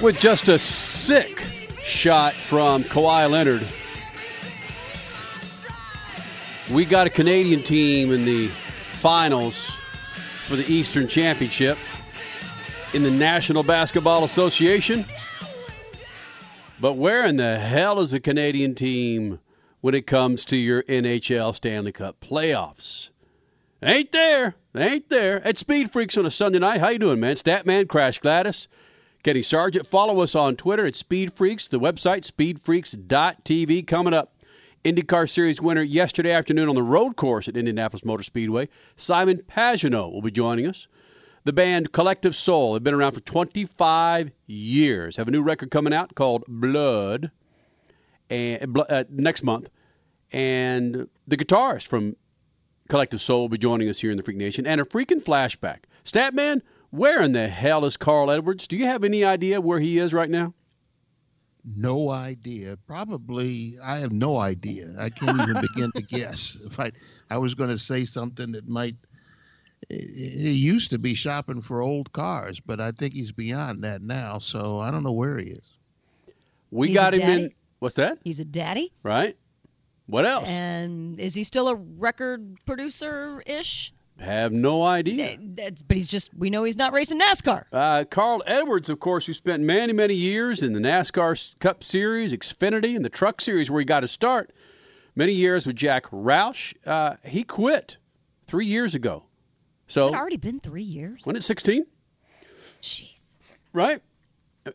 With 0.00 0.18
just 0.18 0.48
a 0.48 0.58
sick 0.58 1.42
shot 1.82 2.32
from 2.32 2.84
Kawhi 2.84 3.30
Leonard. 3.30 3.66
We 6.70 6.86
got 6.86 7.06
a 7.06 7.10
Canadian 7.10 7.62
team 7.62 8.12
in 8.12 8.24
the 8.24 8.48
finals 8.92 9.70
for 10.44 10.56
the 10.56 10.70
Eastern 10.72 11.08
Championship 11.08 11.76
in 12.94 13.02
the 13.02 13.10
National 13.10 13.62
Basketball 13.62 14.24
Association. 14.24 15.04
But 16.80 16.94
where 16.94 17.26
in 17.26 17.36
the 17.36 17.58
hell 17.58 18.00
is 18.00 18.14
a 18.14 18.20
Canadian 18.20 18.74
team 18.74 19.38
when 19.82 19.94
it 19.94 20.06
comes 20.06 20.46
to 20.46 20.56
your 20.56 20.82
NHL 20.82 21.54
Stanley 21.54 21.92
Cup 21.92 22.20
playoffs? 22.20 23.10
Ain't 23.82 24.12
there. 24.12 24.54
Ain't 24.74 25.08
there. 25.10 25.46
At 25.46 25.58
Speed 25.58 25.92
Freaks 25.92 26.16
on 26.16 26.24
a 26.24 26.30
Sunday 26.30 26.58
night. 26.58 26.80
How 26.80 26.88
you 26.88 26.98
doing, 26.98 27.20
man? 27.20 27.36
Statman, 27.36 27.86
Crash 27.88 28.18
Gladys. 28.20 28.68
Kenny 29.22 29.42
Sargent. 29.42 29.86
Follow 29.86 30.20
us 30.20 30.34
on 30.34 30.56
Twitter 30.56 30.86
at 30.86 30.96
Speed 30.96 31.34
Freaks. 31.34 31.68
The 31.68 31.78
website, 31.78 32.30
speedfreaks.tv. 32.30 33.86
Coming 33.86 34.14
up, 34.14 34.34
IndyCar 34.84 35.28
Series 35.28 35.60
winner 35.60 35.82
yesterday 35.82 36.32
afternoon 36.32 36.70
on 36.70 36.74
the 36.74 36.82
road 36.82 37.16
course 37.16 37.46
at 37.46 37.56
Indianapolis 37.56 38.02
Motor 38.02 38.22
Speedway, 38.22 38.70
Simon 38.96 39.42
Pagenaud 39.46 40.10
will 40.10 40.22
be 40.22 40.30
joining 40.30 40.66
us. 40.66 40.88
The 41.44 41.52
band 41.52 41.92
Collective 41.92 42.34
Soul 42.34 42.74
have 42.74 42.82
been 42.82 42.94
around 42.94 43.12
for 43.12 43.20
25 43.20 44.30
years. 44.46 45.16
Have 45.16 45.28
a 45.28 45.30
new 45.30 45.42
record 45.42 45.70
coming 45.70 45.92
out 45.92 46.14
called 46.14 46.44
Blood 46.48 47.30
and 48.30 48.78
uh, 48.78 49.04
next 49.10 49.42
month. 49.42 49.68
And 50.32 51.08
the 51.28 51.36
guitarist 51.36 51.88
from 51.88 52.16
Collective 52.88 53.20
Soul 53.20 53.42
will 53.42 53.48
be 53.50 53.58
joining 53.58 53.90
us 53.90 53.98
here 53.98 54.10
in 54.10 54.16
the 54.16 54.22
Freak 54.22 54.38
Nation. 54.38 54.66
And 54.66 54.80
a 54.80 54.84
freaking 54.84 55.22
flashback. 55.22 55.80
Statman, 56.04 56.62
where 56.90 57.22
in 57.22 57.32
the 57.32 57.48
hell 57.48 57.84
is 57.84 57.96
Carl 57.96 58.30
Edwards? 58.30 58.66
Do 58.66 58.76
you 58.76 58.86
have 58.86 59.04
any 59.04 59.24
idea 59.24 59.60
where 59.60 59.80
he 59.80 59.98
is 59.98 60.12
right 60.12 60.30
now? 60.30 60.54
No 61.64 62.10
idea. 62.10 62.76
Probably, 62.86 63.76
I 63.82 63.98
have 63.98 64.12
no 64.12 64.38
idea. 64.38 64.94
I 64.98 65.10
can't 65.10 65.40
even 65.40 65.60
begin 65.74 65.92
to 65.92 66.02
guess. 66.02 66.56
If 66.64 66.80
I, 66.80 66.90
I 67.30 67.38
was 67.38 67.54
going 67.54 67.70
to 67.70 67.78
say 67.78 68.04
something 68.04 68.52
that 68.52 68.68
might. 68.68 68.96
He 69.88 70.52
used 70.52 70.90
to 70.90 70.98
be 70.98 71.14
shopping 71.14 71.62
for 71.62 71.80
old 71.80 72.12
cars, 72.12 72.60
but 72.60 72.80
I 72.80 72.92
think 72.92 73.14
he's 73.14 73.32
beyond 73.32 73.82
that 73.84 74.02
now. 74.02 74.38
So 74.38 74.78
I 74.78 74.90
don't 74.90 75.02
know 75.02 75.12
where 75.12 75.38
he 75.38 75.48
is. 75.48 75.76
We 76.70 76.88
He's 76.88 76.96
got 76.96 77.14
a 77.14 77.20
him 77.20 77.38
in. 77.44 77.50
What's 77.78 77.96
that? 77.96 78.18
He's 78.22 78.40
a 78.40 78.44
daddy. 78.44 78.92
Right. 79.02 79.36
What 80.06 80.26
else? 80.26 80.48
And 80.48 81.18
is 81.18 81.34
he 81.34 81.44
still 81.44 81.68
a 81.68 81.76
record 81.76 82.58
producer 82.66 83.42
ish? 83.46 83.92
Have 84.20 84.52
no 84.52 84.82
idea. 84.82 85.36
But 85.38 85.96
he's 85.96 86.08
just, 86.08 86.32
we 86.34 86.50
know 86.50 86.64
he's 86.64 86.76
not 86.76 86.92
racing 86.92 87.20
NASCAR. 87.20 87.64
Uh, 87.72 88.04
Carl 88.04 88.42
Edwards, 88.46 88.90
of 88.90 89.00
course, 89.00 89.26
who 89.26 89.32
spent 89.32 89.62
many, 89.62 89.92
many 89.92 90.14
years 90.14 90.62
in 90.62 90.72
the 90.72 90.80
NASCAR 90.80 91.58
Cup 91.58 91.82
Series, 91.84 92.32
Xfinity, 92.32 92.96
and 92.96 93.04
the 93.04 93.08
Truck 93.10 93.40
Series, 93.40 93.70
where 93.70 93.80
he 93.80 93.84
got 93.84 94.02
his 94.02 94.10
start. 94.10 94.52
Many 95.16 95.32
years 95.32 95.66
with 95.66 95.76
Jack 95.76 96.10
Roush. 96.10 96.74
Uh, 96.86 97.16
he 97.24 97.42
quit 97.44 97.96
three 98.46 98.66
years 98.66 98.94
ago. 98.94 99.24
So 99.88 100.06
It's 100.08 100.16
already 100.16 100.36
been 100.36 100.60
three 100.60 100.82
years. 100.84 101.22
when 101.24 101.34
it's 101.36 101.46
16, 101.46 101.84
Jeez. 102.82 103.08
right? 103.72 104.00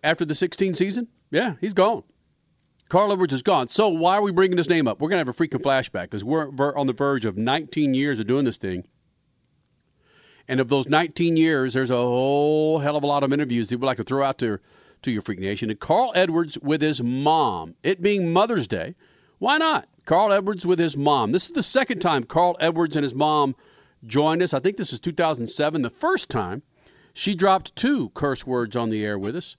After 0.04 0.26
the 0.26 0.36
16 0.36 0.76
season, 0.76 1.08
yeah, 1.32 1.54
he's 1.62 1.74
gone. 1.74 2.04
Carl 2.90 3.12
Edwards 3.14 3.34
is 3.34 3.42
gone. 3.42 3.68
So 3.70 3.90
why 3.90 4.16
are 4.18 4.22
we 4.22 4.32
bringing 4.32 4.58
his 4.58 4.70
name 4.70 4.88
up? 4.88 5.00
We're 5.00 5.10
gonna 5.10 5.20
have 5.20 5.28
a 5.30 5.34
freaking 5.34 5.62
flashback 5.62 6.04
because 6.04 6.24
we're 6.24 6.52
ver- 6.52 6.76
on 6.78 6.86
the 6.86 6.94
verge 6.94 7.26
of 7.26 7.38
19 7.38 7.94
years 7.94 8.20
of 8.20 8.28
doing 8.28 8.46
this 8.46 8.58
thing. 8.58 8.86
And 10.48 10.60
of 10.60 10.70
those 10.70 10.88
19 10.88 11.38
years, 11.38 11.74
there's 11.74 11.90
a 11.90 11.96
whole 11.96 12.80
hell 12.80 12.96
of 12.96 13.04
a 13.04 13.08
lot 13.08 13.24
of 13.24 13.34
interviews 13.34 13.70
that 13.70 13.80
we'd 13.80 13.86
like 13.86 13.98
to 13.98 14.04
throw 14.04 14.24
out 14.24 14.38
to, 14.40 14.60
to 15.04 15.12
your 15.12 15.22
Freak 15.22 15.40
Nation. 15.40 15.70
And 15.70 15.80
Carl 15.80 16.12
Edwards 16.16 16.58
with 16.58 16.82
his 16.82 17.02
mom, 17.02 17.76
it 17.84 18.02
being 18.02 18.32
Mother's 18.32 18.68
Day, 18.68 18.96
why 19.40 19.58
not? 19.58 19.88
Carl 20.06 20.32
Edwards 20.32 20.66
with 20.66 20.78
his 20.78 20.96
mom. 20.96 21.32
This 21.32 21.46
is 21.46 21.52
the 21.52 21.64
second 21.64 22.00
time 22.00 22.24
Carl 22.24 22.56
Edwards 22.60 22.96
and 22.96 23.04
his 23.04 23.16
mom 23.16 23.56
joined 24.06 24.44
us. 24.44 24.54
I 24.54 24.60
think 24.60 24.78
this 24.78 24.94
is 24.94 25.00
2007. 25.00 25.82
The 25.82 25.90
first 25.90 26.30
time 26.30 26.62
she 27.14 27.34
dropped 27.34 27.76
two 27.76 28.10
curse 28.10 28.46
words 28.46 28.76
on 28.76 28.90
the 28.92 29.04
air 29.04 29.18
with 29.18 29.36
us 29.36 29.58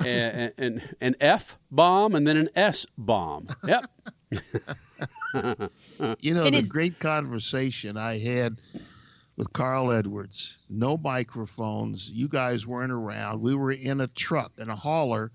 an, 0.00 0.52
an, 0.58 0.82
an 1.00 1.16
F 1.20 1.58
bomb 1.70 2.14
and 2.14 2.26
then 2.26 2.36
an 2.36 2.48
S 2.54 2.86
bomb. 2.96 3.48
Yep. 3.66 3.84
You 6.20 6.34
know, 6.34 6.44
And 6.44 6.54
the 6.54 6.68
great 6.68 6.98
conversation 6.98 7.96
I 7.96 8.18
had 8.18 8.58
with 9.36 9.52
Carl 9.52 9.90
Edwards, 9.90 10.58
no 10.68 10.96
microphones. 10.96 12.10
You 12.10 12.28
guys 12.28 12.66
weren't 12.66 12.92
around. 12.92 13.40
We 13.40 13.54
were 13.54 13.72
in 13.72 14.00
a 14.00 14.06
truck, 14.06 14.52
in 14.58 14.68
a 14.68 14.76
hauler, 14.76 15.32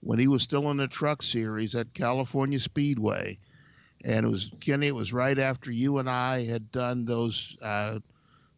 when 0.00 0.18
he 0.18 0.26
was 0.26 0.42
still 0.42 0.70
in 0.70 0.78
the 0.78 0.88
truck 0.88 1.22
series 1.22 1.74
at 1.74 1.94
California 1.94 2.58
Speedway. 2.58 3.38
And 4.04 4.26
it 4.26 4.28
was, 4.28 4.50
Kenny, 4.60 4.88
it 4.88 4.94
was 4.94 5.12
right 5.12 5.38
after 5.38 5.70
you 5.70 5.98
and 5.98 6.10
I 6.10 6.44
had 6.44 6.72
done 6.72 7.04
those 7.04 7.56
uh, 7.62 8.00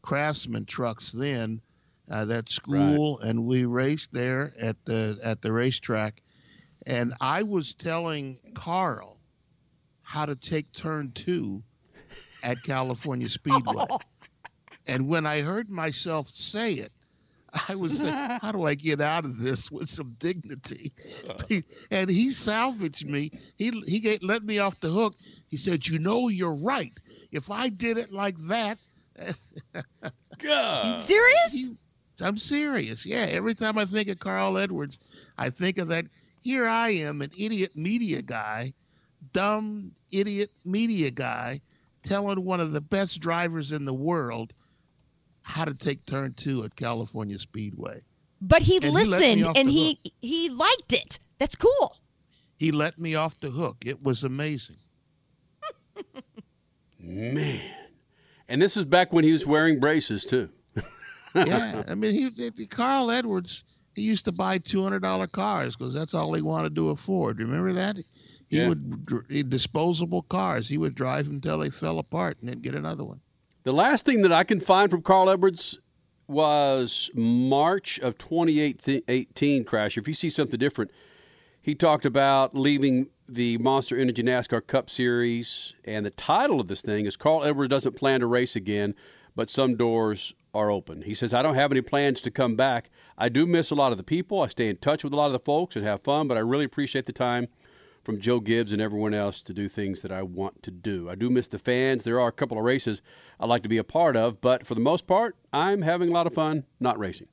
Craftsman 0.00 0.64
trucks 0.64 1.12
then, 1.12 1.60
uh, 2.10 2.24
that 2.26 2.48
school, 2.48 3.18
and 3.20 3.44
we 3.44 3.66
raced 3.66 4.12
there 4.12 4.54
at 4.58 4.82
the 4.86 5.18
at 5.22 5.42
the 5.42 5.52
racetrack. 5.52 6.22
And 6.86 7.14
I 7.20 7.42
was 7.42 7.74
telling 7.74 8.38
Carl 8.54 9.18
how 10.02 10.26
to 10.26 10.36
take 10.36 10.72
turn 10.72 11.12
two 11.12 11.62
at 12.42 12.62
California 12.62 13.28
Speedway. 13.30 13.86
And 14.86 15.08
when 15.08 15.26
I 15.26 15.40
heard 15.40 15.70
myself 15.70 16.28
say 16.28 16.72
it, 16.74 16.92
I 17.68 17.74
was 17.76 18.00
like, 18.02 18.16
how 18.40 18.52
do 18.52 18.64
I 18.64 18.74
get 18.74 19.00
out 19.00 19.24
of 19.24 19.38
this 19.38 19.70
with 19.70 19.88
some 19.88 20.14
dignity? 20.18 20.92
and 21.90 22.08
he 22.10 22.30
salvaged 22.30 23.08
me. 23.08 23.32
He 23.56 23.70
he 23.86 24.00
get, 24.00 24.22
let 24.22 24.42
me 24.44 24.58
off 24.58 24.80
the 24.80 24.90
hook. 24.90 25.14
He 25.46 25.56
said, 25.56 25.86
you 25.86 25.98
know, 25.98 26.28
you're 26.28 26.54
right. 26.54 26.98
If 27.30 27.50
I 27.50 27.68
did 27.68 27.98
it 27.98 28.10
like 28.12 28.36
that, 28.48 28.78
God. 30.38 30.98
Serious? 30.98 31.52
he- 31.52 31.76
I'm 32.20 32.36
serious. 32.38 33.04
Yeah, 33.04 33.26
every 33.30 33.54
time 33.54 33.78
I 33.78 33.84
think 33.84 34.08
of 34.08 34.18
Carl 34.18 34.56
Edwards, 34.58 34.98
I 35.36 35.50
think 35.50 35.78
of 35.78 35.88
that. 35.88 36.06
Here 36.40 36.66
I 36.66 36.90
am, 36.90 37.20
an 37.22 37.30
idiot 37.36 37.72
media 37.76 38.22
guy, 38.22 38.74
dumb 39.32 39.94
idiot 40.10 40.50
media 40.64 41.10
guy, 41.10 41.62
telling 42.02 42.44
one 42.44 42.60
of 42.60 42.72
the 42.72 42.80
best 42.80 43.20
drivers 43.20 43.72
in 43.72 43.84
the 43.84 43.94
world 43.94 44.54
how 45.44 45.64
to 45.64 45.74
take 45.74 46.04
turn 46.06 46.32
two 46.34 46.64
at 46.64 46.74
California 46.74 47.38
Speedway. 47.38 48.02
But 48.40 48.62
he 48.62 48.76
And 48.76 48.84
he 48.86 48.90
let 48.90 49.04
me 49.04 49.10
listened 49.10 49.46
off 49.46 49.56
and 49.56 49.68
the 49.68 49.72
he 49.72 50.00
he 50.20 50.48
liked 50.48 50.92
it. 50.92 51.18
That's 51.38 51.54
cool. 51.54 51.96
He 52.58 52.72
let 52.72 52.98
me 52.98 53.14
off 53.14 53.38
the 53.38 53.50
hook. 53.50 53.76
It 53.86 54.02
was 54.02 54.24
amazing. 54.24 54.76
Man. 56.98 57.60
And 58.48 58.60
this 58.60 58.76
is 58.76 58.84
back 58.84 59.12
when 59.12 59.24
he 59.24 59.32
was 59.32 59.46
wearing 59.46 59.80
braces, 59.80 60.24
too. 60.24 60.48
Yeah, 61.34 61.82
I 61.88 61.94
mean, 61.94 62.12
he, 62.12 62.50
he- 62.56 62.66
Carl 62.66 63.10
Edwards. 63.10 63.64
He 63.94 64.02
used 64.02 64.24
to 64.24 64.32
buy 64.32 64.58
two 64.58 64.82
hundred 64.82 65.02
dollar 65.02 65.28
cars 65.28 65.76
because 65.76 65.94
that's 65.94 66.14
all 66.14 66.32
he 66.34 66.42
wanted 66.42 66.74
to 66.74 66.90
afford. 66.90 67.38
Remember 67.38 67.72
that? 67.74 67.96
He 68.48 68.58
Yeah. 68.58 68.68
would 68.68 69.06
dr- 69.06 69.48
disposable 69.48 70.22
cars. 70.22 70.68
He 70.68 70.78
would 70.78 70.94
drive 70.96 71.26
them 71.26 71.34
until 71.36 71.58
they 71.58 71.70
fell 71.70 72.00
apart 72.00 72.38
and 72.40 72.48
then 72.48 72.60
get 72.60 72.74
another 72.74 73.04
one. 73.04 73.20
The 73.64 73.72
last 73.72 74.04
thing 74.04 74.22
that 74.22 74.32
I 74.32 74.44
can 74.44 74.60
find 74.60 74.90
from 74.90 75.00
Carl 75.00 75.30
Edwards 75.30 75.78
was 76.28 77.10
March 77.14 77.98
of 77.98 78.18
2018 78.18 79.64
crash. 79.64 79.96
If 79.96 80.06
you 80.06 80.12
see 80.12 80.28
something 80.28 80.60
different, 80.60 80.90
he 81.62 81.74
talked 81.74 82.04
about 82.04 82.54
leaving 82.54 83.06
the 83.26 83.56
Monster 83.56 83.98
Energy 83.98 84.22
NASCAR 84.22 84.66
Cup 84.66 84.90
Series, 84.90 85.72
and 85.86 86.04
the 86.04 86.10
title 86.10 86.60
of 86.60 86.68
this 86.68 86.82
thing 86.82 87.06
is 87.06 87.16
Carl 87.16 87.42
Edwards 87.42 87.70
doesn't 87.70 87.96
plan 87.96 88.20
to 88.20 88.26
race 88.26 88.54
again, 88.54 88.94
but 89.34 89.48
some 89.48 89.76
doors 89.76 90.34
are 90.52 90.70
open. 90.70 91.00
He 91.00 91.14
says, 91.14 91.32
I 91.32 91.40
don't 91.40 91.54
have 91.54 91.72
any 91.72 91.80
plans 91.80 92.20
to 92.22 92.30
come 92.30 92.56
back. 92.56 92.90
I 93.16 93.30
do 93.30 93.46
miss 93.46 93.70
a 93.70 93.74
lot 93.74 93.92
of 93.92 93.98
the 93.98 94.04
people. 94.04 94.42
I 94.42 94.48
stay 94.48 94.68
in 94.68 94.76
touch 94.76 95.04
with 95.04 95.14
a 95.14 95.16
lot 95.16 95.26
of 95.28 95.32
the 95.32 95.38
folks 95.38 95.76
and 95.76 95.86
have 95.86 96.02
fun, 96.02 96.28
but 96.28 96.36
I 96.36 96.40
really 96.40 96.66
appreciate 96.66 97.06
the 97.06 97.14
time 97.14 97.48
from 98.04 98.20
Joe 98.20 98.38
Gibbs 98.38 98.72
and 98.72 98.80
everyone 98.80 99.14
else 99.14 99.40
to 99.42 99.54
do 99.54 99.68
things 99.68 100.02
that 100.02 100.12
I 100.12 100.22
want 100.22 100.62
to 100.64 100.70
do. 100.70 101.08
I 101.08 101.14
do 101.14 101.30
miss 101.30 101.48
the 101.48 101.58
fans. 101.58 102.04
There 102.04 102.20
are 102.20 102.28
a 102.28 102.32
couple 102.32 102.58
of 102.58 102.64
races 102.64 103.02
I'd 103.40 103.48
like 103.48 103.62
to 103.62 103.68
be 103.68 103.78
a 103.78 103.84
part 103.84 104.14
of, 104.14 104.40
but 104.40 104.66
for 104.66 104.74
the 104.74 104.80
most 104.80 105.06
part, 105.06 105.36
I'm 105.52 105.82
having 105.82 106.10
a 106.10 106.12
lot 106.12 106.26
of 106.26 106.34
fun 106.34 106.64
not 106.78 106.98
racing. 106.98 107.28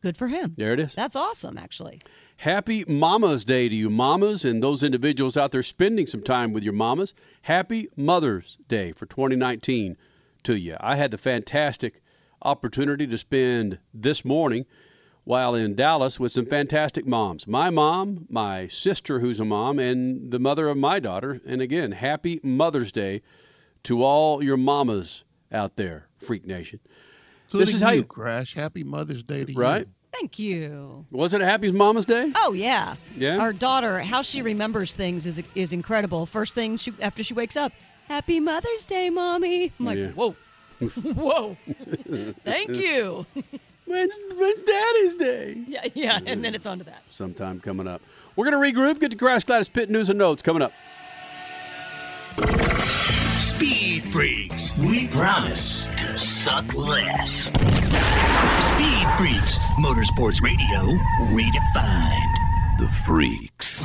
Good 0.00 0.16
for 0.16 0.26
him. 0.26 0.54
There 0.56 0.72
it 0.72 0.80
is. 0.80 0.94
That's 0.94 1.14
awesome, 1.14 1.56
actually. 1.56 2.00
Happy 2.36 2.84
Mama's 2.88 3.44
Day 3.44 3.68
to 3.68 3.74
you, 3.74 3.88
mamas, 3.88 4.44
and 4.44 4.60
those 4.60 4.82
individuals 4.82 5.36
out 5.36 5.52
there 5.52 5.62
spending 5.62 6.08
some 6.08 6.22
time 6.22 6.52
with 6.52 6.64
your 6.64 6.72
mamas. 6.72 7.14
Happy 7.42 7.88
Mother's 7.94 8.58
Day 8.66 8.92
for 8.92 9.06
2019 9.06 9.96
to 10.44 10.58
you. 10.58 10.76
I 10.80 10.96
had 10.96 11.12
the 11.12 11.18
fantastic 11.18 12.02
opportunity 12.40 13.06
to 13.06 13.18
spend 13.18 13.78
this 13.94 14.24
morning 14.24 14.66
while 15.24 15.54
in 15.54 15.74
Dallas 15.74 16.18
with 16.18 16.32
some 16.32 16.46
fantastic 16.46 17.06
moms. 17.06 17.46
My 17.46 17.70
mom, 17.70 18.26
my 18.28 18.68
sister, 18.68 19.20
who's 19.20 19.40
a 19.40 19.44
mom, 19.44 19.78
and 19.78 20.30
the 20.30 20.38
mother 20.38 20.68
of 20.68 20.76
my 20.76 20.98
daughter. 20.98 21.40
And 21.46 21.60
again, 21.60 21.92
happy 21.92 22.40
Mother's 22.42 22.92
Day 22.92 23.22
to 23.84 24.02
all 24.02 24.42
your 24.42 24.56
mamas 24.56 25.24
out 25.52 25.76
there, 25.76 26.06
Freak 26.18 26.46
Nation. 26.46 26.80
Including 27.46 27.66
this 27.66 27.74
is 27.74 27.82
how 27.82 27.90
you, 27.90 28.00
you, 28.00 28.04
Crash. 28.04 28.54
Happy 28.54 28.82
Mother's 28.84 29.22
Day 29.22 29.44
to 29.44 29.52
right? 29.52 29.54
you. 29.54 29.60
Right? 29.60 29.88
Thank 30.12 30.38
you. 30.38 31.06
Was 31.10 31.32
it 31.34 31.40
a 31.40 31.46
happy 31.46 31.72
Mama's 31.72 32.04
Day? 32.06 32.30
Oh 32.36 32.52
yeah. 32.52 32.96
Yeah. 33.16 33.38
Our 33.38 33.52
daughter, 33.52 33.98
how 33.98 34.20
she 34.22 34.42
remembers 34.42 34.92
things 34.94 35.24
is 35.24 35.42
is 35.54 35.72
incredible. 35.72 36.26
First 36.26 36.54
thing 36.54 36.76
she 36.76 36.92
after 37.00 37.22
she 37.22 37.32
wakes 37.34 37.56
up, 37.56 37.72
Happy 38.08 38.38
Mother's 38.40 38.84
Day, 38.84 39.08
mommy. 39.10 39.72
I'm 39.78 39.86
like, 39.86 39.98
Yeah. 39.98 40.08
whoa, 40.08 40.36
whoa. 40.80 41.56
Thank 42.44 42.70
you. 42.70 43.24
When's, 43.92 44.18
when's 44.38 44.62
Daddy's 44.62 45.14
Day? 45.16 45.64
Yeah, 45.68 45.84
yeah. 45.92 46.18
And 46.24 46.42
then 46.42 46.54
it's 46.54 46.64
on 46.64 46.78
to 46.78 46.84
that. 46.84 47.02
Sometime 47.10 47.60
coming 47.60 47.86
up. 47.86 48.00
We're 48.36 48.50
going 48.50 48.72
to 48.72 48.80
regroup, 48.80 49.00
get 49.00 49.10
to 49.10 49.18
Crash 49.18 49.44
Gladys 49.44 49.68
Pit 49.68 49.90
news 49.90 50.08
and 50.08 50.18
notes 50.18 50.40
coming 50.40 50.62
up. 50.62 50.72
Speed 53.36 54.06
Freaks. 54.06 54.78
We 54.78 55.08
promise 55.08 55.88
to 55.88 56.16
suck 56.16 56.72
less. 56.72 57.42
Speed 57.42 59.06
Freaks. 59.18 59.58
Motorsports 59.78 60.40
Radio 60.40 60.96
redefined. 61.28 62.78
The 62.78 62.88
Freaks. 62.88 63.84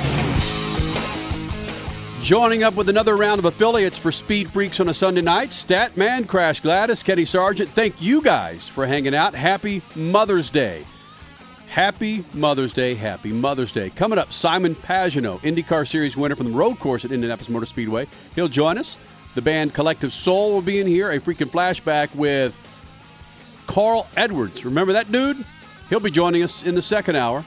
Joining 2.22 2.62
up 2.62 2.74
with 2.74 2.88
another 2.88 3.16
round 3.16 3.38
of 3.38 3.46
affiliates 3.46 3.96
for 3.96 4.12
Speed 4.12 4.50
Freaks 4.50 4.80
on 4.80 4.88
a 4.88 4.94
Sunday 4.94 5.22
night, 5.22 5.50
Statman, 5.50 6.26
Crash 6.26 6.60
Gladys, 6.60 7.02
Kenny 7.02 7.24
Sargent. 7.24 7.70
Thank 7.70 8.02
you 8.02 8.20
guys 8.20 8.68
for 8.68 8.86
hanging 8.86 9.14
out. 9.14 9.34
Happy 9.34 9.82
Mother's 9.94 10.50
Day. 10.50 10.84
Happy 11.68 12.24
Mother's 12.34 12.72
Day. 12.74 12.94
Happy 12.94 13.32
Mother's 13.32 13.72
Day. 13.72 13.88
Coming 13.88 14.18
up, 14.18 14.32
Simon 14.32 14.74
Pagenaud, 14.74 15.40
IndyCar 15.40 15.88
Series 15.88 16.16
winner 16.16 16.34
from 16.34 16.50
the 16.50 16.58
road 16.58 16.78
course 16.78 17.04
at 17.04 17.12
Indianapolis 17.12 17.48
Motor 17.48 17.66
Speedway. 17.66 18.08
He'll 18.34 18.48
join 18.48 18.76
us. 18.76 18.96
The 19.34 19.42
band 19.42 19.72
Collective 19.72 20.12
Soul 20.12 20.52
will 20.52 20.62
be 20.62 20.80
in 20.80 20.86
here. 20.86 21.10
A 21.10 21.20
freaking 21.20 21.50
flashback 21.50 22.14
with 22.14 22.54
Carl 23.66 24.06
Edwards. 24.16 24.64
Remember 24.64 24.94
that 24.94 25.10
dude? 25.10 25.42
He'll 25.88 26.00
be 26.00 26.10
joining 26.10 26.42
us 26.42 26.62
in 26.62 26.74
the 26.74 26.82
second 26.82 27.16
hour. 27.16 27.44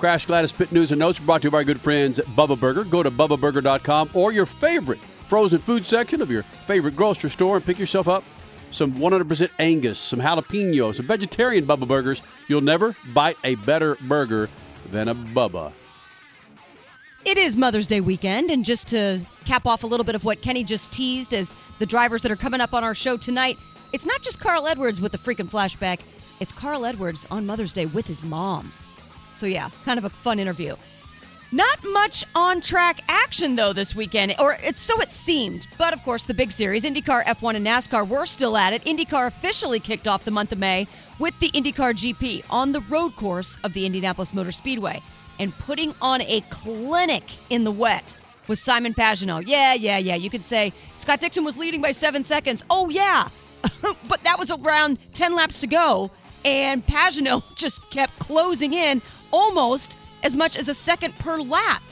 Crash 0.00 0.24
Gladys 0.24 0.50
Pit 0.50 0.72
News 0.72 0.92
and 0.92 0.98
Notes 0.98 1.20
brought 1.20 1.42
to 1.42 1.48
you 1.48 1.50
by 1.50 1.58
our 1.58 1.64
good 1.64 1.78
friends 1.78 2.18
at 2.18 2.24
Bubba 2.24 2.58
Burger. 2.58 2.84
Go 2.84 3.02
to 3.02 3.10
bubbaburger.com 3.10 4.08
or 4.14 4.32
your 4.32 4.46
favorite 4.46 4.98
frozen 5.28 5.58
food 5.58 5.84
section 5.84 6.22
of 6.22 6.30
your 6.30 6.42
favorite 6.42 6.96
grocery 6.96 7.28
store 7.28 7.56
and 7.56 7.66
pick 7.66 7.78
yourself 7.78 8.08
up 8.08 8.24
some 8.70 8.94
100% 8.94 9.50
Angus, 9.58 9.98
some 9.98 10.18
jalapeno, 10.18 10.94
some 10.94 11.06
vegetarian 11.06 11.66
Bubba 11.66 11.86
Burgers. 11.86 12.22
You'll 12.48 12.62
never 12.62 12.96
bite 13.12 13.36
a 13.44 13.56
better 13.56 13.96
burger 13.96 14.48
than 14.90 15.08
a 15.08 15.14
Bubba. 15.14 15.72
It 17.26 17.36
is 17.36 17.54
Mother's 17.54 17.86
Day 17.86 18.00
weekend, 18.00 18.50
and 18.50 18.64
just 18.64 18.88
to 18.88 19.20
cap 19.44 19.66
off 19.66 19.84
a 19.84 19.86
little 19.86 20.04
bit 20.04 20.14
of 20.14 20.24
what 20.24 20.40
Kenny 20.40 20.64
just 20.64 20.92
teased 20.92 21.34
as 21.34 21.54
the 21.78 21.84
drivers 21.84 22.22
that 22.22 22.32
are 22.32 22.36
coming 22.36 22.62
up 22.62 22.72
on 22.72 22.84
our 22.84 22.94
show 22.94 23.18
tonight, 23.18 23.58
it's 23.92 24.06
not 24.06 24.22
just 24.22 24.40
Carl 24.40 24.66
Edwards 24.66 24.98
with 24.98 25.12
the 25.12 25.18
freaking 25.18 25.50
flashback. 25.50 26.00
It's 26.40 26.52
Carl 26.52 26.86
Edwards 26.86 27.26
on 27.30 27.44
Mother's 27.44 27.74
Day 27.74 27.84
with 27.84 28.06
his 28.06 28.22
mom. 28.22 28.72
So 29.40 29.46
yeah, 29.46 29.70
kind 29.86 29.98
of 29.98 30.04
a 30.04 30.10
fun 30.10 30.38
interview. 30.38 30.76
Not 31.50 31.82
much 31.82 32.26
on 32.34 32.60
track 32.60 33.00
action 33.08 33.56
though 33.56 33.72
this 33.72 33.94
weekend, 33.94 34.34
or 34.38 34.52
it's 34.62 34.82
so 34.82 35.00
it 35.00 35.08
seemed. 35.08 35.66
But 35.78 35.94
of 35.94 36.02
course, 36.02 36.24
the 36.24 36.34
big 36.34 36.52
series, 36.52 36.84
IndyCar, 36.84 37.24
F1, 37.24 37.56
and 37.56 37.66
NASCAR, 37.66 38.06
were 38.06 38.26
still 38.26 38.54
at 38.54 38.74
it. 38.74 38.84
IndyCar 38.84 39.28
officially 39.28 39.80
kicked 39.80 40.06
off 40.06 40.26
the 40.26 40.30
month 40.30 40.52
of 40.52 40.58
May 40.58 40.86
with 41.18 41.32
the 41.40 41.48
IndyCar 41.48 41.94
GP 41.94 42.44
on 42.50 42.72
the 42.72 42.82
road 42.82 43.16
course 43.16 43.56
of 43.64 43.72
the 43.72 43.86
Indianapolis 43.86 44.34
Motor 44.34 44.52
Speedway 44.52 45.02
and 45.38 45.56
putting 45.60 45.94
on 46.02 46.20
a 46.20 46.42
clinic 46.50 47.24
in 47.48 47.64
the 47.64 47.72
wet 47.72 48.14
with 48.46 48.58
Simon 48.58 48.92
Pagenaud. 48.92 49.44
Yeah, 49.46 49.72
yeah, 49.72 49.96
yeah. 49.96 50.16
You 50.16 50.28
could 50.28 50.44
say 50.44 50.74
Scott 50.98 51.20
Dixon 51.20 51.44
was 51.44 51.56
leading 51.56 51.80
by 51.80 51.92
seven 51.92 52.24
seconds. 52.24 52.62
Oh, 52.68 52.90
yeah. 52.90 53.30
but 54.06 54.22
that 54.24 54.38
was 54.38 54.50
around 54.50 54.98
10 55.14 55.34
laps 55.34 55.60
to 55.60 55.66
go, 55.66 56.10
and 56.44 56.86
Pagenaud 56.86 57.42
just 57.56 57.90
kept 57.90 58.18
closing 58.18 58.72
in 58.72 59.02
almost 59.32 59.96
as 60.22 60.36
much 60.36 60.56
as 60.56 60.68
a 60.68 60.74
second 60.74 61.18
per 61.18 61.38
lap. 61.38 61.82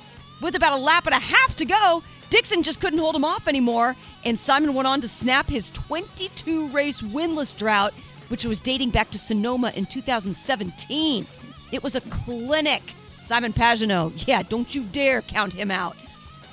With 0.41 0.55
about 0.55 0.73
a 0.73 0.83
lap 0.83 1.07
and 1.07 1.15
a 1.15 1.19
half 1.19 1.57
to 1.57 1.65
go, 1.65 2.03
Dixon 2.31 2.63
just 2.63 2.81
couldn't 2.81 2.99
hold 2.99 3.17
him 3.17 3.25
off 3.25 3.49
anymore, 3.49 3.97
and 4.25 4.39
Simon 4.39 4.75
went 4.75 4.87
on 4.87 5.01
to 5.01 5.09
snap 5.09 5.49
his 5.49 5.71
22 5.71 6.69
race 6.69 7.01
winless 7.01 7.57
drought, 7.57 7.95
which 8.29 8.45
was 8.45 8.61
dating 8.61 8.91
back 8.91 9.11
to 9.13 9.19
Sonoma 9.19 9.73
in 9.75 9.87
2017. 9.87 11.27
It 11.73 11.83
was 11.83 11.95
a 11.95 12.01
clinic. 12.03 12.83
Simon 13.23 13.53
Pagenaud, 13.53 14.27
yeah, 14.27 14.43
don't 14.43 14.75
you 14.75 14.85
dare 14.85 15.23
count 15.23 15.53
him 15.53 15.71
out. 15.71 15.97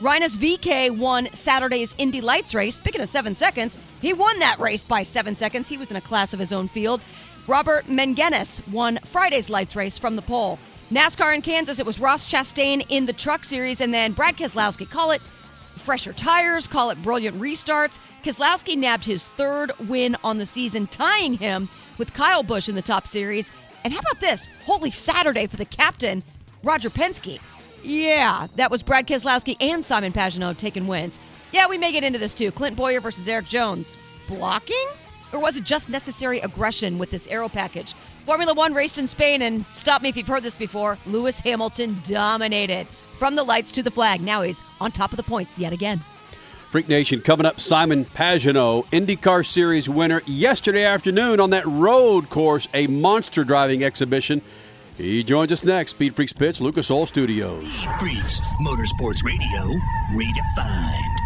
Rinus 0.02 0.36
VeeKay 0.36 0.98
won 0.98 1.30
Saturday's 1.34 1.96
Indy 1.98 2.20
Lights 2.20 2.54
race. 2.54 2.76
Speaking 2.76 3.00
of 3.00 3.08
seven 3.08 3.36
seconds, 3.36 3.78
he 4.02 4.12
won 4.12 4.40
that 4.40 4.60
race 4.60 4.84
by 4.84 5.04
seven 5.04 5.38
seconds. 5.38 5.70
He 5.70 5.78
was 5.78 5.90
in 5.90 5.96
a 5.96 6.02
class 6.02 6.34
of 6.34 6.40
his 6.40 6.52
own 6.52 6.68
field. 6.68 7.00
Robert 7.48 7.86
Megennis 7.86 8.60
won 8.70 8.98
Friday's 9.06 9.50
Lights 9.50 9.76
race 9.76 9.98
from 9.98 10.18
the 10.18 10.22
pole. 10.22 10.60
NASCAR 10.92 11.34
in 11.34 11.42
Kansas, 11.42 11.80
it 11.80 11.86
was 11.86 12.00
Ross 12.00 12.28
Chastain 12.28 12.86
in 12.90 13.08
the 13.08 13.14
Truck 13.14 13.44
Series, 13.44 13.82
and 13.82 13.92
then 13.92 14.12
Brad 14.12 14.38
Keselowski. 14.38 14.88
Call 14.88 15.12
it 15.12 15.22
fresher 15.78 16.14
tires, 16.14 16.68
call 16.68 16.92
it 16.92 17.02
brilliant 17.02 17.42
restarts. 17.42 17.98
Keselowski 18.24 18.78
nabbed 18.78 19.04
his 19.04 19.26
third 19.36 19.72
win 19.88 20.16
on 20.24 20.38
the 20.38 20.46
season, 20.46 20.86
tying 20.86 21.34
him 21.34 21.70
with 21.98 22.14
Kyle 22.14 22.44
Busch 22.44 22.70
in 22.70 22.76
the 22.76 22.84
top 22.84 23.08
series. 23.08 23.52
And 23.84 23.92
how 23.92 24.00
about 24.00 24.20
this? 24.20 24.48
Holy 24.66 24.92
Saturday 24.92 25.48
for 25.48 25.58
the 25.58 25.66
captain, 25.66 26.22
Roger 26.64 26.92
Penske. 26.92 27.40
Yeah, 27.84 28.46
that 28.56 28.70
was 28.70 28.84
Brad 28.84 29.08
Keselowski 29.08 29.58
and 29.60 29.84
Simon 29.84 30.14
Pagenaud 30.14 30.58
taking 30.58 30.86
wins. 30.86 31.18
Yeah, 31.52 31.68
we 31.68 31.80
may 31.80 31.94
get 31.94 32.04
into 32.04 32.20
this 32.20 32.36
too. 32.36 32.52
Clint 32.52 32.76
Bowyer 32.76 33.02
versus 33.02 33.28
Erik 33.28 33.48
Jones. 33.48 33.98
Blocking? 34.28 34.88
Or 35.34 35.40
was 35.40 35.56
it 35.56 35.64
just 35.64 35.90
necessary 35.90 36.42
aggression 36.42 37.00
with 37.00 37.10
this 37.10 37.26
aero 37.26 37.50
package? 37.50 37.96
Formula 38.26 38.56
One 38.56 38.74
raced 38.74 38.98
in 38.98 39.08
Spain, 39.08 39.44
and 39.44 39.66
stop 39.72 40.02
me 40.02 40.10
if 40.10 40.18
you've 40.18 40.28
heard 40.28 40.42
this 40.42 40.56
before. 40.56 40.98
Lewis 41.06 41.40
Hamilton 41.40 42.02
dominated 42.04 42.88
from 42.88 43.36
the 43.36 43.44
lights 43.44 43.74
to 43.74 43.84
the 43.84 43.92
flag. 43.92 44.20
Now 44.22 44.42
he's 44.42 44.64
on 44.82 44.92
top 44.92 45.12
of 45.12 45.18
the 45.18 45.24
points 45.24 45.60
yet 45.60 45.74
again. 45.74 46.00
Freak 46.72 46.90
Nation 46.90 47.22
coming 47.22 47.46
up. 47.46 47.60
Simon 47.60 48.04
Pagenaud, 48.04 48.88
IndyCar 48.88 49.46
Series 49.46 49.88
winner 49.88 50.22
yesterday 50.26 50.86
afternoon 50.86 51.40
on 51.40 51.52
that 51.52 51.66
road 51.68 52.30
course, 52.30 52.68
a 52.74 52.88
monster 52.88 53.44
driving 53.44 53.84
exhibition. 53.84 54.42
He 54.98 55.24
joins 55.24 55.52
us 55.52 55.64
next. 55.64 55.92
Speed 55.92 56.16
Freaks 56.16 56.34
Pitch, 56.34 56.60
Lucas 56.60 56.90
Oil 56.90 57.06
Studios. 57.06 57.74
Speed 57.74 57.90
Freaks. 58.00 58.42
Motorsports 58.60 59.24
Radio 59.24 59.80
redefined. 60.12 61.25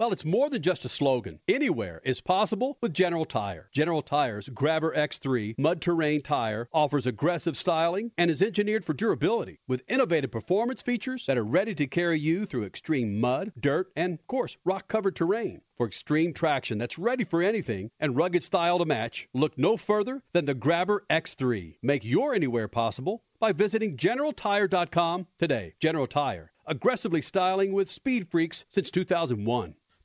Well, 0.00 0.12
it's 0.12 0.24
more 0.24 0.48
than 0.48 0.62
just 0.62 0.86
a 0.86 0.88
slogan. 0.88 1.40
Anywhere 1.46 2.00
is 2.02 2.22
possible 2.22 2.78
with 2.80 2.94
General 2.94 3.26
Tire. 3.26 3.68
General 3.70 4.00
Tire's 4.00 4.48
Grabber 4.48 4.96
X3 4.96 5.58
mud 5.58 5.82
terrain 5.82 6.22
tire 6.22 6.70
offers 6.72 7.06
aggressive 7.06 7.54
styling 7.54 8.10
and 8.16 8.30
is 8.30 8.40
engineered 8.40 8.82
for 8.82 8.94
durability 8.94 9.60
with 9.68 9.82
innovative 9.88 10.30
performance 10.30 10.80
features 10.80 11.26
that 11.26 11.36
are 11.36 11.44
ready 11.44 11.74
to 11.74 11.86
carry 11.86 12.18
you 12.18 12.46
through 12.46 12.64
extreme 12.64 13.20
mud, 13.20 13.52
dirt, 13.60 13.92
and, 13.94 14.14
of 14.14 14.26
course, 14.26 14.56
rock 14.64 14.88
covered 14.88 15.16
terrain. 15.16 15.60
For 15.76 15.86
extreme 15.86 16.32
traction 16.32 16.78
that's 16.78 16.98
ready 16.98 17.24
for 17.24 17.42
anything 17.42 17.90
and 18.00 18.16
rugged 18.16 18.42
style 18.42 18.78
to 18.78 18.86
match, 18.86 19.28
look 19.34 19.58
no 19.58 19.76
further 19.76 20.22
than 20.32 20.46
the 20.46 20.54
Grabber 20.54 21.04
X3. 21.10 21.76
Make 21.82 22.06
your 22.06 22.34
anywhere 22.34 22.68
possible 22.68 23.22
by 23.38 23.52
visiting 23.52 23.98
GeneralTire.com 23.98 25.26
today. 25.38 25.74
General 25.78 26.06
Tire, 26.06 26.52
aggressively 26.66 27.20
styling 27.20 27.74
with 27.74 27.90
speed 27.90 28.30
freaks 28.30 28.64
since 28.70 28.90
2001. 28.90 29.74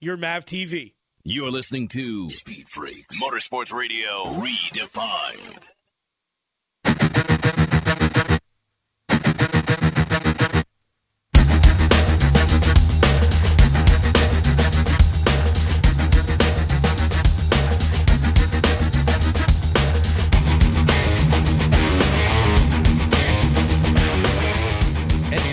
your 0.00 0.16
Mav 0.16 0.46
TV. 0.46 0.94
You're 1.24 1.50
listening 1.50 1.88
to 1.88 2.30
Speed 2.30 2.68
Freaks 2.68 3.22
Motorsports 3.22 3.72
Radio 3.72 4.24
Redefined. 4.24 5.58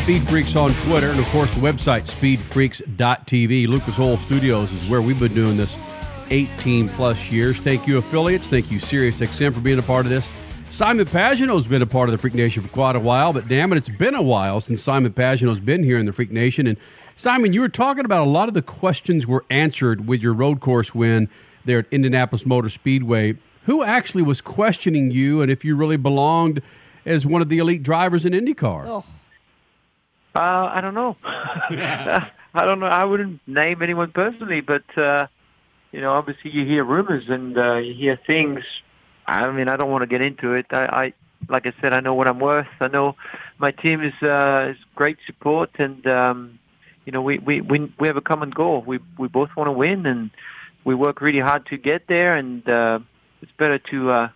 Speed 0.07 0.29
Freaks 0.29 0.55
on 0.55 0.71
Twitter, 0.85 1.09
and 1.09 1.19
of 1.19 1.25
course 1.25 1.53
the 1.53 1.59
website 1.59 2.03
speedfreaks.tv. 2.07 3.67
Lucas 3.67 3.99
Oil 3.99 4.15
Studios 4.15 4.71
is 4.71 4.89
where 4.89 5.01
we've 5.01 5.19
been 5.19 5.33
doing 5.33 5.57
this 5.57 5.77
18 6.29 6.87
plus 6.87 7.29
years. 7.29 7.59
Thank 7.59 7.87
you, 7.87 7.97
affiliates. 7.97 8.47
Thank 8.47 8.71
you, 8.71 8.79
SiriusXM, 8.79 9.53
for 9.53 9.59
being 9.59 9.79
a 9.79 9.81
part 9.81 10.05
of 10.05 10.09
this. 10.09 10.31
Simon 10.69 11.05
Pagenaud's 11.05 11.67
been 11.67 11.81
a 11.81 11.85
part 11.85 12.07
of 12.07 12.13
the 12.13 12.17
Freak 12.17 12.35
Nation 12.35 12.63
for 12.63 12.69
quite 12.69 12.95
a 12.95 13.01
while, 13.01 13.33
but 13.33 13.49
damn 13.49 13.73
it, 13.73 13.79
it's 13.79 13.89
been 13.89 14.15
a 14.15 14.21
while 14.21 14.61
since 14.61 14.81
Simon 14.81 15.11
Pagenaud's 15.11 15.59
been 15.59 15.83
here 15.83 15.97
in 15.97 16.05
the 16.05 16.13
Freak 16.13 16.31
Nation. 16.31 16.67
And 16.67 16.77
Simon, 17.17 17.51
you 17.51 17.59
were 17.59 17.67
talking 17.67 18.05
about 18.05 18.25
a 18.25 18.29
lot 18.29 18.47
of 18.47 18.53
the 18.53 18.61
questions 18.61 19.27
were 19.27 19.43
answered 19.49 20.07
with 20.07 20.21
your 20.21 20.31
road 20.31 20.61
course 20.61 20.95
win 20.95 21.27
there 21.65 21.79
at 21.79 21.85
Indianapolis 21.91 22.45
Motor 22.45 22.69
Speedway. 22.69 23.35
Who 23.65 23.83
actually 23.83 24.23
was 24.23 24.39
questioning 24.39 25.11
you, 25.11 25.41
and 25.41 25.51
if 25.51 25.65
you 25.65 25.75
really 25.75 25.97
belonged 25.97 26.61
as 27.05 27.27
one 27.27 27.41
of 27.41 27.49
the 27.49 27.57
elite 27.57 27.83
drivers 27.83 28.25
in 28.25 28.31
IndyCar? 28.31 28.85
Oh. 28.85 29.03
Uh, 30.37 30.69
I 30.71 30.81
don't 30.81 30.93
know. 30.93 31.17
I 31.23 32.29
don't 32.53 32.79
know. 32.79 32.85
I 32.85 33.03
wouldn't 33.05 33.39
name 33.47 33.81
anyone 33.81 34.11
personally, 34.11 34.61
but 34.61 34.83
uh, 34.95 35.25
you 35.91 35.99
know, 35.99 36.13
obviously 36.13 36.51
you 36.51 36.63
hear 36.63 36.83
rumors 36.83 37.23
and 37.27 37.57
uh, 37.57 37.75
you 37.77 37.95
hear 37.95 38.19
things. 38.27 38.63
I 39.25 39.49
mean, 39.49 39.67
I 39.67 39.75
don't 39.77 39.89
want 39.89 40.03
to 40.03 40.07
get 40.07 40.21
into 40.21 40.53
it. 40.53 40.67
I, 40.69 40.85
I, 40.85 41.13
like 41.49 41.65
I 41.65 41.73
said, 41.81 41.91
I 41.91 42.01
know 42.01 42.13
what 42.13 42.27
I'm 42.27 42.39
worth. 42.39 42.67
I 42.79 42.87
know 42.87 43.15
my 43.57 43.71
team 43.71 44.03
is 44.03 44.13
uh, 44.21 44.73
is 44.75 44.77
great 44.93 45.17
support, 45.25 45.71
and 45.79 46.05
um, 46.05 46.59
you 47.05 47.11
know, 47.11 47.21
we, 47.23 47.39
we 47.39 47.61
we 47.61 47.91
we 47.99 48.07
have 48.07 48.17
a 48.17 48.21
common 48.21 48.51
goal. 48.51 48.83
We 48.85 48.99
we 49.17 49.27
both 49.27 49.49
want 49.57 49.69
to 49.69 49.71
win, 49.71 50.05
and 50.05 50.29
we 50.83 50.93
work 50.93 51.19
really 51.19 51.39
hard 51.39 51.65
to 51.65 51.77
get 51.77 52.05
there. 52.05 52.35
And 52.35 52.69
uh, 52.69 52.99
it's 53.41 53.51
better 53.57 53.79
to 53.79 54.11
uh, 54.11 54.29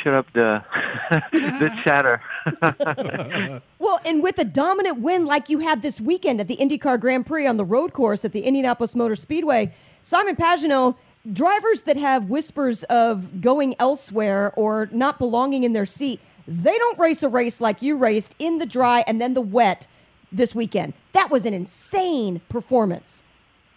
shut 0.00 0.14
up 0.14 0.32
the 0.32 0.62
the 1.32 1.72
chatter. 1.84 2.22
Well, 3.78 4.00
and 4.04 4.22
with 4.22 4.38
a 4.38 4.44
dominant 4.44 5.00
win 5.00 5.26
like 5.26 5.50
you 5.50 5.58
had 5.58 5.82
this 5.82 6.00
weekend 6.00 6.40
at 6.40 6.48
the 6.48 6.56
IndyCar 6.56 6.98
Grand 6.98 7.26
Prix 7.26 7.46
on 7.46 7.58
the 7.58 7.64
road 7.64 7.92
course 7.92 8.24
at 8.24 8.32
the 8.32 8.40
Indianapolis 8.40 8.94
Motor 8.94 9.14
Speedway, 9.14 9.74
Simon 10.02 10.36
Pagenaud, 10.36 10.96
drivers 11.30 11.82
that 11.82 11.98
have 11.98 12.30
whispers 12.30 12.82
of 12.84 13.40
going 13.40 13.74
elsewhere 13.78 14.52
or 14.56 14.88
not 14.90 15.18
belonging 15.18 15.64
in 15.64 15.72
their 15.72 15.86
seat, 15.86 16.20
they 16.48 16.76
don't 16.76 16.98
race 16.98 17.22
a 17.22 17.28
race 17.28 17.60
like 17.60 17.82
you 17.82 17.96
raced 17.96 18.34
in 18.38 18.58
the 18.58 18.66
dry 18.66 19.04
and 19.06 19.20
then 19.20 19.34
the 19.34 19.40
wet 19.40 19.86
this 20.32 20.54
weekend. 20.54 20.94
That 21.12 21.30
was 21.30 21.46
an 21.46 21.54
insane 21.54 22.40
performance. 22.48 23.22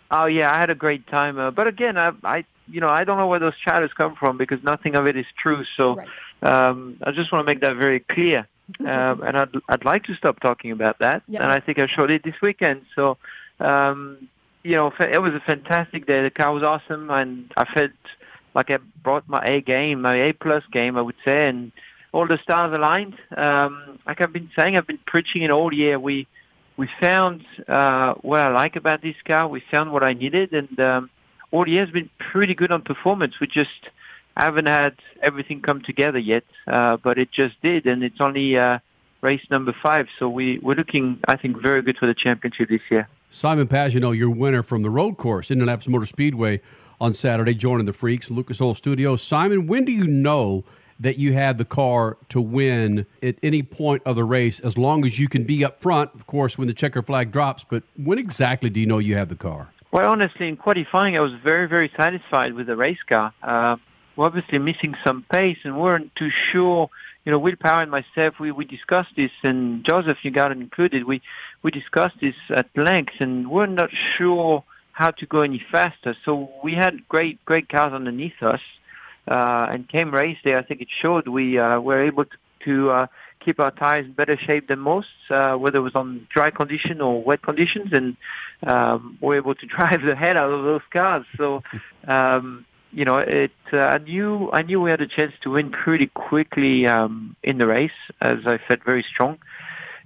Oh 0.09 0.25
yeah, 0.25 0.53
I 0.53 0.57
had 0.57 0.69
a 0.69 0.75
great 0.75 1.07
time. 1.07 1.37
Uh, 1.37 1.51
but 1.51 1.67
again, 1.67 1.97
I, 1.97 2.11
I, 2.23 2.45
you 2.67 2.81
know, 2.81 2.89
I 2.89 3.03
don't 3.03 3.17
know 3.17 3.27
where 3.27 3.39
those 3.39 3.57
chatters 3.57 3.91
come 3.93 4.15
from 4.15 4.37
because 4.37 4.63
nothing 4.63 4.95
of 4.95 5.05
it 5.05 5.17
is 5.17 5.25
true. 5.37 5.63
So 5.75 6.01
um, 6.41 6.97
I 7.03 7.11
just 7.11 7.31
want 7.31 7.45
to 7.45 7.51
make 7.51 7.61
that 7.61 7.75
very 7.75 7.99
clear. 7.99 8.47
Um, 8.79 9.21
and 9.23 9.37
I'd, 9.37 9.49
I'd 9.69 9.85
like 9.85 10.03
to 10.05 10.15
stop 10.15 10.39
talking 10.39 10.71
about 10.71 10.99
that. 10.99 11.23
Yeah. 11.27 11.43
And 11.43 11.51
I 11.51 11.59
think 11.59 11.79
I 11.79 11.87
showed 11.87 12.11
it 12.11 12.23
this 12.23 12.39
weekend. 12.41 12.81
So, 12.95 13.17
um, 13.59 14.27
you 14.63 14.75
know, 14.75 14.91
it 14.99 15.21
was 15.21 15.33
a 15.33 15.39
fantastic 15.39 16.05
day. 16.05 16.21
The 16.21 16.29
car 16.29 16.51
was 16.53 16.63
awesome, 16.63 17.09
and 17.09 17.51
I 17.55 17.65
felt 17.65 17.91
like 18.53 18.69
I 18.69 18.79
brought 19.03 19.27
my 19.29 19.45
A 19.45 19.61
game, 19.61 20.01
my 20.01 20.15
A 20.15 20.33
plus 20.33 20.63
game, 20.71 20.97
I 20.97 21.01
would 21.01 21.15
say, 21.23 21.47
and 21.47 21.71
all 22.11 22.27
the 22.27 22.37
stars 22.39 22.73
aligned. 22.73 23.17
Um, 23.35 23.99
like 24.05 24.19
I've 24.21 24.33
been 24.33 24.49
saying, 24.55 24.75
I've 24.75 24.87
been 24.87 24.99
preaching 25.05 25.43
it 25.43 25.51
all 25.51 25.73
year. 25.73 25.99
We 25.99 26.27
we 26.75 26.89
found 26.99 27.45
uh, 27.67 28.13
what 28.15 28.39
I 28.39 28.49
like 28.49 28.75
about 28.75 29.01
this 29.01 29.15
car. 29.25 29.47
We 29.47 29.61
found 29.71 29.91
what 29.91 30.03
I 30.03 30.13
needed, 30.13 30.53
and 30.53 30.79
um, 30.79 31.09
all 31.51 31.67
year 31.67 31.85
has 31.85 31.93
been 31.93 32.09
pretty 32.19 32.53
good 32.53 32.71
on 32.71 32.81
performance. 32.81 33.39
We 33.39 33.47
just 33.47 33.89
haven't 34.43 34.67
had 34.67 34.95
everything 35.21 35.61
come 35.61 35.81
together 35.81 36.19
yet, 36.19 36.43
uh, 36.67 36.97
but 36.97 37.17
it 37.17 37.31
just 37.31 37.61
did, 37.61 37.85
and 37.85 38.03
it's 38.03 38.21
only 38.21 38.57
uh, 38.57 38.79
race 39.21 39.41
number 39.49 39.73
five. 39.73 40.07
So 40.19 40.29
we 40.29 40.59
we're 40.59 40.75
looking, 40.75 41.19
I 41.27 41.35
think, 41.35 41.61
very 41.61 41.81
good 41.81 41.97
for 41.97 42.07
the 42.07 42.13
championship 42.13 42.69
this 42.69 42.81
year. 42.89 43.07
Simon 43.29 43.67
Pagenaud, 43.67 44.17
your 44.17 44.29
winner 44.29 44.63
from 44.63 44.83
the 44.83 44.89
road 44.89 45.17
course, 45.17 45.51
Indianapolis 45.51 45.87
Motor 45.87 46.05
Speedway 46.05 46.61
on 46.99 47.13
Saturday, 47.13 47.53
joining 47.53 47.85
the 47.85 47.93
Freaks, 47.93 48.31
Lucas 48.31 48.61
Oil 48.61 48.73
Studios. 48.73 49.21
Simon, 49.21 49.67
when 49.67 49.85
do 49.85 49.91
you 49.91 50.07
know 50.07 50.63
that 50.99 51.19
you 51.19 51.33
have 51.33 51.57
the 51.57 51.65
car 51.65 52.17
to 52.29 52.41
win 52.41 53.05
at 53.21 53.35
any 53.43 53.61
point 53.61 54.01
of 54.05 54.15
the 54.15 54.23
race, 54.23 54.59
as 54.59 54.77
long 54.77 55.05
as 55.05 55.19
you 55.19 55.27
can 55.27 55.43
be 55.43 55.63
up 55.63 55.81
front, 55.81 56.13
of 56.15 56.25
course, 56.25 56.57
when 56.57 56.67
the 56.67 56.73
checker 56.73 57.03
flag 57.03 57.31
drops? 57.31 57.63
But 57.69 57.83
when 57.97 58.17
exactly 58.17 58.69
do 58.69 58.79
you 58.79 58.87
know 58.87 58.97
you 58.97 59.15
have 59.15 59.29
the 59.29 59.35
car? 59.35 59.69
Well, 59.91 60.09
honestly, 60.09 60.47
in 60.47 60.57
qualifying, 60.57 61.15
I 61.15 61.19
was 61.19 61.33
very, 61.33 61.67
very 61.67 61.91
satisfied 61.95 62.53
with 62.53 62.67
the 62.67 62.75
race 62.75 63.01
car. 63.07 63.33
Uh, 63.43 63.77
we're 64.17 64.25
obviously 64.25 64.57
missing 64.59 64.95
some 65.03 65.23
pace, 65.31 65.59
and 65.63 65.79
weren't 65.79 66.13
too 66.15 66.29
sure. 66.29 66.89
You 67.23 67.31
know, 67.31 67.39
Will 67.39 67.55
Power 67.55 67.81
and 67.81 67.91
myself, 67.91 68.39
we, 68.39 68.51
we 68.51 68.65
discussed 68.65 69.15
this, 69.15 69.31
and 69.43 69.83
Josef, 69.83 70.17
you 70.23 70.31
got 70.31 70.51
included. 70.51 71.05
We 71.05 71.21
we 71.63 71.71
discussed 71.71 72.19
this 72.19 72.35
at 72.49 72.67
length, 72.75 73.13
and 73.19 73.49
we're 73.49 73.67
not 73.67 73.91
sure 74.15 74.63
how 74.91 75.11
to 75.11 75.25
go 75.27 75.41
any 75.41 75.63
faster. 75.71 76.15
So 76.25 76.49
we 76.63 76.73
had 76.73 77.07
great 77.07 77.43
great 77.45 77.69
cars 77.69 77.93
underneath 77.93 78.41
us, 78.41 78.61
uh, 79.27 79.67
and 79.69 79.87
came 79.87 80.13
race 80.13 80.37
day, 80.43 80.55
I 80.55 80.63
think 80.63 80.81
it 80.81 80.87
showed 80.89 81.27
we 81.27 81.59
uh, 81.59 81.79
were 81.79 82.01
able 82.01 82.25
to, 82.25 82.37
to 82.65 82.89
uh, 82.91 83.07
keep 83.39 83.59
our 83.59 83.71
tires 83.71 84.05
in 84.05 84.13
better 84.13 84.37
shape 84.37 84.67
than 84.67 84.79
most, 84.79 85.09
uh, 85.29 85.55
whether 85.55 85.77
it 85.77 85.81
was 85.81 85.95
on 85.95 86.27
dry 86.29 86.49
condition 86.49 87.01
or 87.01 87.21
wet 87.21 87.41
conditions, 87.41 87.91
and 87.93 88.17
um, 88.65 89.17
we're 89.21 89.35
able 89.35 89.55
to 89.55 89.65
drive 89.75 90.01
the 90.01 90.15
head 90.15 90.37
out 90.37 90.51
of 90.51 90.63
those 90.63 90.81
cars. 90.91 91.25
So, 91.35 91.63
um, 92.07 92.65
you 92.91 93.05
know, 93.05 93.17
it. 93.17 93.51
Uh, 93.71 93.79
I 93.79 93.97
knew 93.97 94.49
I 94.51 94.61
knew 94.61 94.81
we 94.81 94.89
had 94.89 95.01
a 95.01 95.07
chance 95.07 95.33
to 95.41 95.51
win 95.51 95.71
pretty 95.71 96.07
quickly 96.07 96.87
um, 96.87 97.35
in 97.43 97.57
the 97.57 97.67
race, 97.67 97.99
as 98.21 98.39
I 98.45 98.57
felt 98.57 98.83
very 98.83 99.03
strong, 99.03 99.39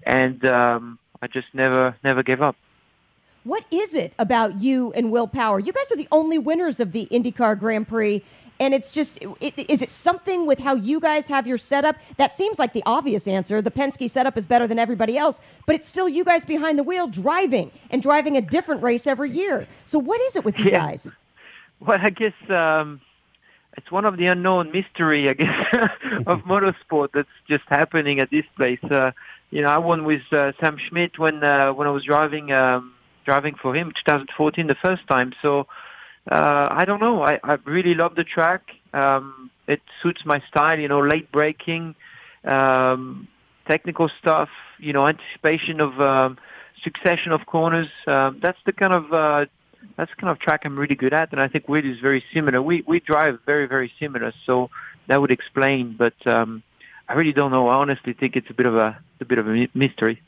and 0.03 0.43
um, 0.45 0.99
I 1.21 1.27
just 1.27 1.47
never 1.53 1.95
never 2.03 2.23
gave 2.23 2.41
up. 2.41 2.55
What 3.43 3.65
is 3.71 3.95
it 3.95 4.13
about 4.19 4.61
you 4.61 4.93
and 4.93 5.11
Will 5.11 5.27
Power? 5.27 5.59
You 5.59 5.73
guys 5.73 5.91
are 5.91 5.97
the 5.97 6.07
only 6.11 6.37
winners 6.37 6.79
of 6.79 6.91
the 6.91 7.07
IndyCar 7.11 7.57
Grand 7.57 7.87
Prix 7.87 8.23
and 8.61 8.75
it's 8.75 8.91
just, 8.91 9.17
is 9.41 9.81
it 9.81 9.89
something 9.89 10.45
with 10.45 10.59
how 10.59 10.75
you 10.75 10.99
guys 10.99 11.27
have 11.29 11.47
your 11.47 11.57
setup? 11.57 11.95
That 12.17 12.31
seems 12.31 12.59
like 12.59 12.73
the 12.73 12.83
obvious 12.85 13.27
answer. 13.27 13.59
The 13.59 13.71
Penske 13.71 14.07
setup 14.07 14.37
is 14.37 14.45
better 14.45 14.67
than 14.67 14.77
everybody 14.77 15.17
else, 15.17 15.41
but 15.65 15.75
it's 15.75 15.87
still 15.87 16.07
you 16.07 16.23
guys 16.23 16.45
behind 16.45 16.77
the 16.77 16.83
wheel 16.83 17.07
driving 17.07 17.71
and 17.89 18.03
driving 18.03 18.37
a 18.37 18.41
different 18.41 18.83
race 18.83 19.07
every 19.07 19.31
year. 19.31 19.67
So 19.85 19.97
what 19.97 20.21
is 20.21 20.35
it 20.35 20.45
with 20.45 20.59
you 20.59 20.65
yeah. 20.65 20.79
guys? 20.79 21.11
Well, 21.87 21.99
I 21.99 22.11
guess 22.11 22.33
um, 22.49 23.01
it's 23.75 23.91
one 23.91 24.05
of 24.05 24.17
the 24.17 24.27
unknown 24.27 24.71
mystery, 24.71 25.27
I 25.29 25.33
guess, 25.33 25.67
of 26.27 26.39
motorsport 26.45 27.09
that's 27.13 27.27
just 27.47 27.63
happening 27.67 28.19
at 28.19 28.29
this 28.29 28.45
place. 28.55 28.83
Uh, 28.83 29.11
you 29.49 29.63
know, 29.63 29.69
I 29.69 29.79
won 29.79 30.05
with 30.05 30.21
uh, 30.31 30.51
Sam 30.59 30.77
Schmidt 30.77 31.17
when 31.17 31.43
uh, 31.43 31.73
when 31.73 31.87
I 31.87 31.91
was 31.91 32.03
driving 32.03 32.51
um, 32.51 32.93
driving 33.25 33.55
for 33.55 33.75
him 33.75 33.91
2014 33.93 34.67
the 34.67 34.75
first 34.75 35.07
time. 35.07 35.33
So 35.41 35.65
uh, 36.31 36.67
I 36.69 36.85
don't 36.85 36.99
know. 36.99 37.23
I, 37.23 37.39
I 37.43 37.57
really 37.65 37.95
love 37.95 38.13
the 38.13 38.23
track. 38.23 38.61
Um, 38.93 39.49
it 39.67 39.81
suits 40.03 40.23
my 40.23 40.39
style. 40.47 40.79
You 40.79 40.87
know, 40.87 41.01
late 41.01 41.31
braking, 41.31 41.95
um, 42.45 43.27
technical 43.67 44.07
stuff. 44.19 44.49
You 44.77 44.93
know, 44.93 45.07
anticipation 45.07 45.81
of 45.81 45.99
um, 45.99 46.37
succession 46.83 47.31
of 47.31 47.47
corners. 47.47 47.89
Um, 48.05 48.39
that's 48.39 48.59
the 48.67 48.71
kind 48.71 48.93
of 48.93 49.11
uh, 49.11 49.45
that's 49.97 50.13
kind 50.15 50.29
of 50.29 50.39
track 50.39 50.65
I'm 50.65 50.77
really 50.77 50.95
good 50.95 51.13
at, 51.13 51.31
and 51.31 51.41
I 51.41 51.47
think 51.47 51.67
Will 51.67 51.85
is 51.85 51.99
very 51.99 52.23
similar. 52.33 52.61
We 52.61 52.83
we 52.87 52.99
drive 52.99 53.39
very 53.45 53.67
very 53.67 53.91
similar, 53.99 54.33
so 54.45 54.69
that 55.07 55.21
would 55.21 55.31
explain. 55.31 55.95
But 55.97 56.15
um, 56.25 56.63
I 57.07 57.13
really 57.13 57.33
don't 57.33 57.51
know. 57.51 57.67
I 57.67 57.75
honestly 57.75 58.13
think 58.13 58.35
it's 58.35 58.49
a 58.49 58.53
bit 58.53 58.65
of 58.65 58.75
a 58.75 58.97
a 59.19 59.25
bit 59.25 59.37
of 59.37 59.47
a 59.47 59.67
mystery. 59.73 60.21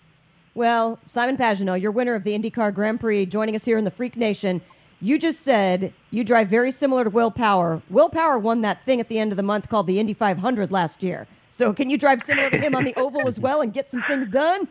Well, 0.56 1.00
Simon 1.08 1.38
Pagenaud, 1.38 1.82
you're 1.82 1.92
winner 1.92 2.14
of 2.14 2.24
the 2.24 2.38
IndyCar 2.38 2.74
Grand 2.74 3.00
Prix, 3.00 3.26
joining 3.26 3.56
us 3.56 3.66
here 3.66 3.78
in 3.78 3.86
the 3.86 3.92
Freak 3.92 4.16
Nation. 4.16 4.62
You 5.02 5.18
just 5.18 5.42
said 5.42 5.94
you 6.12 6.24
drive 6.24 6.48
very 6.48 6.72
similar 6.72 7.04
to 7.04 7.10
Will 7.10 7.32
Power. 7.32 7.82
Will 7.90 8.10
Power 8.10 8.38
won 8.38 8.62
that 8.62 8.86
thing 8.86 9.00
at 9.00 9.10
the 9.10 9.18
end 9.18 9.32
of 9.32 9.38
the 9.38 9.44
month 9.44 9.68
called 9.68 9.88
the 9.88 10.00
Indy 10.00 10.14
500 10.14 10.72
last 10.72 11.02
year. 11.04 11.28
So 11.50 11.74
can 11.74 11.90
you 11.90 11.98
drive 11.98 12.22
similar 12.22 12.50
to 12.50 12.58
him 12.58 12.76
on 12.76 12.84
the 12.84 12.96
oval 12.98 13.28
as 13.28 13.40
well 13.40 13.62
and 13.62 13.74
get 13.74 13.90
some 13.90 14.02
things 14.04 14.30
done? 14.30 14.68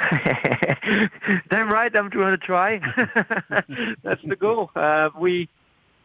Damn 1.50 1.70
right, 1.70 1.94
I'm 1.94 2.08
going 2.08 2.38
to 2.38 2.38
try. 2.38 2.78
That's 4.02 4.22
the 4.24 4.36
goal. 4.36 4.70
Uh, 4.74 5.10
we 5.18 5.48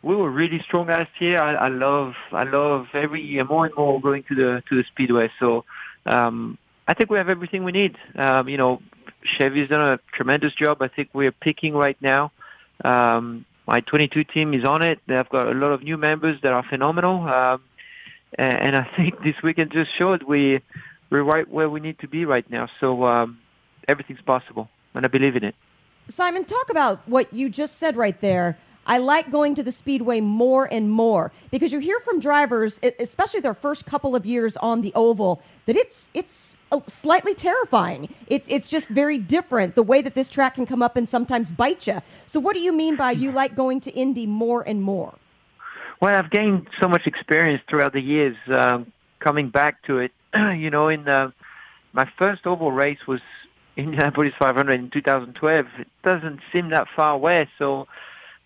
we 0.01 0.15
were 0.15 0.29
really 0.29 0.60
strong 0.60 0.88
last 0.88 1.10
year. 1.20 1.41
I, 1.41 1.53
I 1.53 1.67
love 1.67 2.13
I 2.32 2.44
love 2.44 2.88
every 2.94 3.22
year 3.22 3.44
more 3.44 3.65
and 3.65 3.75
more 3.75 4.00
going 4.00 4.24
to 4.24 4.36
the 4.36 4.63
to 4.70 4.75
the 4.75 4.84
speedway. 4.84 5.32
So 5.39 5.65
um, 6.05 6.58
I 6.88 6.94
think 6.94 7.10
we 7.10 7.17
have 7.17 7.29
everything 7.29 7.63
we 7.63 7.72
need. 7.72 7.98
Um, 8.15 8.48
you 8.48 8.58
know, 8.58 8.82
Chevy's 9.24 9.70
done 9.70 9.82
a 9.82 10.00
tremendous 10.13 10.53
job. 10.53 10.82
I 10.82 10.88
think 10.88 11.10
we're 11.13 11.32
picking 11.32 11.74
right 11.74 11.98
now. 12.01 12.32
Um, 12.84 13.46
my 13.67 13.82
22 13.82 14.25
team 14.25 14.53
is 14.53 14.63
on 14.63 14.84
it. 14.84 15.00
They've 15.08 15.27
got 15.29 15.48
a 15.48 15.53
lot 15.53 15.72
of 15.72 15.82
new 15.82 15.98
members 15.98 16.39
that 16.44 16.53
are 16.53 16.63
phenomenal, 16.63 17.27
um, 17.27 17.63
and, 18.38 18.75
I 18.75 18.88
think 18.96 19.22
this 19.24 19.36
weekend 19.41 19.72
just 19.72 19.91
showed 19.96 20.24
we 20.24 20.62
we're 21.10 21.24
right 21.24 21.50
where 21.50 21.70
we 21.70 21.79
need 21.79 22.00
to 22.00 22.08
be 22.08 22.25
right 22.25 22.48
now. 22.50 22.67
So 22.79 23.05
um, 23.05 23.39
everything's 23.88 24.22
possible, 24.22 24.70
and 24.94 25.06
I 25.06 25.08
believe 25.08 25.36
in 25.36 25.43
it. 25.43 25.56
Simon, 26.08 26.45
talk 26.45 26.69
about 26.69 27.08
what 27.08 27.34
you 27.34 27.50
just 27.50 27.78
said 27.78 27.98
right 27.98 28.19
there 28.21 28.58
I 28.86 29.00
like 29.00 29.32
going 29.32 29.56
to 29.56 29.63
the 29.63 29.71
speedway 29.71 30.21
more 30.21 30.65
and 30.65 30.89
more 30.89 31.32
because 31.50 31.74
you 31.74 31.80
hear 31.80 32.00
from 32.00 32.19
drivers, 32.19 32.80
especially 33.00 33.39
their 33.39 33.56
first 33.56 33.86
couple 33.86 34.15
of 34.15 34.26
years 34.26 34.58
on 34.58 34.82
the 34.82 34.93
oval, 34.93 35.41
that 35.65 35.76
it's 35.76 36.10
it's 36.13 36.56
slightly 36.86 37.34
terrifying. 37.34 38.13
It's 38.28 38.48
it's 38.48 38.69
just 38.69 38.88
very 38.88 39.17
different 39.17 39.74
the 39.74 39.84
way 39.84 40.04
that 40.04 40.13
this 40.13 40.30
track 40.30 40.56
can 40.56 40.67
come 40.67 40.84
up 40.84 40.98
and 40.98 41.10
sometimes 41.10 41.52
bite 41.52 41.88
you. 41.88 42.00
So 42.28 42.39
what 42.39 42.54
do 42.54 42.62
you 42.62 42.74
mean 42.74 42.95
by 42.95 43.12
you 43.12 43.32
like 43.32 43.56
going 43.56 43.82
to 43.82 43.91
Indy 43.91 44.28
more 44.28 44.62
and 44.62 44.84
more? 44.84 45.13
Well, 46.00 46.15
I've 46.15 46.30
gained 46.30 46.67
so 46.80 46.88
much 46.88 47.08
experience 47.08 47.63
throughout 47.67 47.93
the 47.93 48.02
years 48.02 48.36
um, 48.48 48.91
coming 49.19 49.50
back 49.50 49.82
to 49.84 50.00
it. 50.00 50.12
you 50.36 50.69
know, 50.69 50.89
in 50.89 51.06
the, 51.06 51.34
my 51.93 52.08
first 52.19 52.45
oval 52.45 52.71
race 52.71 53.08
was 53.08 53.21
Indianapolis 53.77 54.33
500 54.39 54.73
in 54.73 54.89
2012. 54.89 55.65
It 55.79 55.88
doesn't 56.03 56.39
seem 56.51 56.69
that 56.69 56.88
far 56.95 57.13
away, 57.13 57.49
so 57.57 57.88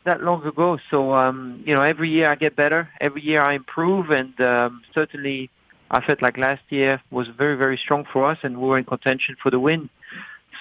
that 0.05 0.21
long 0.21 0.45
ago. 0.45 0.79
So 0.89 1.13
um, 1.13 1.63
you 1.65 1.73
know, 1.73 1.81
every 1.81 2.09
year 2.09 2.29
I 2.29 2.35
get 2.35 2.55
better. 2.55 2.89
Every 2.99 3.21
year 3.21 3.41
I 3.41 3.53
improve, 3.53 4.09
and 4.09 4.39
um, 4.41 4.81
certainly 4.93 5.49
I 5.91 6.01
felt 6.05 6.21
like 6.21 6.37
last 6.37 6.63
year 6.69 7.01
was 7.11 7.27
very 7.27 7.55
very 7.55 7.77
strong 7.77 8.05
for 8.11 8.25
us, 8.25 8.39
and 8.43 8.59
we 8.59 8.67
were 8.67 8.77
in 8.77 8.85
contention 8.85 9.35
for 9.41 9.51
the 9.51 9.59
win. 9.59 9.89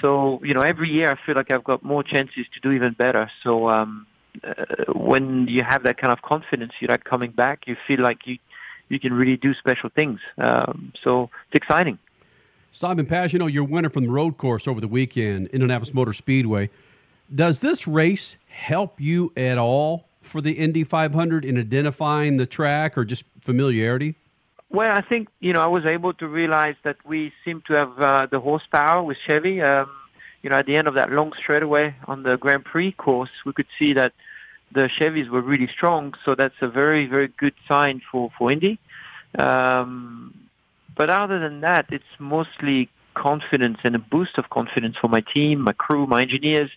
So 0.01 0.41
you 0.45 0.55
know, 0.55 0.63
every 0.63 0.91
year 0.91 1.11
I 1.11 1.17
feel 1.25 1.35
like 1.35 1.51
I've 1.51 1.65
got 1.65 1.83
more 1.83 2.03
chances 2.03 2.47
to 2.55 2.61
do 2.61 2.73
even 2.73 2.93
better. 2.93 3.31
So 3.43 3.69
um, 3.69 4.07
uh, 4.45 4.93
when 4.93 5.49
you 5.49 5.63
have 5.63 5.83
that 5.85 5.99
kind 5.99 6.13
of 6.13 6.23
confidence, 6.23 6.73
you're 6.81 6.91
like 6.91 7.05
coming 7.05 7.31
back. 7.31 7.67
You 7.67 7.77
feel 7.87 8.01
like 8.01 8.27
you 8.27 8.39
you 8.89 8.99
can 8.99 9.13
really 9.13 9.37
do 9.37 9.55
special 9.55 9.91
things. 9.91 10.21
Um, 10.39 10.93
so 11.03 11.31
it's 11.47 11.57
exciting. 11.63 11.99
Simon 12.73 13.07
Pagenaud, 13.07 13.53
your 13.53 13.65
winner 13.65 13.91
from 13.91 14.05
the 14.05 14.11
road 14.11 14.37
course 14.37 14.69
over 14.69 14.81
the 14.81 14.89
weekend, 14.89 15.49
Indianapolis 15.49 15.95
Motor 15.95 16.13
Speedway. 16.13 16.71
Does 17.35 17.61
this 17.61 17.87
race 17.87 18.37
help 18.49 19.01
you 19.01 19.33
at 19.37 19.59
all 19.59 20.07
for 20.23 20.41
the 20.41 20.53
Indy 20.53 20.85
500 20.85 21.45
in 21.45 21.59
identifying 21.59 22.37
the 22.37 22.47
track 22.47 22.97
or 22.97 23.05
just 23.05 23.25
familiarity? 23.43 24.15
Well, 24.71 24.95
I 24.95 25.01
think 25.01 25.29
you 25.41 25.53
know 25.53 25.63
I 25.63 25.67
was 25.67 25.87
able 25.87 26.13
to 26.15 26.29
realize 26.29 26.77
that 26.83 26.97
we 27.07 27.33
seem 27.45 27.63
to 27.69 27.73
have 27.73 27.99
uh, 28.01 28.27
the 28.27 28.39
horsepower 28.39 29.03
with 29.03 29.17
Chevy. 29.27 29.63
Um, 29.63 29.91
you 30.43 30.51
know, 30.51 30.57
at 30.57 30.67
the 30.67 30.77
end 30.77 30.87
of 30.87 30.95
that 30.95 31.11
long 31.11 31.33
straightaway 31.33 31.95
on 32.07 32.23
the 32.23 32.37
Grand 32.37 32.65
Prix 32.65 32.93
course, 32.93 33.31
we 33.45 33.53
could 33.53 33.67
see 33.79 33.95
that 33.95 34.13
the 34.73 34.89
Chevys 34.89 35.29
were 35.29 35.41
really 35.41 35.69
strong. 35.69 36.15
So 36.25 36.35
that's 36.35 36.55
a 36.61 36.69
very, 36.69 37.07
very 37.07 37.29
good 37.29 37.55
sign 37.67 38.03
for 38.11 38.31
for 38.37 38.53
Indy. 38.53 38.79
Um, 39.39 40.48
but 40.99 41.09
other 41.09 41.39
than 41.39 41.61
that, 41.61 41.87
it's 41.91 42.13
mostly 42.19 42.91
confidence 43.15 43.79
and 43.85 43.95
a 43.95 43.99
boost 43.99 44.37
of 44.37 44.51
confidence 44.51 44.97
for 44.97 45.09
my 45.09 45.21
team, 45.21 45.61
my 45.61 45.73
crew, 45.73 46.07
my 46.07 46.23
engineers 46.23 46.71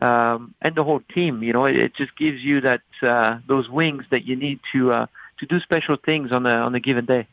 um, 0.00 0.54
and 0.62 0.74
the 0.74 0.84
whole 0.84 1.00
team. 1.12 1.42
You 1.42 1.52
know, 1.52 1.64
it, 1.64 1.76
it 1.76 1.94
just 1.94 2.16
gives 2.16 2.42
you 2.42 2.60
that 2.60 2.82
uh, 3.02 3.38
those 3.46 3.68
wings 3.68 4.04
that 4.10 4.24
you 4.24 4.36
need 4.36 4.60
to 4.72 4.92
uh, 4.92 5.06
to 5.38 5.46
do 5.46 5.60
special 5.60 5.96
things 5.96 6.32
on 6.32 6.46
a 6.46 6.54
on 6.54 6.74
a 6.74 6.80
given 6.80 7.06
day. 7.06 7.26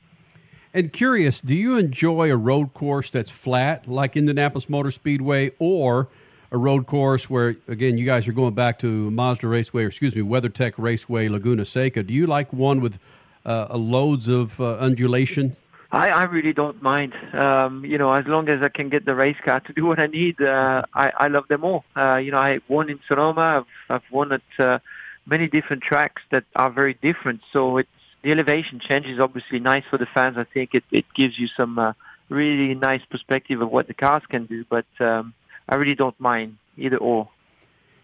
And 0.74 0.92
curious, 0.92 1.40
do 1.40 1.56
you 1.56 1.78
enjoy 1.78 2.32
a 2.32 2.36
road 2.36 2.74
course 2.74 3.12
that's 3.12 3.30
flat 3.30 3.88
like 3.88 4.18
Indianapolis 4.18 4.68
Motor 4.68 4.90
Speedway, 4.90 5.52
or 5.60 6.10
a 6.52 6.58
road 6.58 6.88
course 6.88 7.30
where 7.30 7.56
again 7.68 8.00
you 8.00 8.06
guys 8.06 8.28
are 8.28 8.34
going 8.34 8.56
back 8.56 8.80
to 8.80 9.12
Mazda 9.12 9.48
Raceway, 9.48 9.84
or 9.84 9.88
excuse 9.88 10.16
me, 10.16 10.24
WeatherTech 10.24 10.74
Raceway, 10.78 11.28
Laguna 11.28 11.66
Seca? 11.66 12.02
Do 12.02 12.14
you 12.14 12.26
like 12.26 12.52
one 12.52 12.82
with 12.82 12.98
uh, 13.46 13.78
loads 13.78 14.30
of 14.30 14.60
uh, 14.60 14.78
undulation? 14.78 15.56
I, 15.94 16.10
I 16.10 16.24
really 16.24 16.54
don't 16.54 16.82
mind. 16.82 17.14
Um, 17.36 17.86
you 17.86 18.00
know, 18.00 18.12
as 18.12 18.26
long 18.26 18.50
as 18.50 18.64
I 18.64 18.70
can 18.70 18.90
get 18.90 19.06
the 19.06 19.14
race 19.14 19.38
car 19.46 19.60
to 19.60 19.74
do 19.74 19.86
what 19.86 20.00
I 20.00 20.08
need, 20.08 20.42
uh, 20.42 20.82
I, 20.96 21.12
I 21.18 21.28
love 21.28 21.48
them 21.50 21.64
all. 21.64 21.86
Uh, 21.96 22.16
you 22.16 22.32
know, 22.32 22.40
I 22.40 22.60
won 22.68 22.90
in 22.90 23.00
Sonoma. 23.08 23.64
I've, 23.90 23.96
I've 24.02 24.12
won 24.12 24.32
at 24.32 24.42
uh, 24.58 24.80
many 25.28 25.48
different 25.48 25.84
tracks 25.84 26.24
that 26.32 26.46
are 26.56 26.72
very 26.72 26.96
different. 26.96 27.42
So 27.52 27.78
it's 27.78 27.90
the 28.24 28.32
elevation 28.32 28.80
change 28.80 29.06
is 29.06 29.20
obviously 29.20 29.60
nice 29.60 29.84
for 29.88 30.00
the 30.00 30.08
fans. 30.08 30.36
I 30.36 30.46
think 30.46 30.74
it, 30.74 30.84
it 30.90 31.06
gives 31.14 31.38
you 31.38 31.48
some 31.48 31.78
uh, 31.78 31.94
really 32.28 32.74
nice 32.74 33.06
perspective 33.08 33.62
of 33.62 33.70
what 33.70 33.88
the 33.88 33.94
cars 33.94 34.24
can 34.28 34.46
do. 34.48 34.66
But 34.68 34.88
um, 35.00 35.36
I 35.70 35.76
really 35.76 35.96
don't 35.96 36.20
mind 36.20 36.58
either 36.76 36.98
or. 36.98 37.30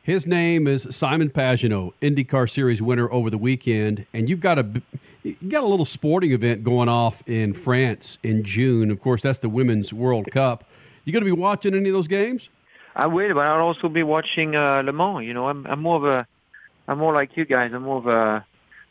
His 0.03 0.25
name 0.25 0.67
is 0.67 0.87
Simon 0.91 1.29
Pagenaud, 1.29 1.93
IndyCar 2.01 2.49
Series 2.49 2.81
winner 2.81 3.11
over 3.11 3.29
the 3.29 3.37
weekend, 3.37 4.05
and 4.13 4.29
you've 4.29 4.39
got 4.39 4.57
a 4.57 4.65
you 5.23 5.35
got 5.49 5.63
a 5.63 5.67
little 5.67 5.85
sporting 5.85 6.31
event 6.31 6.63
going 6.63 6.87
off 6.87 7.21
in 7.27 7.53
France 7.53 8.17
in 8.23 8.43
June. 8.43 8.91
Of 8.91 9.01
course, 9.01 9.21
that's 9.21 9.39
the 9.39 9.49
Women's 9.49 9.93
World 9.93 10.31
Cup. 10.31 10.63
You 11.03 11.11
going 11.11 11.23
to 11.23 11.25
be 11.25 11.31
watching 11.31 11.75
any 11.75 11.89
of 11.89 11.93
those 11.93 12.07
games? 12.07 12.49
I 12.95 13.07
will, 13.07 13.33
but 13.33 13.45
I'll 13.45 13.61
also 13.61 13.89
be 13.89 14.03
watching 14.03 14.55
uh, 14.55 14.81
Le 14.83 14.93
Mans. 14.93 15.25
You 15.25 15.33
know, 15.33 15.47
I'm 15.47 15.67
I'm 15.67 15.81
more 15.81 15.97
of 15.97 16.05
a 16.05 16.27
I'm 16.87 16.97
more 16.97 17.13
like 17.13 17.35
you 17.35 17.45
guys. 17.45 17.71
I'm 17.73 17.83
more 17.83 17.97
of 17.97 18.07
a 18.07 18.45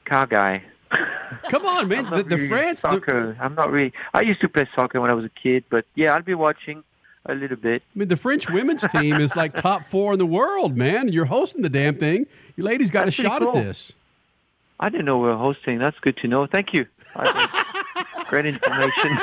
car 0.05 0.27
guy. 0.27 0.63
Come 1.51 1.67
on, 1.67 1.89
man. 1.89 2.09
the, 2.11 2.23
the 2.23 2.37
really 2.37 2.49
France 2.49 2.83
soccer. 2.83 3.35
The... 3.35 3.45
I'm 3.45 3.55
not 3.55 3.71
really. 3.71 3.93
I 4.15 4.21
used 4.21 4.41
to 4.43 4.49
play 4.49 4.69
soccer 4.75 5.01
when 5.01 5.11
I 5.11 5.15
was 5.15 5.25
a 5.25 5.31
kid, 5.31 5.65
but 5.69 5.85
yeah, 5.95 6.15
I'll 6.15 6.23
be 6.23 6.35
watching 6.35 6.85
a 7.29 7.35
little 7.35 7.57
bit. 7.57 7.83
I 7.95 7.99
mean, 7.99 8.09
the 8.09 8.17
French 8.17 8.49
women's 8.51 8.83
team 8.89 9.17
is 9.17 9.37
like 9.37 9.55
top 9.61 9.87
four 9.89 10.13
in 10.13 10.19
the 10.19 10.27
world, 10.27 10.77
man. 10.77 11.09
You're 11.09 11.25
hosting 11.25 11.63
the 11.63 11.69
damn 11.69 11.97
thing. 11.97 12.27
You 12.57 12.65
ladies 12.65 12.91
got 12.91 13.05
That's 13.05 13.19
a 13.19 13.23
shot 13.23 13.43
cool. 13.43 13.57
at 13.57 13.65
this. 13.65 13.93
I 14.81 14.89
didn't 14.89 15.07
know 15.07 15.19
we 15.19 15.29
were 15.29 15.37
hosting. 15.37 15.79
That's 15.79 15.99
good 16.01 16.17
to 16.19 16.29
know. 16.29 16.47
Thank 16.47 16.73
you. 16.73 16.87
Great 18.29 18.47
information. 18.47 19.19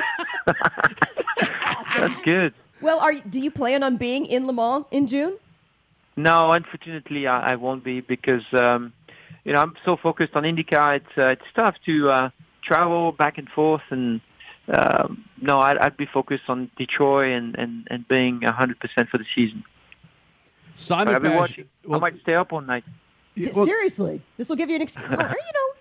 That's 0.45 2.21
good. 2.23 2.53
Well, 2.81 2.99
are 2.99 3.13
do 3.13 3.39
you 3.39 3.51
plan 3.51 3.83
on 3.83 3.97
being 3.97 4.25
in 4.25 4.47
Le 4.47 4.53
Mans 4.53 4.85
in 4.91 5.07
June? 5.07 5.37
No, 6.17 6.51
unfortunately, 6.53 7.27
I, 7.27 7.53
I 7.53 7.55
won't 7.55 7.83
be 7.83 8.01
because 8.01 8.43
um, 8.53 8.93
you 9.43 9.53
know 9.53 9.61
I'm 9.61 9.75
so 9.85 9.95
focused 9.95 10.35
on 10.35 10.43
IndyCar. 10.43 10.97
It's 10.97 11.17
uh, 11.17 11.27
it's 11.27 11.45
tough 11.55 11.75
to 11.85 12.09
uh, 12.09 12.29
travel 12.61 13.11
back 13.11 13.37
and 13.37 13.47
forth, 13.49 13.83
and 13.89 14.19
um, 14.67 15.25
no, 15.41 15.59
I'd, 15.59 15.77
I'd 15.77 15.97
be 15.97 16.05
focused 16.05 16.43
on 16.49 16.69
Detroit 16.77 17.31
and 17.33 17.55
and 17.57 17.87
and 17.91 18.07
being 18.07 18.41
100% 18.41 19.07
for 19.09 19.17
the 19.17 19.25
season. 19.35 19.63
Simon 20.75 21.05
But 21.07 21.13
I'll 21.15 21.19
be 21.21 21.27
Pash- 21.29 21.37
watching. 21.37 21.65
I 21.91 21.97
might 21.99 22.19
stay 22.21 22.35
up 22.35 22.51
all 22.51 22.61
night. 22.61 22.83
Well- 23.53 23.65
Seriously, 23.65 24.21
this 24.37 24.47
will 24.49 24.55
give 24.55 24.69
you 24.69 24.77
an 24.77 24.81
excuse. 24.81 25.05
you 25.09 25.17
know, 25.17 25.33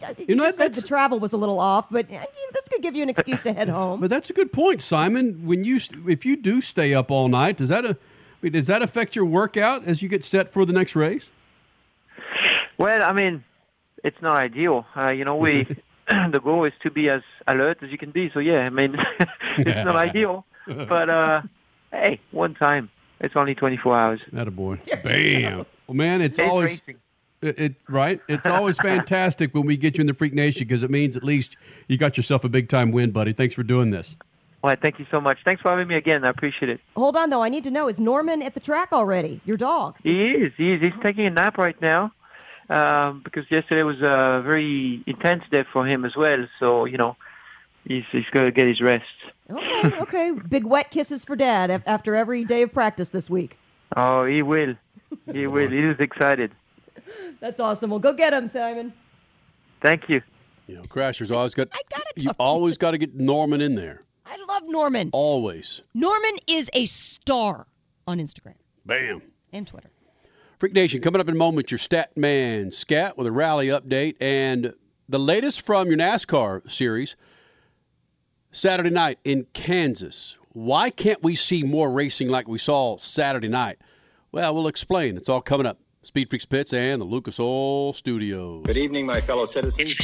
you, 0.18 0.24
You 0.28 0.34
know, 0.34 0.44
just 0.44 0.58
said 0.58 0.74
the 0.74 0.82
travel 0.82 1.20
was 1.20 1.32
a 1.32 1.36
little 1.36 1.60
off, 1.60 1.88
but 1.90 2.06
uh, 2.06 2.12
you 2.12 2.18
know, 2.18 2.26
this 2.52 2.68
could 2.68 2.82
give 2.82 2.94
you 2.96 3.02
an 3.04 3.08
excuse 3.10 3.42
to 3.44 3.52
head 3.52 3.68
home. 3.68 4.00
But 4.00 4.10
that's 4.10 4.30
a 4.30 4.32
good 4.32 4.52
point, 4.52 4.82
Simon. 4.82 5.46
When 5.46 5.64
you 5.64 5.78
if 6.08 6.26
you 6.26 6.36
do 6.36 6.60
stay 6.60 6.94
up 6.94 7.10
all 7.10 7.28
night, 7.28 7.56
does 7.58 7.68
that 7.70 7.84
a, 7.84 7.90
I 7.90 7.96
mean, 8.42 8.52
does 8.52 8.66
that 8.66 8.82
affect 8.82 9.16
your 9.16 9.24
workout 9.24 9.84
as 9.84 10.02
you 10.02 10.08
get 10.08 10.24
set 10.24 10.52
for 10.52 10.66
the 10.66 10.72
next 10.72 10.96
race? 10.96 11.28
Well, 12.76 13.02
I 13.02 13.12
mean, 13.12 13.44
it's 14.02 14.20
not 14.20 14.36
ideal. 14.36 14.84
Uh, 14.96 15.08
you 15.08 15.24
know, 15.24 15.36
we 15.36 15.66
the 16.30 16.40
goal 16.40 16.64
is 16.64 16.72
to 16.82 16.90
be 16.90 17.08
as 17.08 17.22
alert 17.46 17.78
as 17.82 17.90
you 17.90 17.98
can 17.98 18.10
be. 18.10 18.30
So 18.30 18.38
yeah, 18.38 18.66
I 18.66 18.70
mean, 18.70 18.94
it's 19.58 19.84
not 19.84 19.96
ideal, 19.96 20.44
but 20.66 21.08
uh, 21.10 21.42
hey, 21.92 22.20
one 22.30 22.54
time. 22.54 22.90
It's 23.20 23.36
only 23.36 23.54
24 23.54 23.96
hours. 23.96 24.20
That 24.32 24.48
a 24.48 24.50
boy. 24.50 24.80
Bam. 25.04 25.64
Well, 25.86 25.94
man, 25.94 26.20
it's 26.20 26.38
It's 26.38 26.46
always 26.48 26.70
racing. 26.70 26.96
it, 27.40 27.58
it 27.58 27.74
right. 27.88 28.20
It's 28.28 28.46
always 28.46 28.76
fantastic 28.90 29.54
when 29.54 29.64
we 29.64 29.76
get 29.76 29.96
you 29.96 30.02
in 30.02 30.06
the 30.06 30.14
Freak 30.14 30.34
Nation 30.34 30.66
because 30.66 30.82
it 30.82 30.90
means 30.90 31.16
at 31.16 31.24
least 31.24 31.56
you 31.88 31.96
got 31.96 32.16
yourself 32.16 32.44
a 32.44 32.48
big 32.48 32.68
time 32.68 32.92
win, 32.92 33.12
buddy. 33.12 33.32
Thanks 33.32 33.54
for 33.54 33.62
doing 33.62 33.90
this. 33.90 34.16
All 34.62 34.68
right, 34.70 34.80
thank 34.80 34.98
you 34.98 35.06
so 35.10 35.20
much. 35.20 35.38
Thanks 35.44 35.62
for 35.62 35.70
having 35.70 35.88
me 35.88 35.94
again. 35.94 36.24
I 36.24 36.28
appreciate 36.28 36.70
it. 36.70 36.80
Hold 36.96 37.16
on, 37.16 37.30
though. 37.30 37.42
I 37.42 37.48
need 37.50 37.64
to 37.64 37.70
know: 37.70 37.88
is 37.88 38.00
Norman 38.00 38.42
at 38.42 38.54
the 38.54 38.60
track 38.60 38.92
already? 38.92 39.40
Your 39.44 39.56
dog? 39.56 39.94
He 40.02 40.24
is. 40.24 40.52
He 40.56 40.72
is. 40.72 40.80
He's 40.80 40.92
taking 41.02 41.26
a 41.26 41.30
nap 41.30 41.56
right 41.58 41.80
now 41.80 42.12
um, 42.68 43.20
because 43.24 43.50
yesterday 43.50 43.82
was 43.82 43.98
a 44.00 44.42
very 44.44 45.02
intense 45.06 45.44
day 45.50 45.64
for 45.72 45.86
him 45.86 46.04
as 46.04 46.16
well. 46.16 46.46
So 46.58 46.84
you 46.84 46.96
know, 46.98 47.16
he's 47.86 48.04
he's 48.10 48.28
going 48.30 48.46
to 48.46 48.52
get 48.52 48.66
his 48.66 48.80
rest. 48.80 49.04
Okay, 49.50 49.92
okay. 50.00 50.32
Big 50.32 50.64
wet 50.64 50.90
kisses 50.90 51.24
for 51.24 51.36
Dad 51.36 51.82
after 51.86 52.14
every 52.14 52.44
day 52.44 52.62
of 52.62 52.72
practice 52.72 53.10
this 53.10 53.28
week. 53.28 53.56
Oh, 53.96 54.24
he 54.24 54.42
will. 54.42 54.74
He 55.32 55.46
will. 55.46 55.68
He 55.70 55.78
is 55.78 55.98
excited. 56.00 56.52
That's 57.40 57.60
awesome. 57.60 57.90
Well, 57.90 58.00
go 58.00 58.12
get 58.12 58.32
him, 58.32 58.48
Simon. 58.48 58.92
Thank 59.80 60.08
you. 60.08 60.22
You 60.66 60.76
know, 60.76 60.82
Crasher's 60.82 61.30
always 61.30 61.54
got. 61.54 61.68
I 61.72 61.80
gotta 61.90 62.12
you 62.16 62.30
always 62.38 62.78
got 62.78 62.92
to 62.92 62.98
get 62.98 63.14
Norman 63.14 63.60
in 63.60 63.74
there. 63.74 64.02
I 64.26 64.42
love 64.48 64.62
Norman. 64.66 65.10
Always. 65.12 65.82
Norman 65.92 66.36
is 66.46 66.70
a 66.72 66.86
star 66.86 67.66
on 68.06 68.18
Instagram 68.18 68.54
Bam. 68.86 69.20
and 69.52 69.66
Twitter. 69.66 69.90
Freak 70.58 70.72
Nation, 70.72 71.00
coming 71.00 71.20
up 71.20 71.28
in 71.28 71.34
a 71.34 71.38
moment, 71.38 71.70
your 71.72 71.78
stat 71.78 72.16
man 72.16 72.70
Scat 72.70 73.18
with 73.18 73.26
a 73.26 73.32
rally 73.32 73.68
update 73.68 74.16
and 74.20 74.72
the 75.08 75.18
latest 75.18 75.66
from 75.66 75.88
your 75.88 75.96
NASCAR 75.96 76.70
series. 76.70 77.16
Saturday 78.52 78.90
night 78.90 79.18
in 79.24 79.46
Kansas. 79.52 80.38
Why 80.52 80.90
can't 80.90 81.20
we 81.24 81.34
see 81.34 81.64
more 81.64 81.90
racing 81.90 82.28
like 82.28 82.46
we 82.46 82.58
saw 82.58 82.96
Saturday 82.98 83.48
night? 83.48 83.78
Well, 84.30 84.54
we'll 84.54 84.68
explain. 84.68 85.16
It's 85.16 85.28
all 85.28 85.42
coming 85.42 85.66
up. 85.66 85.78
Speed 86.02 86.30
Freaks 86.30 86.44
Pits 86.44 86.72
and 86.72 87.00
the 87.00 87.04
Lucas 87.04 87.40
Oil 87.40 87.92
Studios. 87.92 88.64
Good 88.64 88.76
evening, 88.76 89.06
my 89.06 89.20
fellow 89.20 89.50
citizens. 89.52 89.96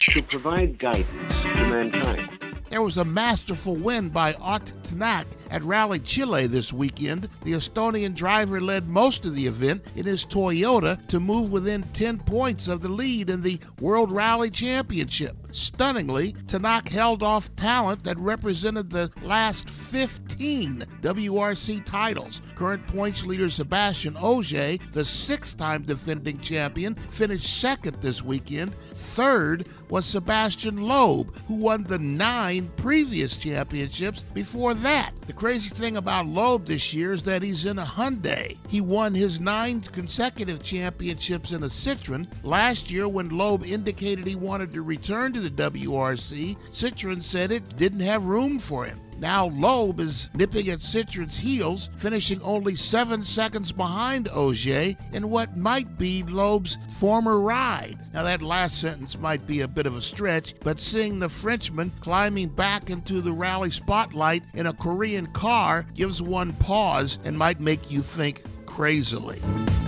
To 0.00 0.22
provide 0.22 0.78
guidance 0.78 1.34
to 1.42 1.66
mankind. 1.66 2.31
There 2.72 2.80
was 2.80 2.96
a 2.96 3.04
masterful 3.04 3.76
win 3.76 4.08
by 4.08 4.32
Ott 4.40 4.64
Tanak 4.84 5.26
at 5.50 5.62
Rally 5.62 5.98
Chile 5.98 6.46
this 6.46 6.72
weekend. 6.72 7.28
The 7.44 7.52
Estonian 7.52 8.14
driver 8.14 8.62
led 8.62 8.88
most 8.88 9.26
of 9.26 9.34
the 9.34 9.46
event 9.46 9.84
in 9.94 10.06
his 10.06 10.24
Toyota 10.24 11.06
to 11.08 11.20
move 11.20 11.52
within 11.52 11.82
10 11.92 12.20
points 12.20 12.68
of 12.68 12.80
the 12.80 12.88
lead 12.88 13.28
in 13.28 13.42
the 13.42 13.60
World 13.78 14.10
Rally 14.10 14.48
Championship. 14.48 15.36
Stunningly, 15.50 16.32
Tanak 16.46 16.88
held 16.88 17.22
off 17.22 17.54
talent 17.56 18.04
that 18.04 18.16
represented 18.16 18.88
the 18.88 19.10
last 19.20 19.68
15 19.68 20.86
WRC 21.02 21.84
titles. 21.84 22.40
Current 22.54 22.86
points 22.86 23.26
leader 23.26 23.50
Sebastian 23.50 24.16
Ogier, 24.16 24.78
the 24.94 25.04
six-time 25.04 25.82
defending 25.82 26.38
champion, 26.38 26.94
finished 27.10 27.60
second 27.60 27.98
this 28.00 28.22
weekend. 28.22 28.72
Third 29.14 29.68
was 29.90 30.06
Sebastian 30.06 30.78
Loeb, 30.78 31.36
who 31.46 31.56
won 31.56 31.84
the 31.84 31.98
nine 31.98 32.70
previous 32.78 33.36
championships 33.36 34.24
before 34.32 34.72
that. 34.72 35.12
The 35.26 35.34
crazy 35.34 35.68
thing 35.68 35.98
about 35.98 36.26
Loeb 36.26 36.64
this 36.64 36.94
year 36.94 37.12
is 37.12 37.22
that 37.24 37.42
he's 37.42 37.66
in 37.66 37.78
a 37.78 37.84
Hyundai. 37.84 38.56
He 38.68 38.80
won 38.80 39.12
his 39.12 39.38
nine 39.38 39.82
consecutive 39.82 40.62
championships 40.62 41.52
in 41.52 41.62
a 41.62 41.68
Citroen. 41.68 42.26
Last 42.42 42.90
year, 42.90 43.06
when 43.06 43.28
Loeb 43.28 43.66
indicated 43.66 44.26
he 44.26 44.34
wanted 44.34 44.72
to 44.72 44.80
return 44.80 45.34
to 45.34 45.40
the 45.40 45.50
WRC, 45.50 46.56
Citroen 46.72 47.22
said 47.22 47.52
it 47.52 47.76
didn't 47.76 48.00
have 48.00 48.24
room 48.24 48.58
for 48.58 48.86
him. 48.86 48.98
Now 49.22 49.46
Loeb 49.46 50.00
is 50.00 50.28
nipping 50.34 50.68
at 50.68 50.82
Citroen's 50.82 51.38
heels, 51.38 51.88
finishing 51.96 52.42
only 52.42 52.74
seven 52.74 53.22
seconds 53.22 53.70
behind 53.70 54.28
Ogier 54.28 54.96
in 55.12 55.30
what 55.30 55.56
might 55.56 55.96
be 55.96 56.24
Loeb's 56.24 56.76
former 56.90 57.38
ride. 57.38 57.98
Now 58.12 58.24
that 58.24 58.42
last 58.42 58.80
sentence 58.80 59.16
might 59.16 59.46
be 59.46 59.60
a 59.60 59.68
bit 59.68 59.86
of 59.86 59.96
a 59.96 60.02
stretch, 60.02 60.56
but 60.64 60.80
seeing 60.80 61.20
the 61.20 61.28
Frenchman 61.28 61.92
climbing 62.00 62.48
back 62.48 62.90
into 62.90 63.20
the 63.20 63.30
rally 63.30 63.70
spotlight 63.70 64.42
in 64.54 64.66
a 64.66 64.72
Korean 64.72 65.26
car 65.26 65.86
gives 65.94 66.20
one 66.20 66.52
pause 66.54 67.20
and 67.24 67.38
might 67.38 67.60
make 67.60 67.92
you 67.92 68.00
think 68.00 68.42
crazily. 68.66 69.40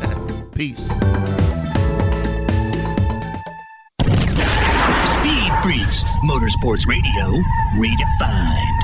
Peace. 0.55 0.85
Speed 0.85 0.95
Freaks, 5.65 6.05
Motorsports 6.23 6.87
Radio, 6.87 7.43
redefined. 7.75 8.84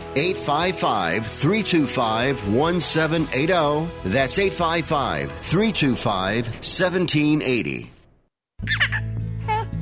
855 0.15 1.25
325 1.25 2.53
1780. 2.53 4.09
That's 4.09 4.37
855 4.39 5.31
325 5.31 6.47
1780. 6.47 7.91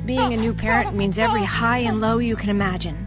Being 0.06 0.32
a 0.32 0.36
new 0.36 0.54
parent 0.54 0.96
means 0.96 1.18
every 1.18 1.44
high 1.44 1.78
and 1.78 2.00
low 2.00 2.18
you 2.18 2.34
can 2.34 2.48
imagine. 2.48 3.06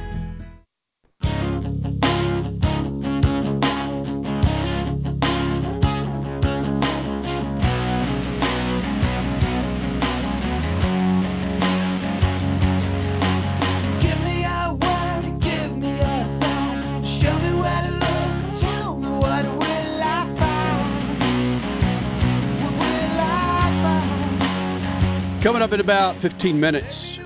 up 25.71 25.75
in 25.75 25.79
about 25.79 26.17
15 26.17 26.59
minutes, 26.59 27.17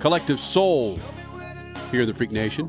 Collective 0.00 0.40
Soul 0.40 0.98
here 1.92 2.00
in 2.00 2.08
the 2.08 2.14
Freak 2.14 2.32
Nation. 2.32 2.68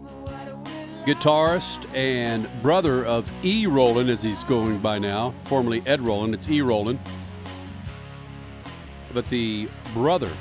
Guitarist 1.08 1.92
and 1.96 2.48
brother 2.62 3.04
of 3.04 3.32
E. 3.44 3.66
Roland, 3.66 4.12
as 4.12 4.22
he's 4.22 4.44
going 4.44 4.78
by 4.78 5.00
now, 5.00 5.34
formerly 5.46 5.82
Ed 5.88 6.02
Roland. 6.02 6.36
It's 6.36 6.48
E. 6.48 6.62
Roland. 6.62 7.00
But 9.16 9.26
the 9.30 9.68
brother 9.96 10.32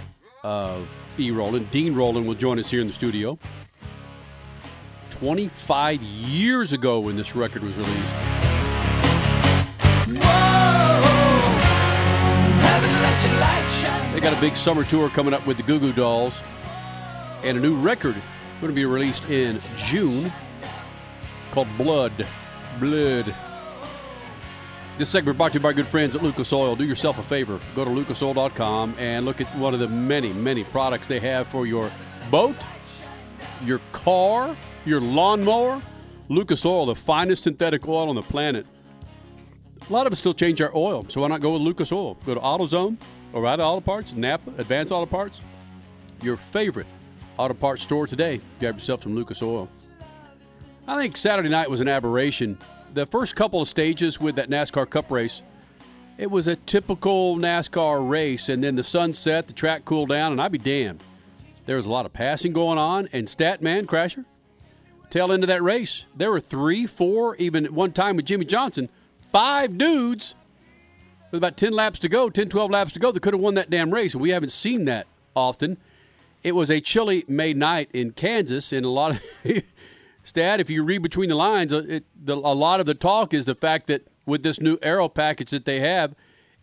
of 0.42 0.86
E. 1.18 1.30
Roland, 1.30 1.70
Dean 1.70 1.94
Roland, 1.94 2.26
will 2.26 2.34
join 2.34 2.58
us 2.58 2.68
here 2.68 2.82
in 2.82 2.88
the 2.88 2.92
studio. 2.92 3.38
25 5.12 6.02
years 6.02 6.74
ago 6.74 7.00
when 7.00 7.16
this 7.16 7.34
record 7.34 7.62
was 7.62 7.74
released. 7.74 8.65
They 14.12 14.20
got 14.20 14.36
a 14.36 14.40
big 14.40 14.56
summer 14.56 14.84
tour 14.84 15.08
coming 15.08 15.34
up 15.34 15.46
with 15.46 15.56
the 15.56 15.62
Goo 15.62 15.78
Goo 15.78 15.92
Dolls, 15.92 16.42
and 17.42 17.56
a 17.56 17.60
new 17.60 17.76
record 17.76 18.14
going 18.60 18.72
to 18.72 18.74
be 18.74 18.84
released 18.84 19.24
in 19.28 19.60
June 19.76 20.32
called 21.50 21.68
Blood. 21.78 22.26
Blood. 22.78 23.34
This 24.98 25.10
segment 25.10 25.36
brought 25.36 25.52
to 25.52 25.58
you 25.58 25.62
by 25.62 25.72
good 25.72 25.86
friends 25.88 26.16
at 26.16 26.22
Lucas 26.22 26.52
Oil. 26.52 26.76
Do 26.76 26.84
yourself 26.84 27.18
a 27.18 27.22
favor. 27.22 27.60
Go 27.74 27.84
to 27.84 27.90
lucasoil.com 27.90 28.96
and 28.98 29.26
look 29.26 29.40
at 29.40 29.46
one 29.56 29.74
of 29.74 29.80
the 29.80 29.88
many, 29.88 30.32
many 30.32 30.64
products 30.64 31.08
they 31.08 31.20
have 31.20 31.48
for 31.48 31.66
your 31.66 31.90
boat, 32.30 32.66
your 33.62 33.80
car, 33.92 34.56
your 34.84 35.00
lawnmower. 35.00 35.82
Lucas 36.28 36.64
Oil, 36.64 36.86
the 36.86 36.94
finest 36.94 37.44
synthetic 37.44 37.86
oil 37.86 38.08
on 38.08 38.14
the 38.14 38.22
planet. 38.22 38.66
A 39.88 39.92
lot 39.92 40.06
of 40.06 40.12
us 40.12 40.18
still 40.18 40.34
change 40.34 40.60
our 40.60 40.74
oil, 40.74 41.04
so 41.08 41.20
why 41.20 41.28
not 41.28 41.40
go 41.40 41.52
with 41.52 41.62
Lucas 41.62 41.92
Oil? 41.92 42.14
Go 42.26 42.34
to 42.34 42.40
AutoZone, 42.40 42.96
O'Reilly 43.32 43.62
Auto 43.62 43.80
Parts, 43.80 44.12
Napa, 44.12 44.50
Advanced 44.58 44.92
Auto 44.92 45.06
Parts, 45.06 45.40
your 46.20 46.36
favorite 46.36 46.88
auto 47.38 47.54
parts 47.54 47.84
store 47.84 48.08
today. 48.08 48.40
Grab 48.58 48.74
yourself 48.74 49.04
some 49.04 49.14
Lucas 49.14 49.42
Oil. 49.42 49.68
I 50.88 51.00
think 51.00 51.16
Saturday 51.16 51.50
night 51.50 51.70
was 51.70 51.80
an 51.80 51.86
aberration. 51.86 52.58
The 52.94 53.06
first 53.06 53.36
couple 53.36 53.60
of 53.60 53.68
stages 53.68 54.20
with 54.20 54.36
that 54.36 54.50
NASCAR 54.50 54.90
Cup 54.90 55.10
race, 55.10 55.40
it 56.18 56.30
was 56.30 56.48
a 56.48 56.56
typical 56.56 57.36
NASCAR 57.36 58.08
race, 58.08 58.48
and 58.48 58.64
then 58.64 58.74
the 58.74 58.84
sun 58.84 59.14
set, 59.14 59.46
the 59.46 59.52
track 59.52 59.84
cooled 59.84 60.08
down, 60.08 60.32
and 60.32 60.40
I'd 60.40 60.50
be 60.50 60.58
damned. 60.58 61.00
There 61.66 61.76
was 61.76 61.86
a 61.86 61.90
lot 61.90 62.06
of 62.06 62.12
passing 62.12 62.52
going 62.52 62.78
on, 62.78 63.08
and 63.12 63.28
Statman 63.28 63.86
Crasher, 63.86 64.24
tail 65.10 65.30
end 65.30 65.44
of 65.44 65.48
that 65.48 65.62
race, 65.62 66.06
there 66.16 66.32
were 66.32 66.40
three, 66.40 66.86
four, 66.86 67.36
even 67.36 67.66
at 67.66 67.70
one 67.70 67.92
time 67.92 68.16
with 68.16 68.24
Jimmie 68.24 68.46
Johnson, 68.46 68.88
five 69.32 69.76
dudes 69.76 70.34
with 71.30 71.38
about 71.38 71.56
10 71.56 71.72
laps 71.72 72.00
to 72.00 72.08
go, 72.08 72.30
10, 72.30 72.48
12 72.48 72.70
laps 72.70 72.92
to 72.92 72.98
go 72.98 73.12
that 73.12 73.20
could 73.20 73.34
have 73.34 73.40
won 73.40 73.54
that 73.54 73.70
damn 73.70 73.92
race. 73.92 74.14
And 74.14 74.22
we 74.22 74.30
haven't 74.30 74.52
seen 74.52 74.86
that 74.86 75.06
often. 75.34 75.76
It 76.42 76.54
was 76.54 76.70
a 76.70 76.80
chilly 76.80 77.24
May 77.28 77.54
night 77.54 77.90
in 77.92 78.12
Kansas, 78.12 78.72
and 78.72 78.86
a 78.86 78.88
lot 78.88 79.12
of 79.12 79.22
stat. 80.24 80.60
If 80.60 80.70
you 80.70 80.84
read 80.84 81.02
between 81.02 81.28
the 81.28 81.34
lines, 81.34 81.72
uh, 81.72 81.82
it, 81.88 82.04
the, 82.22 82.36
a 82.36 82.36
lot 82.36 82.80
of 82.80 82.86
the 82.86 82.94
talk 82.94 83.34
is 83.34 83.44
the 83.44 83.54
fact 83.54 83.88
that 83.88 84.06
with 84.26 84.42
this 84.42 84.60
new 84.60 84.78
aero 84.82 85.08
package 85.08 85.50
that 85.50 85.64
they 85.64 85.80
have, 85.80 86.14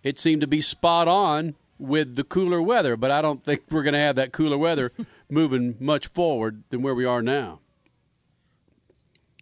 it 0.02 0.20
seemed 0.20 0.42
to 0.42 0.48
be 0.48 0.62
spot 0.62 1.08
on 1.08 1.56
with 1.80 2.16
the 2.16 2.24
cooler 2.24 2.62
weather. 2.62 2.96
But 2.96 3.12
I 3.12 3.22
don't 3.22 3.44
think 3.44 3.64
we're 3.70 3.84
going 3.84 3.94
to 3.94 4.00
have 4.00 4.16
that 4.16 4.32
cooler 4.32 4.58
weather 4.58 4.92
moving 5.30 5.76
much 5.80 6.08
forward 6.08 6.64
than 6.70 6.82
where 6.82 6.96
we 6.96 7.06
are 7.06 7.22
now. 7.22 7.60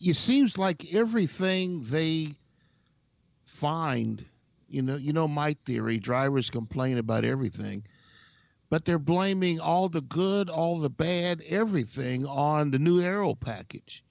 It 0.01 0.15
seems 0.15 0.57
like 0.57 0.95
everything 0.95 1.84
they 1.84 2.36
find, 3.62 4.28
you 4.67 4.82
know, 4.82 4.95
you 4.97 5.13
know 5.13 5.28
my 5.28 5.56
theory. 5.65 6.00
Drivers 6.00 6.50
complain 6.50 6.97
about 6.97 7.24
everything 7.26 7.84
but 8.71 8.86
they're 8.86 8.97
blaming 8.97 9.60
all 9.60 9.89
the 9.89 10.00
good, 10.02 10.50
all 10.50 10.80
the 10.80 10.89
bad, 10.89 11.41
everything 11.50 12.26
on 12.26 12.71
the 12.71 12.80
new 12.80 13.02
aero 13.02 13.36
package. 13.36 14.02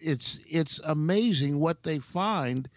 It's 0.00 0.38
it's 0.48 0.78
amazing 0.78 1.58
what 1.58 1.82
they 1.82 1.98
find 1.98 2.68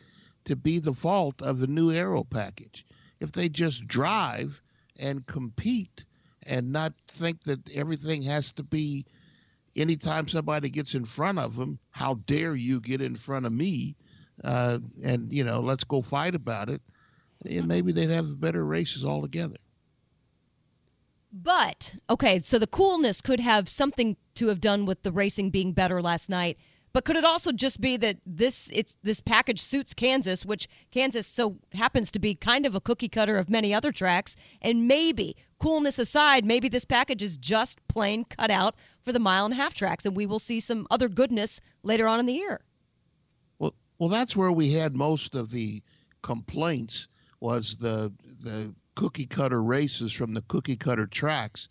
to 0.45 0.55
be 0.55 0.79
the 0.79 0.93
fault 0.93 1.43
of 1.43 1.59
the 1.59 1.67
new 1.67 1.91
aero 1.91 2.23
package. 2.23 2.83
If 3.19 3.31
they 3.31 3.47
just 3.47 3.87
drive 3.87 4.59
and 4.97 5.23
compete 5.27 6.07
and 6.47 6.73
not 6.73 6.93
think 7.07 7.43
that 7.43 7.71
everything 7.75 8.23
has 8.23 8.51
to 8.53 8.63
be 8.63 9.05
anytime 9.75 10.27
somebody 10.27 10.71
gets 10.71 10.95
in 10.95 11.05
front 11.05 11.37
of 11.37 11.55
them, 11.57 11.77
how 11.91 12.15
dare 12.25 12.55
you 12.55 12.81
get 12.81 13.03
in 13.03 13.13
front 13.13 13.45
of 13.45 13.51
me? 13.53 13.95
Uh, 14.43 14.79
and 15.03 15.31
you 15.31 15.43
know, 15.43 15.59
let's 15.59 15.83
go 15.83 16.01
fight 16.01 16.35
about 16.35 16.69
it. 16.69 16.81
And 17.45 17.67
maybe 17.67 17.91
they'd 17.91 18.09
have 18.09 18.39
better 18.39 18.63
races 18.63 19.03
altogether. 19.03 19.57
But 21.33 21.95
okay, 22.09 22.41
so 22.41 22.59
the 22.59 22.67
coolness 22.67 23.21
could 23.21 23.39
have 23.39 23.69
something 23.69 24.17
to 24.35 24.47
have 24.47 24.59
done 24.59 24.85
with 24.85 25.01
the 25.01 25.11
racing 25.11 25.49
being 25.49 25.71
better 25.71 26.01
last 26.01 26.29
night. 26.29 26.57
But 26.93 27.05
could 27.05 27.15
it 27.15 27.23
also 27.23 27.53
just 27.53 27.79
be 27.79 27.95
that 27.97 28.17
this 28.25 28.69
it's 28.73 28.97
this 29.01 29.21
package 29.21 29.61
suits 29.61 29.93
Kansas, 29.93 30.45
which 30.45 30.67
Kansas 30.91 31.25
so 31.25 31.55
happens 31.73 32.11
to 32.11 32.19
be 32.19 32.35
kind 32.35 32.65
of 32.65 32.75
a 32.75 32.81
cookie 32.81 33.07
cutter 33.07 33.37
of 33.37 33.49
many 33.49 33.73
other 33.73 33.93
tracks, 33.93 34.35
and 34.61 34.89
maybe 34.89 35.37
coolness 35.57 35.99
aside, 35.99 36.43
maybe 36.43 36.67
this 36.67 36.83
package 36.83 37.23
is 37.23 37.37
just 37.37 37.79
plain 37.87 38.25
cut 38.25 38.51
out 38.51 38.75
for 39.03 39.13
the 39.13 39.19
mile 39.19 39.45
and 39.45 39.53
a 39.53 39.57
half 39.57 39.73
tracks, 39.73 40.05
and 40.05 40.17
we 40.17 40.25
will 40.25 40.39
see 40.39 40.59
some 40.59 40.85
other 40.91 41.07
goodness 41.07 41.61
later 41.81 42.09
on 42.09 42.19
in 42.19 42.25
the 42.25 42.33
year. 42.33 42.59
Well, 44.01 44.09
that's 44.09 44.35
where 44.35 44.51
we 44.51 44.71
had 44.71 44.95
most 44.95 45.35
of 45.35 45.51
the 45.51 45.83
complaints 46.23 47.07
was 47.39 47.77
the 47.77 48.11
the 48.41 48.73
cookie 48.95 49.27
cutter 49.27 49.61
races 49.61 50.11
from 50.11 50.33
the 50.33 50.41
cookie 50.41 50.75
cutter 50.75 51.05
tracks. 51.05 51.69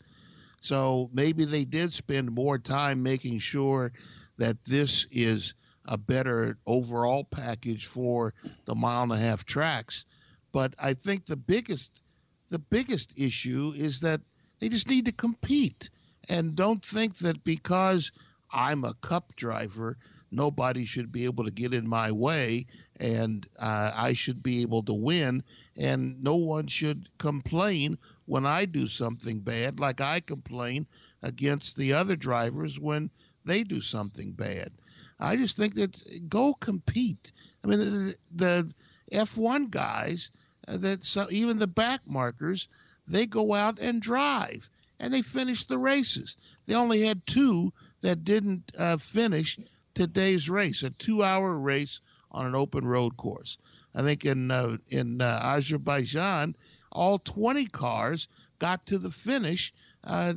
So 0.60 1.10
maybe 1.12 1.44
they 1.44 1.64
did 1.64 1.92
spend 1.92 2.30
more 2.30 2.56
time 2.56 3.02
making 3.02 3.40
sure 3.40 3.92
that 4.38 4.62
this 4.62 5.08
is 5.10 5.54
a 5.86 5.98
better 5.98 6.56
overall 6.66 7.24
package 7.24 7.86
for 7.86 8.32
the 8.64 8.76
mile 8.76 9.02
and 9.02 9.12
a 9.12 9.18
half 9.18 9.44
tracks. 9.44 10.04
But 10.52 10.76
I 10.78 10.94
think 10.94 11.26
the 11.26 11.34
biggest 11.34 12.00
the 12.48 12.60
biggest 12.60 13.18
issue 13.18 13.72
is 13.74 13.98
that 14.02 14.20
they 14.60 14.68
just 14.68 14.88
need 14.88 15.06
to 15.06 15.12
compete 15.12 15.90
and 16.28 16.54
don't 16.54 16.84
think 16.84 17.18
that 17.18 17.42
because 17.42 18.12
I'm 18.52 18.84
a 18.84 18.94
cup 18.94 19.34
driver, 19.34 19.98
nobody 20.30 20.84
should 20.84 21.10
be 21.10 21.24
able 21.24 21.44
to 21.44 21.50
get 21.50 21.74
in 21.74 21.88
my 21.88 22.12
way 22.12 22.66
and 22.98 23.46
uh, 23.60 23.92
I 23.94 24.12
should 24.12 24.42
be 24.42 24.62
able 24.62 24.82
to 24.84 24.94
win 24.94 25.42
and 25.76 26.22
no 26.22 26.36
one 26.36 26.66
should 26.66 27.08
complain 27.18 27.98
when 28.26 28.46
I 28.46 28.64
do 28.64 28.86
something 28.86 29.40
bad 29.40 29.80
like 29.80 30.00
I 30.00 30.20
complain 30.20 30.86
against 31.22 31.76
the 31.76 31.94
other 31.94 32.16
drivers 32.16 32.78
when 32.78 33.10
they 33.44 33.64
do 33.64 33.80
something 33.80 34.32
bad. 34.32 34.70
I 35.18 35.36
just 35.36 35.56
think 35.56 35.74
that 35.74 36.28
go 36.28 36.54
compete. 36.54 37.32
I 37.64 37.66
mean, 37.66 38.14
the 38.34 38.72
F1 39.12 39.70
guys, 39.70 40.30
uh, 40.68 40.76
that 40.78 41.28
even 41.30 41.58
the 41.58 41.66
back 41.66 42.06
markers, 42.06 42.68
they 43.06 43.26
go 43.26 43.54
out 43.54 43.78
and 43.78 44.00
drive 44.00 44.70
and 44.98 45.12
they 45.12 45.22
finish 45.22 45.64
the 45.64 45.78
races. 45.78 46.36
They 46.66 46.74
only 46.74 47.02
had 47.02 47.26
two 47.26 47.72
that 48.02 48.24
didn't 48.24 48.72
uh, 48.78 48.96
finish 48.96 49.58
today's 50.00 50.48
race, 50.48 50.82
a 50.82 50.88
two-hour 50.88 51.58
race 51.58 52.00
on 52.30 52.46
an 52.46 52.54
open 52.54 52.86
road 52.86 53.18
course. 53.18 53.58
I 53.94 54.02
think 54.02 54.24
in 54.24 54.50
uh, 54.50 54.78
in 54.88 55.20
uh, 55.20 55.40
Azerbaijan, 55.42 56.56
all 56.90 57.18
20 57.18 57.66
cars 57.66 58.26
got 58.58 58.86
to 58.86 58.98
the 58.98 59.10
finish 59.10 59.74
uh, 60.02 60.32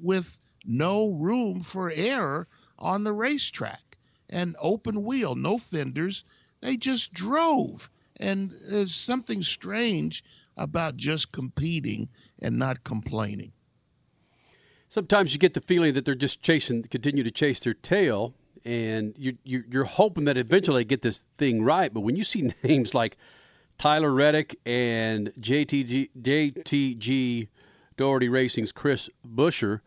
with 0.00 0.38
no 0.64 1.12
room 1.12 1.60
for 1.60 1.92
error 1.94 2.48
on 2.78 3.04
the 3.04 3.12
racetrack 3.12 3.98
and 4.30 4.56
open 4.58 5.04
wheel, 5.04 5.34
no 5.34 5.58
fenders. 5.58 6.24
They 6.62 6.78
just 6.78 7.12
drove. 7.12 7.90
And 8.18 8.50
there's 8.70 8.94
something 8.94 9.42
strange 9.42 10.24
about 10.56 10.96
just 10.96 11.32
competing 11.32 12.08
and 12.40 12.58
not 12.58 12.82
complaining. 12.82 13.52
Sometimes 14.88 15.34
you 15.34 15.38
get 15.38 15.52
the 15.52 15.60
feeling 15.60 15.92
that 15.94 16.06
they're 16.06 16.14
just 16.14 16.40
chasing, 16.40 16.82
continue 16.82 17.24
to 17.24 17.30
chase 17.30 17.60
their 17.60 17.74
tail, 17.74 18.34
and 18.64 19.14
you, 19.16 19.36
you, 19.44 19.64
you're 19.70 19.84
hoping 19.84 20.24
that 20.24 20.36
eventually 20.36 20.80
they 20.80 20.88
get 20.88 21.02
this 21.02 21.22
thing 21.36 21.62
right. 21.62 21.92
But 21.92 22.00
when 22.00 22.16
you 22.16 22.24
see 22.24 22.52
names 22.62 22.94
like 22.94 23.16
Tyler 23.78 24.12
Reddick 24.12 24.58
and 24.64 25.32
JTG, 25.40 26.10
JTG 26.20 27.48
Daugherty 27.96 28.28
Racing's 28.28 28.72
Chris 28.72 29.08
Buescher 29.26 29.80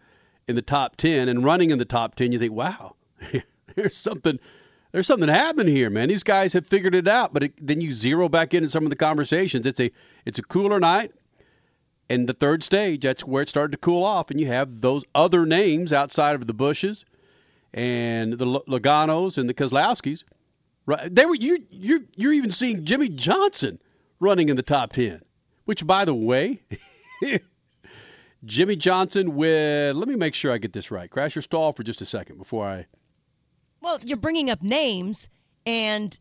in 0.47 0.55
the 0.55 0.61
top 0.61 0.95
10 0.95 1.29
and 1.29 1.43
running 1.43 1.71
in 1.71 1.79
the 1.79 1.85
top 1.85 2.15
10, 2.15 2.31
you 2.31 2.39
think, 2.39 2.53
wow, 2.53 2.95
there's 3.75 3.95
something 3.95 4.39
there's 4.91 5.07
something 5.07 5.27
happening 5.27 5.75
here, 5.75 5.89
man. 5.89 6.07
These 6.07 6.23
guys 6.23 6.53
have 6.53 6.67
figured 6.67 6.95
it 6.95 7.05
out. 7.05 7.33
But 7.33 7.43
it, 7.43 7.53
then 7.57 7.81
you 7.81 7.91
zero 7.91 8.29
back 8.29 8.53
into 8.53 8.69
some 8.69 8.85
of 8.85 8.89
the 8.89 8.95
conversations. 8.95 9.65
It's 9.65 9.81
a 9.81 9.91
it's 10.25 10.39
a 10.39 10.41
cooler 10.41 10.79
night, 10.79 11.11
and 12.09 12.29
the 12.29 12.33
third 12.33 12.63
stage 12.63 13.01
that's 13.01 13.25
where 13.25 13.43
it 13.43 13.49
started 13.49 13.73
to 13.73 13.77
cool 13.77 14.05
off, 14.05 14.31
and 14.31 14.39
you 14.39 14.47
have 14.47 14.79
those 14.79 15.03
other 15.13 15.45
names 15.45 15.91
outside 15.91 16.35
of 16.35 16.47
the 16.47 16.53
Busches 16.53 17.03
and 17.75 18.33
the 18.33 18.45
Logano's 18.45 19.37
and 19.37 19.47
the 19.47 19.53
Keselowskis. 19.53 20.23
Right, 20.87 21.13
they 21.13 21.25
were 21.25 21.35
you 21.35 21.65
you 21.69 22.07
you're 22.15 22.33
even 22.33 22.51
seeing 22.51 22.85
Jimmie 22.85 23.09
Johnson 23.09 23.79
running 24.19 24.49
in 24.49 24.55
the 24.55 24.63
top 24.63 24.93
ten, 24.93 25.21
which 25.65 25.85
by 25.85 26.05
the 26.05 26.15
way. 26.15 26.61
Jimmie 28.45 28.75
Johnson 28.75 29.35
with, 29.35 29.95
let 29.95 30.07
me 30.07 30.15
make 30.15 30.35
sure 30.35 30.51
I 30.51 30.59
get 30.59 30.71
this 30.71 30.91
right. 30.91 31.09
Crash 31.09 31.33
your 31.33 31.41
stall 31.41 31.73
for 31.73 31.81
just 31.81 32.01
a 32.01 32.05
second 32.05 32.37
before 32.37 32.67
I 32.67 32.85
well, 33.85 33.99
you're 34.03 34.17
bringing 34.17 34.49
up 34.49 34.63
names, 34.63 35.29
and 35.63 36.17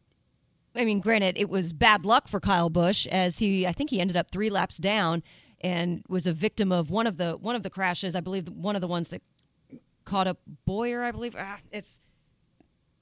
I 0.74 0.84
mean, 0.84 1.00
granted, 1.00 1.38
it 1.38 1.48
was 1.48 1.72
bad 1.72 2.04
luck 2.04 2.28
for 2.28 2.38
Kyle 2.38 2.68
Busch 2.68 3.06
as 3.06 3.38
he, 3.38 3.66
I 3.66 3.72
think 3.72 3.88
he 3.88 4.00
ended 4.00 4.18
up 4.18 4.30
three 4.30 4.50
laps 4.50 4.76
down 4.76 5.22
and 5.62 6.04
was 6.06 6.26
a 6.26 6.34
victim 6.34 6.72
of 6.72 6.90
one 6.90 7.06
of 7.06 7.16
the 7.16 7.38
one 7.38 7.56
of 7.56 7.62
the 7.62 7.70
crashes. 7.70 8.14
I 8.14 8.20
believe 8.20 8.50
one 8.50 8.74
of 8.74 8.82
the 8.82 8.86
ones 8.86 9.08
that 9.08 9.22
caught 10.04 10.26
up 10.26 10.38
Bowyer, 10.64 11.02
I 11.02 11.12
believe 11.12 11.34
ah, 11.38 11.58
it's. 11.70 12.00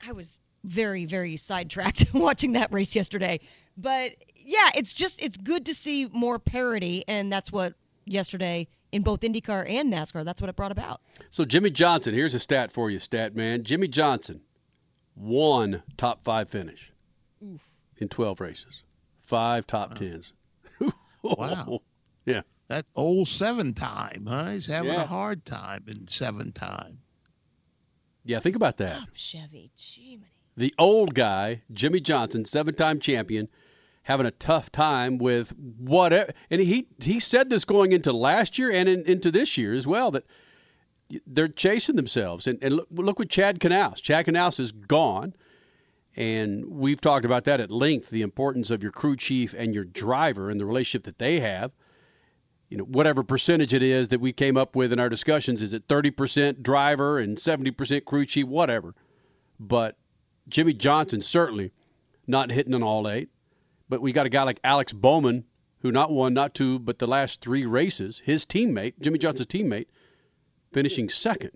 I 0.04 0.12
was 0.12 0.38
very 0.64 1.06
very 1.06 1.36
sidetracked 1.36 2.06
watching 2.14 2.52
that 2.52 2.72
race 2.72 2.94
yesterday, 2.94 3.40
but 3.76 4.12
yeah, 4.36 4.70
it's 4.74 4.92
just 4.92 5.22
it's 5.22 5.36
good 5.36 5.66
to 5.66 5.74
see 5.74 6.06
more 6.06 6.38
parity, 6.38 7.04
and 7.06 7.32
that's 7.32 7.50
what 7.52 7.74
yesterday 8.04 8.68
in 8.90 9.02
both 9.02 9.20
IndyCar 9.20 9.68
and 9.68 9.92
NASCAR. 9.92 10.24
That's 10.24 10.40
what 10.40 10.50
it 10.50 10.56
brought 10.56 10.72
about. 10.72 11.00
So 11.30 11.44
Jimmie 11.44 11.70
Johnson, 11.70 12.14
here's 12.14 12.34
a 12.34 12.40
stat 12.40 12.72
for 12.72 12.90
you, 12.90 12.98
stat 12.98 13.34
man. 13.34 13.64
Jimmie 13.64 13.88
Johnson, 13.88 14.40
one 15.14 15.82
top 15.96 16.22
five 16.24 16.48
finish 16.48 16.90
Oof. 17.42 17.62
in 17.98 18.08
12 18.08 18.40
races, 18.40 18.82
five 19.22 19.66
top 19.66 19.90
wow. 19.90 19.96
tens. 19.96 20.32
wow. 21.22 21.80
Yeah. 22.26 22.42
That 22.72 22.86
old 22.96 23.28
seven 23.28 23.74
time, 23.74 24.24
huh? 24.26 24.52
He's 24.52 24.64
having 24.64 24.94
yeah. 24.94 25.02
a 25.02 25.06
hard 25.06 25.44
time 25.44 25.84
in 25.88 26.08
seven 26.08 26.52
time. 26.52 27.00
Yeah, 28.24 28.40
think 28.40 28.56
about 28.56 28.78
that. 28.78 28.96
Stop, 28.96 29.08
Chevy, 29.14 29.70
Jiminy. 29.76 30.30
The 30.56 30.74
old 30.78 31.14
guy, 31.14 31.60
Jimmie 31.70 32.00
Johnson, 32.00 32.46
seven 32.46 32.74
time 32.74 32.98
champion, 32.98 33.48
having 34.04 34.24
a 34.24 34.30
tough 34.30 34.72
time 34.72 35.18
with 35.18 35.52
whatever. 35.80 36.32
And 36.50 36.62
he 36.62 36.86
he 36.98 37.20
said 37.20 37.50
this 37.50 37.66
going 37.66 37.92
into 37.92 38.14
last 38.14 38.58
year 38.58 38.70
and 38.70 38.88
in, 38.88 39.02
into 39.02 39.30
this 39.30 39.58
year 39.58 39.74
as 39.74 39.86
well 39.86 40.12
that 40.12 40.24
they're 41.26 41.48
chasing 41.48 41.96
themselves. 41.96 42.46
And, 42.46 42.58
and 42.62 42.76
look, 42.76 42.88
look 42.90 43.18
with 43.18 43.28
Chad 43.28 43.60
Knaus. 43.60 44.00
Chad 44.00 44.24
Knaus 44.24 44.58
is 44.58 44.72
gone. 44.72 45.34
And 46.16 46.64
we've 46.70 47.02
talked 47.02 47.26
about 47.26 47.44
that 47.44 47.60
at 47.60 47.70
length, 47.70 48.08
the 48.08 48.22
importance 48.22 48.70
of 48.70 48.82
your 48.82 48.92
crew 48.92 49.16
chief 49.16 49.52
and 49.52 49.74
your 49.74 49.84
driver 49.84 50.48
and 50.48 50.58
the 50.58 50.64
relationship 50.64 51.04
that 51.04 51.18
they 51.18 51.40
have. 51.40 51.70
You 52.72 52.78
know, 52.78 52.84
whatever 52.84 53.22
percentage 53.22 53.74
it 53.74 53.82
is 53.82 54.08
that 54.08 54.20
we 54.22 54.32
came 54.32 54.56
up 54.56 54.74
with 54.74 54.94
in 54.94 54.98
our 54.98 55.10
discussions, 55.10 55.60
is 55.60 55.74
it 55.74 55.86
30% 55.88 56.62
driver 56.62 57.18
and 57.18 57.36
70% 57.36 58.06
crew 58.06 58.24
chief, 58.24 58.46
whatever. 58.46 58.94
But 59.60 59.98
Jimmie 60.48 60.72
Johnson 60.72 61.20
certainly 61.20 61.72
not 62.26 62.50
hitting 62.50 62.72
an 62.72 62.82
all 62.82 63.10
eight. 63.10 63.28
But 63.90 64.00
we 64.00 64.12
got 64.12 64.24
a 64.24 64.30
guy 64.30 64.44
like 64.44 64.58
Alex 64.64 64.94
Bowman, 64.94 65.44
who 65.80 65.92
not 65.92 66.10
one, 66.10 66.32
not 66.32 66.54
two, 66.54 66.78
but 66.78 66.98
the 66.98 67.06
last 67.06 67.42
three 67.42 67.66
races, 67.66 68.22
his 68.24 68.46
teammate, 68.46 68.94
Jimmie 68.98 69.18
Johnson's 69.18 69.48
teammate, 69.48 69.88
finishing 70.72 71.10
second. 71.10 71.50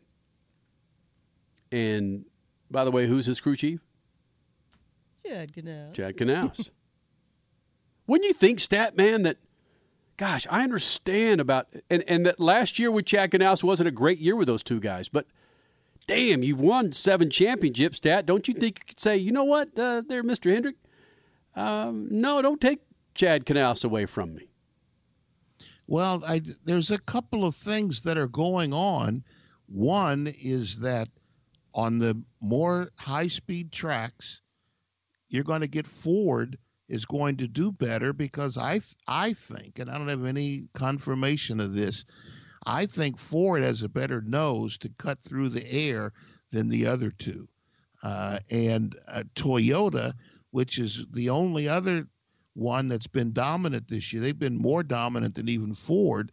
And 1.72 2.26
by 2.70 2.85
the 2.85 2.90
way, 2.90 3.07
who's 3.07 3.24
his 3.24 3.40
crew 3.40 3.57
chief? 3.57 3.81
Chad 5.26 5.50
Knaus. 5.55 5.94
Chad 5.94 6.14
Knaus. 6.18 6.68
Wouldn't 8.07 8.29
you 8.29 8.35
think, 8.35 8.61
Stat 8.61 8.98
Man, 8.98 9.22
that 9.22 9.38
gosh, 10.16 10.46
I 10.48 10.62
understand 10.62 11.40
about 11.40 11.68
and, 11.90 12.05
and 12.09 12.26
that 12.26 12.40
last 12.40 12.79
year 12.79 12.90
with 12.90 13.07
Chad 13.07 13.31
Knaus 13.31 13.62
wasn't 13.62 13.88
a 13.88 13.92
great 13.92 14.18
year 14.18 14.37
with 14.37 14.46
those 14.46 14.62
two 14.62 14.81
guys, 14.81 15.09
but 15.09 15.26
damn, 16.07 16.42
you've 16.42 16.61
won 16.61 16.92
seven 16.92 17.31
championships, 17.31 17.98
Stat. 17.98 18.26
Don't 18.26 18.46
you 18.48 18.55
think 18.55 18.81
you 18.81 18.85
could 18.87 19.00
say, 19.00 19.18
you 19.18 19.33
know 19.33 19.44
what, 19.44 19.79
uh, 19.79 20.02
there, 20.07 20.22
Mr. 20.22 20.52
Hendrick? 20.52 20.76
Um, 21.55 22.09
no, 22.11 22.42
don't 22.42 22.61
take 22.61 22.81
Chad 23.14 23.46
Knaus 23.46 23.85
away 23.85 24.07
from 24.07 24.35
me. 24.35 24.48
Well, 25.87 26.22
I, 26.26 26.42
there's 26.64 26.90
a 26.90 26.98
couple 26.98 27.44
of 27.44 27.55
things 27.55 28.02
that 28.02 28.18
are 28.18 28.26
going 28.26 28.72
on. 28.72 29.24
One 29.66 30.26
is 30.26 30.81
that 30.81 31.09
on 31.74 31.98
the 31.98 32.20
more 32.40 32.90
high 32.98 33.29
speed 33.29 33.72
tracks, 33.72 34.42
you're 35.29 35.44
going 35.44 35.61
to 35.61 35.68
get 35.68 35.87
Ford 35.87 36.59
is 36.88 37.05
going 37.05 37.37
to 37.37 37.49
do 37.49 37.72
better 37.72 38.12
because 38.12 38.57
I 38.57 38.81
I 39.07 39.33
think, 39.33 39.79
and 39.79 39.90
I 39.90 39.99
don't 39.99 40.09
have 40.09 40.25
any 40.25 40.68
confirmation 40.75 41.61
of 41.61 41.75
this, 41.75 42.05
I 42.66 42.87
think 42.87 43.18
Ford 43.18 43.62
has 43.62 43.83
a 43.83 43.88
better 43.88 44.20
nose 44.20 44.77
to 44.79 44.88
cut 44.99 45.20
through 45.20 45.51
the 45.51 45.70
air 45.70 46.12
than 46.51 46.68
the 46.68 46.87
other 46.87 47.11
two, 47.11 47.49
uh, 48.03 48.38
and 48.51 48.96
uh, 49.09 49.25
Toyota, 49.35 50.14
which 50.51 50.78
is 50.78 51.05
the 51.12 51.30
only 51.30 51.68
other 51.68 52.07
one 52.55 52.89
that's 52.89 53.07
been 53.07 53.32
dominant 53.32 53.89
this 53.89 54.12
year. 54.12 54.22
They've 54.22 54.39
been 54.39 54.57
more 54.57 54.82
dominant 54.82 55.34
than 55.34 55.49
even 55.49 55.74
Ford. 55.74 56.32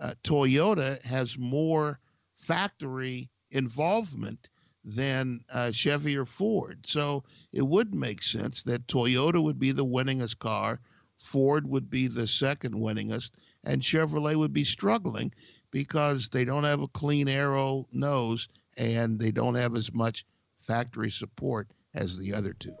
Uh, 0.00 0.14
Toyota 0.24 1.02
has 1.04 1.36
more 1.36 1.98
factory 2.34 3.28
involvement 3.50 4.48
than 4.84 5.40
uh, 5.52 5.70
Chevy 5.70 6.16
or 6.16 6.24
Ford. 6.24 6.86
So 6.86 7.24
it 7.52 7.66
would 7.66 7.94
make 7.94 8.22
sense 8.22 8.62
that 8.64 8.86
Toyota 8.86 9.42
would 9.42 9.58
be 9.58 9.72
the 9.72 9.84
winningest 9.84 10.38
car, 10.38 10.80
Ford 11.18 11.68
would 11.68 11.90
be 11.90 12.06
the 12.06 12.28
second 12.28 12.74
winningest, 12.74 13.32
and 13.64 13.82
Chevrolet 13.82 14.36
would 14.36 14.52
be 14.52 14.64
struggling 14.64 15.32
because 15.70 16.28
they 16.28 16.44
don't 16.44 16.64
have 16.64 16.80
a 16.80 16.88
clean 16.88 17.28
aero 17.28 17.86
nose 17.92 18.48
and 18.76 19.18
they 19.18 19.32
don't 19.32 19.56
have 19.56 19.76
as 19.76 19.92
much 19.92 20.24
factory 20.56 21.10
support 21.10 21.68
as 21.94 22.18
the 22.18 22.34
other 22.34 22.52
two. 22.52 22.74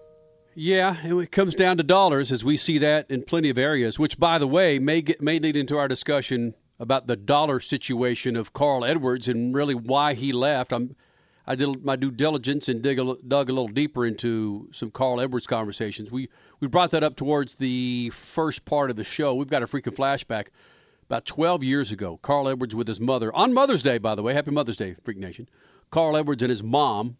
Yeah, 0.54 0.96
and 1.02 1.20
it 1.20 1.30
comes 1.30 1.54
down 1.54 1.76
to 1.76 1.82
dollars 1.82 2.32
as 2.32 2.44
we 2.44 2.56
see 2.56 2.78
that 2.78 3.10
in 3.10 3.22
plenty 3.22 3.50
of 3.50 3.58
areas, 3.58 3.98
which, 3.98 4.18
by 4.18 4.38
the 4.38 4.46
way, 4.48 4.78
may 4.78 5.02
get 5.02 5.22
may 5.22 5.38
lead 5.38 5.56
into 5.56 5.78
our 5.78 5.86
discussion 5.86 6.54
about 6.80 7.06
the 7.06 7.16
dollar 7.16 7.60
situation 7.60 8.36
of 8.36 8.52
Carl 8.52 8.84
Edwards 8.84 9.28
and 9.28 9.54
really 9.54 9.74
why 9.74 10.14
he 10.14 10.32
left. 10.32 10.72
I'm 10.72 10.96
I 11.48 11.54
did 11.54 11.82
my 11.82 11.96
due 11.96 12.10
diligence 12.10 12.68
and 12.68 12.82
dig 12.82 12.98
a, 12.98 13.16
dug 13.26 13.48
a 13.48 13.52
little 13.54 13.68
deeper 13.68 14.04
into 14.04 14.68
some 14.72 14.90
Carl 14.90 15.18
Edwards 15.18 15.46
conversations. 15.46 16.10
We 16.10 16.28
we 16.60 16.68
brought 16.68 16.90
that 16.90 17.02
up 17.02 17.16
towards 17.16 17.54
the 17.54 18.10
first 18.10 18.66
part 18.66 18.90
of 18.90 18.96
the 18.96 19.04
show. 19.04 19.34
We've 19.34 19.48
got 19.48 19.62
a 19.62 19.66
freaking 19.66 19.94
flashback 19.94 20.48
about 21.06 21.24
12 21.24 21.64
years 21.64 21.90
ago. 21.90 22.18
Carl 22.20 22.50
Edwards 22.50 22.74
with 22.74 22.86
his 22.86 23.00
mother 23.00 23.34
on 23.34 23.54
Mother's 23.54 23.82
Day, 23.82 23.96
by 23.96 24.14
the 24.14 24.22
way. 24.22 24.34
Happy 24.34 24.50
Mother's 24.50 24.76
Day, 24.76 24.94
Freak 25.04 25.16
Nation. 25.16 25.48
Carl 25.90 26.18
Edwards 26.18 26.42
and 26.42 26.50
his 26.50 26.62
mom 26.62 27.16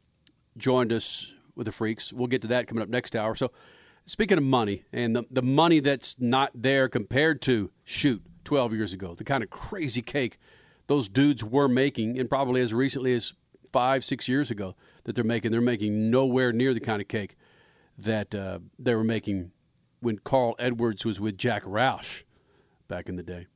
joined 0.58 0.92
us 0.92 1.32
with 1.56 1.64
the 1.64 1.72
Freaks. 1.72 2.12
We'll 2.12 2.26
get 2.26 2.42
to 2.42 2.48
that 2.48 2.66
coming 2.66 2.82
up 2.82 2.90
next 2.90 3.16
hour. 3.16 3.34
So, 3.34 3.50
speaking 4.04 4.36
of 4.36 4.44
money 4.44 4.84
and 4.92 5.16
the, 5.16 5.24
the 5.30 5.42
money 5.42 5.80
that's 5.80 6.16
not 6.18 6.50
there 6.54 6.90
compared 6.90 7.40
to 7.42 7.70
shoot 7.84 8.22
12 8.44 8.74
years 8.74 8.92
ago, 8.92 9.14
the 9.14 9.24
kind 9.24 9.42
of 9.42 9.48
crazy 9.48 10.02
cake 10.02 10.38
those 10.86 11.08
dudes 11.08 11.42
were 11.42 11.68
making, 11.68 12.18
and 12.18 12.28
probably 12.28 12.60
as 12.60 12.74
recently 12.74 13.14
as 13.14 13.32
five, 13.72 14.04
six 14.04 14.28
years 14.28 14.50
ago 14.50 14.74
that 15.04 15.14
they're 15.14 15.24
making, 15.24 15.52
they're 15.52 15.60
making 15.60 16.10
nowhere 16.10 16.52
near 16.52 16.74
the 16.74 16.80
kind 16.80 17.00
of 17.00 17.08
cake 17.08 17.36
that 17.98 18.34
uh, 18.34 18.58
they 18.78 18.94
were 18.94 19.04
making 19.04 19.50
when 20.00 20.18
Carl 20.18 20.54
Edwards 20.58 21.04
was 21.04 21.20
with 21.20 21.36
Jack 21.36 21.64
Roush 21.64 22.22
back 22.86 23.08
in 23.08 23.16
the 23.16 23.22
day. 23.22 23.46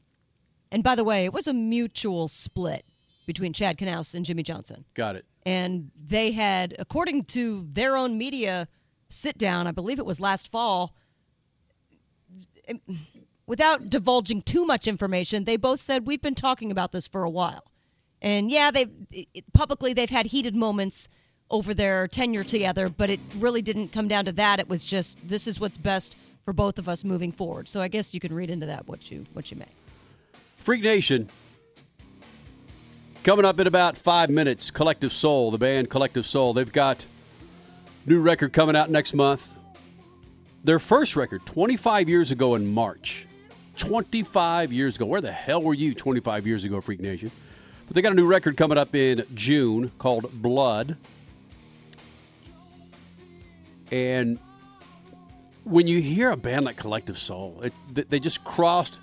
And 0.71 0.83
by 0.83 0.95
the 0.95 1.05
way, 1.05 1.25
it 1.25 1.33
was 1.33 1.47
a 1.47 1.53
mutual 1.53 2.29
split 2.29 2.85
between 3.27 3.53
Chad 3.53 3.79
Knaus 3.79 4.15
and 4.15 4.25
Jimmie 4.25 4.43
Johnson. 4.43 4.85
Got 4.95 5.17
it. 5.17 5.25
And 5.45 5.91
they 6.07 6.33
had, 6.33 6.75
according 6.79 7.25
to 7.27 7.67
their 7.73 7.97
own 7.97 8.19
media 8.19 8.69
sit 9.09 9.39
down, 9.39 9.67
I 9.67 9.73
believe 9.73 9.99
it 9.99 10.07
was 10.07 10.19
last 10.19 10.51
fall, 10.51 10.95
without 13.47 13.91
divulging 13.91 14.43
too 14.43 14.65
much 14.65 14.89
information, 14.89 15.45
they 15.45 15.57
both 15.57 15.81
said 15.81 16.07
we've 16.07 16.23
been 16.23 16.35
talking 16.35 16.71
about 16.71 16.93
this 16.93 17.09
for 17.09 17.23
a 17.23 17.31
while. 17.31 17.65
And 18.23 18.51
yeah, 18.51 18.71
they 18.71 18.87
publicly 19.53 19.95
they've 19.95 20.09
had 20.09 20.27
heated 20.27 20.55
moments 20.55 21.09
over 21.51 21.75
their 21.75 22.09
tenure 22.09 22.45
together, 22.45 22.89
but 22.89 23.11
it 23.11 23.21
really 23.37 23.61
didn't 23.63 23.89
come 23.89 24.09
down 24.09 24.27
to 24.27 24.33
that. 24.33 24.61
It 24.61 24.69
was 24.69 24.85
just 24.85 25.19
this 25.29 25.49
is 25.49 25.61
what's 25.61 25.77
best 25.77 26.17
for 26.45 26.53
both 26.53 26.79
of 26.79 26.89
us 26.89 27.05
moving 27.05 27.33
forward. 27.33 27.69
So 27.69 27.81
I 27.81 27.89
guess 27.89 28.15
you 28.15 28.21
can 28.21 28.33
read 28.33 28.49
into 28.49 28.67
that 28.67 28.87
what 28.87 29.11
you 29.11 29.25
what 29.33 29.51
you 29.51 29.57
may. 29.59 29.69
Freak 30.59 30.83
Nation. 30.83 31.29
Coming 33.25 33.45
up 33.45 33.61
in 33.61 33.67
about 33.67 33.97
five 33.97 34.31
minutes, 34.31 34.71
Collective 34.71 35.13
Soul, 35.13 35.51
the 35.51 35.59
band 35.59 35.91
Collective 35.91 36.27
Soul. 36.27 36.55
They've 36.55 36.73
got 36.73 37.05
new 38.07 38.21
record 38.21 38.53
coming 38.53 38.75
out 38.77 38.91
next 38.91 39.15
month. 39.15 39.53
Their 40.65 40.79
first 40.79 41.17
record, 41.17 41.45
25 41.47 42.09
years 42.09 42.31
ago 42.31 42.55
in 42.55 42.73
March. 42.73 43.27
25 43.77 44.73
years 44.73 44.97
ago. 44.97 45.07
Where 45.07 45.21
the 45.21 45.33
hell 45.33 45.63
were 45.63 45.75
you 45.75 45.95
25 45.95 46.47
years 46.47 46.65
ago, 46.65 46.81
Freak 46.81 47.01
Nation? 47.01 47.31
But 47.93 47.97
they 47.97 48.01
got 48.01 48.13
a 48.13 48.15
new 48.15 48.25
record 48.25 48.57
coming 48.57 48.79
up 48.79 48.95
in 48.95 49.27
June 49.35 49.93
called 49.99 50.33
Blood. 50.33 50.97
And 53.91 54.39
when 55.65 55.87
you 55.87 56.01
hear 56.01 56.31
a 56.31 56.37
band 56.39 56.65
like 56.65 56.79
Collective 56.79 57.19
Soul, 57.19 57.61
it, 57.65 58.09
they 58.09 58.19
just 58.19 58.43
crossed 58.45 58.99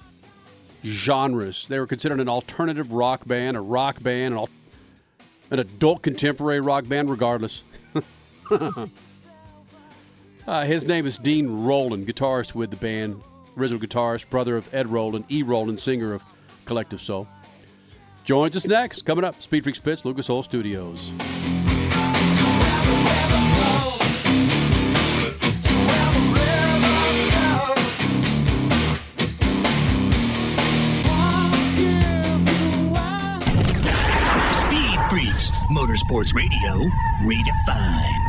genres. 0.84 1.68
They 1.68 1.78
were 1.78 1.86
considered 1.86 2.20
an 2.20 2.30
alternative 2.30 2.92
rock 2.92 3.28
band, 3.28 3.58
a 3.58 3.62
rock 3.62 4.02
band, 4.02 4.34
an, 4.34 4.48
an 5.52 5.60
adult 5.60 6.02
contemporary 6.02 6.60
rock 6.60 6.88
band, 6.88 7.12
regardless. 7.12 7.64
uh, 10.48 10.66
his 10.66 10.86
name 10.86 11.06
is 11.06 11.20
Dean 11.20 11.64
Roland, 11.64 12.08
guitarist 12.08 12.56
with 12.56 12.72
the 12.72 12.78
band, 12.78 13.22
original 13.56 13.80
guitarist, 13.80 14.32
brother 14.32 14.58
of 14.58 14.68
Ed 14.74 14.88
Roland, 14.88 15.26
E. 15.30 15.44
Roland, 15.44 15.80
singer 15.80 16.12
of 16.12 16.24
Collective 16.66 17.00
Soul. 17.00 17.28
Joins 18.30 18.56
us 18.56 18.68
next. 18.68 19.06
Coming 19.06 19.26
up, 19.26 19.42
Speed 19.42 19.64
Freaks 19.64 19.80
Pits, 19.80 20.06
Lucas 20.06 20.30
Oil 20.30 20.44
Studios. 20.44 21.00
Speed 21.00 21.16
Freaks, 35.10 35.50
Motorsports 35.72 36.36
Radio, 36.36 36.88
redefined. 37.24 38.29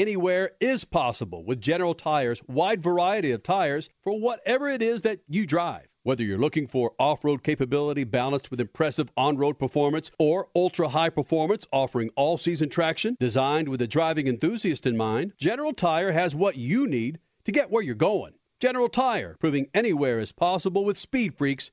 Anywhere 0.00 0.52
is 0.60 0.84
possible 0.84 1.42
with 1.42 1.60
General 1.60 1.92
Tire's 1.92 2.40
wide 2.46 2.84
variety 2.84 3.32
of 3.32 3.42
tires 3.42 3.90
for 4.04 4.20
whatever 4.20 4.68
it 4.68 4.80
is 4.80 5.02
that 5.02 5.18
you 5.26 5.44
drive. 5.44 5.88
Whether 6.04 6.22
you're 6.22 6.38
looking 6.38 6.68
for 6.68 6.92
off 7.00 7.24
road 7.24 7.42
capability 7.42 8.04
balanced 8.04 8.52
with 8.52 8.60
impressive 8.60 9.10
on 9.16 9.36
road 9.36 9.58
performance 9.58 10.12
or 10.20 10.50
ultra 10.54 10.88
high 10.88 11.10
performance 11.10 11.66
offering 11.72 12.10
all 12.14 12.38
season 12.38 12.68
traction 12.68 13.16
designed 13.18 13.68
with 13.68 13.82
a 13.82 13.88
driving 13.88 14.28
enthusiast 14.28 14.86
in 14.86 14.96
mind, 14.96 15.32
General 15.36 15.72
Tire 15.72 16.12
has 16.12 16.32
what 16.32 16.56
you 16.56 16.86
need 16.86 17.18
to 17.42 17.50
get 17.50 17.68
where 17.68 17.82
you're 17.82 17.96
going. 17.96 18.34
General 18.60 18.88
Tire, 18.88 19.36
proving 19.40 19.68
anywhere 19.74 20.20
is 20.20 20.30
possible 20.30 20.84
with 20.84 20.96
speed 20.96 21.34
freaks 21.36 21.72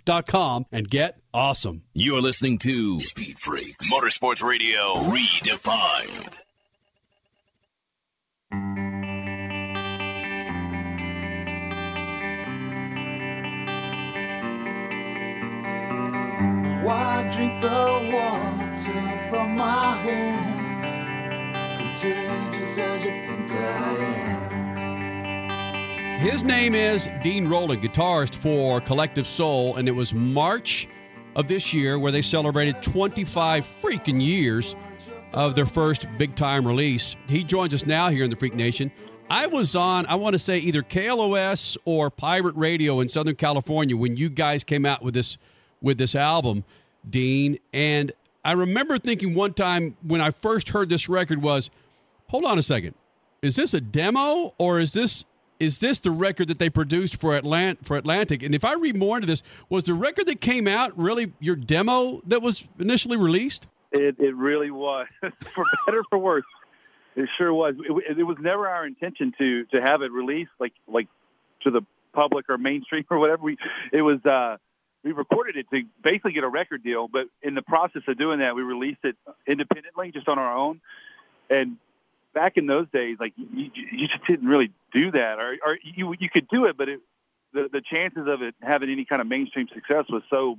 and 0.71 0.89
get 0.89 1.17
awesome. 1.33 1.83
You're 1.93 2.21
listening 2.21 2.57
to 2.59 2.99
Speed 2.99 3.39
Freaks 3.39 3.91
Motorsports 3.91 4.43
Radio 4.43 4.95
Redefined. 4.95 6.33
Why 16.83 17.29
drink 17.31 17.61
the 17.61 18.09
water 18.11 18.61
from 19.29 19.55
my 19.55 19.95
hand? 19.97 21.77
Contagious 21.77 22.77
as 22.77 23.05
you 23.05 23.11
think 23.11 23.51
I 23.51 23.95
am. 23.97 24.50
His 26.21 26.43
name 26.43 26.75
is 26.75 27.09
Dean 27.23 27.47
Roland, 27.47 27.81
guitarist 27.81 28.35
for 28.35 28.79
Collective 28.79 29.25
Soul, 29.25 29.77
and 29.77 29.89
it 29.89 29.91
was 29.93 30.13
March 30.13 30.87
of 31.35 31.47
this 31.47 31.73
year 31.73 31.97
where 31.97 32.11
they 32.11 32.21
celebrated 32.21 32.83
25 32.83 33.65
freaking 33.65 34.23
years 34.23 34.75
of 35.33 35.55
their 35.55 35.65
first 35.65 36.05
big 36.19 36.35
time 36.35 36.67
release. 36.67 37.15
He 37.27 37.43
joins 37.43 37.73
us 37.73 37.87
now 37.87 38.09
here 38.09 38.23
in 38.23 38.29
the 38.29 38.35
Freak 38.35 38.53
Nation. 38.53 38.91
I 39.31 39.47
was 39.47 39.75
on, 39.75 40.05
I 40.05 40.13
want 40.13 40.33
to 40.33 40.39
say 40.39 40.59
either 40.59 40.83
KLOS 40.83 41.77
or 41.85 42.11
Pirate 42.11 42.55
Radio 42.55 42.99
in 42.99 43.09
Southern 43.09 43.35
California 43.35 43.97
when 43.97 44.15
you 44.15 44.29
guys 44.29 44.63
came 44.63 44.85
out 44.85 45.01
with 45.01 45.15
this 45.15 45.39
with 45.81 45.97
this 45.97 46.13
album, 46.13 46.63
Dean. 47.09 47.57
And 47.73 48.11
I 48.45 48.51
remember 48.51 48.99
thinking 48.99 49.33
one 49.33 49.55
time 49.55 49.97
when 50.03 50.21
I 50.21 50.29
first 50.29 50.69
heard 50.69 50.87
this 50.87 51.09
record 51.09 51.41
was, 51.41 51.71
hold 52.27 52.45
on 52.45 52.59
a 52.59 52.63
second, 52.63 52.93
is 53.41 53.55
this 53.55 53.73
a 53.73 53.81
demo 53.81 54.53
or 54.59 54.79
is 54.79 54.93
this 54.93 55.25
is 55.61 55.77
this 55.77 55.99
the 55.99 56.09
record 56.09 56.47
that 56.47 56.57
they 56.57 56.69
produced 56.69 57.17
for 57.17 57.39
Atlant 57.39 57.85
for 57.85 57.95
Atlantic? 57.95 58.41
And 58.41 58.55
if 58.55 58.65
I 58.65 58.73
read 58.73 58.95
more 58.95 59.17
into 59.17 59.27
this, 59.27 59.43
was 59.69 59.83
the 59.83 59.93
record 59.93 60.25
that 60.25 60.41
came 60.41 60.67
out 60.67 60.97
really 60.97 61.31
your 61.39 61.55
demo 61.55 62.19
that 62.25 62.41
was 62.41 62.63
initially 62.79 63.15
released? 63.15 63.67
It 63.91 64.15
it 64.19 64.35
really 64.35 64.71
was, 64.71 65.05
for 65.21 65.65
better 65.85 65.99
or 65.99 66.03
for 66.09 66.17
worse. 66.17 66.45
It 67.15 67.29
sure 67.37 67.53
was. 67.53 67.75
It, 67.77 68.17
it 68.17 68.23
was 68.23 68.37
never 68.39 68.67
our 68.67 68.87
intention 68.87 69.33
to 69.37 69.65
to 69.65 69.81
have 69.81 70.01
it 70.01 70.11
released 70.11 70.51
like 70.59 70.73
like 70.87 71.07
to 71.61 71.69
the 71.69 71.81
public 72.11 72.49
or 72.49 72.57
mainstream 72.57 73.05
or 73.11 73.19
whatever. 73.19 73.43
We 73.43 73.57
it 73.91 74.01
was 74.01 74.25
uh, 74.25 74.57
we 75.03 75.11
recorded 75.11 75.57
it 75.57 75.67
to 75.69 75.83
basically 76.01 76.33
get 76.33 76.43
a 76.43 76.49
record 76.49 76.83
deal, 76.83 77.07
but 77.07 77.27
in 77.43 77.53
the 77.53 77.61
process 77.61 78.01
of 78.07 78.17
doing 78.17 78.39
that, 78.39 78.55
we 78.55 78.63
released 78.63 79.03
it 79.03 79.15
independently, 79.45 80.11
just 80.11 80.27
on 80.27 80.39
our 80.39 80.57
own. 80.57 80.81
And 81.51 81.77
back 82.33 82.57
in 82.57 82.67
those 82.67 82.87
days, 82.91 83.17
like 83.19 83.33
you, 83.37 83.71
you 83.73 84.07
just 84.07 84.25
didn't 84.27 84.47
really 84.47 84.71
do 84.93 85.11
that, 85.11 85.39
or, 85.39 85.57
or 85.65 85.77
you 85.83 86.15
you 86.19 86.29
could 86.29 86.47
do 86.47 86.65
it, 86.65 86.77
but 86.77 86.89
it, 86.89 86.99
the 87.53 87.69
the 87.71 87.81
chances 87.81 88.27
of 88.27 88.41
it 88.41 88.55
having 88.61 88.89
any 88.89 89.05
kind 89.05 89.21
of 89.21 89.27
mainstream 89.27 89.67
success 89.73 90.05
was 90.09 90.23
so 90.29 90.57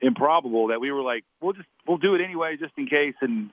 improbable 0.00 0.68
that 0.68 0.80
we 0.80 0.90
were 0.90 1.02
like, 1.02 1.24
we'll 1.40 1.52
just 1.52 1.68
we'll 1.86 1.98
do 1.98 2.14
it 2.14 2.20
anyway, 2.20 2.56
just 2.56 2.72
in 2.76 2.86
case, 2.86 3.14
and 3.20 3.50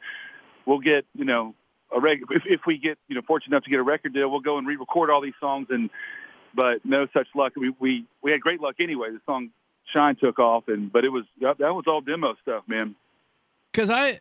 we'll 0.66 0.80
get 0.80 1.06
you 1.16 1.26
know 1.26 1.54
a 1.96 2.00
reg- 2.00 2.24
if, 2.32 2.44
if 2.46 2.62
we 2.66 2.78
get 2.78 2.98
you 3.08 3.16
know 3.16 3.22
fortunate 3.22 3.56
enough 3.56 3.64
to 3.64 3.70
get 3.70 3.80
a 3.80 3.84
record 3.84 4.14
deal, 4.14 4.30
we'll 4.30 4.40
go 4.40 4.58
and 4.58 4.68
re-record 4.68 5.10
all 5.10 5.22
these 5.22 5.34
songs, 5.40 5.68
and 5.70 5.90
but 6.54 6.84
no 6.86 7.08
such 7.14 7.28
luck. 7.36 7.54
We 7.56 7.74
we 7.80 8.06
we 8.22 8.32
had 8.32 8.42
great 8.42 8.62
luck 8.62 8.76
anyway. 8.80 9.12
The 9.12 9.22
song 9.26 9.50
Shine 9.94 10.16
took 10.16 10.40
off, 10.40 10.68
and 10.68 10.92
but 10.92 11.06
it 11.06 11.10
was 11.10 11.26
that 11.40 11.60
was 11.60 11.86
all 11.88 12.02
demo 12.02 12.36
stuff, 12.42 12.64
man. 12.68 12.96
Because 13.72 13.90
I, 13.90 14.20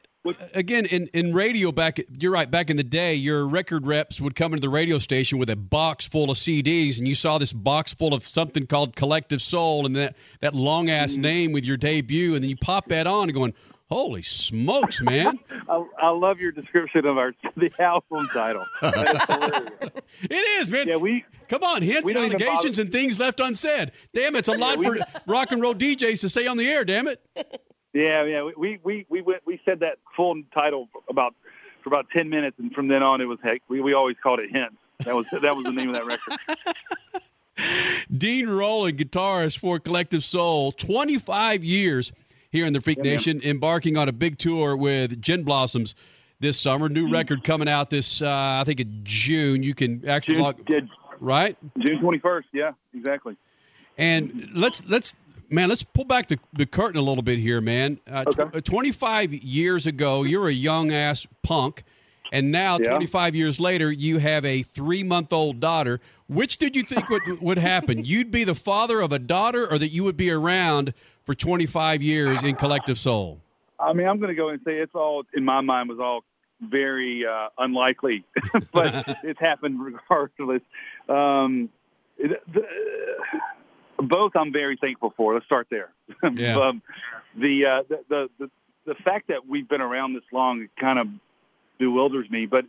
again, 0.55 0.87
in, 0.87 1.07
in 1.09 1.33
radio 1.33 1.73
back, 1.73 1.99
you're 2.19 2.33
right, 2.33 2.51
back 2.51 2.71
in 2.71 2.77
the 2.77 2.83
day, 2.85 3.15
your 3.15 3.47
record 3.47 3.87
reps 3.87 4.21
would 4.21 4.35
come 4.35 4.53
into 4.53 4.61
the 4.61 4.69
radio 4.69 4.99
station 4.99 5.39
with 5.39 5.51
a 5.51 5.57
box 5.57 6.07
full 6.07 6.31
of 6.31 6.37
CDs, 6.39 6.99
and 6.99 7.07
you 7.09 7.15
saw 7.15 7.39
this 7.39 7.53
box 7.53 7.95
full 7.95 8.15
of 8.15 8.27
something 8.29 8.67
called 8.67 8.97
Collective 8.97 9.41
Soul 9.43 9.87
and 9.87 9.97
that, 9.97 10.17
that 10.41 10.55
long 10.55 10.91
ass 10.91 11.13
Mm-hmm. 11.13 11.23
name 11.23 11.53
with 11.53 11.65
your 11.65 11.77
debut, 11.77 12.35
and 12.35 12.43
then 12.43 12.51
you 12.51 12.57
pop 12.57 12.89
that 12.89 13.07
on 13.07 13.25
and 13.25 13.35
going, 13.35 13.55
holy 13.89 14.23
smokes, 14.23 15.01
man. 15.01 15.39
I, 15.69 15.85
I 16.01 16.11
love 16.11 16.41
your 16.41 16.53
description 16.53 17.07
of 17.07 17.19
our 17.19 17.33
the 17.57 17.71
album 17.79 18.29
title. 18.33 18.65
It 20.23 20.61
is, 20.61 20.71
man. 20.71 20.89
Yeah, 20.89 20.97
we 20.97 21.25
come 21.49 21.63
on, 21.63 21.83
hints 21.83 22.11
allegations 22.11 22.79
and 22.79 22.91
things 22.91 23.19
left 23.21 23.39
unsaid. 23.41 23.93
Damn, 24.15 24.35
it's 24.37 24.49
a 24.49 24.53
lot 24.59 24.79
we- 24.79 24.87
for 24.87 24.99
rock 25.27 25.53
and 25.53 25.61
roll 25.61 25.75
DJs 25.75 26.21
to 26.23 26.29
say 26.29 26.47
on 26.47 26.57
the 26.57 26.67
air. 26.67 26.85
Damn 26.85 27.07
it. 27.09 27.21
Yeah, 27.97 28.25
yeah. 28.25 28.43
We 28.57 28.79
we 28.83 29.07
we 29.09 29.23
went 29.23 29.43
we 29.47 29.59
said 29.65 29.81
that 29.81 29.99
full 30.15 30.43
title 30.53 30.89
for 30.93 31.01
about 31.09 31.35
for 31.83 31.89
about 31.89 32.11
ten 32.11 32.29
minutes, 32.29 32.59
and 32.59 32.73
from 32.73 32.89
then 32.89 33.03
on 33.03 33.23
it 33.23 33.25
was 33.25 33.39
heck. 33.43 33.63
We 33.69 33.81
we 33.81 33.95
always 33.95 34.17
called 34.23 34.39
it 34.39 34.51
hints. 34.51 34.77
That 35.05 35.15
was 35.15 35.27
that 35.33 35.57
was 35.57 35.65
the 35.65 35.73
name 35.73 35.89
of 35.89 35.95
that 35.95 36.07
record. 36.07 37.23
Dean 38.19 38.51
Roland, 38.51 38.99
guitarist 38.99 39.59
for 39.59 39.79
Collective 39.79 40.23
Soul, 40.23 40.73
25 40.73 41.65
years 41.65 42.13
here 42.51 42.67
in 42.67 42.75
the 42.75 42.83
Freak 42.83 42.99
Yeah, 42.99 43.05
man. 43.05 43.13
Nation, 43.15 43.41
embarking 43.43 43.97
on 43.97 44.11
a 44.11 44.13
big 44.13 44.37
tour 44.37 44.77
with 44.77 45.23
Gin 45.23 45.43
Blossoms 45.43 45.95
this 46.39 46.61
summer. 46.61 46.87
Mm-hmm. 46.87 46.95
New 46.95 47.11
record 47.11 47.45
coming 47.45 47.67
out 47.67 47.89
this, 47.89 48.21
uh, 48.21 48.29
I 48.29 48.65
think, 48.67 48.81
in 48.81 49.01
June. 49.05 49.63
You 49.63 49.75
can 49.75 50.07
actually 50.07 50.35
June, 50.35 50.43
log, 50.43 50.69
yeah, 50.69 50.81
right? 51.19 51.57
June 51.79 51.99
twenty 52.01 52.19
first. 52.19 52.49
Yeah, 52.53 52.73
exactly. 52.95 53.39
And 53.97 54.51
let's 54.53 54.85
let's 54.87 55.17
man, 55.51 55.69
let's 55.69 55.83
pull 55.83 56.05
back 56.05 56.29
the, 56.29 56.39
the 56.53 56.67
curtain 56.67 56.99
a 56.99 57.03
little 57.03 57.23
bit 57.23 57.39
here, 57.39 57.61
man. 57.61 57.99
Uh, 58.11 58.25
tw- 58.25 58.65
25 58.65 59.33
years 59.33 59.87
ago, 59.87 60.23
you're 60.23 60.49
a 60.49 60.53
young 60.53 60.93
ass 60.93 61.27
punk, 61.43 61.85
and 62.33 62.51
now 62.51 62.79
Yeah. 62.79 62.91
25 62.91 63.35
years 63.35 63.61
later, 63.61 63.91
you 63.91 64.19
have 64.19 64.45
a 64.45 64.63
three 64.63 65.03
month 65.03 65.33
old 65.33 65.61
daughter. 65.61 66.01
Which 66.29 66.59
did 66.59 66.75
you 66.75 66.83
think 66.83 67.09
would 67.09 67.41
would 67.41 67.59
happen? 67.59 68.05
You'd 68.05 68.31
be 68.31 68.45
the 68.45 68.55
father 68.55 69.01
of 69.01 69.13
a 69.13 69.19
daughter, 69.19 69.71
or 69.71 69.79
that 69.79 69.91
you 69.91 70.05
would 70.05 70.17
be 70.17 70.31
around 70.31 70.93
for 71.25 71.35
25 71.35 72.03
years 72.03 72.43
in 72.43 72.57
Collective 72.57 72.99
Soul? 72.99 73.41
I 73.79 73.93
mean, 73.93 74.09
I'm 74.09 74.19
going 74.19 74.29
to 74.29 74.35
go 74.35 74.49
and 74.49 74.61
say 74.65 74.79
it's 74.79 74.95
all 74.95 75.25
in 75.35 75.45
my 75.45 75.61
mind 75.61 75.89
was 75.89 76.01
all 76.01 76.25
very 76.61 77.27
uh, 77.27 77.49
unlikely, 77.59 78.25
but 78.73 79.17
it's 79.23 79.39
happened 79.41 79.85
regardless. 79.85 80.63
Um, 81.09 81.69
it, 82.19 82.43
the, 82.53 82.67
both 83.99 84.33
I'm 84.37 84.53
very 84.53 84.77
thankful 84.77 85.13
for. 85.17 85.35
Let's 85.35 85.47
start 85.47 85.69
there. 85.71 85.91
Yeah. 86.33 86.59
um, 86.59 86.83
the, 87.37 87.67
uh, 87.67 87.83
the 87.89 88.01
the 88.09 88.31
the 88.39 88.51
the 88.87 88.95
fact 88.95 89.29
that 89.29 89.47
we've 89.47 89.69
been 89.69 89.81
around 89.81 90.15
this 90.15 90.23
long 90.33 90.69
kind 90.79 90.99
of 90.99 91.09
bewilders 91.79 92.31
me, 92.31 92.47
but 92.47 92.65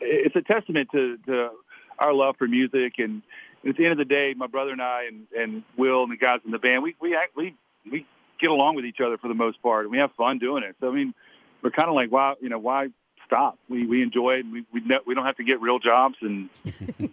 it's 0.00 0.36
a 0.36 0.42
testament 0.42 0.88
to, 0.92 1.16
to 1.26 1.50
our 1.98 2.12
love 2.12 2.36
for 2.36 2.46
music. 2.46 2.94
And 2.98 3.22
at 3.66 3.76
the 3.76 3.84
end 3.84 3.92
of 3.92 3.98
the 3.98 4.04
day, 4.04 4.34
my 4.36 4.46
brother 4.46 4.72
and 4.72 4.82
I 4.82 5.04
and, 5.04 5.26
and 5.36 5.62
Will 5.76 6.02
and 6.02 6.12
the 6.12 6.16
guys 6.16 6.40
in 6.44 6.50
the 6.50 6.58
band, 6.58 6.82
we 6.82 6.96
we 7.00 7.16
act, 7.16 7.36
we 7.36 7.54
we 7.90 8.06
get 8.40 8.50
along 8.50 8.76
with 8.76 8.84
each 8.84 9.00
other 9.00 9.16
for 9.16 9.28
the 9.28 9.34
most 9.34 9.62
part, 9.62 9.84
and 9.84 9.90
we 9.92 9.98
have 9.98 10.12
fun 10.12 10.38
doing 10.38 10.62
it. 10.62 10.76
So 10.80 10.88
I 10.88 10.92
mean, 10.92 11.14
we're 11.62 11.70
kind 11.70 11.88
of 11.88 11.94
like, 11.94 12.10
why 12.10 12.34
you 12.40 12.48
know 12.48 12.58
why 12.58 12.88
stop? 13.26 13.58
We 13.68 13.86
we 13.86 14.02
enjoy 14.02 14.34
it. 14.34 14.40
And 14.44 14.52
we 14.52 14.64
we 14.72 14.80
no, 14.80 15.00
we 15.06 15.14
don't 15.14 15.24
have 15.24 15.36
to 15.36 15.44
get 15.44 15.60
real 15.60 15.78
jobs 15.78 16.16
and 16.20 16.48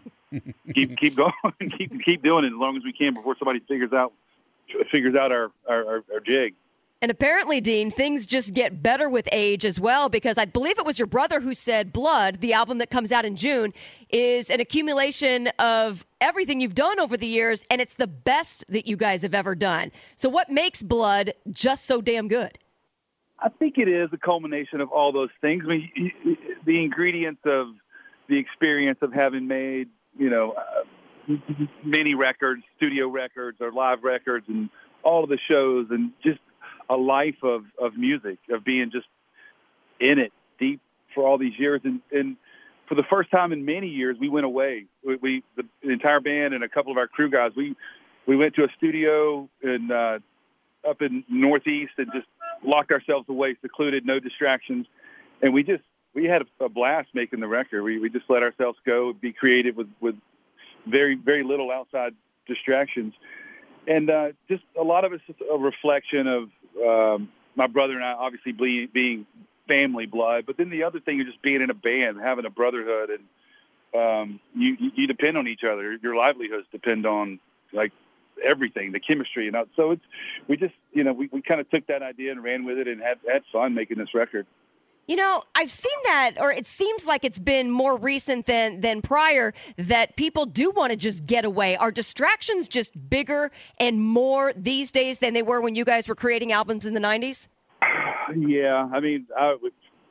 keep 0.74 0.98
keep 0.98 1.16
going, 1.16 1.34
keep 1.78 2.04
keep 2.04 2.24
doing 2.24 2.46
it 2.46 2.50
as 2.50 2.54
long 2.54 2.78
as 2.78 2.84
we 2.84 2.94
can 2.94 3.14
before 3.14 3.36
somebody 3.38 3.60
figures 3.60 3.94
out 3.94 4.14
figures 4.92 5.16
out 5.16 5.32
our 5.32 5.52
our, 5.68 5.86
our, 5.86 6.04
our 6.14 6.20
jig. 6.26 6.54
And 7.04 7.10
apparently, 7.10 7.62
Dean, 7.62 7.90
things 7.90 8.28
just 8.28 8.54
get 8.54 8.84
better 8.84 9.10
with 9.10 9.28
age 9.32 9.66
as 9.66 9.80
well 9.80 10.08
because 10.08 10.38
I 10.38 10.46
believe 10.46 10.78
it 10.78 10.86
was 10.86 11.00
your 11.00 11.08
brother 11.08 11.40
who 11.40 11.56
said 11.56 11.92
Blood, 11.92 12.40
the 12.42 12.54
album 12.54 12.78
that 12.78 12.92
comes 12.92 13.12
out 13.12 13.26
in 13.26 13.36
June, 13.36 13.74
is 14.12 14.52
an 14.52 14.60
accumulation 14.60 15.48
of 15.58 16.06
everything 16.20 16.62
you've 16.62 16.76
done 16.76 17.00
over 17.00 17.18
the 17.18 17.26
years, 17.26 17.66
and 17.72 17.82
it's 17.82 17.96
the 17.96 18.06
best 18.06 18.66
that 18.70 18.86
you 18.86 18.98
guys 18.98 19.24
have 19.24 19.34
ever 19.34 19.56
done. 19.56 19.92
So, 20.18 20.30
what 20.30 20.52
makes 20.52 20.84
Blood 20.84 21.34
just 21.50 21.86
so 21.86 22.02
damn 22.02 22.28
good? 22.28 22.56
I 23.40 23.50
think 23.50 23.80
it 23.80 23.88
is 23.88 24.10
a 24.14 24.18
culmination 24.18 24.80
of 24.80 24.92
all 24.92 25.12
those 25.12 25.32
things. 25.42 25.64
I 25.66 25.70
mean, 25.70 25.90
y- 25.98 26.14
y- 26.24 26.38
the 26.68 26.84
ingredients 26.84 27.42
of 27.46 27.70
the 28.30 28.38
experience 28.38 29.00
of 29.02 29.12
having 29.12 29.48
made, 29.48 29.90
you 30.18 30.30
know, 30.30 30.54
uh, 30.54 31.36
many 31.84 32.16
records, 32.16 32.64
studio 32.78 33.08
records 33.08 33.58
or 33.62 33.72
live 33.72 34.04
records, 34.04 34.46
and 34.48 34.70
all 35.04 35.24
of 35.24 35.30
the 35.30 35.40
shows, 35.48 35.88
and 35.90 36.12
just 36.24 36.40
a 36.90 36.96
life 36.96 37.44
of, 37.44 37.64
of 37.80 37.96
music, 37.96 38.38
of 38.50 38.64
being 38.64 38.92
just 38.92 39.08
in 40.00 40.20
it 40.20 40.34
deep 40.60 40.82
for 41.14 41.26
all 41.26 41.38
these 41.38 41.58
years. 41.58 41.82
And, 41.84 42.02
and 42.12 42.38
for 42.88 42.96
the 42.96 43.04
first 43.04 43.32
time 43.32 43.54
in 43.54 43.64
many 43.64 43.88
years, 43.88 44.18
we 44.20 44.30
went 44.30 44.46
away. 44.46 44.86
We, 45.06 45.16
we 45.16 45.44
the, 45.56 45.66
the 45.84 45.92
entire 45.92 46.20
band 46.20 46.54
and 46.54 46.64
a 46.64 46.70
couple 46.70 46.92
of 46.92 46.98
our 46.98 47.08
crew 47.08 47.30
guys, 47.30 47.52
we 47.56 47.76
we 48.28 48.36
went 48.36 48.54
to 48.56 48.64
a 48.64 48.68
studio 48.78 49.48
in 49.64 49.92
uh, 49.92 50.20
up 50.88 51.02
in 51.02 51.24
Northeast 51.30 51.94
and 51.98 52.08
just 52.14 52.28
locked 52.64 52.92
ourselves 52.92 53.28
away, 53.30 53.56
secluded, 53.62 54.06
no 54.06 54.20
distractions, 54.20 54.88
and 55.42 55.54
we 55.54 55.64
just 55.64 55.84
we 56.14 56.26
had 56.26 56.46
a, 56.60 56.70
blast 56.70 57.10
making 57.14 57.40
the 57.40 57.48
record. 57.48 57.84
We 57.84 58.00
we 58.00 58.10
just 58.10 58.30
let 58.30 58.44
ourselves 58.44 58.78
go, 58.86 59.14
be 59.14 59.32
creative 59.32 59.78
with 59.78 59.90
with 60.00 60.16
very 60.86 61.16
very 61.16 61.44
little 61.44 61.72
outside 61.72 62.14
distractions, 62.48 63.14
and 63.88 64.10
uh, 64.10 64.32
just 64.50 64.64
a 64.80 64.84
lot 64.84 65.06
of 65.06 65.14
it's 65.14 65.24
just 65.26 65.40
a 65.52 65.58
reflection 65.58 66.28
of 66.28 66.50
um, 66.86 67.30
my 67.56 67.68
brother 67.68 67.96
and 67.96 68.04
I, 68.04 68.14
obviously 68.14 68.52
being, 68.52 68.90
being 68.94 69.26
family 69.68 70.06
blood, 70.06 70.46
but 70.46 70.58
then 70.58 70.70
the 70.70 70.84
other 70.84 71.00
thing 71.00 71.20
is 71.20 71.28
just 71.28 71.42
being 71.42 71.62
in 71.62 71.70
a 71.70 71.74
band, 71.74 72.20
having 72.20 72.46
a 72.46 72.50
brotherhood, 72.50 73.10
and 73.10 74.02
um, 74.02 74.40
you 74.56 74.78
you 74.96 75.08
depend 75.08 75.38
on 75.38 75.48
each 75.48 75.64
other. 75.64 75.98
Your 76.02 76.16
livelihoods 76.16 76.68
depend 76.72 77.06
on 77.06 77.40
like 77.74 77.92
everything, 78.44 78.92
the 78.92 79.00
chemistry, 79.00 79.48
and 79.48 79.56
so 79.76 79.92
it's 79.92 80.04
we 80.48 80.58
just 80.58 80.74
you 80.94 81.04
know 81.04 81.14
we, 81.14 81.30
we 81.32 81.42
kind 81.42 81.62
of 81.62 81.70
took 81.70 81.88
that 81.88 82.02
idea 82.02 82.32
and 82.32 82.44
ran 82.44 82.66
with 82.66 82.78
it 82.78 82.88
and 82.88 83.02
had 83.02 83.20
had 83.30 83.44
fun 83.52 83.74
making 83.74 83.98
this 83.98 84.14
record. 84.14 84.46
You 85.12 85.18
know, 85.18 85.44
I've 85.54 85.70
seen 85.70 85.92
that, 86.06 86.36
or 86.40 86.54
it 86.54 86.66
seems 86.66 87.06
like 87.06 87.26
it's 87.26 87.38
been 87.38 87.70
more 87.70 87.98
recent 87.98 88.46
than 88.46 88.80
than 88.80 89.02
prior 89.02 89.54
that 89.76 90.16
people 90.16 90.46
do 90.46 90.72
want 90.72 90.92
to 90.92 90.96
just 90.96 91.26
get 91.26 91.44
away. 91.44 91.76
Are 91.76 91.92
distractions 91.92 92.70
just 92.70 92.94
bigger 93.10 93.52
and 93.78 94.00
more 94.00 94.54
these 94.56 94.94
days 94.94 95.20
than 95.20 95.34
they 95.34 95.42
were 95.42 95.60
when 95.60 95.76
you 95.76 95.84
guys 95.84 96.08
were 96.08 96.16
creating 96.16 96.54
albums 96.54 96.86
in 96.86 96.94
the 96.94 97.02
'90s? 97.02 97.50
Yeah, 98.38 98.88
I 98.90 99.02
mean, 99.02 99.28
I 99.38 99.58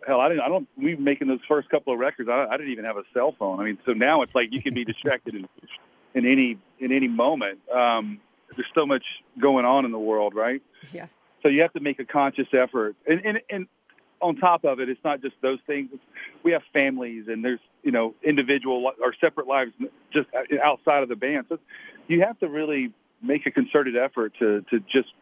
hell, 0.07 0.20
I 0.20 0.28
didn't. 0.28 0.42
I 0.42 0.48
don't. 0.48 0.68
We 0.76 0.96
were 0.96 1.01
making 1.01 1.28
those 1.28 1.40
first 1.48 1.70
couple 1.70 1.94
of 1.94 1.98
records. 1.98 2.28
I, 2.28 2.48
I 2.51 2.59
didn't 2.59 2.72
even 2.72 2.84
have 2.84 2.98
a 2.98 3.05
cell 3.14 3.34
phone. 3.38 3.59
I 3.59 3.64
mean, 3.64 3.78
so 3.86 3.94
now 3.94 4.20
it's 4.20 4.34
like 4.34 4.53
you 4.53 4.61
can 4.61 4.74
be 4.74 4.84
distracted 4.84 5.34
in, 5.34 5.48
in 6.12 6.26
any 6.26 6.59
in 6.78 6.92
any 6.92 7.09
moment. 7.09 7.59
Um, 7.72 8.20
there's 8.55 8.68
so 8.74 8.84
much 8.84 9.05
going 9.38 9.64
on 9.64 9.86
in 9.86 9.92
the 9.92 9.98
world, 9.98 10.34
right? 10.34 10.61
Yeah. 10.92 11.07
So 11.42 11.48
you 11.48 11.62
have 11.62 11.72
to 11.72 11.80
make 11.80 12.01
a 12.01 12.05
conscious 12.05 12.48
effort, 12.53 12.96
and 13.09 13.24
and 13.24 13.40
and 13.48 13.66
on 14.20 14.36
top 14.36 14.64
of 14.64 14.80
it, 14.80 14.88
it's 14.88 15.02
not 15.04 15.22
just 15.22 15.34
those 15.40 15.58
things. 15.66 15.90
We 16.42 16.52
have 16.52 16.62
families, 16.72 17.24
and 17.28 17.44
there's 17.44 17.60
you 17.82 17.90
know 17.90 18.14
individual 18.22 18.92
or 19.00 19.14
separate 19.20 19.46
lives 19.46 19.72
just 20.12 20.28
outside 20.62 21.02
of 21.02 21.08
the 21.08 21.16
band. 21.16 21.46
So 21.48 21.58
you 22.08 22.20
have 22.22 22.38
to 22.40 22.48
really 22.48 22.92
make 23.22 23.46
a 23.46 23.50
concerted 23.50 23.96
effort 23.96 24.34
to 24.38 24.62
to 24.70 24.80
just 24.80 25.12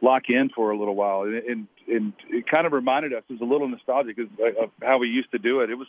lock 0.00 0.28
in 0.28 0.48
for 0.50 0.70
a 0.70 0.78
little 0.78 0.94
while, 0.94 1.22
and 1.22 1.34
and, 1.34 1.66
and 1.88 2.12
it 2.28 2.46
kind 2.46 2.66
of 2.66 2.72
reminded 2.72 3.12
us. 3.12 3.22
It 3.28 3.34
was 3.34 3.40
a 3.40 3.50
little 3.50 3.68
nostalgic 3.68 4.18
of 4.18 4.70
how 4.82 4.98
we 4.98 5.08
used 5.08 5.30
to 5.32 5.38
do 5.38 5.60
it. 5.60 5.70
It 5.70 5.76
was 5.76 5.88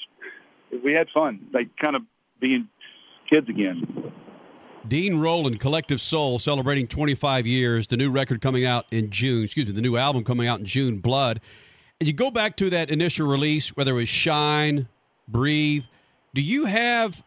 we 0.83 0.93
had 0.93 1.09
fun, 1.09 1.47
like 1.53 1.75
kind 1.77 1.95
of 1.95 2.03
being 2.39 2.67
kids 3.29 3.49
again. 3.49 4.11
Dean 4.87 5.15
Roland, 5.15 5.59
Collective 5.59 6.01
Soul, 6.01 6.39
celebrating 6.39 6.87
25 6.87 7.47
years. 7.47 7.87
The 7.87 7.95
new 7.95 8.11
record 8.11 8.41
coming 8.41 8.65
out 8.65 8.85
in 8.91 9.09
June. 9.09 9.43
Excuse 9.43 9.65
me, 9.65 9.71
the 9.71 9.81
new 9.81 9.95
album 9.95 10.23
coming 10.23 10.47
out 10.47 10.59
in 10.59 10.65
June. 10.65 10.99
Blood. 10.99 11.39
You 12.05 12.13
go 12.13 12.31
back 12.31 12.57
to 12.57 12.71
that 12.71 12.89
initial 12.89 13.27
release, 13.27 13.69
whether 13.75 13.91
it 13.91 13.95
was 13.95 14.09
Shine, 14.09 14.87
Breathe. 15.27 15.83
Do 16.33 16.41
you 16.41 16.65
have, 16.65 17.21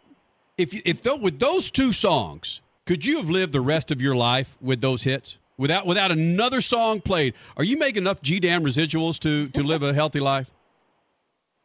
if 0.59 0.74
if 0.87 1.03
though 1.03 1.16
with 1.16 1.39
those 1.39 1.70
two 1.70 1.93
songs, 1.93 2.61
could 2.85 3.05
you 3.05 3.18
have 3.18 3.31
lived 3.31 3.53
the 3.53 3.61
rest 3.61 3.91
of 3.91 4.03
your 4.03 4.14
life 4.14 4.57
with 4.61 4.81
those 4.81 5.03
hits 5.03 5.39
without 5.57 5.87
without 5.87 6.12
another 6.12 6.61
song 6.61 7.01
played? 7.01 7.35
Are 7.57 7.64
you 7.64 7.79
making 7.79 8.03
enough 8.03 8.20
G 8.22 8.41
damn 8.41 8.64
residuals 8.64 9.18
to 9.20 9.49
to 9.49 9.62
live 9.62 9.83
a 9.83 9.95
healthy 9.95 10.20
life? 10.20 10.51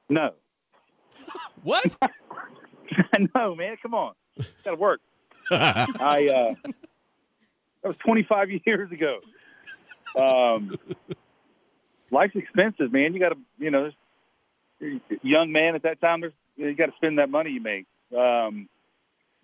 No. 0.09 0.33
What? 1.63 1.95
no, 3.35 3.53
man, 3.53 3.77
come 3.83 3.93
on, 3.93 4.13
It's 4.35 4.47
got 4.65 4.71
to 4.71 4.77
work. 4.77 4.99
I 5.51 6.55
uh, 6.63 6.69
that 7.83 7.87
was 7.87 7.95
25 8.03 8.49
years 8.65 8.91
ago. 8.91 9.19
Um, 10.17 10.75
life's 12.11 12.35
expensive, 12.35 12.91
man. 12.91 13.13
You 13.13 13.19
got 13.19 13.29
to, 13.29 13.37
you 13.57 13.71
know, 13.71 13.91
young 15.21 15.51
man 15.51 15.75
at 15.75 15.83
that 15.83 16.01
time. 16.01 16.21
There's, 16.21 16.33
you 16.57 16.73
got 16.75 16.87
to 16.87 16.95
spend 16.95 17.19
that 17.19 17.29
money 17.29 17.51
you 17.51 17.61
make. 17.61 17.85
Um, 18.15 18.67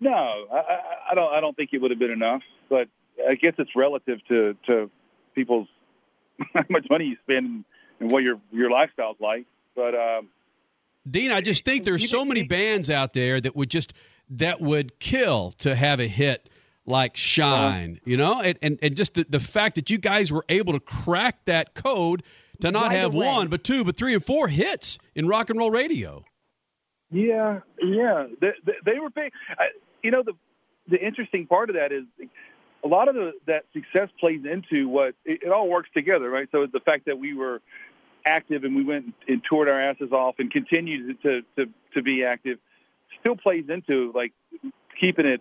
no, 0.00 0.10
I, 0.52 0.56
I, 0.56 0.80
I 1.10 1.14
don't. 1.14 1.32
I 1.32 1.40
don't 1.40 1.56
think 1.56 1.70
it 1.72 1.80
would 1.80 1.90
have 1.90 1.98
been 1.98 2.10
enough. 2.10 2.42
But 2.68 2.88
I 3.28 3.34
guess 3.34 3.54
it's 3.58 3.74
relative 3.74 4.20
to 4.28 4.56
to 4.66 4.90
people's 5.34 5.68
how 6.54 6.64
much 6.68 6.86
money 6.88 7.06
you 7.06 7.16
spend 7.22 7.64
and 8.00 8.10
what 8.10 8.22
your 8.22 8.40
your 8.52 8.70
lifestyle's 8.70 9.16
like. 9.20 9.46
But 9.74 9.94
um, 9.94 10.28
Dean, 11.10 11.32
I 11.32 11.40
just 11.40 11.64
think 11.64 11.84
there's 11.84 12.10
so 12.10 12.24
many 12.24 12.42
bands 12.42 12.90
out 12.90 13.12
there 13.12 13.40
that 13.40 13.56
would 13.56 13.70
just 13.70 13.92
that 14.30 14.60
would 14.60 14.98
kill 14.98 15.52
to 15.58 15.74
have 15.74 16.00
a 16.00 16.06
hit 16.06 16.48
like 16.86 17.16
Shine, 17.16 18.00
you 18.04 18.16
know, 18.16 18.40
and 18.40 18.58
and, 18.62 18.78
and 18.82 18.96
just 18.96 19.14
the, 19.14 19.26
the 19.28 19.40
fact 19.40 19.76
that 19.76 19.90
you 19.90 19.98
guys 19.98 20.32
were 20.32 20.44
able 20.48 20.74
to 20.74 20.80
crack 20.80 21.44
that 21.46 21.74
code 21.74 22.22
to 22.60 22.70
not 22.70 22.88
Right 22.88 22.98
have 22.98 23.14
away. 23.14 23.26
one, 23.26 23.48
but 23.48 23.64
two, 23.64 23.84
but 23.84 23.96
three 23.96 24.14
and 24.14 24.24
four 24.24 24.48
hits 24.48 24.98
in 25.14 25.26
rock 25.28 25.50
and 25.50 25.58
roll 25.58 25.70
radio. 25.70 26.24
Yeah, 27.10 27.60
yeah, 27.82 28.26
they, 28.40 28.52
they, 28.64 28.74
they 28.84 28.98
were 28.98 29.10
big. 29.10 29.32
I, 29.58 29.68
you 30.02 30.10
know, 30.10 30.22
the 30.22 30.34
the 30.88 31.02
interesting 31.04 31.46
part 31.46 31.70
of 31.70 31.76
that 31.76 31.92
is 31.92 32.04
a 32.84 32.88
lot 32.88 33.08
of 33.08 33.14
the, 33.14 33.32
that 33.46 33.64
success 33.72 34.08
plays 34.20 34.44
into 34.44 34.88
what 34.88 35.14
it, 35.24 35.42
it 35.42 35.48
all 35.50 35.68
works 35.68 35.90
together, 35.94 36.28
right? 36.30 36.48
So 36.52 36.66
the 36.66 36.80
fact 36.80 37.06
that 37.06 37.18
we 37.18 37.34
were 37.34 37.60
active 38.26 38.64
and 38.64 38.76
we 38.76 38.84
went 38.84 39.14
and 39.26 39.42
toured 39.48 39.68
our 39.68 39.80
asses 39.80 40.12
off 40.12 40.36
and 40.38 40.50
continued 40.50 41.20
to 41.22 41.42
to 41.56 41.68
to 41.94 42.02
be 42.02 42.24
active 42.24 42.58
still 43.20 43.36
plays 43.36 43.64
into 43.68 44.12
like 44.14 44.32
keeping 45.00 45.26
it 45.26 45.40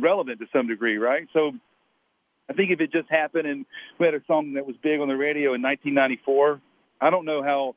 relevant 0.00 0.40
to 0.40 0.46
some 0.52 0.68
degree, 0.68 0.96
right? 0.96 1.28
So 1.32 1.52
I 2.48 2.54
think 2.54 2.70
if 2.70 2.80
it 2.80 2.92
just 2.92 3.08
happened 3.10 3.46
and 3.46 3.66
we 3.98 4.06
had 4.06 4.14
a 4.14 4.22
song 4.26 4.54
that 4.54 4.66
was 4.66 4.76
big 4.82 5.00
on 5.00 5.08
the 5.08 5.16
radio 5.16 5.54
in 5.54 5.62
1994, 5.62 6.60
I 7.00 7.10
don't 7.10 7.24
know 7.24 7.42
how. 7.42 7.74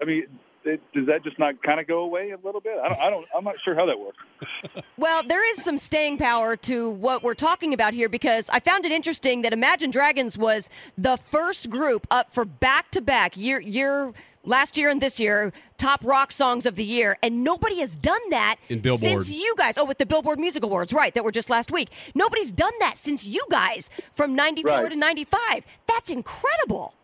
I 0.00 0.06
mean, 0.06 0.24
it, 0.64 0.80
does 0.92 1.06
that 1.06 1.22
just 1.22 1.38
not 1.38 1.62
kind 1.62 1.78
of 1.78 1.86
go 1.86 2.00
away 2.00 2.30
a 2.30 2.38
little 2.42 2.60
bit? 2.60 2.78
I 2.82 2.88
don't. 2.88 3.00
I 3.00 3.10
don't 3.10 3.26
I'm 3.36 3.44
not 3.44 3.56
sure 3.60 3.74
how 3.74 3.86
that 3.86 3.98
works. 3.98 4.18
Well, 4.96 5.24
there 5.24 5.46
is 5.50 5.62
some 5.62 5.76
staying 5.76 6.18
power 6.18 6.56
to 6.56 6.88
what 6.88 7.24
we're 7.24 7.34
talking 7.34 7.74
about 7.74 7.94
here 7.94 8.08
because 8.08 8.48
I 8.48 8.60
found 8.60 8.86
it 8.86 8.92
interesting 8.92 9.42
that 9.42 9.52
Imagine 9.52 9.90
Dragons 9.90 10.38
was 10.38 10.70
the 10.96 11.16
first 11.16 11.68
group 11.68 12.06
up 12.12 12.32
for 12.32 12.44
back-to-back 12.44 13.36
year 13.36 13.58
year 13.60 14.12
last 14.44 14.76
year 14.76 14.90
and 14.90 15.00
this 15.00 15.18
year 15.20 15.52
top 15.76 16.00
rock 16.04 16.30
songs 16.32 16.66
of 16.66 16.74
the 16.76 16.84
year 16.84 17.16
and 17.22 17.42
nobody 17.44 17.78
has 17.80 17.96
done 17.96 18.20
that 18.30 18.56
In 18.68 18.80
Billboard. 18.80 19.00
since 19.00 19.32
you 19.32 19.54
guys 19.56 19.76
oh 19.78 19.84
with 19.84 19.98
the 19.98 20.06
Billboard 20.06 20.38
Music 20.38 20.62
Awards 20.62 20.92
right 20.92 21.12
that 21.14 21.24
were 21.24 21.32
just 21.32 21.50
last 21.50 21.70
week 21.72 21.90
nobody's 22.14 22.52
done 22.52 22.72
that 22.80 22.96
since 22.96 23.26
you 23.26 23.44
guys 23.50 23.90
from 24.12 24.34
94 24.34 24.70
Right. 24.70 24.88
to 24.90 24.96
95 24.96 25.64
that's 25.88 26.10
incredible 26.10 26.94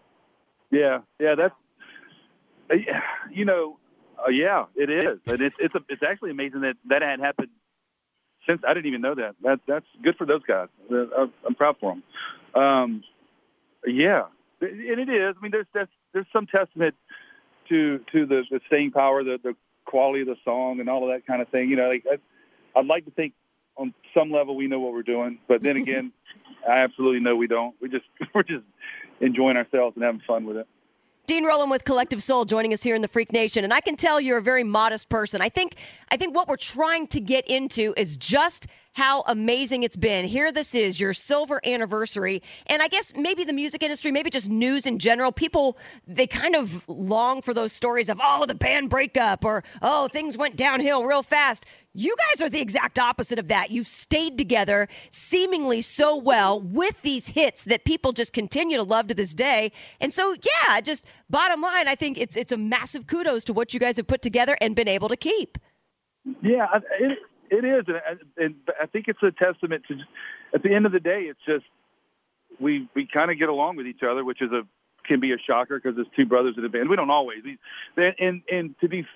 Yeah, 0.71 1.01
yeah, 1.19 1.35
that's 1.35 1.55
uh, 2.71 2.75
yeah, 2.77 3.01
you 3.33 3.45
know, 3.45 3.79
uh, 4.25 4.31
yeah, 4.31 4.67
it 4.77 4.89
is, 4.91 5.19
and 5.27 5.41
it's 5.41 5.57
it's 5.59 5.75
a, 5.75 5.83
it's 5.89 6.03
actually 6.05 6.31
amazing 6.31 6.61
that 6.61 6.77
that 6.87 7.03
had 7.03 7.19
happened 7.19 7.49
since 8.47 8.63
I 8.67 8.75
didn't 8.75 8.87
even 8.87 9.01
know 9.01 9.15
that. 9.17 9.35
That 9.43 9.59
that's 9.67 9.87
good 10.03 10.17
for 10.17 10.25
those 10.25 10.43
guys. 10.45 10.69
Uh, 10.89 11.07
I'm, 11.19 11.33
I'm 11.45 11.55
proud 11.57 11.77
for 11.81 11.95
them. 12.55 12.63
Um, 12.63 13.03
yeah, 13.85 14.27
and 14.61 15.01
it 15.01 15.09
is. 15.09 15.35
I 15.37 15.43
mean, 15.43 15.51
there's 15.51 15.67
there's, 15.73 15.89
there's 16.13 16.27
some 16.33 16.47
testament 16.47 16.95
to 17.71 18.01
to 18.13 18.27
the, 18.27 18.45
the 18.51 18.61
staying 18.67 18.91
power, 18.91 19.25
the 19.25 19.41
the 19.43 19.57
quality 19.85 20.21
of 20.21 20.27
the 20.27 20.37
song, 20.45 20.81
and 20.81 20.89
all 20.89 21.05
of 21.05 21.11
that 21.11 21.27
kind 21.27 21.41
of 21.41 21.49
thing. 21.49 21.71
You 21.71 21.77
know, 21.77 21.89
like 21.89 22.05
I, 22.11 22.79
I'd 22.79 22.87
like 22.87 23.07
to 23.07 23.11
think 23.11 23.33
on 23.77 23.95
some 24.15 24.31
level 24.31 24.57
we 24.57 24.67
know 24.67 24.79
what 24.81 24.93
we're 24.93 25.03
doing, 25.03 25.39
but 25.49 25.63
then 25.63 25.77
again, 25.77 26.13
I 26.69 26.79
absolutely 26.79 27.21
know 27.21 27.35
we 27.37 27.47
don't. 27.47 27.75
We 27.81 27.89
just 27.89 28.05
we're 28.35 28.43
just 28.43 28.65
enjoying 29.21 29.57
ourselves 29.57 29.97
and 29.97 30.05
having 30.05 30.21
fun 30.27 30.45
with 30.45 30.59
it. 30.59 30.67
Dean 31.27 31.45
Roland 31.45 31.71
with 31.71 31.85
Collective 31.85 32.21
Soul 32.23 32.45
joining 32.45 32.73
us 32.73 32.83
here 32.83 32.97
in 32.97 33.03
the 33.03 33.09
Freak 33.09 33.33
Nation, 33.33 33.63
and 33.63 33.73
I 33.73 33.81
can 33.81 33.95
tell 33.95 34.21
you're 34.21 34.39
a 34.39 34.43
very 34.43 34.65
modest 34.65 35.09
person. 35.09 35.41
I 35.41 35.49
think 35.49 35.77
I 36.11 36.17
think 36.17 36.35
what 36.35 36.49
we're 36.49 36.57
trying 36.57 37.07
to 37.09 37.21
get 37.21 37.47
into 37.49 37.95
is 37.97 38.17
just 38.17 38.67
how 38.93 39.23
amazing 39.27 39.83
it's 39.83 39.97
been. 39.97 40.27
Here 40.27 40.53
this 40.53 40.75
is 40.75 40.99
your 40.99 41.15
silver 41.15 41.61
anniversary, 41.65 42.43
and 42.67 42.83
I 42.83 42.89
guess 42.89 43.13
maybe 43.17 43.45
the 43.45 43.53
music 43.53 43.83
industry, 43.83 44.11
maybe 44.11 44.31
just 44.31 44.49
news 44.49 44.87
in 44.87 44.99
general, 44.99 45.33
people 45.33 45.79
they 46.07 46.27
kind 46.27 46.57
of 46.57 46.89
long 46.89 47.43
for 47.43 47.55
those 47.55 47.73
stories 47.73 48.09
of 48.09 48.21
oh 48.23 48.47
the 48.47 48.55
band 48.55 48.91
breakup 48.91 49.45
or 49.45 49.65
oh 49.81 50.09
things 50.09 50.37
went 50.37 50.57
downhill 50.57 51.05
real 51.05 51.23
fast. 51.23 51.67
You 51.93 52.15
guys 52.17 52.41
are 52.41 52.49
the 52.49 52.61
exact 52.61 52.99
opposite 52.99 53.41
of 53.41 53.49
that. 53.49 53.71
You've 53.71 53.87
stayed 53.87 54.39
together 54.39 54.89
seemingly 55.11 55.81
so 55.81 56.19
well 56.19 56.61
with 56.61 57.01
these 57.03 57.27
hits 57.27 57.65
that 57.65 57.85
people 57.85 58.13
just 58.13 58.33
continue 58.33 58.77
to 58.77 58.85
love 58.85 59.09
to 59.09 59.15
this 59.15 59.35
day. 59.35 59.73
And 60.01 60.13
so, 60.13 60.35
yeah, 60.35 60.81
just 60.83 61.05
bottom 61.29 61.61
line, 61.61 61.89
I 61.89 61.97
think 61.97 62.19
it's 62.19 62.37
it's 62.37 62.53
a 62.53 62.57
massive 62.57 63.07
kudos 63.07 63.45
to 63.45 63.53
what 63.53 63.75
you 63.75 63.81
guys 63.81 63.97
have 63.97 64.07
put 64.07 64.23
together 64.23 64.57
and 64.61 64.77
been 64.77 64.89
able 64.89 65.09
to 65.09 65.17
keep. 65.17 65.59
Yeah, 66.43 66.67
it 67.01 67.19
it 67.51 67.65
is, 67.65 67.85
and 67.89 67.97
I, 67.97 68.43
and 68.43 68.55
I 68.81 68.87
think 68.87 69.09
it's 69.09 69.23
a 69.23 69.31
testament 69.31 69.85
to. 69.89 69.99
At 70.55 70.63
the 70.63 70.73
end 70.73 70.87
of 70.87 70.93
the 70.93 71.01
day, 71.01 71.23
it's 71.23 71.41
just 71.47 71.65
we 72.59 72.89
we 72.95 73.07
kind 73.07 73.31
of 73.31 73.39
get 73.39 73.49
along 73.49 73.77
with 73.77 73.87
each 73.87 74.03
other, 74.03 74.25
which 74.25 74.41
is 74.41 74.53
a 74.53 74.67
can 75.05 75.21
be 75.21 75.33
a 75.33 75.39
shocker 75.39 75.81
because 75.81 75.99
it's 75.99 76.11
two 76.15 76.27
brothers 76.27 76.55
in 76.57 76.65
a 76.65 76.69
band. 76.69 76.89
We 76.89 76.97
don't 76.97 77.11
always. 77.11 77.43
We, 77.45 77.59
and 77.97 78.43
and 78.51 78.79
to 78.81 78.89
be 78.89 79.07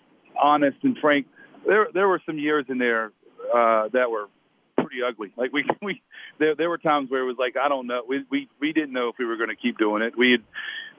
honest 0.40 0.78
and 0.82 0.98
frank, 0.98 1.26
there 1.66 1.88
there 1.94 2.08
were 2.08 2.20
some 2.26 2.38
years 2.38 2.66
in 2.68 2.78
there 2.78 3.12
uh, 3.54 3.88
that 3.92 4.10
were 4.10 4.28
pretty 4.76 5.02
ugly. 5.02 5.32
Like 5.36 5.52
we 5.52 5.64
we 5.82 6.02
there 6.38 6.54
there 6.54 6.68
were 6.68 6.78
times 6.78 7.10
where 7.10 7.22
it 7.22 7.26
was 7.26 7.36
like 7.38 7.56
I 7.56 7.68
don't 7.68 7.86
know. 7.86 8.02
We 8.06 8.24
we 8.30 8.48
we 8.60 8.72
didn't 8.72 8.92
know 8.92 9.08
if 9.08 9.16
we 9.18 9.24
were 9.24 9.36
going 9.36 9.50
to 9.50 9.56
keep 9.56 9.78
doing 9.78 10.02
it. 10.02 10.16
We 10.16 10.32
had 10.32 10.42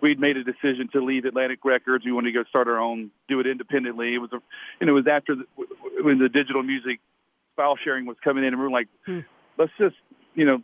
we'd 0.01 0.19
made 0.19 0.37
a 0.37 0.43
decision 0.43 0.87
to 0.89 1.01
leave 1.01 1.25
Atlantic 1.25 1.63
Records. 1.63 2.05
We 2.05 2.11
wanted 2.11 2.31
to 2.31 2.43
go 2.43 2.49
start 2.49 2.67
our 2.67 2.79
own, 2.79 3.11
do 3.27 3.39
it 3.39 3.47
independently. 3.47 4.13
It 4.13 4.19
was 4.19 4.31
a, 4.33 4.41
and 4.79 4.89
it 4.89 4.93
was 4.93 5.07
after 5.07 5.35
the, 5.35 5.45
when 6.01 6.19
the 6.19 6.29
digital 6.29 6.63
music 6.63 6.99
file 7.55 7.77
sharing 7.77 8.05
was 8.05 8.17
coming 8.23 8.43
in, 8.43 8.53
and 8.53 8.57
we 8.57 8.63
were 8.63 8.71
like, 8.71 8.87
hmm. 9.05 9.21
let's 9.57 9.71
just 9.77 9.95
you 10.33 10.45
know 10.45 10.61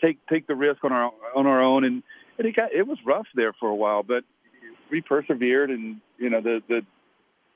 take 0.00 0.24
take 0.26 0.46
the 0.46 0.54
risk 0.54 0.84
on 0.84 0.92
our 0.92 1.12
on 1.34 1.46
our 1.46 1.62
own. 1.62 1.84
And, 1.84 2.02
and 2.38 2.46
it 2.46 2.54
got 2.54 2.72
it 2.72 2.86
was 2.86 2.98
rough 3.04 3.26
there 3.34 3.52
for 3.52 3.68
a 3.68 3.74
while, 3.74 4.02
but 4.02 4.24
we 4.90 5.00
persevered, 5.00 5.70
and 5.70 6.00
you 6.18 6.30
know 6.30 6.40
the 6.40 6.62
the 6.68 6.84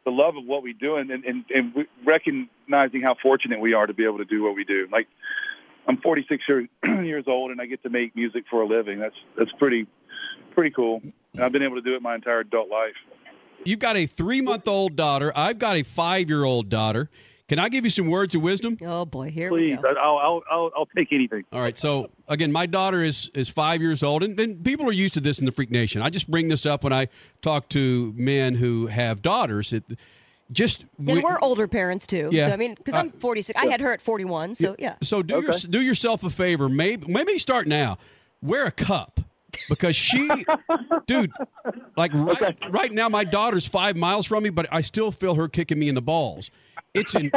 the 0.05 0.11
love 0.11 0.37
of 0.37 0.45
what 0.45 0.63
we 0.63 0.73
do, 0.73 0.97
and 0.97 1.11
and 1.11 1.25
and, 1.25 1.45
and 1.55 1.75
we- 1.75 1.89
recognizing 2.05 3.03
how 3.03 3.15
fortunate 3.23 3.61
we 3.61 3.75
are 3.75 3.87
to 3.87 3.95
be 3.95 4.05
able 4.05 4.19
to 4.19 4.25
do 4.25 4.43
what 4.43 4.55
we 4.55 4.65
do. 4.65 4.89
Like 4.91 5.09
I'm 5.87 5.97
46 5.99 6.43
year, 6.49 6.69
years 7.05 7.25
old, 7.27 7.51
and 7.51 7.61
I 7.61 7.67
get 7.67 7.83
to 7.83 7.91
make 7.91 8.15
music 8.15 8.45
for 8.51 8.63
a 8.63 8.67
living. 8.67 8.99
That's 8.99 9.17
that's 9.37 9.53
pretty 9.53 9.87
pretty 10.55 10.71
cool. 10.71 11.01
And 11.35 11.43
I've 11.43 11.53
been 11.53 11.63
able 11.63 11.77
to 11.77 11.83
do 11.83 11.95
it 11.95 12.03
my 12.03 12.15
entire 12.15 12.41
adult 12.41 12.69
life. 12.69 12.95
You've 13.65 13.79
got 13.79 13.97
a 13.97 14.07
three-month-old 14.07 14.97
daughter. 14.97 15.33
I've 15.37 15.59
got 15.59 15.77
a 15.77 15.85
five-year-old 15.85 16.69
daughter. 16.69 17.09
Can 17.53 17.59
I 17.59 17.69
give 17.69 17.85
you 17.85 17.91
some 17.91 18.07
words 18.07 18.35
of 18.35 18.41
wisdom? 18.41 18.79
Oh 18.81 19.05
boy, 19.05 19.31
here 19.31 19.51
Please, 19.51 19.77
I- 19.85 19.89
I'll, 19.89 20.17
I'll 20.17 20.43
I'll 20.51 20.71
I'll 20.75 20.89
take 20.97 21.13
anything. 21.13 21.45
All 21.53 21.61
right. 21.61 21.79
So 21.79 22.09
again, 22.27 22.51
my 22.51 22.65
daughter 22.65 23.05
is 23.05 23.31
is 23.35 23.51
five 23.51 23.83
years 23.83 24.03
old, 24.03 24.23
and, 24.23 24.41
and 24.41 24.65
people 24.65 24.89
are 24.89 24.93
used 24.93 25.13
to 25.15 25.21
this 25.21 25.39
in 25.39 25.45
the 25.45 25.53
Freak 25.53 25.71
Nation. 25.71 26.01
I 26.01 26.09
just 26.09 26.31
bring 26.31 26.49
this 26.49 26.65
up 26.65 26.83
when 26.83 26.95
I 26.95 27.09
talk 27.43 27.69
to 27.71 28.15
men 28.17 28.55
who 28.55 28.87
have 28.87 29.21
daughters. 29.21 29.75
It 29.75 29.85
just 30.51 30.87
And 30.97 31.09
we- 31.09 31.21
we're 31.21 31.39
older 31.43 31.69
parents 31.69 32.07
too. 32.07 32.31
Yeah. 32.33 32.47
So 32.47 32.55
I 32.55 32.57
mean, 32.57 32.75
because 32.75 32.95
Uh, 32.95 33.01
I'm 33.01 33.11
46, 33.11 33.61
I 33.61 33.67
had 33.67 33.83
her 33.83 33.93
at 33.93 34.01
41. 34.01 34.55
So 34.55 34.75
yeah. 34.79 34.95
So 35.03 35.21
do 35.23 35.43
your, 35.43 35.53
do 35.53 35.83
yourself 35.83 36.25
a 36.25 36.31
favor. 36.31 36.71
Maybe 36.71 37.07
maybe 37.07 37.37
start 37.37 37.67
now. 37.67 37.99
Wear 38.41 38.65
a 38.65 38.73
cup 38.73 39.21
because 39.69 39.95
she, 39.95 40.27
dude, 41.07 41.31
like 41.99 42.13
right, 42.15 42.57
right 42.71 42.91
now 42.91 43.11
my 43.11 43.25
daughter's 43.25 43.67
five 43.67 43.95
miles 43.95 44.25
from 44.25 44.43
me, 44.43 44.49
but 44.49 44.69
I 44.73 44.81
still 44.81 45.13
feel 45.13 45.35
her 45.35 45.49
kicking 45.49 45.79
me 45.79 45.91
in 45.91 45.95
the 45.95 46.01
balls. 46.01 46.51
It's 46.95 47.15
in, 47.15 47.33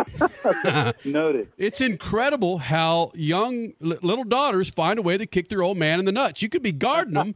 noted. 1.05 1.47
It's 1.57 1.79
incredible 1.79 2.57
how 2.57 3.11
young 3.15 3.71
li- 3.79 3.97
little 4.01 4.25
daughters 4.25 4.69
find 4.69 4.99
a 4.99 5.01
way 5.01 5.17
to 5.17 5.25
kick 5.25 5.47
their 5.47 5.63
old 5.63 5.77
man 5.77 5.99
in 5.99 6.05
the 6.05 6.11
nuts. 6.11 6.41
You 6.41 6.49
could 6.49 6.63
be 6.63 6.73
guarding 6.73 7.13
them, 7.13 7.35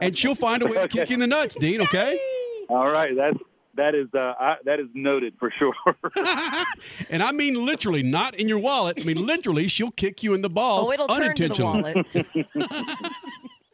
and 0.00 0.18
she'll 0.18 0.34
find 0.34 0.62
a 0.62 0.66
way 0.66 0.74
to 0.74 0.88
kick 0.88 1.10
you 1.10 1.14
in 1.14 1.20
the 1.20 1.28
nuts, 1.28 1.54
Dean. 1.54 1.80
Okay. 1.82 2.18
All 2.68 2.90
right, 2.90 3.14
that's 3.16 3.38
that 3.74 3.94
is 3.94 4.08
uh 4.14 4.34
I, 4.38 4.56
that 4.64 4.80
is 4.80 4.88
noted 4.94 5.34
for 5.38 5.50
sure. 5.50 5.74
And 7.08 7.22
I 7.22 7.32
mean 7.32 7.54
literally, 7.64 8.02
not 8.02 8.34
in 8.34 8.48
your 8.48 8.58
wallet. 8.58 8.98
I 9.00 9.04
mean 9.04 9.24
literally, 9.24 9.68
she'll 9.68 9.90
kick 9.92 10.22
you 10.22 10.34
in 10.34 10.42
the 10.42 10.50
balls 10.50 10.88
Oh, 10.88 10.92
it'll 10.92 11.08
turn 11.08 11.34
to 11.36 11.48
the 11.48 11.64
unintentionally. 11.64 12.26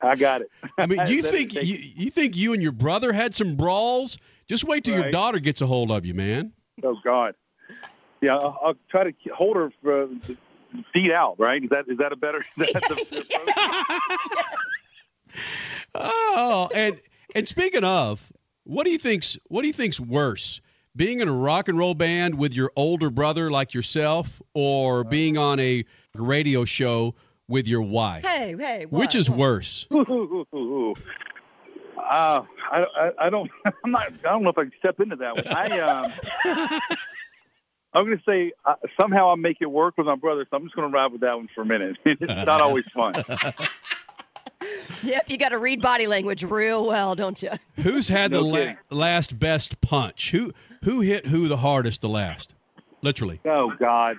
I 0.03 0.16
got 0.16 0.42
it. 0.42 0.51
I 0.76 0.86
mean, 0.86 1.01
you 1.07 1.22
think 1.22 1.55
you, 1.55 1.78
you 1.97 2.11
think 2.11 2.36
you 2.36 2.53
and 2.53 2.62
your 2.62 2.72
brother 2.72 3.12
had 3.12 3.34
some 3.34 3.57
brawls? 3.57 4.18
Just 4.49 4.64
wait 4.64 4.84
till 4.84 4.94
your 4.94 5.11
daughter 5.11 5.38
gets 5.38 5.62
a 5.62 5.66
hold 5.66 5.90
of 5.90 6.05
you, 6.05 6.14
man. 6.14 6.53
Oh 6.84 6.97
God. 7.03 7.34
Yeah, 8.21 8.37
I'll, 8.37 8.59
I'll 8.64 8.75
try 8.91 9.05
to 9.05 9.12
hold 9.35 9.57
her 9.57 9.71
for, 9.83 10.05
uh, 10.05 10.07
feet 10.93 11.12
out. 11.12 11.39
Right? 11.39 11.62
Is 11.62 11.71
that 11.71 11.85
is 11.89 11.99
that 11.99 12.12
a 12.12 12.17
better? 12.17 12.39
Is 12.59 12.73
that 12.73 12.83
the, 12.83 14.45
Oh, 15.95 16.69
and 16.75 16.99
and 17.35 17.49
speaking 17.49 17.85
of, 17.85 18.21
what 18.64 18.85
do 18.85 18.91
you 18.91 18.99
think's 18.99 19.39
what 19.49 19.62
do 19.62 19.69
you 19.69 19.75
think's 19.75 20.01
worse? 20.01 20.61
Being 20.95 21.21
in 21.21 21.29
a 21.29 21.33
rock 21.33 21.69
and 21.69 21.79
roll 21.79 21.95
band 21.95 22.37
with 22.37 22.55
your 22.55 22.73
older 22.75 23.11
brother 23.11 23.51
like 23.51 23.75
yourself, 23.75 24.41
or 24.55 25.05
being 25.05 25.37
on 25.37 25.61
a 25.61 25.85
radio 26.14 26.64
show 26.64 27.14
with 27.49 27.67
your 27.67 27.83
wife? 27.83 28.25
Hey, 28.25 28.55
hey. 28.59 28.87
Which 28.87 29.14
is 29.14 29.31
worse? 29.31 29.87
Uh, 31.99 32.43
I, 32.71 32.85
I, 32.85 33.11
I 33.27 33.31
don't. 33.31 33.51
I'm 33.85 33.91
not. 33.91 34.07
I 34.07 34.29
don't 34.29 34.45
know 34.45 34.51
if 34.51 34.59
I 34.59 34.62
can 34.62 34.73
step 34.79 35.01
into 35.01 35.17
that 35.17 35.35
one. 35.35 35.49
I 35.49 35.81
um. 35.81 36.12
I'm 37.97 38.05
going 38.05 38.18
to 38.18 38.24
say 38.24 38.53
uh, 38.66 38.74
somehow 39.01 39.32
I 39.32 39.36
make 39.36 39.57
it 39.61 39.70
work 39.70 39.97
with 39.97 40.07
my 40.07 40.16
brother, 40.16 40.47
so 40.51 40.57
I'm 40.57 40.64
just 40.64 40.76
going 40.76 40.90
to 40.90 40.94
ride 40.94 41.12
with 41.12 41.22
that 41.22 41.34
one 41.36 41.49
for 41.55 41.62
a 41.62 41.66
minute. 41.66 41.97
It's 42.05 42.20
not 42.20 42.61
always 42.61 42.84
fun. 42.94 43.14
Yep, 45.03 45.30
you 45.30 45.36
got 45.36 45.51
to 45.51 45.59
read 45.59 45.82
body 45.82 46.07
language 46.07 46.42
real 46.42 46.86
well, 46.86 47.14
don't 47.14 47.40
you? 47.42 47.51
Who's 47.82 48.09
had 48.09 48.30
No 48.30 48.42
the 48.42 48.49
la- 48.49 48.97
last 48.97 49.38
best 49.38 49.80
punch? 49.80 50.30
Who 50.30 50.53
who 50.82 51.01
hit 51.01 51.26
who 51.26 51.47
the 51.47 51.57
hardest 51.57 52.01
the 52.01 52.09
last? 52.09 52.55
Literally. 53.03 53.38
Oh 53.44 53.72
God, 53.78 54.16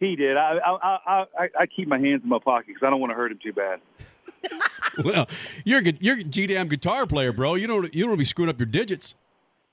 he 0.00 0.16
did. 0.16 0.36
I 0.36 0.56
I 0.56 0.98
I, 1.06 1.26
I, 1.38 1.48
I 1.60 1.66
keep 1.66 1.86
my 1.86 1.98
hands 1.98 2.22
in 2.22 2.28
my 2.28 2.38
pocket 2.38 2.68
because 2.68 2.82
I 2.84 2.90
don't 2.90 3.00
want 3.00 3.10
to 3.10 3.14
hurt 3.14 3.30
him 3.30 3.38
too 3.42 3.52
bad. 3.52 3.80
Well, 5.04 5.28
you're 5.64 5.80
a 5.80 5.82
good, 5.82 5.98
you're 6.00 6.16
a 6.16 6.24
G-damn 6.24 6.68
guitar 6.68 7.06
player, 7.06 7.32
bro. 7.32 7.54
You 7.54 7.66
don't 7.66 7.94
you 7.94 8.04
don't 8.04 8.10
want 8.10 8.18
to 8.18 8.22
be 8.22 8.24
screwing 8.24 8.48
up 8.48 8.58
your 8.58 8.66
digits. 8.66 9.14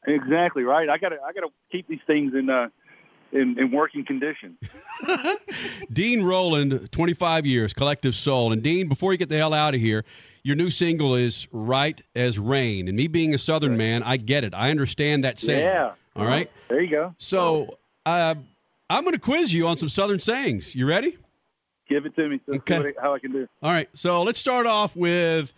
Exactly 0.06 0.64
right. 0.64 0.90
I 0.90 0.98
gotta 0.98 1.20
I 1.26 1.32
gotta 1.32 1.50
keep 1.72 1.88
these 1.88 2.02
things 2.06 2.34
in 2.36 2.50
uh 2.50 2.68
in, 3.34 3.60
in 3.60 3.72
working 3.72 4.06
condition. 4.06 4.58
Dean 5.92 6.24
Roland, 6.24 6.92
25 6.92 7.46
years, 7.46 7.74
Collective 7.74 8.16
Soul. 8.16 8.52
And 8.52 8.64
Dean, 8.64 8.88
before 8.88 9.12
you 9.12 9.18
get 9.18 9.30
the 9.30 9.38
hell 9.38 9.54
out 9.54 9.76
of 9.76 9.82
here, 9.82 10.06
your 10.44 10.56
new 10.56 10.70
single 10.70 11.16
is 11.16 11.48
Right 11.52 12.02
as 12.16 12.38
Rain. 12.38 12.88
And 12.88 12.98
me 12.98 13.08
being 13.08 13.34
a 13.34 13.38
Southern 13.38 13.78
man, 13.78 14.04
I 14.04 14.18
get 14.18 14.44
it. 14.44 14.54
I 14.54 14.72
understand 14.72 15.24
that 15.24 15.40
saying. 15.40 15.66
Yeah. 15.66 15.94
All 16.16 16.26
right. 16.26 16.50
There 16.70 16.82
you 16.82 16.90
go. 16.92 17.16
So 17.18 17.78
uh, 18.06 18.36
I'm 18.90 19.04
going 19.04 19.14
to 19.16 19.20
quiz 19.22 19.54
you 19.54 19.68
on 19.68 19.78
some 19.78 19.90
Southern 19.90 20.20
sayings. 20.20 20.76
You 20.76 20.86
ready? 20.86 21.18
Give 21.90 22.06
it 22.06 22.16
to 22.16 22.30
me. 22.30 22.40
So 22.46 22.56
Okay. 22.56 22.76
see 22.76 22.84
what 22.84 22.96
I, 22.98 23.02
how 23.02 23.14
I 23.16 23.20
can 23.20 23.32
do. 23.32 23.48
All 23.62 23.72
right. 23.72 23.90
So 23.94 24.24
let's 24.24 24.40
start 24.40 24.66
off 24.66 24.96
with 24.96 25.54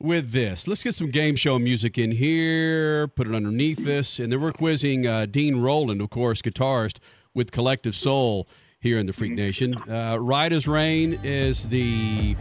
with 0.00 0.32
this. 0.32 0.66
Let's 0.66 0.82
get 0.82 0.94
some 0.94 1.10
game 1.10 1.36
show 1.36 1.58
music 1.58 1.98
in 1.98 2.10
here. 2.10 3.08
Put 3.08 3.26
it 3.26 3.34
underneath 3.34 3.78
this, 3.78 4.18
and 4.18 4.32
then 4.32 4.40
we're 4.40 4.52
quizzing 4.52 5.06
uh, 5.06 5.26
Dean 5.26 5.60
Roland, 5.60 6.00
of 6.00 6.10
course, 6.10 6.42
guitarist 6.42 6.98
with 7.34 7.52
Collective 7.52 7.94
Soul 7.94 8.48
here 8.80 8.98
in 8.98 9.06
the 9.06 9.12
Freak 9.12 9.32
Nation. 9.32 9.76
Uh, 9.88 10.16
right 10.18 10.50
as 10.50 10.66
Rain 10.66 11.20
is 11.22 11.68
the 11.68 12.34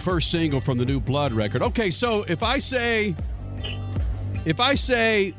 first 0.00 0.30
single 0.30 0.60
from 0.60 0.78
the 0.78 0.84
new 0.84 1.00
Blood 1.00 1.32
record. 1.32 1.62
Okay, 1.62 1.90
so 1.90 2.22
if 2.22 2.42
I 2.42 2.58
say 2.58 3.16
if 4.44 4.60
I 4.60 4.74
say 4.74 5.34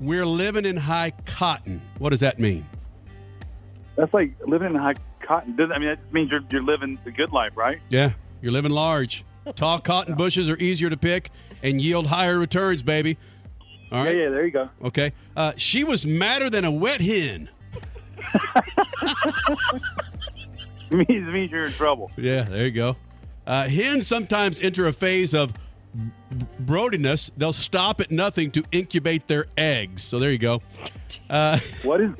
we're 0.00 0.26
living 0.26 0.66
in 0.66 0.76
high 0.76 1.12
cotton, 1.24 1.80
what 1.98 2.10
does 2.10 2.20
that 2.20 2.38
mean? 2.38 2.66
That's 3.96 4.12
like 4.12 4.34
living 4.46 4.70
in 4.70 4.74
high 4.74 4.96
cotton. 5.20 5.56
I 5.72 5.78
mean 5.78 5.88
that 5.88 6.12
means 6.12 6.30
you're 6.30 6.42
you're 6.50 6.62
living 6.62 6.98
the 7.04 7.12
good 7.12 7.32
life, 7.32 7.56
right? 7.56 7.78
Yeah, 7.88 8.12
you're 8.42 8.52
living 8.52 8.72
large. 8.72 9.24
Tall 9.56 9.80
cotton 9.80 10.14
bushes 10.14 10.48
are 10.50 10.56
easier 10.56 10.90
to 10.90 10.96
pick 10.96 11.30
and 11.62 11.80
yield 11.80 12.06
higher 12.06 12.38
returns, 12.38 12.82
baby. 12.82 13.18
All 13.92 14.04
right. 14.04 14.16
Yeah, 14.16 14.22
yeah. 14.24 14.28
There 14.30 14.44
you 14.44 14.50
go. 14.50 14.70
Okay. 14.84 15.12
Uh, 15.36 15.52
she 15.56 15.84
was 15.84 16.06
madder 16.06 16.50
than 16.50 16.64
a 16.64 16.70
wet 16.70 17.00
hen. 17.00 17.48
Means, 20.90 21.08
means 21.08 21.52
you're 21.52 21.66
in 21.66 21.72
trouble. 21.72 22.10
Yeah, 22.16 22.42
there 22.42 22.64
you 22.64 22.72
go. 22.72 22.96
Uh, 23.46 23.68
hens 23.68 24.08
sometimes 24.08 24.60
enter 24.60 24.88
a 24.88 24.92
phase 24.92 25.34
of 25.34 25.52
b- 25.52 26.10
brodiness. 26.64 27.30
They'll 27.36 27.52
stop 27.52 28.00
at 28.00 28.10
nothing 28.10 28.50
to 28.52 28.64
incubate 28.72 29.28
their 29.28 29.46
eggs. 29.56 30.02
So 30.02 30.18
there 30.18 30.32
you 30.32 30.38
go. 30.38 30.62
Uh, 31.28 31.60
what 31.84 32.00
is? 32.00 32.10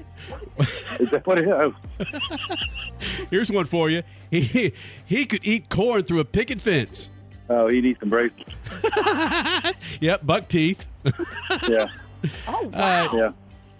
Is 1.01 1.11
that 1.11 1.27
what 1.27 1.39
it 1.41 1.49
is? 1.49 2.09
Here's 3.31 3.51
one 3.51 3.65
for 3.65 3.91
you. 3.91 4.05
He 4.31 4.73
he 5.07 5.27
could 5.27 5.45
eat 5.45 5.69
corn 5.69 6.05
through 6.05 6.21
a 6.21 6.25
picket 6.25 6.61
fence. 6.61 7.11
Oh, 7.51 7.69
he 7.69 7.81
needs 7.81 7.99
some 8.01 8.09
braces. 8.09 8.39
Yep, 10.01 10.25
buck 10.25 10.49
teeth. 10.49 10.87
Yeah. 11.69 11.89
Oh 12.47 12.71
wow. 12.73 13.11
yeah. 13.15 13.31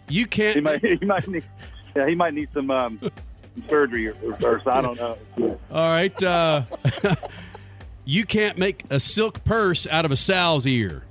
You 0.09 0.27
can't. 0.27 0.57
He 0.57 0.61
might. 0.61 0.85
He 0.85 1.05
might 1.05 1.29
need. 1.29 1.45
Yeah, 1.95 2.07
he 2.07 2.15
might 2.15 2.35
need 2.35 2.49
some 2.55 2.71
um, 2.71 3.01
surgery 3.69 4.09
or, 4.09 4.17
or, 4.23 4.33
or 4.43 4.61
so, 4.65 4.71
I 4.71 4.81
don't 4.81 4.97
know. 4.99 5.19
All 5.71 5.89
right. 5.89 6.23
Uh, 6.23 6.63
you 8.05 8.25
can't 8.25 8.57
make 8.59 8.85
a 8.91 8.99
silk 8.99 9.45
purse 9.45 9.87
out 9.87 10.05
of 10.05 10.11
a 10.11 10.17
sow's 10.17 10.67
ear. 10.67 11.05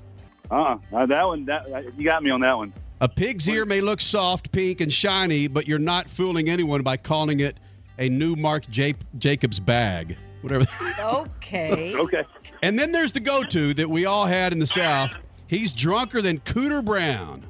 Uh-uh. 0.50 0.80
Uh, 0.92 1.06
that 1.06 1.28
one. 1.28 1.46
That 1.46 1.96
you 1.98 2.04
got 2.04 2.24
me 2.24 2.32
on 2.32 2.42
that 2.42 2.58
one. 2.58 2.74
A 3.00 3.08
pig's 3.08 3.48
ear 3.48 3.66
may 3.66 3.82
look 3.82 4.02
soft, 4.02 4.52
pink, 4.52 4.82
and 4.82 4.92
shiny, 4.92 5.48
but 5.48 5.68
you're 5.68 5.80
not 5.80 6.10
fooling 6.10 6.50
anyone 6.50 6.82
by 6.82 6.98
calling 6.98 7.40
it 7.40 7.58
a 8.00 8.10
new 8.10 8.36
Marc 8.36 8.68
J- 8.70 8.96
Jacobs 9.18 9.60
bag. 9.60 10.18
Whatever. 10.42 10.66
Okay. 11.00 11.96
Okay. 12.00 12.24
And 12.62 12.78
then 12.78 12.92
there's 12.92 13.12
the 13.12 13.20
go-to 13.20 13.74
that 13.76 13.90
we 13.90 14.06
all 14.06 14.26
had 14.26 14.54
in 14.54 14.60
the 14.60 14.68
South. 14.68 15.18
He's 15.48 15.74
drunker 15.74 16.22
than 16.22 16.40
Cooter 16.40 16.84
Brown. 16.84 17.46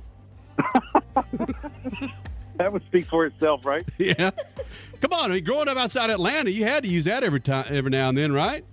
That 2.60 2.74
would 2.74 2.84
speak 2.88 3.08
for 3.08 3.26
itself, 3.26 3.66
right? 3.66 3.84
Yeah. 3.98 4.32
Come 5.02 5.14
on, 5.14 5.32
I 5.32 5.36
mean, 5.36 5.46
growing 5.46 5.70
up 5.70 5.78
outside 5.78 6.10
Atlanta, 6.10 6.52
you 6.52 6.66
had 6.66 6.84
to 6.84 6.90
use 6.90 7.06
that 7.06 7.24
every 7.24 7.40
time, 7.40 7.66
every 7.70 7.90
now 7.90 8.10
and 8.10 8.18
then, 8.18 8.34
right? 8.34 8.66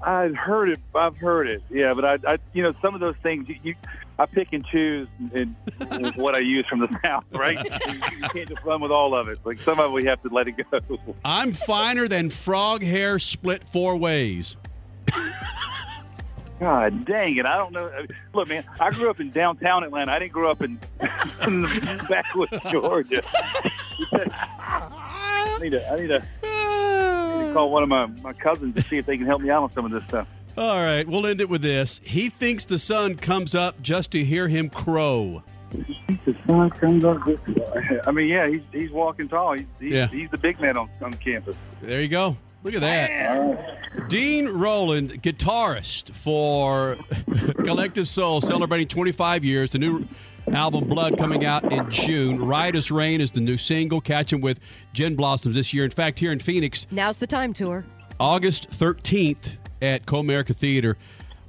I've 0.00 0.34
heard 0.34 0.70
it. 0.70 0.80
I've 0.94 1.18
heard 1.18 1.48
it. 1.48 1.62
Yeah, 1.68 1.92
but 1.92 2.04
I, 2.06 2.32
I, 2.32 2.38
you 2.54 2.62
know, 2.62 2.72
some 2.80 2.94
of 2.94 3.00
those 3.00 3.16
things 3.22 3.46
you, 3.46 3.56
you 3.62 3.74
I 4.18 4.26
pick 4.26 4.48
and 4.52 4.64
choose 4.66 5.08
in, 5.34 5.54
in 5.90 6.12
what 6.14 6.34
I 6.34 6.38
use 6.38 6.66
from 6.66 6.80
the 6.80 6.88
south, 7.04 7.24
right? 7.32 7.58
you 7.62 8.28
can't 8.30 8.48
just 8.48 8.64
run 8.64 8.80
with 8.80 8.90
all 8.90 9.14
of 9.14 9.28
it. 9.28 9.38
Like 9.44 9.60
some 9.60 9.78
of 9.78 9.90
it, 9.90 9.94
we 9.94 10.06
have 10.06 10.20
to 10.22 10.28
let 10.28 10.48
it 10.48 10.54
go. 10.70 10.80
I'm 11.24 11.52
finer 11.52 12.08
than 12.08 12.30
frog 12.30 12.82
hair 12.82 13.18
split 13.18 13.68
four 13.68 13.96
ways. 13.96 14.56
God 16.58 17.04
dang 17.04 17.36
it! 17.36 17.44
I 17.44 17.56
don't 17.56 17.72
know. 17.72 17.90
Look, 18.32 18.48
man, 18.48 18.64
I 18.80 18.90
grew 18.90 19.10
up 19.10 19.20
in 19.20 19.30
downtown 19.30 19.84
Atlanta. 19.84 20.12
I 20.12 20.18
didn't 20.18 20.32
grow 20.32 20.50
up 20.50 20.62
in, 20.62 20.80
in 21.46 21.62
the 21.62 22.06
backwoods 22.08 22.52
Georgia. 22.70 23.22
I 24.12 25.58
need 25.60 25.72
to. 25.72 25.92
I 25.92 25.96
need 25.96 26.06
to. 26.06 26.22
I 26.42 27.38
need 27.38 27.48
to 27.48 27.52
call 27.52 27.70
one 27.70 27.82
of 27.82 27.90
my, 27.90 28.06
my 28.06 28.32
cousins 28.32 28.74
to 28.74 28.82
see 28.82 28.96
if 28.96 29.04
they 29.04 29.18
can 29.18 29.26
help 29.26 29.42
me 29.42 29.50
out 29.50 29.64
on 29.64 29.72
some 29.72 29.84
of 29.84 29.90
this 29.90 30.02
stuff. 30.04 30.26
All 30.56 30.76
right, 30.82 31.06
we'll 31.06 31.26
end 31.26 31.40
it 31.42 31.48
with 31.50 31.60
this. 31.62 32.00
He 32.02 32.30
thinks 32.30 32.64
the 32.64 32.78
sun 32.78 33.16
comes 33.16 33.54
up 33.54 33.80
just 33.82 34.12
to 34.12 34.24
hear 34.24 34.48
him 34.48 34.70
crow. 34.70 35.42
The 35.70 36.34
sun 36.46 36.70
comes 36.70 37.04
up. 37.04 37.20
I 38.06 38.10
mean, 38.10 38.28
yeah, 38.28 38.48
he's 38.48 38.62
he's 38.72 38.90
walking 38.90 39.28
tall. 39.28 39.52
He's 39.54 39.66
he's, 39.80 39.92
Yeah. 39.92 40.06
he's 40.06 40.30
the 40.30 40.38
big 40.38 40.58
man 40.60 40.76
on, 40.78 40.88
on 41.02 41.12
campus. 41.14 41.56
There 41.82 42.00
you 42.00 42.08
go. 42.08 42.36
Look 42.62 42.74
at 42.74 42.80
that. 42.80 44.08
Dean 44.08 44.48
Roland, 44.48 45.22
guitarist 45.22 46.10
for 46.12 46.96
Collective 47.64 48.08
Soul, 48.08 48.40
celebrating 48.40 48.88
25 48.88 49.44
years. 49.44 49.72
The 49.72 49.78
new 49.78 50.06
album 50.50 50.88
Blood 50.88 51.18
coming 51.18 51.44
out 51.44 51.70
in 51.70 51.90
June. 51.90 52.38
Right 52.44 52.74
as 52.74 52.90
Rain 52.90 53.20
is 53.20 53.32
the 53.32 53.40
new 53.40 53.56
single. 53.56 54.00
Catch 54.00 54.32
him 54.32 54.40
with 54.40 54.58
Gin 54.94 55.16
Blossoms 55.16 55.54
this 55.54 55.74
year. 55.74 55.84
In 55.84 55.90
fact, 55.90 56.18
here 56.18 56.32
in 56.32 56.38
Phoenix, 56.40 56.86
Now's 56.90 57.18
the 57.18 57.26
time 57.26 57.52
tour. 57.52 57.84
August 58.18 58.70
13th 58.70 59.56
at 59.82 60.06
Comerica 60.06 60.54
Theater. 60.54 60.96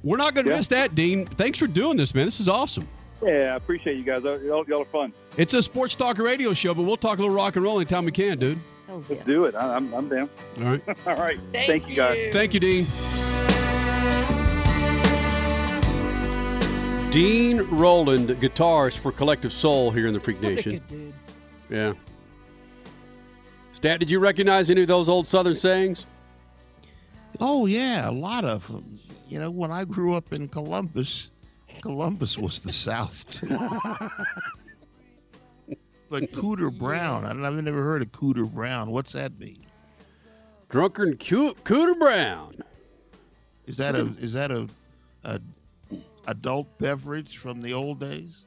We're 0.02 0.16
not 0.16 0.34
going 0.34 0.44
to 0.46 0.50
Yeah. 0.52 0.56
miss 0.58 0.68
that, 0.68 0.94
Dean. 0.94 1.26
Thanks 1.26 1.58
for 1.58 1.66
doing 1.66 1.96
this, 1.96 2.14
man. 2.14 2.24
This 2.26 2.40
is 2.40 2.48
awesome. 2.48 2.86
Yeah, 3.22 3.52
I 3.52 3.56
appreciate 3.56 3.96
you 3.96 4.04
guys. 4.04 4.22
Y'all, 4.22 4.64
y'all 4.68 4.82
are 4.82 4.84
fun. 4.84 5.12
It's 5.36 5.52
a 5.54 5.60
sports 5.62 5.96
talk 5.96 6.18
radio 6.18 6.52
show, 6.54 6.72
but 6.74 6.82
we'll 6.84 6.96
talk 6.96 7.18
a 7.18 7.22
little 7.22 7.34
rock 7.34 7.56
and 7.56 7.64
roll 7.64 7.76
anytime 7.80 8.04
we 8.04 8.12
can, 8.12 8.38
dude. 8.38 8.58
Let's 8.88 9.08
do 9.08 9.44
it. 9.46 9.54
I, 9.56 9.74
I'm 9.74 9.92
I'm 9.92 10.08
down. 10.08 10.30
All 10.58 10.64
right. 10.64 10.82
All 11.06 11.16
right. 11.16 11.38
Thank, 11.52 11.88
you 11.88 11.96
guys. 11.96 12.32
Thank 12.32 12.54
you, 12.54 12.60
Dean. 12.60 12.86
Dean 17.10 17.62
Roland, 17.70 18.28
guitarist 18.28 18.98
for 18.98 19.10
Collective 19.12 19.52
Soul 19.52 19.90
here 19.90 20.06
in 20.06 20.12
the 20.14 20.20
Freak 20.20 20.40
Nation. 20.42 21.12
Yeah. 21.70 21.94
Stat, 23.72 23.98
did 24.00 24.10
you 24.10 24.18
recognize 24.18 24.68
any 24.70 24.82
of 24.82 24.88
those 24.88 25.08
old 25.08 25.26
Southern 25.26 25.56
sayings? 25.56 26.04
Oh 27.40 27.66
yeah, 27.66 28.08
a 28.08 28.12
lot 28.12 28.44
of 28.44 28.66
them. 28.68 28.98
You 29.28 29.38
know, 29.40 29.50
when 29.50 29.70
I 29.70 29.84
grew 29.84 30.14
up 30.14 30.32
in 30.32 30.48
Columbus, 30.48 31.30
Columbus 31.82 32.36
was 32.38 32.60
the 32.60 32.72
South 32.72 33.28
too. 33.30 33.46
but 36.10 36.32
Cooter 36.32 36.76
Brown, 36.76 37.24
I 37.24 37.28
don't, 37.28 37.44
I've 37.44 37.62
never 37.62 37.82
heard 37.82 38.02
of 38.02 38.10
Cooter 38.12 38.50
Brown. 38.50 38.90
What's 38.90 39.12
that 39.12 39.38
mean? 39.38 39.64
Drunken 40.68 41.16
Coo- 41.16 41.54
Cooter 41.64 41.98
Brown. 41.98 42.62
Is 43.66 43.76
that 43.76 43.94
a 43.94 44.06
is 44.18 44.32
that 44.32 44.50
a, 44.50 44.66
a 45.24 45.40
adult 46.26 46.66
beverage 46.78 47.36
from 47.38 47.62
the 47.62 47.72
old 47.72 48.00
days? 48.00 48.44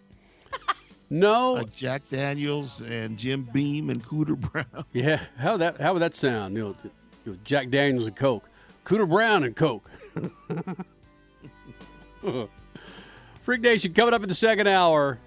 No. 1.14 1.56
Like 1.56 1.74
Jack 1.76 2.08
Daniels 2.10 2.80
and 2.80 3.18
Jim 3.18 3.46
Beam 3.52 3.90
and 3.90 4.02
Cooter 4.02 4.40
Brown. 4.40 4.86
Yeah. 4.94 5.22
How 5.38 5.58
that 5.58 5.78
how 5.82 5.92
would 5.92 6.02
that 6.02 6.16
sound? 6.16 6.56
You 6.56 6.74
know, 7.26 7.36
Jack 7.44 7.70
Daniels 7.70 8.08
and 8.08 8.16
Coke. 8.16 8.48
Cooter 8.86 9.08
Brown 9.08 9.44
and 9.44 9.56
Coke. 9.56 9.90
Freak 13.44 13.62
Nation 13.62 13.94
coming 13.94 14.14
up 14.14 14.24
in 14.24 14.30
the 14.30 14.36
second 14.36 14.68
hour. 14.68 15.18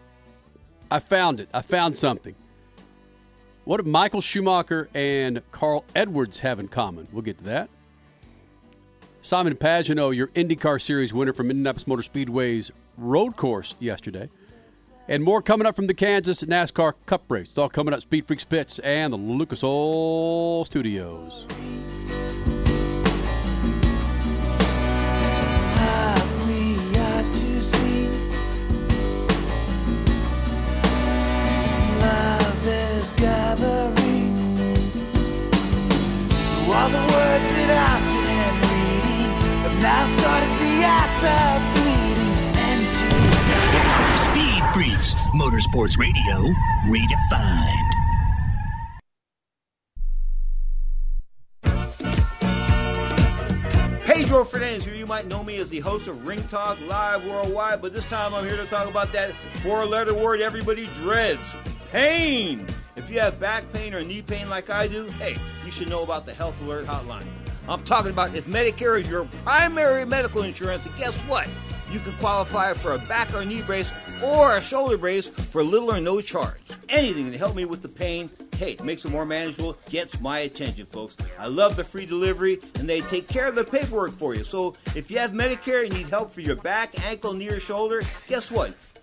I 0.91 1.01
found 1.01 1.41
it. 1.41 1.49
I 1.53 1.63
found 1.63 1.97
something. 1.97 2.35
What 3.65 3.83
do 3.83 3.91
Michael 3.91 4.21
Schumacher 4.21 4.89
and 4.95 5.43
Carl 5.51 5.85
Edwards 5.95 6.39
have 6.41 6.61
in 6.61 6.69
common? 6.69 7.09
We'll 7.11 7.23
get 7.23 7.39
to 7.39 7.45
that. 7.45 7.71
Simon 9.23 9.55
Pagenaud, 9.55 10.15
your 10.15 10.27
IndyCar 10.29 10.81
Series 10.81 11.15
winner 11.15 11.33
from 11.33 11.51
Indianapolis 11.51 11.87
Motor 11.87 12.03
Speedway's 12.03 12.71
road 12.99 13.37
course 13.37 13.75
yesterday. 13.81 14.29
And 15.09 15.25
more 15.25 15.41
coming 15.41 15.67
up 15.67 15.77
from 15.77 15.87
the 15.87 15.95
Kansas 15.95 16.43
NASCAR 16.43 16.95
Cup 17.07 17.23
race. 17.29 17.49
It's 17.49 17.59
all 17.59 17.71
coming 17.71 17.95
up 17.95 18.03
Speed 18.03 18.27
Freaks 18.27 18.45
Pits 18.45 18.79
and 18.79 19.13
the 19.13 19.17
Lucas 19.17 19.65
Oil 19.65 20.65
Studios. 20.67 21.47
Is 33.05 33.11
gathering. 33.13 34.35
Through 36.65 36.73
all 36.73 36.89
the 36.89 37.05
words 37.13 37.49
that 37.55 37.71
I've 37.93 38.05
been 38.25 38.57
reading, 38.73 39.31
have 39.65 39.79
now 39.83 40.07
started 40.07 40.53
the 40.65 40.75
act 40.89 41.21
of 41.21 41.61
bleeding. 41.77 42.45
Speed 44.25 44.63
Freaks, 44.73 45.13
Motorsports 45.35 45.99
Radio, 45.99 46.37
redefined. 46.89 47.91
Pedro 54.05 54.45
Fernandez 54.45 54.87
here. 54.87 54.95
You 54.95 55.07
might 55.07 55.27
know 55.27 55.43
me 55.43 55.59
as 55.59 55.69
the 55.69 55.81
host 55.81 56.09
of 56.09 56.27
Ring 56.27 56.43
Talk 56.45 56.79
Live 56.89 57.27
Worldwide, 57.27 57.83
but 57.83 57.93
this 57.93 58.07
time 58.07 58.33
I'm 58.35 58.47
here 58.47 58.57
to 58.57 58.67
talk 58.67 58.89
about 58.89 59.09
that 59.09 59.33
four 59.63 59.85
letter 59.85 60.15
word 60.15 60.41
everybody 60.41 60.87
dreads 60.95 61.55
pain. 61.91 62.67
If 62.97 63.11
you 63.11 63.19
have 63.19 63.41
back 63.41 63.65
pain 63.73 63.93
or 63.93 64.03
knee 64.03 64.23
pain 64.23 64.49
like 64.49 64.71
I 64.71 64.87
do, 64.87 65.07
hey, 65.19 65.37
you 65.65 65.71
should 65.73 65.91
know 65.91 66.05
about 66.05 66.27
the 66.27 66.33
Health 66.33 66.61
Alert 66.63 66.87
Hotline. 66.87 67.27
I'm 67.69 67.83
talking 67.83 68.13
about 68.13 68.35
if 68.35 68.47
Medicare 68.47 69.01
is 69.01 69.11
your 69.11 69.25
primary 69.43 70.05
medical 70.05 70.43
insurance, 70.43 70.87
and 70.87 70.97
guess 70.97 71.19
what? 71.23 71.49
You 71.91 71.99
can 72.01 72.13
qualify 72.15 72.73
for 72.73 72.93
a 72.93 72.99
back 72.99 73.35
or 73.35 73.45
knee 73.45 73.63
brace 73.63 73.93
or 74.23 74.57
a 74.57 74.61
shoulder 74.61 74.97
brace 74.97 75.29
for 75.29 75.63
little 75.65 75.93
or 75.93 76.01
no 76.01 76.21
charge. 76.21 76.61
Anything 76.89 77.33
to 77.33 77.39
help 77.39 77.57
me 77.57 77.65
with 77.65 77.83
the 77.83 77.89
pain, 77.89 78.31
hey, 78.57 78.77
makes 78.85 79.05
it 79.05 79.11
more 79.11 79.27
manageable, 79.27 79.77
gets 79.91 80.21
my 80.21 80.41
attention, 80.41 80.87
folks. 80.87 81.17
I 81.39 81.49
love 81.49 81.77
the 81.77 81.85
free 81.85 82.07
delivery, 82.07 82.61
and 82.79 82.89
they 82.89 83.01
take 83.01 83.27
care 83.27 83.49
of 83.49 83.57
the 83.57 83.65
paperwork 83.65 84.13
for 84.13 84.35
you. 84.35 84.45
So 84.45 84.75
if 84.95 85.11
you 85.11 85.19
have 85.19 85.33
Medicare 85.33 85.85
and 85.85 85.93
need 85.93 86.09
help 86.09 86.31
for 86.31 86.43
your 86.43 86.57
back, 86.57 87.05
ankle, 87.05 87.33
knee, 87.33 87.49
or 87.49 87.61
shoulder, 87.61 88.03
guess 88.29 88.53
what? 88.53 88.75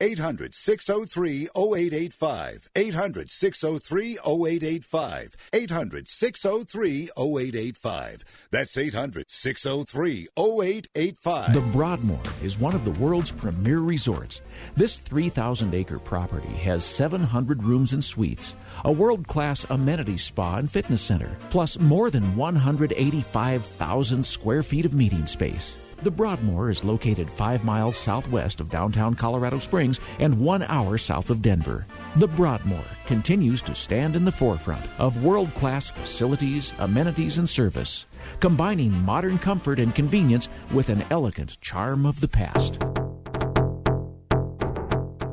800 0.00 0.54
603 0.54 1.48
0885. 1.56 2.70
800 2.76 3.30
603 3.30 4.18
0885. 4.18 5.36
800 5.54 6.08
603 6.08 7.10
0885. 7.16 8.24
That's 8.50 8.76
800 8.76 9.30
603 9.30 10.28
0885. 10.36 11.52
The 11.54 11.60
Broadmoor 11.60 12.20
is 12.42 12.58
one 12.58 12.74
of 12.74 12.84
the 12.84 12.90
world's 12.92 13.32
premier 13.32 13.78
resorts. 13.78 14.42
This 14.76 14.98
3,000 14.98 15.74
acre 15.74 15.98
property 15.98 16.48
has 16.48 16.84
700 16.84 17.64
rooms 17.64 17.94
and 17.94 18.04
suites, 18.04 18.54
a 18.84 18.92
world 18.92 19.26
class 19.26 19.64
amenity 19.70 20.18
spa 20.18 20.56
and 20.56 20.70
fitness 20.70 21.00
center, 21.00 21.38
plus 21.48 21.78
more 21.78 22.10
than 22.10 22.36
185,000 22.36 24.26
square 24.26 24.62
feet 24.62 24.84
of 24.84 24.92
meeting 24.92 25.26
space. 25.26 25.78
The 26.02 26.10
Broadmoor 26.10 26.70
is 26.70 26.84
located 26.84 27.30
five 27.30 27.64
miles 27.64 27.96
southwest 27.96 28.60
of 28.60 28.70
downtown 28.70 29.14
Colorado 29.14 29.58
Springs 29.58 29.98
and 30.18 30.38
one 30.38 30.62
hour 30.64 30.98
south 30.98 31.30
of 31.30 31.40
Denver. 31.40 31.86
The 32.16 32.28
Broadmoor 32.28 32.84
continues 33.06 33.62
to 33.62 33.74
stand 33.74 34.14
in 34.14 34.24
the 34.24 34.32
forefront 34.32 34.84
of 34.98 35.24
world 35.24 35.52
class 35.54 35.90
facilities, 35.90 36.72
amenities, 36.78 37.38
and 37.38 37.48
service, 37.48 38.06
combining 38.40 38.92
modern 38.92 39.38
comfort 39.38 39.78
and 39.78 39.94
convenience 39.94 40.48
with 40.70 40.90
an 40.90 41.02
elegant 41.10 41.60
charm 41.60 42.04
of 42.04 42.20
the 42.20 42.28
past. 42.28 42.78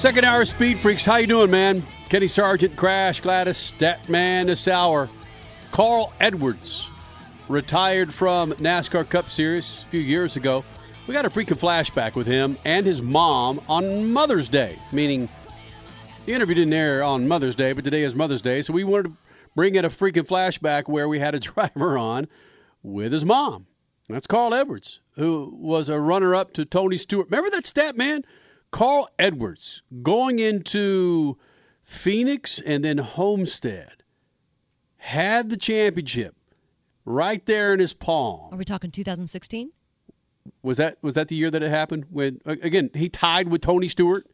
Second 0.00 0.24
hour 0.24 0.46
Speed 0.46 0.80
Freaks. 0.80 1.04
How 1.04 1.16
you 1.16 1.26
doing, 1.26 1.50
man? 1.50 1.82
Kenny 2.08 2.26
Sargent, 2.26 2.74
Crash, 2.74 3.20
Gladys, 3.20 3.58
Statman 3.58 4.46
this 4.46 4.66
hour. 4.66 5.10
Carl 5.72 6.10
Edwards 6.18 6.88
retired 7.50 8.14
from 8.14 8.52
NASCAR 8.52 9.06
Cup 9.06 9.28
Series 9.28 9.84
a 9.86 9.90
few 9.90 10.00
years 10.00 10.36
ago. 10.36 10.64
We 11.06 11.12
got 11.12 11.26
a 11.26 11.28
freaking 11.28 11.58
flashback 11.58 12.14
with 12.14 12.26
him 12.26 12.56
and 12.64 12.86
his 12.86 13.02
mom 13.02 13.60
on 13.68 14.10
Mother's 14.10 14.48
Day, 14.48 14.78
meaning 14.90 15.28
the 16.24 16.32
interview 16.32 16.54
didn't 16.54 16.72
air 16.72 17.02
on 17.02 17.28
Mother's 17.28 17.54
Day, 17.54 17.74
but 17.74 17.84
today 17.84 18.02
is 18.02 18.14
Mother's 18.14 18.40
Day, 18.40 18.62
so 18.62 18.72
we 18.72 18.84
wanted 18.84 19.08
to 19.08 19.16
bring 19.54 19.74
in 19.74 19.84
a 19.84 19.90
freaking 19.90 20.26
flashback 20.26 20.88
where 20.88 21.10
we 21.10 21.18
had 21.18 21.34
a 21.34 21.40
driver 21.40 21.98
on 21.98 22.26
with 22.82 23.12
his 23.12 23.26
mom. 23.26 23.66
That's 24.08 24.26
Carl 24.26 24.54
Edwards, 24.54 24.98
who 25.16 25.54
was 25.60 25.90
a 25.90 26.00
runner-up 26.00 26.54
to 26.54 26.64
Tony 26.64 26.96
Stewart. 26.96 27.26
Remember 27.28 27.50
that 27.50 27.66
stat, 27.66 27.98
man? 27.98 28.24
Carl 28.70 29.08
Edwards 29.18 29.82
going 30.02 30.38
into 30.38 31.36
Phoenix 31.82 32.60
and 32.60 32.84
then 32.84 32.98
Homestead 32.98 34.02
had 34.96 35.50
the 35.50 35.56
championship 35.56 36.36
right 37.04 37.44
there 37.46 37.74
in 37.74 37.80
his 37.80 37.92
palm. 37.92 38.52
Are 38.52 38.56
we 38.56 38.64
talking 38.64 38.90
2016? 38.90 39.72
Was 40.62 40.78
that 40.78 40.98
was 41.02 41.14
that 41.14 41.28
the 41.28 41.36
year 41.36 41.50
that 41.50 41.62
it 41.62 41.70
happened? 41.70 42.06
When 42.10 42.40
again 42.44 42.90
he 42.94 43.08
tied 43.08 43.48
with 43.48 43.60
Tony 43.60 43.88
Stewart? 43.88 44.26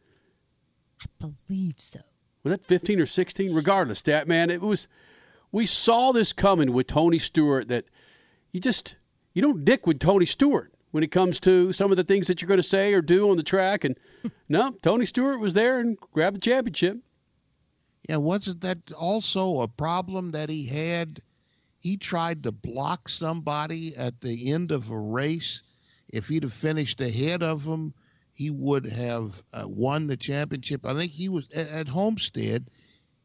I 1.21 1.29
believe 1.47 1.75
so. 1.77 1.99
Was 2.43 2.51
that 2.51 2.63
15 2.63 3.01
or 3.01 3.05
16? 3.05 3.53
Regardless, 3.53 4.01
that 4.03 4.27
man, 4.27 4.49
it 4.49 4.61
was. 4.61 4.87
We 5.51 5.65
saw 5.65 6.11
this 6.11 6.33
coming 6.33 6.73
with 6.73 6.87
Tony 6.87 7.19
Stewart. 7.19 7.69
That 7.69 7.85
you 8.51 8.59
just 8.59 8.95
you 9.33 9.41
don't 9.41 9.65
dick 9.65 9.85
with 9.87 9.99
Tony 9.99 10.25
Stewart 10.25 10.73
when 10.97 11.03
it 11.03 11.11
comes 11.11 11.39
to 11.41 11.71
some 11.73 11.91
of 11.91 11.97
the 11.97 12.03
things 12.03 12.25
that 12.25 12.41
you're 12.41 12.47
going 12.47 12.59
to 12.59 12.63
say 12.63 12.91
or 12.95 13.03
do 13.03 13.29
on 13.29 13.37
the 13.37 13.43
track. 13.43 13.83
And 13.83 13.99
no, 14.49 14.71
Tony 14.81 15.05
Stewart 15.05 15.39
was 15.39 15.53
there 15.53 15.79
and 15.79 15.95
grabbed 16.11 16.37
the 16.37 16.41
championship. 16.41 16.97
Yeah, 18.09 18.15
wasn't 18.15 18.61
that 18.61 18.79
also 18.93 19.61
a 19.61 19.67
problem 19.67 20.31
that 20.31 20.49
he 20.49 20.65
had? 20.65 21.21
He 21.77 21.97
tried 21.97 22.41
to 22.41 22.51
block 22.51 23.09
somebody 23.09 23.95
at 23.95 24.21
the 24.21 24.51
end 24.51 24.71
of 24.71 24.89
a 24.89 24.97
race. 24.97 25.61
If 26.11 26.29
he'd 26.29 26.41
have 26.41 26.51
finished 26.51 26.99
ahead 26.99 27.43
of 27.43 27.63
him, 27.63 27.93
he 28.33 28.49
would 28.49 28.87
have 28.87 29.39
uh, 29.53 29.67
won 29.67 30.07
the 30.07 30.17
championship. 30.17 30.83
I 30.83 30.95
think 30.95 31.11
he 31.11 31.29
was 31.29 31.47
at, 31.51 31.69
at 31.69 31.87
Homestead. 31.87 32.71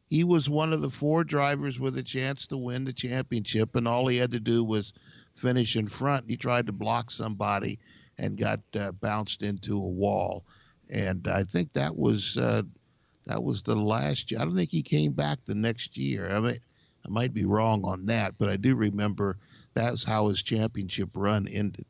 He 0.05 0.23
was 0.23 0.47
one 0.47 0.73
of 0.73 0.81
the 0.81 0.91
four 0.91 1.23
drivers 1.23 1.79
with 1.79 1.97
a 1.97 2.03
chance 2.03 2.45
to 2.47 2.57
win 2.57 2.85
the 2.85 2.93
championship, 2.93 3.75
and 3.75 3.87
all 3.87 4.05
he 4.05 4.17
had 4.17 4.33
to 4.33 4.39
do 4.39 4.63
was 4.63 4.93
finish 5.35 5.75
in 5.75 5.87
front. 5.87 6.29
He 6.29 6.37
tried 6.37 6.67
to 6.67 6.71
block 6.71 7.11
somebody 7.11 7.79
and 8.17 8.37
got 8.37 8.59
uh, 8.79 8.91
bounced 8.91 9.41
into 9.41 9.75
a 9.75 9.79
wall. 9.79 10.43
And 10.89 11.27
I 11.27 11.43
think 11.43 11.73
that 11.73 11.95
was 11.95 12.37
uh, 12.37 12.63
that 13.25 13.43
was 13.43 13.61
the 13.61 13.75
last 13.75 14.31
year. 14.31 14.41
I 14.41 14.45
don't 14.45 14.55
think 14.55 14.69
he 14.69 14.83
came 14.83 15.13
back 15.13 15.39
the 15.45 15.55
next 15.55 15.97
year. 15.97 16.29
I 16.29 16.39
mean, 16.39 16.57
I 17.05 17.09
might 17.09 17.33
be 17.33 17.45
wrong 17.45 17.83
on 17.83 18.05
that, 18.07 18.35
but 18.37 18.49
I 18.49 18.57
do 18.57 18.75
remember 18.75 19.37
that's 19.73 20.03
how 20.03 20.27
his 20.27 20.43
championship 20.43 21.09
run 21.15 21.47
ended. 21.47 21.85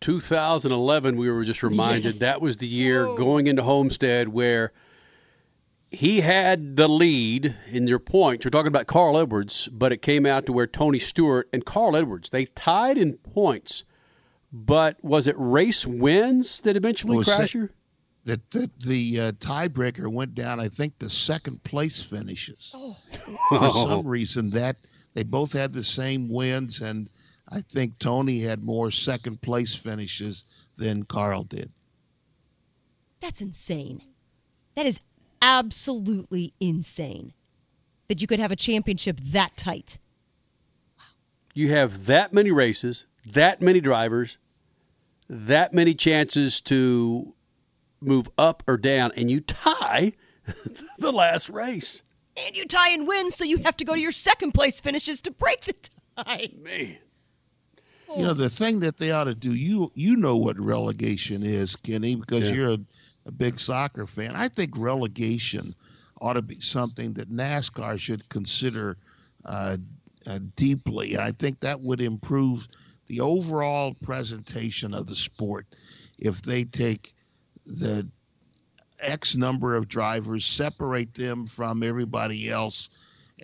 2011, 0.00 1.16
we 1.16 1.30
were 1.30 1.44
just 1.44 1.62
reminded 1.62 2.04
Yes. 2.14 2.18
that 2.18 2.40
was 2.40 2.58
the 2.58 2.66
year 2.66 3.06
going 3.16 3.46
into 3.46 3.62
Homestead 3.62 4.28
where 4.28 4.72
he 5.90 6.20
had 6.20 6.76
the 6.76 6.88
lead 6.88 7.54
in 7.70 7.86
your 7.86 7.98
points. 7.98 8.44
You're 8.44 8.50
talking 8.50 8.68
about 8.68 8.86
Carl 8.86 9.18
Edwards, 9.18 9.68
but 9.68 9.92
it 9.92 10.02
came 10.02 10.26
out 10.26 10.46
to 10.46 10.52
where 10.52 10.66
Tony 10.66 10.98
Stewart 10.98 11.48
and 11.52 11.64
Carl 11.64 11.96
Edwards 11.96 12.30
they 12.30 12.46
tied 12.46 12.98
in 12.98 13.14
points. 13.14 13.84
But 14.52 15.02
was 15.02 15.26
it 15.26 15.36
race 15.38 15.86
wins 15.86 16.60
that 16.62 16.76
eventually 16.76 17.14
It 17.14 17.18
was 17.18 17.26
se- 17.26 17.68
That 18.24 18.50
the, 18.50 18.70
the 18.84 19.20
uh, 19.20 19.32
tiebreaker 19.32 20.08
went 20.08 20.34
down. 20.34 20.60
I 20.60 20.68
think 20.68 20.98
the 20.98 21.10
second 21.10 21.62
place 21.62 22.02
finishes. 22.02 22.74
For 23.48 23.70
some 23.70 24.06
reason, 24.06 24.50
that 24.50 24.76
they 25.14 25.22
both 25.22 25.52
had 25.52 25.72
the 25.72 25.84
same 25.84 26.28
wins, 26.28 26.80
and 26.80 27.08
I 27.48 27.60
think 27.60 27.98
Tony 27.98 28.40
had 28.40 28.62
more 28.62 28.90
second 28.90 29.40
place 29.40 29.74
finishes 29.74 30.44
than 30.76 31.04
Carl 31.04 31.44
did. 31.44 31.70
That's 33.20 33.40
insane. 33.40 34.02
That 34.74 34.86
is 34.86 35.00
absolutely 35.42 36.52
insane. 36.60 37.32
That 38.08 38.20
you 38.20 38.26
could 38.28 38.38
have 38.38 38.52
a 38.52 38.56
championship 38.56 39.18
that 39.32 39.56
tight. 39.56 39.98
You 41.54 41.70
have 41.72 42.06
that 42.06 42.32
many 42.32 42.50
races, 42.52 43.06
that 43.32 43.60
many 43.60 43.80
drivers, 43.80 44.36
that 45.28 45.72
many 45.72 45.94
chances 45.94 46.60
to 46.62 47.32
move 48.00 48.28
up 48.38 48.62
or 48.68 48.76
down, 48.76 49.12
and 49.16 49.30
you 49.30 49.40
tie 49.40 50.12
the 50.98 51.10
last 51.12 51.48
race. 51.48 52.02
And 52.46 52.54
you 52.56 52.66
tie 52.66 52.90
and 52.90 53.08
win, 53.08 53.30
so 53.30 53.44
you 53.44 53.58
have 53.64 53.76
to 53.78 53.84
go 53.84 53.94
to 53.94 54.00
your 54.00 54.12
second 54.12 54.52
place 54.52 54.80
finishes 54.80 55.22
to 55.22 55.30
break 55.30 55.64
the 55.64 55.74
tie. 56.18 56.50
Man. 56.62 56.98
You 58.14 58.22
know 58.22 58.34
the 58.34 58.50
thing 58.50 58.80
that 58.80 58.98
they 58.98 59.10
ought 59.10 59.24
to 59.24 59.34
do. 59.34 59.52
You 59.52 59.90
you 59.94 60.16
know 60.16 60.36
what 60.36 60.58
relegation 60.60 61.42
is, 61.42 61.76
Kenny, 61.76 62.14
because 62.14 62.48
Yeah. 62.48 62.54
you're 62.54 62.72
a, 62.74 62.78
a 63.26 63.32
big 63.32 63.58
soccer 63.58 64.06
fan. 64.06 64.36
I 64.36 64.48
think 64.48 64.74
relegation 64.76 65.74
ought 66.20 66.34
to 66.34 66.42
be 66.42 66.60
something 66.60 67.12
that 67.14 67.30
NASCAR 67.30 67.98
should 67.98 68.28
consider 68.28 68.96
uh, 69.44 69.76
uh, 70.26 70.38
deeply. 70.54 71.14
And 71.14 71.22
I 71.22 71.32
think 71.32 71.60
that 71.60 71.80
would 71.80 72.00
improve 72.00 72.66
the 73.08 73.20
overall 73.20 73.94
presentation 73.94 74.94
of 74.94 75.06
the 75.06 75.16
sport 75.16 75.66
if 76.18 76.42
they 76.42 76.64
take 76.64 77.12
the 77.66 78.08
X 79.00 79.34
number 79.34 79.74
of 79.74 79.88
drivers, 79.88 80.46
separate 80.46 81.14
them 81.14 81.46
from 81.46 81.82
everybody 81.82 82.48
else, 82.48 82.88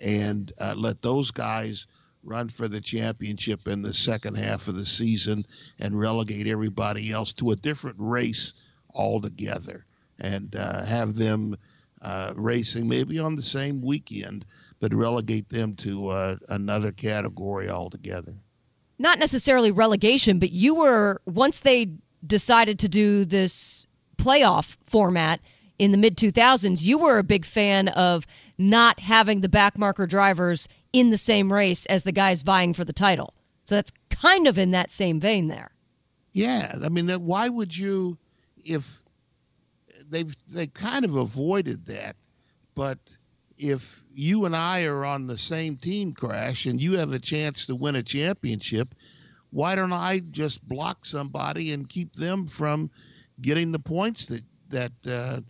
and 0.01 0.51
uh, 0.59 0.73
let 0.75 1.01
those 1.01 1.29
guys 1.29 1.85
run 2.23 2.47
for 2.49 2.67
the 2.67 2.81
championship 2.81 3.67
in 3.67 3.81
the 3.81 3.93
second 3.93 4.35
half 4.35 4.67
of 4.67 4.75
the 4.75 4.85
season 4.85 5.45
and 5.79 5.99
relegate 5.99 6.47
everybody 6.47 7.11
else 7.11 7.33
to 7.33 7.51
a 7.51 7.55
different 7.55 7.97
race 7.99 8.53
altogether 8.93 9.85
and 10.19 10.55
uh, 10.55 10.83
have 10.83 11.15
them 11.15 11.57
uh, 12.01 12.33
racing 12.35 12.87
maybe 12.87 13.19
on 13.19 13.35
the 13.35 13.41
same 13.43 13.81
weekend, 13.81 14.45
but 14.79 14.93
relegate 14.93 15.49
them 15.49 15.75
to 15.75 16.09
uh, 16.09 16.35
another 16.49 16.91
category 16.91 17.69
altogether. 17.69 18.33
Not 18.99 19.19
necessarily 19.19 19.71
relegation, 19.71 20.39
but 20.39 20.51
you 20.51 20.75
were 20.75 21.21
once 21.25 21.61
they 21.61 21.91
decided 22.25 22.79
to 22.79 22.89
do 22.89 23.25
this 23.25 23.85
playoff 24.17 24.77
format 24.85 25.39
in 25.79 25.91
the 25.91 25.97
mid 25.97 26.17
2000s, 26.17 26.81
you 26.81 26.99
were 26.99 27.17
a 27.17 27.23
big 27.23 27.45
fan 27.45 27.87
of 27.87 28.25
not 28.57 28.99
having 28.99 29.41
the 29.41 29.49
backmarker 29.49 30.07
drivers 30.07 30.69
in 30.91 31.09
the 31.09 31.17
same 31.17 31.51
race 31.51 31.85
as 31.85 32.03
the 32.03 32.11
guys 32.11 32.43
vying 32.43 32.73
for 32.73 32.85
the 32.85 32.93
title. 32.93 33.33
So 33.65 33.75
that's 33.75 33.91
kind 34.09 34.47
of 34.47 34.57
in 34.57 34.71
that 34.71 34.91
same 34.91 35.19
vein 35.19 35.47
there. 35.47 35.71
Yeah, 36.31 36.75
I 36.83 36.89
mean, 36.89 37.09
why 37.09 37.49
would 37.49 37.75
you, 37.75 38.17
if 38.63 39.01
they've 40.09 40.35
they 40.49 40.67
kind 40.67 41.05
of 41.05 41.15
avoided 41.15 41.85
that, 41.85 42.15
but 42.75 42.97
if 43.57 44.01
you 44.13 44.45
and 44.45 44.55
I 44.55 44.85
are 44.85 45.05
on 45.05 45.27
the 45.27 45.37
same 45.37 45.77
team, 45.77 46.13
Crash, 46.13 46.65
and 46.65 46.81
you 46.81 46.97
have 46.97 47.13
a 47.13 47.19
chance 47.19 47.65
to 47.67 47.75
win 47.75 47.95
a 47.95 48.03
championship, 48.03 48.95
why 49.51 49.75
don't 49.75 49.93
I 49.93 50.19
just 50.31 50.67
block 50.67 51.05
somebody 51.05 51.73
and 51.73 51.87
keep 51.87 52.13
them 52.13 52.47
from 52.47 52.89
getting 53.41 53.71
the 53.71 53.79
points 53.79 54.25
that 54.27 54.43
that 54.69 54.91
uh, 55.07 55.41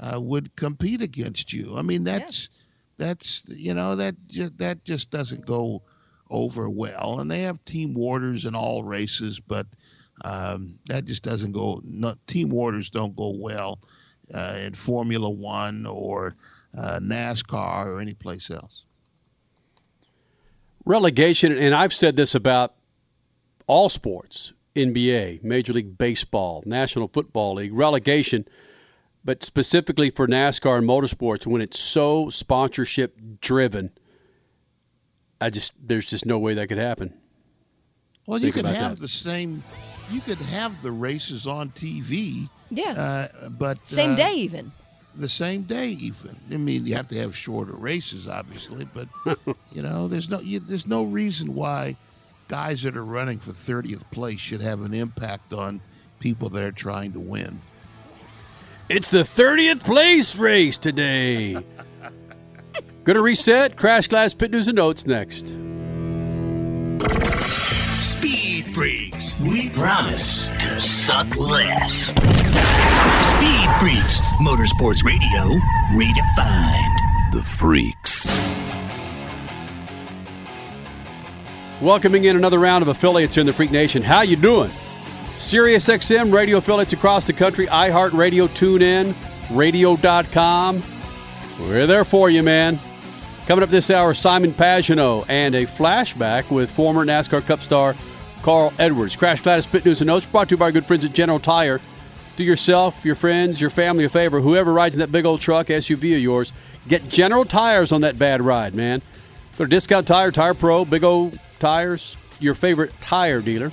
uh, 0.00 0.20
would 0.20 0.54
compete 0.56 1.02
against 1.02 1.52
you? 1.52 1.76
I 1.76 1.82
mean, 1.82 2.04
that's 2.04 2.48
yeah. 2.50 3.06
that's 3.06 3.44
you 3.48 3.74
know 3.74 3.96
that 3.96 4.16
just 4.28 4.58
that 4.58 4.84
just 4.84 5.10
doesn't 5.10 5.46
go 5.46 5.82
over 6.30 6.68
well. 6.68 7.20
And 7.20 7.30
they 7.30 7.42
have 7.42 7.62
team 7.62 7.96
orders 7.96 8.46
in 8.46 8.54
all 8.54 8.82
races, 8.82 9.38
but 9.38 9.66
um, 10.24 10.78
that 10.86 11.04
just 11.04 11.22
doesn't 11.22 11.52
go. 11.52 11.80
Not, 11.84 12.24
team 12.26 12.52
orders 12.54 12.90
don't 12.90 13.16
go 13.16 13.30
well 13.30 13.78
uh, 14.32 14.56
in 14.58 14.74
Formula 14.74 15.28
One 15.28 15.86
or 15.86 16.36
uh, 16.76 16.98
NASCAR 16.98 17.86
or 17.86 18.00
any 18.00 18.14
place 18.14 18.50
else. 18.50 18.84
Relegation, 20.84 21.56
and 21.56 21.74
I've 21.74 21.92
said 21.94 22.16
this 22.16 22.34
about 22.34 22.74
all 23.66 23.88
sports 23.88 24.52
NBA, 24.74 25.42
Major 25.44 25.72
League 25.72 25.96
Baseball, 25.96 26.62
National 26.66 27.08
Football 27.08 27.54
League, 27.54 27.72
relegation, 27.72 28.46
but 29.24 29.44
specifically 29.44 30.10
for 30.10 30.26
NASCAR 30.26 30.78
and 30.78 30.88
motorsports, 30.88 31.46
when 31.46 31.62
it's 31.62 31.78
so 31.78 32.30
sponsorship 32.30 33.16
driven, 33.40 33.90
I 35.40 35.50
just 35.50 35.72
there's 35.80 36.08
just 36.08 36.26
no 36.26 36.38
way 36.38 36.54
that 36.54 36.68
could 36.68 36.78
happen. 36.78 37.14
Well, 38.26 38.38
Think 38.38 38.56
you 38.56 38.62
could 38.62 38.70
have 38.70 38.96
that. 38.96 39.00
the 39.00 39.08
same, 39.08 39.62
you 40.10 40.20
could 40.20 40.40
have 40.40 40.82
the 40.82 40.92
races 40.92 41.46
on 41.46 41.70
TV. 41.70 42.48
Yeah. 42.70 43.28
Uh, 43.42 43.48
but 43.48 43.84
same 43.84 44.12
uh, 44.12 44.16
day 44.16 44.34
even 44.34 44.72
the 45.14 45.28
same 45.28 45.62
day 45.62 45.88
even. 45.88 46.36
I 46.52 46.56
mean, 46.56 46.86
you 46.86 46.94
have 46.94 47.08
to 47.08 47.18
have 47.18 47.36
shorter 47.36 47.74
races, 47.74 48.28
obviously, 48.28 48.86
but 48.86 49.08
you 49.70 49.82
know, 49.82 50.08
there's 50.08 50.28
no 50.28 50.40
you, 50.40 50.60
there's 50.60 50.86
no 50.86 51.02
reason 51.02 51.54
why 51.54 51.96
guys 52.48 52.82
that 52.82 52.96
are 52.96 53.04
running 53.04 53.38
for 53.38 53.52
30th 53.52 54.10
place 54.10 54.40
should 54.40 54.62
have 54.62 54.82
an 54.82 54.94
impact 54.94 55.52
on 55.52 55.80
people 56.18 56.50
that 56.50 56.62
are 56.62 56.72
trying 56.72 57.12
to 57.12 57.20
win. 57.20 57.60
It's 58.88 59.10
the 59.10 59.22
30th 59.22 59.80
place 59.80 60.36
race 60.36 60.76
today. 60.78 61.54
Going 63.04 63.16
to 63.16 63.22
reset. 63.22 63.76
Crash 63.76 64.08
Gladys 64.08 64.34
Pit 64.34 64.50
News 64.50 64.68
and 64.68 64.76
Notes 64.76 65.06
next. 65.06 65.61
Freaks, 68.74 69.38
we 69.38 69.68
promise 69.68 70.48
to 70.48 70.80
suck 70.80 71.36
less. 71.36 72.06
Speed 72.06 73.68
Freaks, 73.78 74.18
Motorsports 74.40 75.04
Radio, 75.04 75.60
redefined. 75.92 77.32
The 77.32 77.42
Freaks. 77.42 78.30
Welcoming 81.82 82.24
in 82.24 82.36
another 82.36 82.58
round 82.58 82.80
of 82.80 82.88
affiliates 82.88 83.34
here 83.34 83.42
in 83.42 83.46
the 83.46 83.52
Freak 83.52 83.72
Nation. 83.72 84.02
How 84.02 84.22
you 84.22 84.36
doing? 84.36 84.70
Sirius 85.36 85.86
XM 85.88 86.32
radio 86.32 86.56
affiliates 86.56 86.94
across 86.94 87.26
the 87.26 87.34
country, 87.34 87.66
iHeartRadio, 87.66 88.48
TuneIn, 88.48 89.14
Radio.com. 89.54 90.82
We're 91.60 91.86
there 91.86 92.06
for 92.06 92.30
you, 92.30 92.42
man. 92.42 92.78
Coming 93.46 93.64
up 93.64 93.68
this 93.68 93.90
hour, 93.90 94.14
Simon 94.14 94.52
Pagenaud 94.52 95.26
and 95.28 95.54
a 95.54 95.66
flashback 95.66 96.50
with 96.50 96.70
former 96.70 97.04
NASCAR 97.04 97.44
Cup 97.44 97.60
star 97.60 97.94
Carl 98.42 98.72
Edwards. 98.78 99.16
Crash 99.16 99.40
Gladys 99.40 99.66
Pit 99.66 99.84
News 99.84 100.00
and 100.00 100.08
Notes 100.08 100.26
brought 100.26 100.48
to 100.48 100.54
you 100.54 100.56
by 100.58 100.66
our 100.66 100.72
good 100.72 100.86
friends 100.86 101.04
at 101.04 101.12
General 101.12 101.38
Tire. 101.38 101.80
Do 102.36 102.44
yourself, 102.44 103.04
your 103.04 103.14
friends, 103.14 103.60
your 103.60 103.70
family 103.70 104.04
a 104.04 104.08
favor. 104.08 104.40
Whoever 104.40 104.72
rides 104.72 104.96
in 104.96 105.00
that 105.00 105.12
big 105.12 105.26
old 105.26 105.40
truck, 105.40 105.68
SUV 105.68 106.14
of 106.14 106.20
yours, 106.20 106.52
get 106.88 107.08
General 107.08 107.44
Tires 107.44 107.92
on 107.92 108.00
that 108.00 108.18
bad 108.18 108.42
ride, 108.42 108.74
man. 108.74 109.00
Go 109.58 109.64
to 109.64 109.70
Discount 109.70 110.06
Tire, 110.06 110.32
Tire 110.32 110.54
Pro, 110.54 110.84
Big 110.84 111.04
O 111.04 111.30
Tires, 111.58 112.16
your 112.40 112.54
favorite 112.54 112.92
tire 113.00 113.40
dealer. 113.40 113.70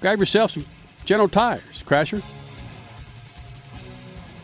Grab 0.00 0.18
yourself 0.18 0.52
some 0.52 0.66
General 1.04 1.28
Tires. 1.28 1.62
Crasher. 1.86 2.22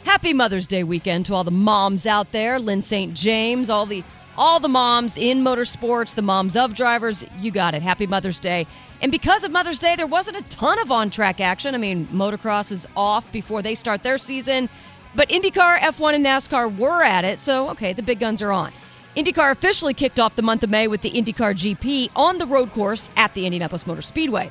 Happy 0.04 0.32
Mother's 0.32 0.66
Day 0.66 0.84
weekend 0.84 1.26
to 1.26 1.34
all 1.34 1.44
the 1.44 1.50
moms 1.50 2.06
out 2.06 2.30
there. 2.30 2.60
Lyn 2.60 2.82
St. 2.82 3.14
James, 3.14 3.70
all 3.70 3.86
the 3.86 4.04
all 4.38 4.60
the 4.60 4.68
moms 4.68 5.16
in 5.16 5.42
motorsports, 5.42 6.14
the 6.14 6.22
moms 6.22 6.56
of 6.56 6.74
drivers. 6.74 7.24
You 7.38 7.50
got 7.50 7.74
it. 7.74 7.82
Happy 7.82 8.06
Mother's 8.06 8.40
Day. 8.40 8.66
And 9.00 9.12
because 9.12 9.44
of 9.44 9.50
Mother's 9.50 9.78
Day, 9.78 9.96
there 9.96 10.06
wasn't 10.06 10.38
a 10.38 10.42
ton 10.42 10.78
of 10.80 10.90
on 10.90 11.10
track 11.10 11.40
action. 11.40 11.74
I 11.74 11.78
mean, 11.78 12.06
motocross 12.06 12.72
is 12.72 12.86
off 12.96 13.30
before 13.32 13.62
they 13.62 13.74
start 13.74 14.02
their 14.02 14.18
season. 14.18 14.68
But 15.14 15.30
IndyCar, 15.30 15.78
F1, 15.78 16.14
and 16.14 16.24
NASCAR 16.24 16.76
were 16.76 17.02
at 17.02 17.24
it, 17.24 17.40
so 17.40 17.70
okay, 17.70 17.94
the 17.94 18.02
big 18.02 18.20
guns 18.20 18.42
are 18.42 18.52
on. 18.52 18.72
IndyCar 19.16 19.50
officially 19.50 19.94
kicked 19.94 20.20
off 20.20 20.36
the 20.36 20.42
month 20.42 20.62
of 20.62 20.68
May 20.68 20.88
with 20.88 21.00
the 21.00 21.10
IndyCar 21.10 21.54
GP 21.54 22.10
on 22.14 22.36
the 22.36 22.46
road 22.46 22.72
course 22.72 23.10
at 23.16 23.32
the 23.32 23.46
Indianapolis 23.46 23.86
Motor 23.86 24.02
Speedway. 24.02 24.50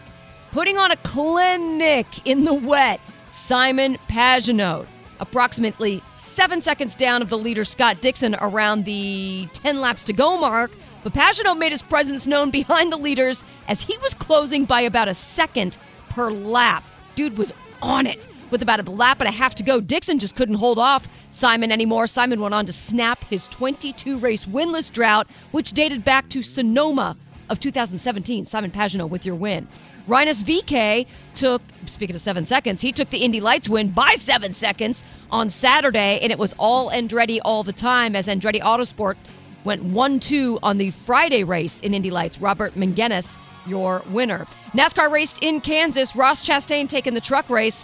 Putting 0.51 0.77
on 0.77 0.89
a 0.91 0.95
clinic 0.97 2.07
in 2.25 2.45
the 2.45 2.53
wet, 2.53 2.99
Simon 3.29 3.97
Pagenaud, 4.09 4.88
approximately 5.19 6.01
seven 6.36 6.61
seconds 6.61 6.97
down 6.97 7.21
of 7.21 7.29
the 7.29 7.38
leader 7.38 7.63
Scott 7.63 8.01
Dixon 8.01 8.36
around 8.36 8.83
the 8.83 9.47
10 9.53 9.79
laps 9.79 10.03
to 10.03 10.13
go 10.13 10.38
mark. 10.38 10.69
But 11.01 11.13
Pagenaud 11.13 11.57
made 11.57 11.71
his 11.71 11.81
presence 11.81 12.27
known 12.27 12.51
behind 12.51 12.91
the 12.91 12.97
leaders 12.97 13.45
as 13.69 13.79
he 13.79 13.97
was 13.99 14.13
closing 14.13 14.65
by 14.65 14.81
about 14.81 15.07
a 15.07 15.13
second 15.13 15.77
per 16.09 16.29
lap. 16.29 16.83
Dude 17.15 17.38
was 17.38 17.53
on 17.81 18.05
it. 18.05 18.27
With 18.51 18.61
about 18.61 18.86
a 18.86 18.91
lap 18.91 19.21
and 19.21 19.29
a 19.29 19.31
half 19.31 19.55
to 19.55 19.63
go, 19.63 19.79
Dixon 19.79 20.19
just 20.19 20.36
couldn't 20.36 20.55
hold 20.55 20.77
off 20.77 21.07
Simon 21.29 21.71
anymore. 21.71 22.05
Simon 22.05 22.41
went 22.41 22.53
on 22.53 22.65
to 22.65 22.73
snap 22.73 23.23
his 23.23 23.47
22 23.47 24.17
race 24.17 24.43
winless 24.43 24.91
drought, 24.91 25.27
which 25.51 25.71
dated 25.71 26.03
back 26.03 26.27
to 26.29 26.43
Sonoma 26.43 27.15
of 27.47 27.61
2017. 27.61 28.45
Simon 28.45 28.71
Pagenaud 28.71 29.09
with 29.09 29.25
your 29.25 29.36
win. 29.36 29.69
Rinus 30.08 30.43
VeeKay 30.43 31.08
took, 31.36 31.62
speaking 31.88 32.16
of 32.16 32.22
seven 32.22 32.45
seconds, 32.45 32.80
he 32.80 32.91
took 32.91 33.10
the 33.10 33.20
Indy 33.20 33.41
Lights 33.41 33.68
win 33.68 33.89
by 33.89 34.16
seven 34.16 34.53
seconds 34.53 35.03
on 35.32 35.49
Saturday, 35.49 36.20
and 36.22 36.32
it 36.32 36.38
was 36.38 36.53
all 36.60 36.91
Andretti 36.91 37.39
all 37.43 37.64
the 37.64 37.74
time 37.74 38.16
as 38.16 38.28
Andretti 38.28 38.62
Autosport 38.62 39.16
went 39.64 39.84
1 39.84 40.20
2 40.20 40.60
on 40.62 40.78
the 40.78 40.91
Friday 40.91 41.43
race 41.43 41.82
in 41.82 41.95
Indy 41.95 42.12
Lights. 42.12 42.39
Robert 42.39 42.76
Megennis, 42.76 43.36
your 43.66 44.03
winner. 44.10 44.45
NASCAR 44.74 45.10
raced 45.10 45.39
in 45.41 45.60
Kansas. 45.60 46.16
Ross 46.16 46.45
Chastain 46.45 46.88
taking 46.88 47.16
the 47.16 47.22
truck 47.22 47.49
race 47.49 47.84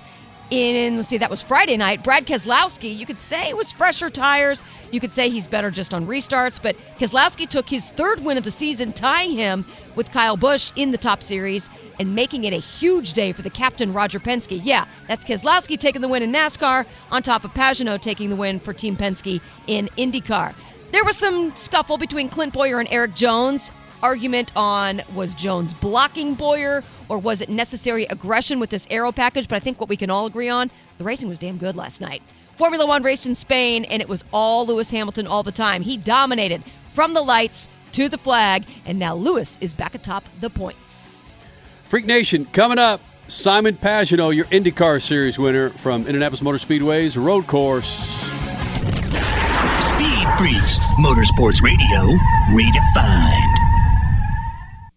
in, 0.51 0.97
let's 0.97 1.09
see, 1.09 1.17
that 1.17 1.29
was 1.29 1.41
Friday 1.41 1.77
night. 1.77 2.03
Brad 2.03 2.25
Keselowski, 2.25 2.95
you 2.95 3.05
could 3.05 3.19
say 3.19 3.47
it 3.49 3.55
was 3.55 3.71
fresher 3.71 4.09
tires. 4.09 4.63
You 4.91 4.99
could 4.99 5.13
say 5.13 5.29
he's 5.29 5.47
better 5.47 5.71
just 5.71 5.93
on 5.93 6.05
restarts, 6.05 6.61
but 6.61 6.75
Keselowski 6.99 7.49
took 7.49 7.69
his 7.69 7.87
third 7.89 8.23
win 8.23 8.37
of 8.37 8.43
the 8.43 8.51
season, 8.51 8.91
tying 8.91 9.31
him 9.31 9.65
with 9.95 10.11
Kyle 10.11 10.35
Busch 10.35 10.73
in 10.75 10.91
the 10.91 10.97
top 10.97 11.23
series 11.23 11.69
and 11.99 12.15
making 12.15 12.43
it 12.43 12.53
a 12.53 12.57
huge 12.57 13.13
day 13.13 13.31
for 13.31 13.41
the 13.41 13.49
captain, 13.49 13.93
Roger 13.93 14.19
Penske. 14.19 14.59
Yeah, 14.61 14.85
that's 15.07 15.23
Keselowski 15.23 15.79
taking 15.79 16.01
the 16.01 16.09
win 16.09 16.21
in 16.21 16.33
NASCAR 16.33 16.85
on 17.09 17.23
top 17.23 17.45
of 17.45 17.53
Pagenaud 17.53 18.01
taking 18.01 18.29
the 18.29 18.35
win 18.35 18.59
for 18.59 18.73
Team 18.73 18.97
Penske 18.97 19.39
in 19.67 19.89
IndyCar. 19.97 20.53
There 20.91 21.05
was 21.05 21.15
some 21.15 21.55
scuffle 21.55 21.97
between 21.97 22.27
Clint 22.27 22.51
Bowyer 22.51 22.79
and 22.79 22.91
Erik 22.91 23.15
Jones 23.15 23.71
argument 24.01 24.51
on 24.55 25.01
was 25.13 25.33
Jones 25.33 25.73
blocking 25.73 26.35
Bowyer 26.35 26.83
or 27.09 27.17
was 27.17 27.41
it 27.41 27.49
necessary 27.49 28.05
aggression 28.05 28.59
with 28.59 28.69
this 28.69 28.87
arrow 28.89 29.11
package? 29.11 29.47
But 29.47 29.55
I 29.57 29.59
think 29.59 29.79
what 29.79 29.89
we 29.89 29.97
can 29.97 30.09
all 30.09 30.25
agree 30.25 30.49
on, 30.49 30.71
the 30.97 31.03
racing 31.03 31.29
was 31.29 31.39
damn 31.39 31.57
good 31.57 31.75
last 31.75 32.01
night. 32.01 32.21
Formula 32.57 32.85
One 32.85 33.03
raced 33.03 33.25
in 33.25 33.35
Spain, 33.35 33.85
and 33.85 34.01
it 34.01 34.09
was 34.09 34.23
all 34.31 34.65
Lewis 34.65 34.91
Hamilton 34.91 35.25
all 35.27 35.43
the 35.43 35.51
time. 35.51 35.81
He 35.81 35.97
dominated 35.97 36.61
from 36.93 37.13
the 37.13 37.21
lights 37.21 37.67
to 37.93 38.07
the 38.09 38.17
flag, 38.17 38.65
and 38.85 38.99
now 38.99 39.15
Lewis 39.15 39.57
is 39.61 39.73
back 39.73 39.95
atop 39.95 40.23
the 40.39 40.49
points. 40.49 41.29
Freak 41.89 42.05
Nation, 42.05 42.45
coming 42.45 42.77
up, 42.77 43.01
Simon 43.27 43.75
Pagenaud, 43.75 44.35
your 44.35 44.45
IndyCar 44.45 45.01
Series 45.01 45.39
winner 45.39 45.69
from 45.69 46.01
Indianapolis 46.01 46.41
Motor 46.41 46.57
Speedway's 46.57 47.17
road 47.17 47.47
course. 47.47 47.87
Speed 49.91 50.27
Freaks, 50.37 50.77
Motorsports 50.99 51.61
Radio, 51.61 52.17
redefined. 52.51 53.60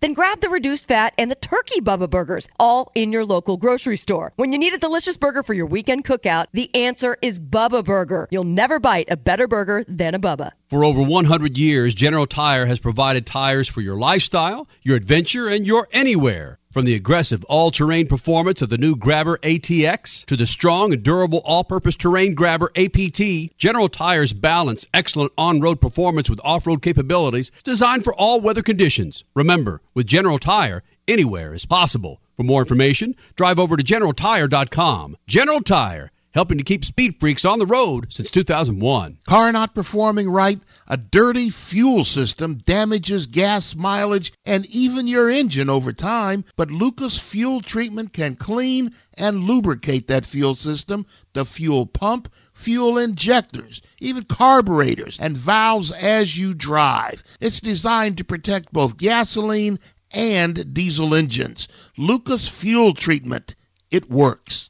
Then 0.00 0.14
grab 0.14 0.40
the 0.40 0.48
reduced 0.48 0.86
fat 0.86 1.12
and 1.18 1.30
the 1.30 1.34
turkey 1.34 1.82
Bubba 1.82 2.08
Burgers, 2.08 2.48
all 2.58 2.90
in 2.94 3.12
your 3.12 3.26
local 3.26 3.58
grocery 3.58 3.98
store. 3.98 4.32
When 4.36 4.50
you 4.50 4.58
need 4.58 4.72
a 4.72 4.78
delicious 4.78 5.18
burger 5.18 5.42
for 5.42 5.52
your 5.52 5.66
weekend 5.66 6.06
cookout, 6.06 6.46
the 6.52 6.74
answer 6.74 7.18
is 7.20 7.38
Bubba 7.38 7.84
Burger. 7.84 8.26
You'll 8.30 8.44
never 8.44 8.78
bite 8.78 9.10
a 9.10 9.18
better 9.18 9.46
burger 9.46 9.84
than 9.86 10.14
a 10.14 10.18
Bubba. 10.18 10.52
For 10.70 10.84
over 10.84 11.02
100 11.02 11.58
years, 11.58 11.94
General 11.94 12.26
Tire 12.26 12.64
has 12.64 12.80
provided 12.80 13.26
tires 13.26 13.68
for 13.68 13.82
your 13.82 13.96
lifestyle, 13.96 14.68
your 14.82 14.96
adventure, 14.96 15.48
and 15.48 15.66
your 15.66 15.86
anywhere. 15.92 16.58
From 16.72 16.84
the 16.84 16.94
aggressive 16.94 17.42
all-terrain 17.46 18.06
performance 18.06 18.62
of 18.62 18.68
the 18.68 18.78
new 18.78 18.94
Grabber 18.94 19.38
ATX 19.38 20.24
to 20.26 20.36
the 20.36 20.46
strong 20.46 20.92
and 20.92 21.02
durable 21.02 21.42
all-purpose 21.44 21.96
terrain 21.96 22.34
Grabber 22.34 22.70
APT, 22.76 23.58
General 23.58 23.88
Tire's 23.88 24.32
balance 24.32 24.86
excellent 24.94 25.32
on-road 25.36 25.80
performance 25.80 26.30
with 26.30 26.40
off-road 26.44 26.80
capabilities 26.80 27.50
designed 27.64 28.04
for 28.04 28.14
all 28.14 28.40
weather 28.40 28.62
conditions. 28.62 29.24
Remember, 29.34 29.80
with 29.94 30.06
General 30.06 30.38
Tire, 30.38 30.82
anywhere 31.08 31.54
is 31.54 31.66
possible. 31.66 32.20
For 32.36 32.42
more 32.42 32.62
information, 32.62 33.16
drive 33.36 33.58
over 33.58 33.76
to 33.76 33.82
generaltire.com. 33.82 35.16
General 35.26 35.60
Tire, 35.60 36.10
helping 36.32 36.58
to 36.58 36.64
keep 36.64 36.84
speed 36.84 37.18
freaks 37.18 37.44
on 37.44 37.58
the 37.58 37.66
road 37.66 38.06
since 38.12 38.30
2001. 38.30 39.18
Car 39.26 39.52
not 39.52 39.74
performing 39.74 40.30
right, 40.30 40.60
a 40.86 40.96
dirty 40.96 41.50
fuel 41.50 42.04
system 42.04 42.54
damages 42.54 43.26
gas 43.26 43.74
mileage 43.74 44.32
and 44.44 44.64
even 44.66 45.06
your 45.06 45.28
engine 45.28 45.68
over 45.68 45.92
time, 45.92 46.44
but 46.56 46.70
Lucas 46.70 47.18
Fuel 47.30 47.60
Treatment 47.60 48.12
can 48.12 48.36
clean 48.36 48.94
and 49.14 49.44
lubricate 49.44 50.06
that 50.06 50.24
fuel 50.24 50.54
system, 50.54 51.04
the 51.32 51.44
fuel 51.44 51.84
pump, 51.86 52.32
fuel 52.54 52.98
injectors, 52.98 53.82
even 54.00 54.24
carburetors 54.24 55.18
and 55.18 55.36
valves 55.36 55.90
as 55.90 56.36
you 56.36 56.54
drive. 56.54 57.22
It's 57.40 57.60
designed 57.60 58.18
to 58.18 58.24
protect 58.24 58.72
both 58.72 58.96
gasoline 58.96 59.78
and 60.12 60.74
diesel 60.74 61.14
engines. 61.14 61.68
Lucas 61.96 62.48
Fuel 62.48 62.94
Treatment. 62.94 63.54
It 63.90 64.08
works. 64.08 64.69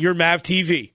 your 0.00 0.14
Mav 0.14 0.42
TV. 0.42 0.94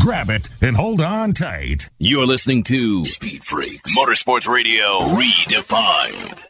Grab 0.00 0.30
it 0.30 0.48
and 0.62 0.74
hold 0.74 1.02
on 1.02 1.34
tight. 1.34 1.90
You're 1.98 2.24
listening 2.24 2.62
to 2.64 3.04
Speed 3.04 3.44
Freaks, 3.44 3.94
Motorsports 3.94 4.48
Radio 4.48 5.00
redefined. 5.00 6.42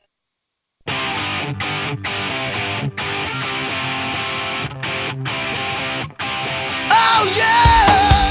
Oh 6.93 7.35
yeah! 7.37 8.31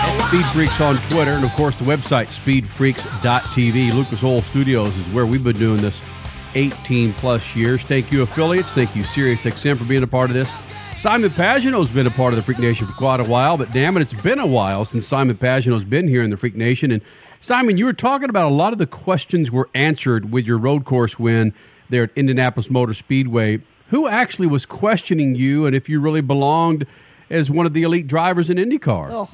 At 0.00 0.28
Speed 0.28 0.46
Freaks 0.54 0.80
on 0.80 0.96
Twitter, 1.02 1.32
and 1.32 1.44
of 1.44 1.50
course 1.52 1.76
the 1.76 1.84
website 1.84 2.28
speedfreaks.tv. 2.28 3.92
Lucas 3.92 4.24
Oil 4.24 4.40
Studios 4.40 4.96
is 4.96 5.06
where 5.08 5.26
we've 5.26 5.44
been 5.44 5.58
doing 5.58 5.82
this 5.82 6.00
18 6.54 7.12
plus 7.14 7.54
years. 7.54 7.82
Thank 7.82 8.12
you, 8.12 8.22
affiliates. 8.22 8.72
Thank 8.72 8.94
you, 8.96 9.02
SiriusXM, 9.02 9.78
for 9.78 9.84
being 9.84 10.02
a 10.02 10.06
part 10.06 10.30
of 10.30 10.34
this. 10.34 10.52
Simon 10.96 11.30
Pagenaud's 11.30 11.90
been 11.90 12.06
a 12.06 12.10
part 12.10 12.32
of 12.32 12.36
the 12.36 12.42
Freak 12.42 12.58
Nation 12.58 12.86
for 12.86 12.92
quite 12.92 13.20
a 13.20 13.24
while, 13.24 13.56
but 13.56 13.70
damn 13.72 13.96
it, 13.96 14.00
it's 14.00 14.22
been 14.22 14.40
a 14.40 14.46
while 14.46 14.84
since 14.84 15.06
Simon 15.06 15.36
Pagenaud's 15.36 15.84
been 15.84 16.08
here 16.08 16.22
in 16.22 16.30
the 16.30 16.36
Freak 16.36 16.56
Nation. 16.56 16.90
And 16.90 17.02
Simon, 17.40 17.78
you 17.78 17.84
were 17.84 17.92
talking 17.92 18.30
about 18.30 18.50
a 18.50 18.54
lot 18.54 18.72
of 18.72 18.80
the 18.80 18.86
questions 18.86 19.50
were 19.50 19.68
answered 19.74 20.32
with 20.32 20.44
your 20.44 20.58
road 20.58 20.84
course 20.84 21.16
win 21.16 21.54
there 21.88 22.02
at 22.02 22.10
Indianapolis 22.16 22.68
Motor 22.68 22.94
Speedway. 22.94 23.60
Who 23.90 24.08
actually 24.08 24.48
was 24.48 24.66
questioning 24.66 25.36
you 25.36 25.66
and 25.66 25.76
if 25.76 25.88
you 25.88 26.00
really 26.00 26.20
belonged 26.20 26.86
as 27.30 27.50
one 27.50 27.66
of 27.66 27.72
the 27.72 27.84
elite 27.84 28.08
drivers 28.08 28.50
in 28.50 28.56
IndyCar? 28.56 29.10
Oh. 29.10 29.30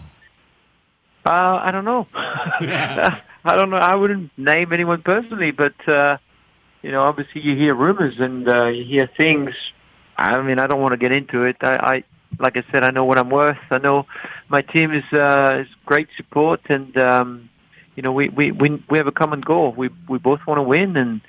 Uh, 1.26 1.60
I 1.62 1.70
don't 1.70 1.86
know. 1.86 2.06
I 2.14 3.56
don't 3.56 3.70
know. 3.70 3.78
I 3.78 3.94
wouldn't 3.94 4.30
name 4.36 4.72
anyone 4.72 5.00
personally, 5.02 5.50
but 5.50 5.72
uh, 5.88 6.18
you 6.84 6.92
know, 6.92 7.02
obviously 7.02 7.40
you 7.40 7.56
hear 7.56 7.74
rumors 7.74 8.16
and 8.18 8.46
uh, 8.46 8.66
you 8.66 8.84
hear 8.84 9.08
things. 9.16 9.54
I 10.18 10.40
mean, 10.42 10.58
I 10.58 10.66
don't 10.66 10.82
want 10.82 10.92
to 10.92 10.98
get 10.98 11.12
into 11.12 11.44
it. 11.44 11.56
I, 11.62 11.76
I 11.76 12.04
like 12.38 12.58
I 12.58 12.64
said, 12.70 12.84
I 12.84 12.90
know 12.90 13.06
what 13.06 13.16
I'm 13.16 13.30
worth. 13.30 13.56
I 13.70 13.78
know 13.78 14.06
my 14.50 14.60
team 14.60 14.92
is 14.92 15.04
uh, 15.10 15.62
is 15.62 15.68
great 15.86 16.08
support, 16.14 16.60
and 16.68 16.94
um, 16.98 17.48
you 17.96 18.02
know, 18.02 18.12
we, 18.12 18.28
we 18.28 18.52
we 18.52 18.84
we 18.90 18.98
have 18.98 19.06
a 19.06 19.12
common 19.12 19.40
goal. 19.40 19.72
We 19.72 19.88
we 20.10 20.18
both 20.18 20.40
want 20.46 20.58
to 20.58 20.62
win, 20.62 20.94
and 20.98 21.22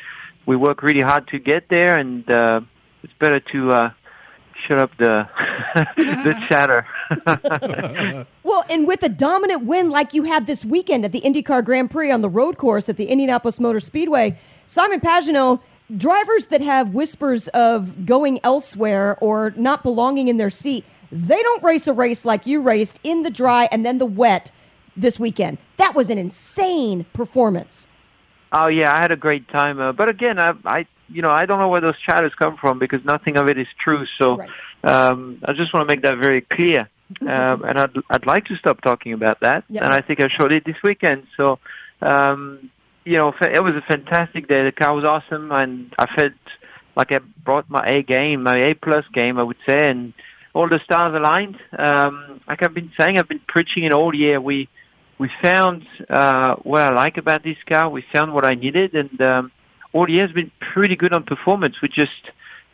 we 0.45 0.57
work 0.57 0.83
really 0.83 0.99
hard 0.99 1.29
to 1.29 1.39
get 1.39 1.69
there. 1.69 1.97
And 1.97 2.29
uh, 2.29 2.59
it's 3.03 3.13
better 3.13 3.39
to 3.39 3.71
uh, 3.71 3.91
shut 4.67 4.77
up 4.77 4.91
the 4.97 5.29
the 5.95 6.35
chatter. 6.49 6.85
And 8.69 8.87
with 8.87 9.03
a 9.03 9.09
dominant 9.09 9.65
win 9.65 9.89
like 9.89 10.13
you 10.13 10.23
had 10.23 10.47
this 10.47 10.65
weekend 10.65 11.05
at 11.05 11.11
the 11.11 11.21
IndyCar 11.21 11.63
Grand 11.63 11.91
Prix 11.91 12.11
on 12.11 12.21
the 12.21 12.29
road 12.29 12.57
course 12.57 12.89
at 12.89 12.97
the 12.97 13.05
Indianapolis 13.05 13.59
Motor 13.59 13.79
Speedway, 13.79 14.39
Simon 14.65 15.01
Pagenaud, 15.01 15.61
drivers 15.95 16.47
that 16.47 16.61
have 16.61 16.93
whispers 16.93 17.47
of 17.47 18.05
going 18.05 18.39
elsewhere 18.43 19.17
or 19.21 19.53
not 19.55 19.83
belonging 19.83 20.29
in 20.29 20.37
their 20.37 20.49
seat, 20.49 20.83
they 21.11 21.41
don't 21.41 21.63
race 21.63 21.87
a 21.87 21.93
race 21.93 22.25
like 22.25 22.47
you 22.47 22.61
raced 22.61 22.99
in 23.03 23.21
the 23.21 23.29
dry 23.29 23.69
and 23.71 23.85
then 23.85 23.99
the 23.99 24.05
wet 24.05 24.51
this 24.97 25.19
weekend. 25.19 25.59
That 25.77 25.93
was 25.93 26.09
an 26.09 26.17
insane 26.17 27.05
performance. 27.13 27.87
Oh 28.51 28.67
yeah, 28.67 28.95
I 28.95 28.99
had 28.99 29.11
a 29.11 29.17
great 29.17 29.47
time. 29.49 29.79
Uh, 29.79 29.91
but 29.91 30.09
again, 30.09 30.39
I, 30.39 30.53
I, 30.65 30.85
you 31.09 31.21
know, 31.21 31.29
I 31.29 31.45
don't 31.45 31.59
know 31.59 31.67
where 31.67 31.81
those 31.81 31.99
chatters 31.99 32.33
come 32.33 32.57
from 32.57 32.79
because 32.79 33.05
nothing 33.05 33.37
of 33.37 33.47
it 33.47 33.59
is 33.59 33.67
true. 33.77 34.05
So 34.17 34.41
um, 34.83 35.39
I 35.45 35.53
just 35.53 35.73
want 35.73 35.87
to 35.87 35.93
make 35.93 36.01
that 36.03 36.17
very 36.17 36.41
clear. 36.41 36.89
Um, 37.21 37.63
and 37.63 37.79
I'd, 37.79 37.95
I'd 38.09 38.25
like 38.25 38.45
to 38.45 38.55
stop 38.57 38.81
talking 38.81 39.13
about 39.13 39.39
that, 39.41 39.63
Yeah. 39.69 39.83
and 39.83 39.93
I 39.93 40.01
think 40.01 40.19
I 40.19 40.27
showed 40.27 40.51
it 40.51 40.65
this 40.65 40.81
weekend. 40.83 41.27
So 41.37 41.59
Um, 42.01 42.69
you 43.05 43.17
know, 43.17 43.33
it 43.41 43.63
was 43.63 43.75
a 43.75 43.81
fantastic 43.81 44.47
day. 44.47 44.63
The 44.63 44.71
car 44.71 44.93
was 44.95 45.03
awesome, 45.05 45.51
and 45.51 45.93
I 45.99 46.07
felt 46.15 46.33
like 46.95 47.11
I 47.11 47.19
brought 47.43 47.69
my 47.69 47.83
A 47.87 48.01
game, 48.03 48.43
my 48.43 48.57
A 48.57 48.73
plus 48.73 49.05
game, 49.13 49.37
I 49.37 49.43
would 49.43 49.57
say, 49.65 49.89
and 49.91 50.13
all 50.53 50.67
the 50.67 50.79
stars 50.79 51.13
aligned. 51.15 51.57
Um, 51.77 52.41
like 52.47 52.63
I've 52.63 52.73
been 52.73 52.91
saying, 52.99 53.17
I've 53.19 53.27
been 53.29 53.41
preaching 53.47 53.83
it 53.83 53.91
all 53.91 54.13
year. 54.15 54.41
We 54.41 54.67
we 55.17 55.29
found 55.41 55.87
uh, 56.09 56.55
what 56.63 56.81
I 56.81 56.89
like 57.03 57.17
about 57.17 57.43
this 57.43 57.57
car. 57.65 57.89
We 57.89 58.01
found 58.11 58.33
what 58.33 58.43
I 58.45 58.55
needed, 58.55 58.95
and 58.95 59.21
um, 59.21 59.51
all 59.93 60.09
year 60.09 60.25
has 60.27 60.33
been 60.33 60.51
pretty 60.59 60.95
good 60.95 61.13
on 61.13 61.23
performance. 61.23 61.75
We 61.81 61.87
just 61.87 62.23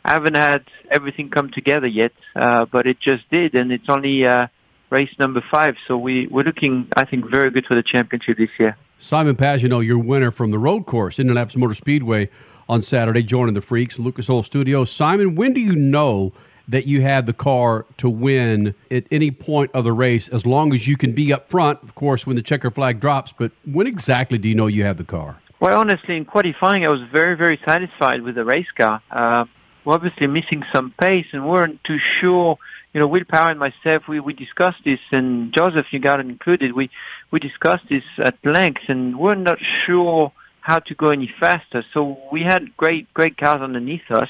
haven't 0.04 0.36
had 0.36 0.64
everything 0.90 1.30
come 1.30 1.50
together 1.50 1.86
yet, 1.86 2.12
uh, 2.34 2.64
but 2.64 2.86
it 2.86 2.98
just 3.00 3.28
did, 3.30 3.54
and 3.54 3.72
it's 3.72 3.88
only 3.88 4.26
uh, 4.26 4.48
race 4.90 5.14
number 5.18 5.42
five. 5.50 5.76
So 5.86 5.96
we 5.96 6.26
we're 6.26 6.44
looking, 6.44 6.88
I 6.96 7.04
think, 7.04 7.30
very 7.30 7.50
good 7.50 7.66
for 7.66 7.74
the 7.74 7.82
championship 7.82 8.38
this 8.38 8.50
year. 8.58 8.76
Simon 8.98 9.36
Pagenaud, 9.36 9.84
your 9.84 9.98
winner 9.98 10.30
from 10.30 10.50
the 10.50 10.58
road 10.58 10.86
course, 10.86 11.18
Indianapolis 11.18 11.56
Motor 11.56 11.74
Speedway 11.74 12.30
on 12.68 12.82
Saturday, 12.82 13.22
joining 13.22 13.54
the 13.54 13.60
Freaks, 13.60 13.98
Lucas 13.98 14.30
Oil 14.30 14.42
Studio. 14.42 14.84
Simon, 14.84 15.34
when 15.34 15.52
do 15.52 15.60
you 15.60 15.74
know 15.74 16.32
that 16.68 16.86
you 16.86 17.02
have 17.02 17.26
the 17.26 17.32
car 17.32 17.84
to 17.98 18.08
win 18.08 18.74
at 18.90 19.04
any 19.10 19.30
point 19.30 19.70
of 19.74 19.84
the 19.84 19.92
race, 19.92 20.28
as 20.28 20.46
long 20.46 20.72
as 20.72 20.86
you 20.86 20.96
can 20.96 21.12
be 21.12 21.32
up 21.32 21.50
front, 21.50 21.82
of 21.82 21.94
course, 21.94 22.26
when 22.26 22.36
the 22.36 22.42
checker 22.42 22.70
flag 22.70 23.00
drops, 23.00 23.32
but 23.36 23.50
when 23.64 23.86
exactly 23.86 24.38
do 24.38 24.48
you 24.48 24.54
know 24.54 24.68
you 24.68 24.84
have 24.84 24.96
the 24.96 25.04
car? 25.04 25.38
Well, 25.60 25.78
honestly, 25.78 26.16
in 26.16 26.24
qualifying, 26.24 26.84
I 26.84 26.88
was 26.88 27.02
very, 27.02 27.36
very 27.36 27.60
satisfied 27.64 28.22
with 28.22 28.36
the 28.36 28.44
race 28.44 28.70
car. 28.76 29.02
Uh, 29.10 29.44
we're 29.84 29.94
obviously 29.94 30.26
missing 30.26 30.64
some 30.72 30.92
pace 30.92 31.26
and 31.32 31.48
weren't 31.48 31.82
too 31.84 31.98
sure. 31.98 32.58
You 32.92 33.00
know, 33.00 33.06
Will 33.06 33.24
Power 33.24 33.50
and 33.50 33.58
myself, 33.58 34.06
we, 34.06 34.20
we 34.20 34.32
discussed 34.32 34.84
this, 34.84 35.00
and 35.10 35.52
Josef, 35.52 35.92
you 35.92 35.98
got 35.98 36.20
included, 36.20 36.72
we, 36.74 36.90
we 37.30 37.40
discussed 37.40 37.88
this 37.88 38.04
at 38.18 38.36
length, 38.44 38.82
and 38.88 39.18
we're 39.18 39.34
not 39.34 39.58
sure 39.60 40.30
how 40.60 40.78
to 40.78 40.94
go 40.94 41.08
any 41.08 41.26
faster. 41.26 41.84
So 41.92 42.18
we 42.30 42.42
had 42.42 42.76
great, 42.76 43.12
great 43.14 43.36
cars 43.36 43.62
underneath 43.62 44.10
us, 44.10 44.28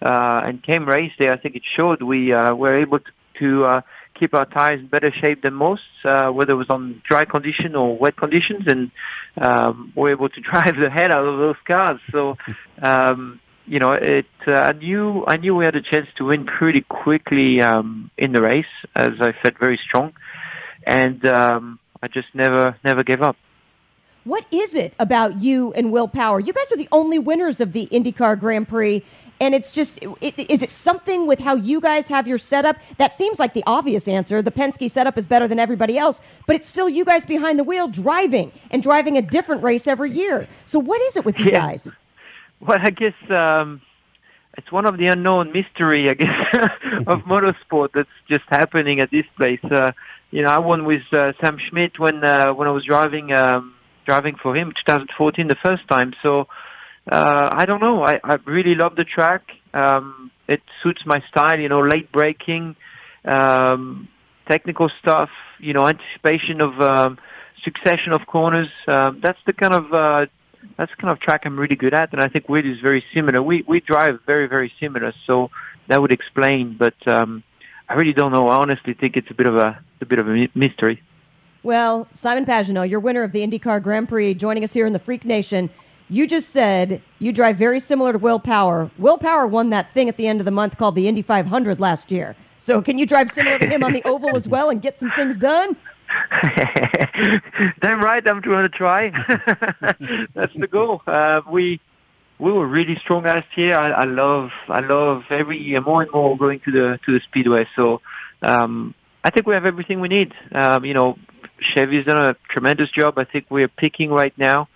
uh, 0.00 0.42
and 0.44 0.62
came 0.62 0.88
race 0.88 1.12
day, 1.18 1.30
I 1.30 1.36
think 1.36 1.56
it 1.56 1.64
showed 1.64 2.02
we 2.02 2.32
uh, 2.32 2.54
were 2.54 2.76
able 2.76 3.00
to, 3.00 3.10
to 3.40 3.64
uh, 3.64 3.80
keep 4.14 4.32
our 4.34 4.46
tires 4.46 4.80
in 4.80 4.86
better 4.86 5.12
shape 5.12 5.42
than 5.42 5.54
most, 5.54 5.82
uh, 6.04 6.30
whether 6.30 6.52
it 6.52 6.56
was 6.56 6.70
on 6.70 7.02
dry 7.04 7.24
condition 7.24 7.74
or 7.74 7.96
wet 7.96 8.16
conditions, 8.16 8.66
and 8.66 8.90
um, 9.38 9.92
we're 9.94 10.10
able 10.10 10.28
to 10.28 10.40
drive 10.50 10.76
the 10.76 10.90
head 10.90 11.10
out 11.10 11.24
of 11.24 11.38
those 11.38 11.56
cars. 11.66 12.00
So, 12.10 12.36
um, 12.80 13.40
you 13.68 13.78
know, 13.78 13.92
it. 13.92 14.26
Uh, 14.46 14.52
I 14.54 14.72
knew 14.72 15.24
I 15.26 15.36
knew 15.36 15.54
we 15.54 15.64
had 15.64 15.76
a 15.76 15.82
chance 15.82 16.08
to 16.16 16.24
win 16.26 16.46
pretty 16.46 16.80
quickly 16.80 17.60
um, 17.60 18.10
in 18.16 18.32
the 18.32 18.42
race, 18.42 18.66
as 18.94 19.20
I 19.20 19.32
felt 19.32 19.58
very 19.58 19.76
strong, 19.78 20.14
and 20.86 21.24
um, 21.26 21.78
I 22.02 22.08
just 22.08 22.28
never 22.34 22.76
never 22.84 23.02
gave 23.04 23.22
up. 23.22 23.36
What 24.24 24.44
is 24.50 24.74
it 24.74 24.92
about 24.98 25.40
you 25.40 25.72
and 25.72 25.92
Will 25.92 26.08
Power? 26.08 26.38
You 26.40 26.52
guys 26.52 26.70
are 26.72 26.76
the 26.76 26.88
only 26.92 27.18
winners 27.18 27.60
of 27.60 27.72
the 27.72 27.86
IndyCar 27.86 28.38
Grand 28.38 28.68
Prix, 28.68 29.02
and 29.40 29.54
it's 29.54 29.72
just 29.72 30.00
it, 30.20 30.38
is 30.50 30.62
it 30.62 30.70
something 30.70 31.26
with 31.26 31.38
how 31.38 31.54
you 31.54 31.80
guys 31.80 32.08
have 32.08 32.28
your 32.28 32.38
setup? 32.38 32.76
That 32.98 33.12
seems 33.12 33.38
like 33.38 33.54
the 33.54 33.64
obvious 33.66 34.06
answer. 34.08 34.42
The 34.42 34.50
Penske 34.50 34.90
setup 34.90 35.16
is 35.18 35.26
better 35.26 35.48
than 35.48 35.58
everybody 35.58 35.96
else, 35.96 36.20
but 36.46 36.56
it's 36.56 36.68
still 36.68 36.88
you 36.88 37.04
guys 37.04 37.24
behind 37.24 37.58
the 37.58 37.64
wheel 37.64 37.88
driving 37.88 38.52
and 38.70 38.82
driving 38.82 39.16
a 39.16 39.22
different 39.22 39.62
race 39.62 39.86
every 39.86 40.10
year. 40.10 40.46
So 40.66 40.78
what 40.78 41.00
is 41.00 41.16
it 41.16 41.24
with 41.24 41.38
you 41.38 41.46
Yeah. 41.46 41.60
guys? 41.60 41.90
Well, 42.66 42.78
I 42.80 42.90
guess 42.90 43.14
um, 43.30 43.80
it's 44.56 44.72
one 44.72 44.84
of 44.86 44.98
the 44.98 45.06
unknown 45.06 45.52
mystery, 45.52 46.10
I 46.10 46.14
guess, 46.14 46.54
of 47.06 47.20
motorsport 47.26 47.90
that's 47.94 48.08
just 48.28 48.44
happening 48.48 49.00
at 49.00 49.10
this 49.10 49.26
place. 49.36 49.62
Uh, 49.62 49.92
you 50.30 50.42
know, 50.42 50.48
I 50.48 50.58
won 50.58 50.84
with 50.84 51.02
uh, 51.12 51.32
Sam 51.40 51.58
Schmidt 51.58 51.98
when 51.98 52.24
uh, 52.24 52.52
when 52.52 52.66
I 52.66 52.72
was 52.72 52.84
driving 52.84 53.32
um, 53.32 53.74
driving 54.04 54.34
for 54.34 54.56
him 54.56 54.72
2014 54.72 55.46
the 55.46 55.54
first 55.54 55.86
time. 55.88 56.14
So 56.22 56.48
uh, 57.10 57.48
I 57.52 57.64
don't 57.64 57.80
know. 57.80 58.02
I, 58.02 58.20
I 58.24 58.38
really 58.44 58.74
love 58.74 58.96
the 58.96 59.04
track. 59.04 59.52
Um, 59.72 60.30
it 60.48 60.62
suits 60.82 61.06
my 61.06 61.22
style. 61.28 61.60
You 61.60 61.68
know, 61.68 61.80
late 61.80 62.10
braking, 62.10 62.74
um, 63.24 64.08
technical 64.46 64.90
stuff. 65.00 65.30
You 65.60 65.72
know, 65.72 65.86
anticipation 65.86 66.60
of 66.60 66.80
um, 66.80 67.18
succession 67.62 68.12
of 68.12 68.26
corners. 68.26 68.68
Um, 68.88 69.20
that's 69.20 69.38
the 69.46 69.52
kind 69.52 69.74
of 69.74 69.92
uh, 69.92 70.26
that's 70.76 70.90
the 70.90 70.96
kind 70.96 71.10
of 71.10 71.20
track 71.20 71.44
I'm 71.44 71.58
really 71.58 71.76
good 71.76 71.94
at, 71.94 72.12
and 72.12 72.20
I 72.20 72.28
think 72.28 72.48
Will 72.48 72.64
is 72.64 72.80
very 72.80 73.04
similar. 73.12 73.42
We 73.42 73.62
we 73.66 73.80
drive 73.80 74.20
very 74.26 74.46
very 74.46 74.72
similar, 74.80 75.12
so 75.26 75.50
that 75.88 76.00
would 76.00 76.12
explain. 76.12 76.76
But 76.76 76.94
um, 77.06 77.42
I 77.88 77.94
really 77.94 78.12
don't 78.12 78.32
know. 78.32 78.48
I 78.48 78.56
honestly 78.56 78.94
think 78.94 79.16
it's 79.16 79.30
a 79.30 79.34
bit 79.34 79.46
of 79.46 79.56
a 79.56 79.78
a 80.00 80.06
bit 80.06 80.18
of 80.18 80.28
a 80.28 80.48
mystery. 80.54 81.02
Well, 81.62 82.06
Simon 82.14 82.46
Pagenaud, 82.46 82.88
you're 82.88 83.00
winner 83.00 83.24
of 83.24 83.32
the 83.32 83.46
IndyCar 83.46 83.82
Grand 83.82 84.08
Prix, 84.08 84.34
joining 84.34 84.62
us 84.62 84.72
here 84.72 84.86
in 84.86 84.92
the 84.92 85.00
Freak 85.00 85.24
Nation. 85.24 85.70
You 86.08 86.26
just 86.26 86.50
said 86.50 87.02
you 87.18 87.32
drive 87.32 87.56
very 87.56 87.80
similar 87.80 88.12
to 88.12 88.18
Will 88.18 88.38
Power. 88.38 88.90
Will 88.96 89.18
Power 89.18 89.46
won 89.46 89.70
that 89.70 89.92
thing 89.92 90.08
at 90.08 90.16
the 90.16 90.26
end 90.26 90.40
of 90.40 90.44
the 90.44 90.50
month 90.50 90.78
called 90.78 90.94
the 90.94 91.08
Indy 91.08 91.22
500 91.22 91.80
last 91.80 92.10
year. 92.10 92.36
So 92.58 92.80
can 92.80 92.98
you 92.98 93.06
drive 93.06 93.30
similar 93.30 93.58
to 93.58 93.66
him 93.66 93.84
on 93.84 93.92
the 93.92 94.02
oval 94.06 94.36
as 94.36 94.48
well 94.48 94.70
and 94.70 94.80
get 94.80 94.98
some 94.98 95.10
things 95.10 95.36
done? 95.36 95.76
Damn 97.80 98.02
right, 98.02 98.26
I'm 98.26 98.40
going 98.40 98.62
to 98.62 98.68
try. 98.68 99.10
That's 100.34 100.54
the 100.54 100.68
goal. 100.70 101.02
Uh, 101.06 101.42
we 101.50 101.80
we 102.38 102.52
were 102.52 102.66
really 102.66 102.96
strong 102.96 103.24
last 103.24 103.48
year. 103.56 103.76
I, 103.76 103.90
I 103.90 104.04
love 104.04 104.50
I 104.68 104.80
love 104.80 105.24
every 105.30 105.58
year 105.58 105.80
more 105.80 106.02
and 106.02 106.10
more 106.12 106.36
going 106.36 106.60
to 106.60 106.70
the 106.70 107.00
to 107.04 107.12
the 107.12 107.20
speedway. 107.20 107.66
So 107.76 108.00
um, 108.42 108.94
I 109.24 109.30
think 109.30 109.46
we 109.46 109.54
have 109.54 109.66
everything 109.66 110.00
we 110.00 110.08
need. 110.08 110.32
Um, 110.52 110.84
you 110.84 110.94
know, 110.94 111.18
Chevy's 111.60 112.06
done 112.06 112.24
a 112.24 112.36
tremendous 112.48 112.90
job. 112.90 113.18
I 113.18 113.24
think 113.24 113.46
we're 113.50 113.68
picking 113.68 114.10
right 114.10 114.36
now. 114.38 114.68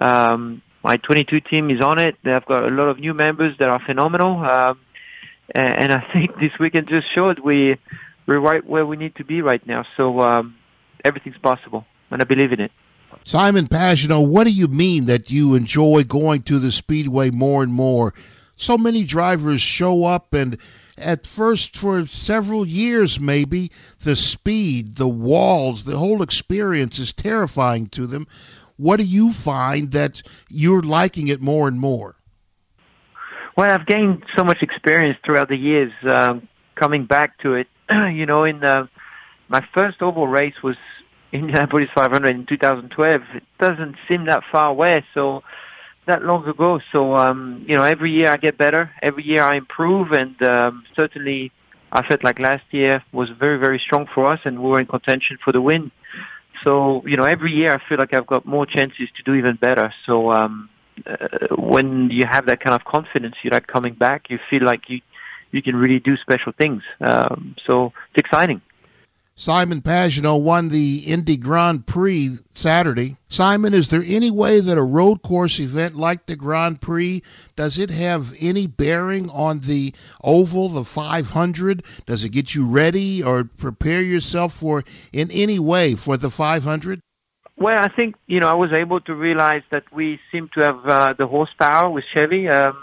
Um, 0.00 0.62
my 0.84 0.96
22 0.96 1.40
team 1.40 1.70
is 1.70 1.80
on 1.80 1.98
it. 1.98 2.16
They've 2.22 2.44
got 2.44 2.64
a 2.64 2.68
lot 2.68 2.88
of 2.88 3.00
new 3.00 3.14
members 3.14 3.58
that 3.58 3.68
are 3.68 3.80
phenomenal. 3.80 4.44
Um, 4.44 4.80
and, 5.54 5.76
and 5.76 5.92
I 5.92 6.06
think 6.12 6.38
this 6.38 6.52
weekend 6.58 6.88
just 6.88 7.12
showed 7.12 7.40
we 7.40 7.76
we're 8.26 8.38
right 8.38 8.64
where 8.64 8.86
we 8.86 8.96
need 8.96 9.16
to 9.16 9.24
be 9.24 9.42
right 9.42 9.66
now. 9.66 9.84
So 9.96 10.20
um, 10.20 10.57
everything's 11.08 11.38
possible, 11.38 11.84
and 12.10 12.22
I 12.22 12.24
believe 12.24 12.52
in 12.52 12.60
it. 12.60 12.72
Simon 13.24 13.66
Pagenaud, 13.66 14.28
what 14.28 14.44
do 14.44 14.52
you 14.52 14.68
mean 14.68 15.06
that 15.06 15.30
you 15.30 15.54
enjoy 15.54 16.04
going 16.04 16.42
to 16.42 16.58
the 16.58 16.70
Speedway 16.70 17.30
more 17.30 17.62
and 17.62 17.72
more? 17.72 18.14
So 18.56 18.78
many 18.78 19.04
drivers 19.04 19.60
show 19.60 20.04
up, 20.04 20.34
and 20.34 20.58
at 20.96 21.26
first, 21.26 21.76
for 21.76 22.06
several 22.06 22.66
years 22.66 23.20
maybe, 23.20 23.70
the 24.02 24.16
speed, 24.16 24.96
the 24.96 25.08
walls, 25.08 25.84
the 25.84 25.96
whole 25.96 26.22
experience 26.22 26.98
is 26.98 27.12
terrifying 27.12 27.88
to 27.90 28.06
them. 28.06 28.26
What 28.76 28.98
do 28.98 29.04
you 29.04 29.32
find 29.32 29.92
that 29.92 30.22
you're 30.48 30.82
liking 30.82 31.28
it 31.28 31.40
more 31.40 31.68
and 31.68 31.78
more? 31.78 32.14
Well, 33.56 33.70
I've 33.70 33.86
gained 33.86 34.24
so 34.36 34.44
much 34.44 34.62
experience 34.62 35.18
throughout 35.24 35.48
the 35.48 35.56
years 35.56 35.92
um, 36.04 36.48
coming 36.76 37.06
back 37.06 37.38
to 37.38 37.54
it. 37.54 37.66
you 37.90 38.24
know, 38.24 38.44
in 38.44 38.62
uh, 38.62 38.86
my 39.48 39.66
first 39.74 40.00
oval 40.00 40.28
race 40.28 40.62
was 40.62 40.76
Indianapolis 41.32 41.88
500 41.94 42.28
in 42.28 42.46
2012. 42.46 43.22
It 43.34 43.42
doesn't 43.58 43.96
seem 44.06 44.26
that 44.26 44.44
far 44.50 44.70
away, 44.70 45.04
so 45.14 45.42
that 46.06 46.22
long 46.22 46.46
ago. 46.46 46.80
So, 46.90 47.16
um, 47.16 47.64
you 47.68 47.76
know, 47.76 47.84
every 47.84 48.10
year 48.10 48.30
I 48.30 48.36
get 48.36 48.58
better. 48.58 48.90
Every 49.02 49.24
year 49.24 49.42
I 49.42 49.56
improve, 49.56 50.12
and 50.12 50.40
um, 50.42 50.84
certainly 50.96 51.52
I 51.92 52.06
felt 52.06 52.24
like 52.24 52.38
last 52.38 52.64
year 52.70 53.04
was 53.12 53.30
very, 53.30 53.58
very 53.58 53.78
strong 53.78 54.06
for 54.14 54.26
us, 54.26 54.40
and 54.44 54.62
we 54.62 54.70
were 54.70 54.80
in 54.80 54.86
contention 54.86 55.38
for 55.42 55.52
the 55.52 55.60
win. 55.60 55.90
So, 56.64 57.06
you 57.06 57.16
know, 57.16 57.24
every 57.24 57.52
year 57.52 57.74
I 57.74 57.88
feel 57.88 57.98
like 57.98 58.12
I've 58.12 58.26
got 58.26 58.44
more 58.44 58.66
chances 58.66 59.08
to 59.16 59.22
do 59.22 59.34
even 59.34 59.56
better. 59.56 59.92
So, 60.06 60.32
um, 60.32 60.70
uh, 61.06 61.28
when 61.56 62.10
you 62.10 62.26
have 62.26 62.46
that 62.46 62.60
kind 62.60 62.74
of 62.74 62.84
confidence, 62.84 63.36
you're 63.42 63.52
like 63.52 63.66
coming 63.68 63.94
back. 63.94 64.30
You 64.30 64.40
feel 64.50 64.62
like 64.62 64.90
you 64.90 65.00
you 65.50 65.62
can 65.62 65.76
really 65.76 65.98
do 65.98 66.16
special 66.16 66.52
things. 66.52 66.82
Um, 67.00 67.56
so 67.64 67.92
it's 68.10 68.18
exciting. 68.18 68.60
Simon 69.38 69.82
Pagenaud 69.82 70.42
won 70.42 70.68
the 70.68 70.96
Indy 71.06 71.36
Grand 71.36 71.86
Prix 71.86 72.38
Saturday. 72.50 73.16
Simon, 73.28 73.72
is 73.72 73.88
there 73.88 74.02
any 74.04 74.32
way 74.32 74.58
that 74.58 74.76
a 74.76 74.82
road 74.82 75.22
course 75.22 75.60
event 75.60 75.94
like 75.94 76.26
the 76.26 76.34
Grand 76.34 76.80
Prix 76.80 77.22
does 77.54 77.78
it 77.78 77.88
have 77.90 78.34
any 78.40 78.66
bearing 78.66 79.30
on 79.30 79.60
the 79.60 79.94
oval, 80.24 80.70
the 80.70 80.82
500? 80.82 81.84
Does 82.04 82.24
it 82.24 82.30
get 82.30 82.52
you 82.52 82.66
ready 82.66 83.22
or 83.22 83.44
prepare 83.44 84.02
yourself 84.02 84.54
for 84.54 84.82
in 85.12 85.30
any 85.30 85.60
way 85.60 85.94
for 85.94 86.16
the 86.16 86.30
500? 86.30 86.98
Well, 87.56 87.80
I 87.80 87.86
think 87.94 88.16
you 88.26 88.40
know 88.40 88.48
I 88.48 88.54
was 88.54 88.72
able 88.72 89.00
to 89.02 89.14
realize 89.14 89.62
that 89.70 89.84
we 89.92 90.18
seem 90.32 90.48
to 90.54 90.64
have 90.64 90.84
uh, 90.84 91.14
the 91.16 91.28
horsepower 91.28 91.88
with 91.88 92.04
Chevy. 92.12 92.48
Um, 92.48 92.76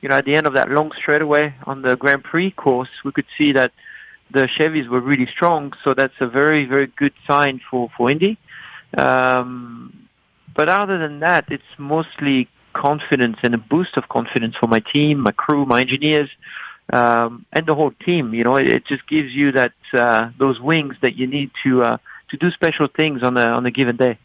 you 0.00 0.08
know, 0.08 0.16
at 0.16 0.24
the 0.24 0.34
end 0.34 0.48
of 0.48 0.54
that 0.54 0.70
long 0.70 0.90
straightaway 0.90 1.54
on 1.66 1.82
the 1.82 1.96
Grand 1.96 2.24
Prix 2.24 2.50
course, 2.50 2.88
we 3.04 3.12
could 3.12 3.26
see 3.38 3.52
that 3.52 3.70
the 4.32 4.48
Chevys 4.58 4.88
were 4.88 5.00
really 5.00 5.26
strong. 5.26 5.72
So 5.84 5.94
that's 5.94 6.14
a 6.20 6.26
very, 6.26 6.64
very 6.64 6.86
good 6.86 7.12
sign 7.26 7.60
for 7.70 7.90
for 7.96 8.10
Indy. 8.10 8.38
Um, 8.96 10.08
but 10.54 10.68
other 10.68 10.98
than 10.98 11.20
that, 11.20 11.44
it's 11.50 11.62
mostly 11.78 12.48
confidence 12.72 13.38
and 13.42 13.54
a 13.54 13.58
boost 13.58 13.96
of 13.96 14.08
confidence 14.08 14.56
for 14.56 14.66
my 14.66 14.80
team, 14.80 15.20
my 15.20 15.32
crew, 15.32 15.64
my 15.64 15.80
engineers, 15.80 16.30
um, 16.92 17.46
and 17.52 17.66
the 17.66 17.74
whole 17.74 17.92
team. 17.92 18.34
You 18.34 18.44
know, 18.44 18.56
it, 18.56 18.68
it 18.68 18.84
just 18.86 19.06
gives 19.06 19.32
you 19.32 19.52
that 19.52 19.72
uh, 19.92 20.30
those 20.38 20.60
wings 20.60 20.96
that 21.02 21.16
you 21.16 21.26
need 21.26 21.50
to 21.62 21.82
uh, 21.82 21.98
to 22.30 22.36
do 22.36 22.50
special 22.50 22.88
things 22.88 23.22
on 23.22 23.36
a 23.36 23.46
on 23.46 23.64
a 23.66 23.70
given 23.70 23.96
day. 23.96 24.18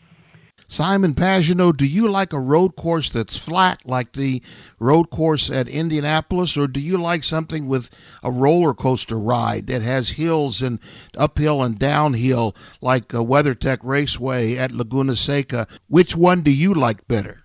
Simon 0.76 1.14
Pagenaud, 1.14 1.78
do 1.78 1.86
you 1.86 2.10
like 2.10 2.34
a 2.34 2.40
road 2.40 2.76
course 2.76 3.12
that's 3.12 3.38
flat 3.38 3.80
like 3.86 4.12
the 4.12 4.42
road 4.78 5.10
course 5.10 5.50
at 5.50 5.70
Indianapolis, 5.70 6.58
or 6.58 6.68
do 6.68 6.82
you 6.82 6.98
like 6.98 7.24
something 7.24 7.68
with 7.68 7.90
a 8.24 8.30
roller 8.30 8.74
coaster 8.74 9.18
ride 9.18 9.68
that 9.68 9.84
has 9.84 10.10
hills 10.10 10.62
and 10.62 10.80
uphill 11.18 11.64
and 11.64 11.80
downhill 11.80 12.58
like 12.82 13.14
a 13.14 13.24
WeatherTech 13.24 13.80
Raceway 13.84 14.58
at 14.58 14.74
Laguna 14.74 15.16
Seca? 15.16 15.68
Which 15.88 16.14
one 16.14 16.42
do 16.42 16.52
you 16.52 16.74
like 16.74 17.08
better? 17.08 17.42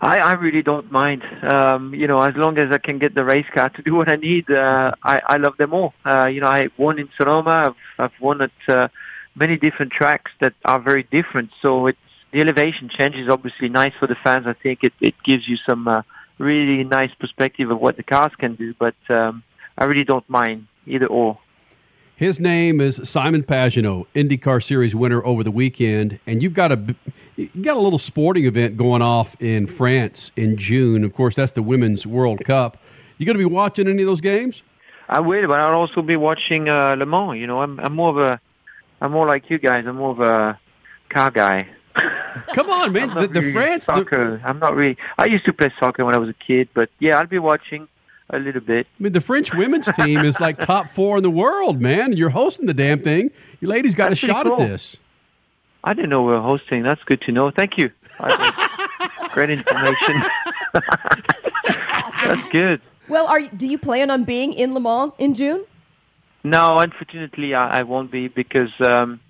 I, 0.00 0.18
I 0.18 0.32
really 0.32 0.62
don't 0.62 0.90
mind. 0.90 1.22
Um, 1.44 1.94
you 1.94 2.08
know, 2.08 2.20
as 2.20 2.34
long 2.34 2.58
as 2.58 2.72
I 2.72 2.78
can 2.78 2.98
get 2.98 3.14
the 3.14 3.24
race 3.24 3.46
car 3.54 3.68
to 3.68 3.82
do 3.82 3.94
what 3.94 4.10
I 4.10 4.16
need, 4.16 4.50
uh, 4.50 4.92
I, 5.04 5.22
I 5.24 5.36
love 5.36 5.56
them 5.56 5.72
all. 5.72 5.94
Uh, 6.04 6.26
you 6.26 6.40
know, 6.40 6.48
I 6.48 6.68
won 6.76 6.98
in 6.98 7.08
Sonoma. 7.16 7.50
I've, 7.68 7.76
I've 8.06 8.20
won 8.20 8.42
at 8.42 8.50
uh, 8.66 8.88
many 9.36 9.56
different 9.56 9.92
tracks 9.92 10.32
that 10.40 10.54
are 10.64 10.80
very 10.80 11.04
different. 11.04 11.50
So 11.60 11.86
it's 11.86 11.98
the 12.32 12.40
elevation 12.40 12.88
change 12.88 13.14
is 13.16 13.28
obviously 13.28 13.68
nice 13.68 13.92
for 13.98 14.06
the 14.06 14.16
fans. 14.16 14.46
I 14.46 14.54
think 14.54 14.82
it, 14.82 14.92
it 15.00 15.14
gives 15.22 15.46
you 15.46 15.56
some 15.56 15.86
uh, 15.86 16.02
really 16.38 16.82
nice 16.82 17.14
perspective 17.14 17.70
of 17.70 17.78
what 17.78 17.96
the 17.96 18.02
cars 18.02 18.32
can 18.36 18.54
do. 18.54 18.74
But 18.74 18.96
um, 19.08 19.42
I 19.78 19.84
really 19.84 20.04
don't 20.04 20.28
mind 20.28 20.66
either 20.86 21.06
or. 21.06 21.38
His 22.16 22.40
name 22.40 22.80
is 22.80 23.00
Simon 23.08 23.42
Pagenaud, 23.42 24.06
IndyCar 24.14 24.62
Series 24.62 24.94
winner 24.94 25.24
over 25.24 25.42
the 25.42 25.50
weekend, 25.50 26.20
and 26.26 26.42
you've 26.42 26.54
got 26.54 26.70
a 26.70 26.94
you 27.36 27.62
got 27.62 27.76
a 27.76 27.80
little 27.80 27.98
sporting 27.98 28.44
event 28.44 28.76
going 28.76 29.02
off 29.02 29.34
in 29.40 29.66
France 29.66 30.30
in 30.36 30.56
June. 30.56 31.04
Of 31.04 31.14
course, 31.14 31.34
that's 31.34 31.52
the 31.52 31.62
Women's 31.62 32.06
World 32.06 32.44
Cup. 32.44 32.76
You 33.18 33.26
going 33.26 33.34
to 33.34 33.38
be 33.38 33.44
watching 33.44 33.88
any 33.88 34.02
of 34.02 34.06
those 34.06 34.20
games? 34.20 34.62
I 35.08 35.20
will, 35.20 35.48
but 35.48 35.58
I'll 35.58 35.74
also 35.74 36.00
be 36.00 36.16
watching 36.16 36.68
uh, 36.68 36.94
Le 36.96 37.06
Mans. 37.06 37.38
You 37.38 37.46
know, 37.46 37.60
I'm, 37.60 37.80
I'm 37.80 37.94
more 37.94 38.10
of 38.10 38.18
a, 38.18 38.40
I'm 39.00 39.10
more 39.10 39.26
like 39.26 39.50
you 39.50 39.58
guys. 39.58 39.84
I'm 39.86 39.96
more 39.96 40.10
of 40.10 40.20
a 40.20 40.60
car 41.08 41.30
guy. 41.30 41.68
Come 42.54 42.70
on, 42.70 42.92
man. 42.92 43.14
the, 43.14 43.26
the 43.28 43.40
really 43.40 43.52
France. 43.52 43.86
the- 43.86 43.94
Soccer. 43.96 44.40
I'm 44.44 44.58
not 44.58 44.74
really. 44.74 44.96
I 45.18 45.26
used 45.26 45.44
to 45.46 45.52
play 45.52 45.72
soccer 45.78 46.04
when 46.04 46.14
I 46.14 46.18
was 46.18 46.28
a 46.28 46.34
kid, 46.34 46.68
but 46.74 46.90
yeah, 46.98 47.18
I'll 47.18 47.26
be 47.26 47.38
watching 47.38 47.88
a 48.30 48.38
little 48.38 48.60
bit. 48.60 48.86
I 48.98 49.02
mean, 49.02 49.12
the 49.12 49.20
French 49.20 49.54
women's 49.54 49.86
team 49.92 50.20
is 50.20 50.40
like 50.40 50.58
top 50.66 50.92
four 50.92 51.16
in 51.18 51.22
the 51.22 51.30
world, 51.30 51.80
man. 51.80 52.14
You're 52.14 52.30
hosting 52.30 52.66
the 52.66 52.74
damn 52.74 53.00
thing. 53.02 53.30
You 53.60 53.68
ladies 53.68 53.94
got 53.94 54.10
That's 54.10 54.22
a 54.22 54.26
shot 54.26 54.46
cool. 54.46 54.60
at 54.60 54.68
this. 54.68 54.96
I 55.84 55.94
didn't 55.94 56.10
know 56.10 56.22
we 56.22 56.32
were 56.32 56.40
hosting. 56.40 56.82
That's 56.82 57.02
good 57.04 57.20
to 57.22 57.32
know. 57.32 57.50
Thank 57.50 57.76
you. 57.76 57.90
Great 59.32 59.50
information. 59.50 60.22
That's 60.72 62.48
good. 62.50 62.80
Well, 63.08 63.26
are 63.26 63.40
you, 63.40 63.48
do 63.50 63.66
you 63.66 63.78
plan 63.78 64.10
on 64.10 64.24
being 64.24 64.52
in 64.54 64.74
Le 64.74 64.80
Mans 64.80 65.12
in 65.18 65.34
June? 65.34 65.64
No, 66.44 66.78
unfortunately, 66.78 67.54
I, 67.54 67.80
I 67.80 67.82
won't 67.82 68.10
be 68.10 68.28
because 68.28 68.70
um, 68.80 69.20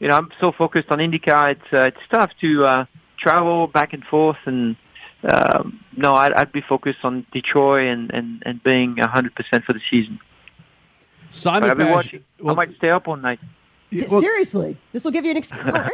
you 0.00 0.08
know 0.08 0.14
I'm 0.16 0.30
so 0.40 0.50
focused 0.50 0.90
on 0.90 0.98
IndyCar. 0.98 1.52
It's 1.52 1.72
uh, 1.72 1.82
it's 1.84 2.00
tough 2.10 2.30
to 2.40 2.64
uh, 2.64 2.84
travel 3.16 3.66
back 3.68 3.92
and 3.92 4.02
forth, 4.04 4.38
and 4.46 4.76
um, 5.22 5.80
no, 5.96 6.14
I'd, 6.14 6.32
I'd 6.32 6.52
be 6.52 6.62
focused 6.62 7.04
on 7.04 7.26
Detroit 7.32 7.86
and 7.88 8.10
and 8.12 8.42
and 8.44 8.62
being 8.62 8.96
100 8.96 9.34
percent 9.34 9.64
for 9.64 9.72
the 9.72 9.80
season. 9.88 10.18
Simon 11.30 11.70
I'll 11.70 11.76
be 11.76 11.84
Page- 11.84 11.92
watching. 11.92 12.24
I 12.46 12.54
might 12.54 12.74
stay 12.74 12.90
up 12.90 13.06
all 13.06 13.16
night. 13.16 13.38
D- 13.90 14.06
Seriously, 14.06 14.76
this 14.92 15.02
will 15.04 15.10
give 15.10 15.24
you 15.24 15.32
an 15.32 15.36
excuse. 15.36 15.60
you 15.66 15.72
know, 15.72 15.88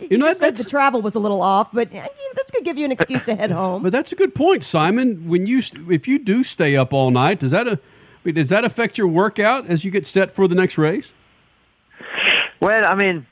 you, 0.00 0.08
You 0.12 0.18
know, 0.18 0.26
just 0.28 0.40
said 0.40 0.56
the 0.56 0.64
travel 0.64 1.02
was 1.02 1.16
a 1.16 1.20
little 1.20 1.42
off, 1.42 1.70
but 1.70 1.88
uh, 1.88 1.94
you 1.94 2.00
know, 2.00 2.08
this 2.34 2.50
could 2.50 2.64
give 2.64 2.78
you 2.78 2.86
an 2.86 2.92
excuse 2.92 3.26
to 3.26 3.34
head 3.34 3.50
home. 3.50 3.82
But 3.82 3.92
that's 3.92 4.12
a 4.12 4.16
good 4.16 4.34
point, 4.34 4.64
Simon. 4.64 5.28
When 5.28 5.44
you 5.46 5.60
if 5.90 6.08
you 6.08 6.18
do 6.18 6.42
stay 6.44 6.76
up 6.76 6.94
all 6.94 7.10
night, 7.10 7.40
does 7.40 7.50
that 7.50 7.68
a, 7.68 7.72
I 7.72 7.78
mean, 8.24 8.34
does 8.36 8.48
that 8.48 8.64
affect 8.64 8.96
your 8.96 9.08
workout 9.08 9.66
as 9.66 9.84
you 9.84 9.90
get 9.90 10.06
set 10.06 10.34
for 10.34 10.48
the 10.48 10.54
next 10.54 10.78
race? 10.78 11.12
Well, 12.58 12.84
I 12.84 12.94
mean, 12.94 13.26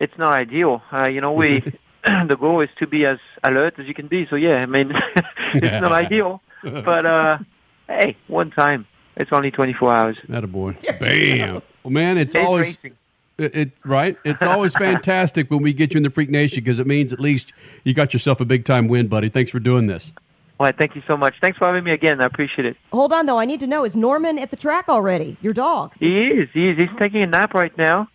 it's 0.00 0.16
not 0.18 0.32
ideal. 0.32 0.82
Uh, 0.92 1.04
you 1.04 1.20
know, 1.20 1.32
we 1.32 1.62
the 2.04 2.36
goal 2.38 2.60
is 2.60 2.70
to 2.78 2.86
be 2.86 3.06
as 3.06 3.18
alert 3.44 3.78
as 3.78 3.86
you 3.86 3.94
can 3.94 4.08
be. 4.08 4.26
So 4.26 4.36
yeah, 4.36 4.56
I 4.56 4.66
mean, 4.66 4.90
it's 5.54 5.82
not 5.82 5.92
ideal, 5.92 6.42
but 6.62 7.06
uh, 7.06 7.38
hey, 7.86 8.16
one 8.26 8.50
time. 8.50 8.86
It's 9.16 9.32
only 9.32 9.50
24 9.50 9.92
hours. 9.92 10.16
That 10.30 10.44
a 10.44 10.46
boy. 10.46 10.78
Bam. 10.98 11.60
Well, 11.82 11.90
man, 11.90 12.16
it's 12.16 12.34
It's 12.34 12.42
always 12.42 12.66
racing. 12.68 12.96
it, 13.36 13.54
it 13.54 13.70
right. 13.84 14.16
It's 14.24 14.42
always 14.42 14.74
fantastic 14.74 15.50
when 15.50 15.60
we 15.60 15.74
get 15.74 15.92
you 15.92 15.98
in 15.98 16.04
the 16.04 16.10
Freak 16.10 16.30
Nation 16.30 16.64
because 16.64 16.78
it 16.78 16.86
means 16.86 17.12
at 17.12 17.20
least 17.20 17.52
you 17.84 17.92
got 17.92 18.14
yourself 18.14 18.40
a 18.40 18.46
big 18.46 18.64
time 18.64 18.88
win, 18.88 19.08
buddy. 19.08 19.28
Thanks 19.28 19.50
for 19.50 19.58
doing 19.58 19.88
this. 19.88 20.10
All 20.58 20.66
right, 20.66 20.76
thank 20.76 20.94
you 20.94 21.02
so 21.06 21.18
much. 21.18 21.34
Thanks 21.40 21.58
for 21.58 21.66
having 21.66 21.84
me 21.84 21.90
again. 21.90 22.22
I 22.22 22.24
appreciate 22.24 22.64
it. 22.64 22.76
Hold 22.92 23.12
on, 23.12 23.26
though. 23.26 23.38
I 23.38 23.44
need 23.44 23.60
to 23.60 23.66
know: 23.66 23.84
is 23.84 23.94
Norman 23.94 24.38
at 24.38 24.50
the 24.50 24.56
track 24.56 24.88
already? 24.88 25.36
Your 25.42 25.52
dog? 25.52 25.92
He 25.98 26.22
is. 26.30 26.48
He 26.54 26.68
is. 26.68 26.78
He's 26.78 26.88
taking 26.98 27.22
a 27.22 27.26
nap 27.26 27.52
right 27.52 27.76
now 27.76 28.08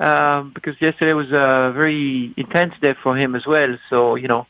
um, 0.00 0.52
because 0.54 0.80
yesterday 0.80 1.12
was 1.12 1.30
a 1.30 1.72
very 1.74 2.32
intense 2.36 2.74
day 2.80 2.94
for 3.02 3.16
him 3.16 3.34
as 3.34 3.46
well. 3.46 3.78
So 3.90 4.16
you 4.16 4.28
know, 4.28 4.46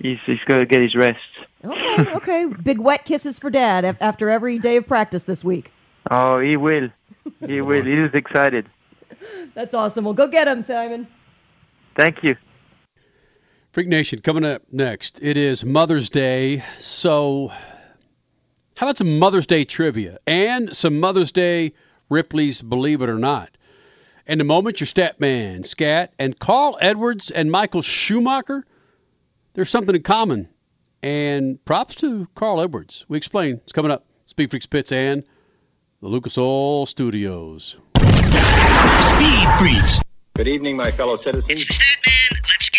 he's 0.00 0.18
he's 0.24 0.42
going 0.44 0.60
to 0.60 0.66
get 0.66 0.80
his 0.80 0.94
rest. 0.94 1.20
Okay, 1.64 2.12
okay. 2.14 2.46
Big 2.46 2.78
wet 2.78 3.04
kisses 3.04 3.38
for 3.38 3.50
Dad 3.50 3.96
after 4.00 4.30
every 4.30 4.58
day 4.58 4.76
of 4.76 4.86
practice 4.86 5.24
this 5.24 5.44
week. 5.44 5.72
Oh, 6.10 6.40
he 6.40 6.56
will. 6.56 6.90
He 7.46 7.60
will. 7.60 7.84
He 7.84 7.94
is 7.94 8.14
excited. 8.14 8.68
That's 9.54 9.74
awesome. 9.74 10.04
Well, 10.04 10.14
go 10.14 10.26
get 10.26 10.48
him, 10.48 10.62
Simon. 10.62 11.08
Thank 11.96 12.22
you. 12.22 12.36
Freak 13.72 13.88
Nation 13.88 14.20
coming 14.20 14.44
up 14.44 14.62
next. 14.72 15.20
It 15.22 15.36
is 15.36 15.64
Mother's 15.64 16.08
Day, 16.08 16.64
so 16.78 17.52
how 18.76 18.86
about 18.86 18.96
some 18.96 19.18
Mother's 19.18 19.46
Day 19.46 19.64
trivia 19.64 20.18
and 20.26 20.74
some 20.76 21.00
Mother's 21.00 21.32
Day 21.32 21.74
Ripley's 22.08 22.62
Believe 22.62 23.02
It 23.02 23.08
or 23.08 23.18
Not. 23.18 23.50
In 24.28 24.42
a 24.42 24.44
moment, 24.44 24.78
your 24.78 24.86
stat 24.86 25.18
man, 25.20 25.64
Scat, 25.64 26.12
and 26.18 26.38
Carl 26.38 26.76
Edwards 26.78 27.30
and 27.30 27.50
Michael 27.50 27.80
Schumacher. 27.80 28.62
There's 29.54 29.70
something 29.70 29.94
in 29.94 30.02
common. 30.02 30.50
And 31.02 31.64
props 31.64 31.94
to 31.96 32.28
Carl 32.34 32.60
Edwards. 32.60 33.06
We 33.08 33.16
explain. 33.16 33.54
It's 33.62 33.72
coming 33.72 33.90
up. 33.90 34.04
Speed 34.26 34.50
Freaks 34.50 34.66
Pits 34.66 34.92
and 34.92 35.24
the 36.02 36.08
Lucas 36.08 36.36
Oil 36.36 36.84
Studios. 36.84 37.78
Speed 37.96 39.48
Freaks. 39.58 40.02
Good 40.36 40.48
evening, 40.48 40.76
my 40.76 40.90
fellow 40.90 41.18
citizens. 41.22 41.64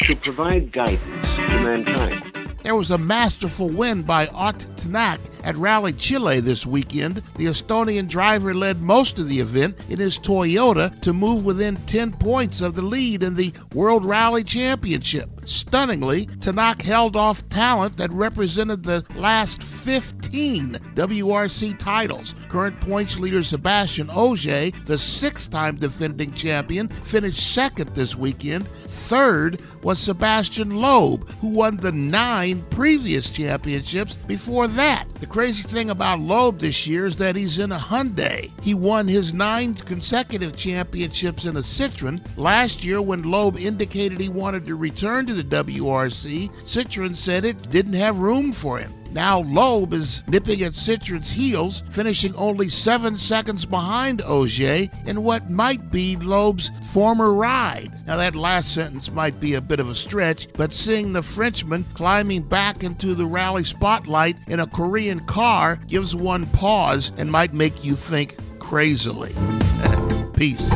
To 0.03 0.15
provide 0.17 0.71
guidance 0.71 1.27
to 1.35 1.59
mankind. 1.59 2.28
There 2.69 2.75
was 2.75 2.91
a 2.91 2.99
masterful 2.99 3.67
win 3.67 4.03
by 4.03 4.27
Ott 4.27 4.59
Tanak 4.77 5.17
at 5.43 5.57
Rally 5.57 5.91
Chile 5.91 6.39
this 6.39 6.67
weekend. 6.67 7.23
The 7.35 7.47
Estonian 7.47 8.07
driver 8.07 8.53
led 8.53 8.79
most 8.79 9.17
of 9.17 9.27
the 9.27 9.39
event 9.39 9.79
in 9.89 9.97
his 9.97 10.19
Toyota 10.19 11.01
to 11.01 11.11
move 11.11 11.45
within 11.45 11.77
10 11.77 12.11
points 12.11 12.61
of 12.61 12.75
the 12.75 12.83
lead 12.83 13.23
in 13.23 13.33
the 13.33 13.53
World 13.73 14.05
Rally 14.05 14.43
Championship. 14.43 15.31
Stunningly, 15.45 16.27
Tanak 16.27 16.83
held 16.83 17.15
off 17.15 17.49
talent 17.49 17.97
that 17.97 18.11
represented 18.11 18.83
the 18.83 19.03
last 19.15 19.63
15 19.63 20.73
WRC 20.93 21.79
titles. 21.79 22.35
Current 22.49 22.79
points 22.81 23.17
leader 23.17 23.43
Sebastian 23.43 24.11
Ogier, 24.11 24.69
the 24.85 24.99
six-time 24.99 25.77
defending 25.77 26.33
champion, 26.33 26.89
finished 26.89 27.51
second 27.51 27.95
this 27.95 28.15
weekend. 28.15 28.67
Third 29.09 29.59
was 29.81 29.97
Sebastian 29.97 30.75
Loeb, 30.75 31.27
who 31.41 31.47
won 31.47 31.77
the 31.77 31.91
nine 31.91 32.63
previous 32.69 33.27
championships 33.31 34.13
before 34.13 34.67
that. 34.67 35.05
The 35.15 35.25
crazy 35.25 35.63
thing 35.63 35.89
about 35.89 36.19
Loeb 36.19 36.59
this 36.59 36.85
year 36.85 37.07
is 37.07 37.15
that 37.15 37.35
he's 37.35 37.57
in 37.57 37.71
a 37.71 37.79
Hyundai. 37.79 38.51
He 38.61 38.75
won 38.75 39.07
his 39.07 39.33
nine 39.33 39.73
consecutive 39.73 40.55
championships 40.55 41.45
in 41.45 41.57
a 41.57 41.63
Citroen. 41.63 42.21
Last 42.37 42.83
year, 42.83 43.01
when 43.01 43.23
Loeb 43.23 43.57
indicated 43.57 44.19
he 44.19 44.29
wanted 44.29 44.65
to 44.67 44.75
return 44.75 45.25
to 45.25 45.33
the 45.33 45.43
WRC, 45.43 46.51
Citroen 46.67 47.17
said 47.17 47.45
it 47.45 47.71
didn't 47.71 47.93
have 47.93 48.19
room 48.19 48.51
for 48.51 48.77
him. 48.77 48.93
Now 49.11 49.39
Loeb 49.41 49.93
is 49.93 50.21
nipping 50.27 50.61
at 50.61 50.75
Citroen's 50.75 51.31
heels, 51.31 51.83
finishing 51.89 52.35
only 52.35 52.69
seven 52.69 53.17
seconds 53.17 53.65
behind 53.65 54.21
Ogier 54.21 54.89
in 55.05 55.23
what 55.23 55.49
might 55.49 55.91
be 55.91 56.15
Loeb's 56.15 56.71
former 56.83 57.33
ride. 57.33 57.91
Now 58.05 58.17
that 58.17 58.35
last 58.35 58.73
sentence 58.73 59.11
might 59.11 59.39
be 59.39 59.55
a 59.55 59.61
bit 59.61 59.79
of 59.79 59.89
a 59.89 59.95
stretch, 59.95 60.47
but 60.53 60.73
seeing 60.73 61.13
the 61.13 61.23
Frenchman 61.23 61.85
climbing 61.93 62.43
back 62.43 62.83
into 62.83 63.15
the 63.15 63.25
rally 63.25 63.63
spotlight 63.63 64.37
in 64.47 64.59
a 64.59 64.67
Korean 64.67 65.21
car 65.21 65.79
gives 65.87 66.15
one 66.15 66.45
pause 66.45 67.11
and 67.17 67.31
might 67.31 67.53
make 67.53 67.83
you 67.83 67.95
think 67.95 68.37
crazily. 68.59 69.33
Peace. 70.35 70.67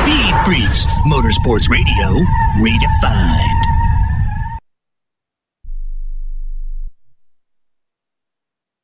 Speed 0.00 0.34
Freaks. 0.44 0.84
Motorsports 1.06 1.68
Radio 1.70 2.20
redefined. 2.58 3.59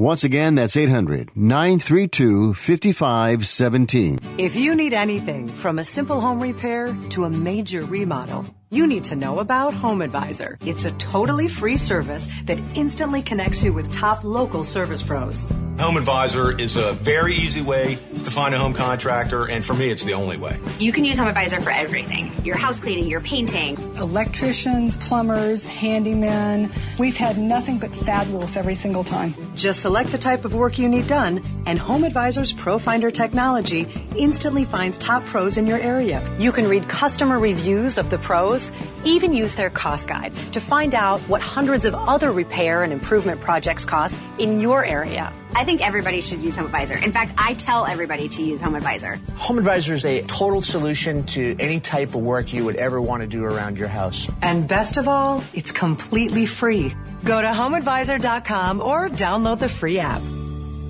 Once 0.00 0.24
again, 0.24 0.54
that's 0.54 0.78
800 0.78 1.36
932 1.36 2.54
5517. 2.54 4.18
If 4.38 4.56
you 4.56 4.74
need 4.74 4.94
anything 4.94 5.46
from 5.46 5.78
a 5.78 5.84
simple 5.84 6.22
home 6.22 6.40
repair 6.40 6.96
to 7.10 7.26
a 7.26 7.28
major 7.28 7.84
remodel, 7.84 8.46
you 8.72 8.86
need 8.86 9.02
to 9.04 9.16
know 9.16 9.40
about 9.40 9.74
Home 9.74 10.00
Advisor. 10.00 10.56
It's 10.64 10.84
a 10.84 10.92
totally 10.92 11.48
free 11.48 11.76
service 11.76 12.28
that 12.44 12.58
instantly 12.76 13.20
connects 13.20 13.64
you 13.64 13.72
with 13.72 13.92
top 13.92 14.22
local 14.22 14.64
service 14.64 15.02
pros. 15.02 15.48
Home 15.80 15.96
Advisor 15.96 16.56
is 16.60 16.76
a 16.76 16.92
very 16.92 17.36
easy 17.36 17.62
way 17.62 17.96
to 18.24 18.30
find 18.30 18.54
a 18.54 18.58
home 18.58 18.74
contractor, 18.74 19.46
and 19.46 19.64
for 19.64 19.72
me, 19.72 19.88
it's 19.88 20.04
the 20.04 20.12
only 20.12 20.36
way. 20.36 20.60
You 20.78 20.92
can 20.92 21.06
use 21.06 21.16
Home 21.16 21.26
Advisor 21.26 21.58
for 21.62 21.70
everything 21.70 22.30
your 22.44 22.56
house 22.56 22.80
cleaning, 22.80 23.06
your 23.06 23.22
painting. 23.22 23.76
Electricians, 23.96 24.98
plumbers, 24.98 25.66
handymen. 25.66 26.70
We've 26.98 27.16
had 27.16 27.38
nothing 27.38 27.78
but 27.78 27.96
fabulous 27.96 28.56
every 28.56 28.74
single 28.74 29.04
time. 29.04 29.34
Just 29.56 29.80
select 29.80 30.12
the 30.12 30.18
type 30.18 30.44
of 30.44 30.54
work 30.54 30.78
you 30.78 30.86
need 30.88 31.06
done, 31.06 31.42
and 31.64 31.78
Home 31.78 32.04
Advisor's 32.04 32.52
ProFinder 32.52 33.12
technology 33.12 33.88
instantly 34.16 34.66
finds 34.66 34.98
top 34.98 35.24
pros 35.24 35.56
in 35.56 35.66
your 35.66 35.78
area. 35.78 36.22
You 36.38 36.52
can 36.52 36.68
read 36.68 36.88
customer 36.90 37.38
reviews 37.38 37.96
of 37.96 38.10
the 38.10 38.18
pros, 38.18 38.59
even 39.04 39.32
use 39.32 39.54
their 39.54 39.70
cost 39.70 40.08
guide 40.08 40.34
to 40.52 40.60
find 40.60 40.94
out 40.94 41.20
what 41.22 41.40
hundreds 41.40 41.84
of 41.84 41.94
other 41.94 42.30
repair 42.32 42.82
and 42.82 42.92
improvement 42.92 43.40
projects 43.40 43.84
cost 43.84 44.18
in 44.38 44.60
your 44.60 44.84
area. 44.84 45.32
I 45.54 45.64
think 45.64 45.80
everybody 45.80 46.20
should 46.20 46.42
use 46.42 46.56
Home 46.56 46.66
Advisor. 46.66 46.94
In 46.94 47.12
fact, 47.12 47.32
I 47.38 47.54
tell 47.54 47.86
everybody 47.86 48.28
to 48.28 48.42
use 48.42 48.60
Home 48.60 48.74
Advisor. 48.74 49.18
Home 49.36 49.58
Advisor 49.58 49.94
is 49.94 50.04
a 50.04 50.22
total 50.22 50.62
solution 50.62 51.24
to 51.34 51.56
any 51.58 51.80
type 51.80 52.14
of 52.14 52.22
work 52.22 52.52
you 52.52 52.64
would 52.64 52.76
ever 52.76 53.00
want 53.00 53.22
to 53.22 53.26
do 53.26 53.44
around 53.44 53.78
your 53.78 53.88
house. 53.88 54.30
And 54.42 54.68
best 54.68 54.96
of 54.96 55.08
all, 55.08 55.42
it's 55.54 55.72
completely 55.72 56.46
free. 56.46 56.94
Go 57.24 57.40
to 57.40 57.48
homeadvisor.com 57.48 58.80
or 58.80 59.08
download 59.08 59.58
the 59.58 59.68
free 59.68 59.98
app. 59.98 60.22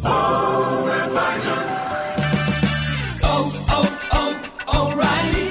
Home 0.03 0.89
Advisor. 0.89 2.30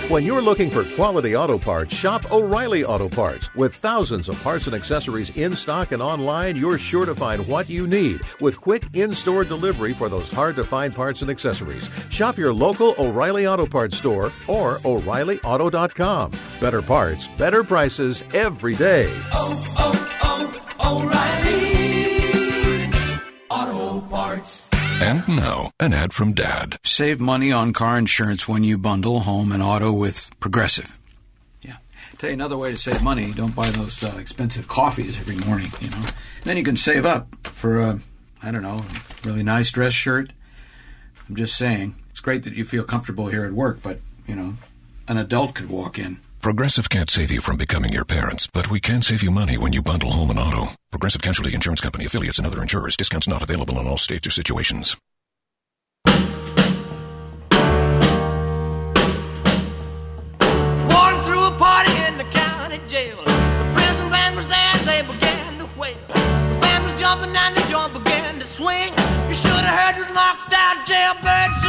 When 0.09 0.23
you're 0.23 0.41
looking 0.41 0.71
for 0.71 0.83
quality 0.95 1.35
auto 1.35 1.59
parts, 1.59 1.93
shop 1.93 2.31
O'Reilly 2.31 2.83
Auto 2.83 3.07
Parts. 3.07 3.53
With 3.53 3.75
thousands 3.75 4.27
of 4.27 4.41
parts 4.41 4.65
and 4.65 4.73
accessories 4.75 5.29
in 5.37 5.53
stock 5.53 5.91
and 5.91 6.01
online, 6.01 6.55
you're 6.55 6.79
sure 6.79 7.05
to 7.05 7.13
find 7.13 7.47
what 7.47 7.69
you 7.69 7.85
need 7.85 8.21
with 8.41 8.59
quick 8.59 8.85
in 8.95 9.13
store 9.13 9.43
delivery 9.43 9.93
for 9.93 10.09
those 10.09 10.27
hard 10.29 10.55
to 10.55 10.63
find 10.63 10.95
parts 10.95 11.21
and 11.21 11.29
accessories. 11.29 11.87
Shop 12.09 12.39
your 12.39 12.51
local 12.51 12.95
O'Reilly 12.97 13.45
Auto 13.45 13.67
Parts 13.67 13.99
store 13.99 14.31
or 14.47 14.79
O'ReillyAuto.com. 14.83 16.31
Better 16.59 16.81
parts, 16.81 17.27
better 17.37 17.63
prices 17.63 18.23
every 18.33 18.73
day. 18.73 19.05
Oh, 19.31 19.63
oh, 19.77 20.57
oh, 20.81 21.03
O'Reilly. 23.61 23.77
Auto 23.77 24.07
Parts. 24.07 24.68
And 25.01 25.25
now, 25.29 25.71
an 25.79 25.93
ad 25.93 26.11
from 26.11 26.33
Dad. 26.33 26.77
Save 26.83 27.21
money 27.21 27.53
on 27.53 27.71
car 27.71 27.97
insurance 27.97 28.49
when 28.49 28.65
you 28.65 28.77
bundle 28.77 29.21
home 29.21 29.53
and 29.53 29.63
auto 29.63 29.93
with 29.93 30.29
Progressive. 30.41 30.99
Yeah. 31.61 31.77
Tell 32.17 32.29
you 32.29 32.33
another 32.33 32.57
way 32.57 32.71
to 32.71 32.77
save 32.77 33.01
money: 33.01 33.31
don't 33.31 33.55
buy 33.55 33.69
those 33.69 34.03
uh, 34.03 34.17
expensive 34.19 34.67
coffees 34.67 35.17
every 35.17 35.37
morning. 35.47 35.71
You 35.79 35.89
know, 35.89 36.03
then 36.43 36.57
you 36.57 36.63
can 36.63 36.75
save 36.75 37.05
up 37.05 37.33
for 37.43 37.79
a, 37.79 37.99
I 38.43 38.51
don't 38.51 38.61
know, 38.61 38.81
a 38.81 39.27
really 39.27 39.41
nice 39.43 39.71
dress 39.71 39.93
shirt. 39.93 40.31
I'm 41.29 41.35
just 41.35 41.55
saying, 41.55 41.95
it's 42.11 42.19
great 42.19 42.43
that 42.43 42.53
you 42.53 42.65
feel 42.65 42.83
comfortable 42.83 43.27
here 43.27 43.45
at 43.45 43.53
work, 43.53 43.81
but 43.81 44.01
you 44.27 44.35
know, 44.35 44.55
an 45.07 45.17
adult 45.17 45.55
could 45.55 45.69
walk 45.69 45.97
in. 45.97 46.19
Progressive 46.41 46.89
can't 46.89 47.09
save 47.09 47.31
you 47.31 47.41
from 47.41 47.57
becoming 47.57 47.91
your 47.91 48.05
parents, 48.05 48.47
but 48.47 48.71
we 48.71 48.79
can 48.79 49.01
save 49.01 49.21
you 49.21 49.29
money 49.29 49.57
when 49.57 49.73
you 49.73 49.81
bundle 49.81 50.11
home 50.11 50.29
and 50.29 50.39
auto. 50.39 50.69
Progressive 50.89 51.21
Casualty 51.21 51.53
Insurance 51.53 51.81
Company 51.81 52.05
affiliates 52.05 52.37
and 52.37 52.47
other 52.47 52.61
insurers. 52.61 52.95
Discounts 52.95 53.27
not 53.27 53.41
available 53.41 53.77
in 53.77 53.85
all 53.85 53.97
states 53.97 54.25
or 54.25 54.31
situations. 54.31 54.95
Walking 56.05 56.29
through 61.27 61.45
a 61.45 61.51
party 61.59 61.91
in 62.07 62.17
the 62.17 62.23
county 62.31 62.79
jail. 62.87 63.17
The 63.17 63.69
prison 63.73 64.09
band 64.09 64.37
was 64.37 64.47
there, 64.47 64.77
they 64.85 65.01
began 65.01 65.57
to 65.59 65.69
wail. 65.77 65.97
The 66.07 66.59
band 66.61 66.85
was 66.85 66.93
jumping 66.97 67.35
and 67.35 67.57
the 67.57 67.67
joint 67.69 67.93
began 67.93 68.39
to 68.39 68.47
swing. 68.47 68.93
You 69.27 69.35
should 69.35 69.51
have 69.51 69.77
heard 69.77 69.97
this 69.97 70.07
knocked 70.15 70.53
out 70.53 70.85
jailbird 70.87 71.51
sing, 71.61 71.68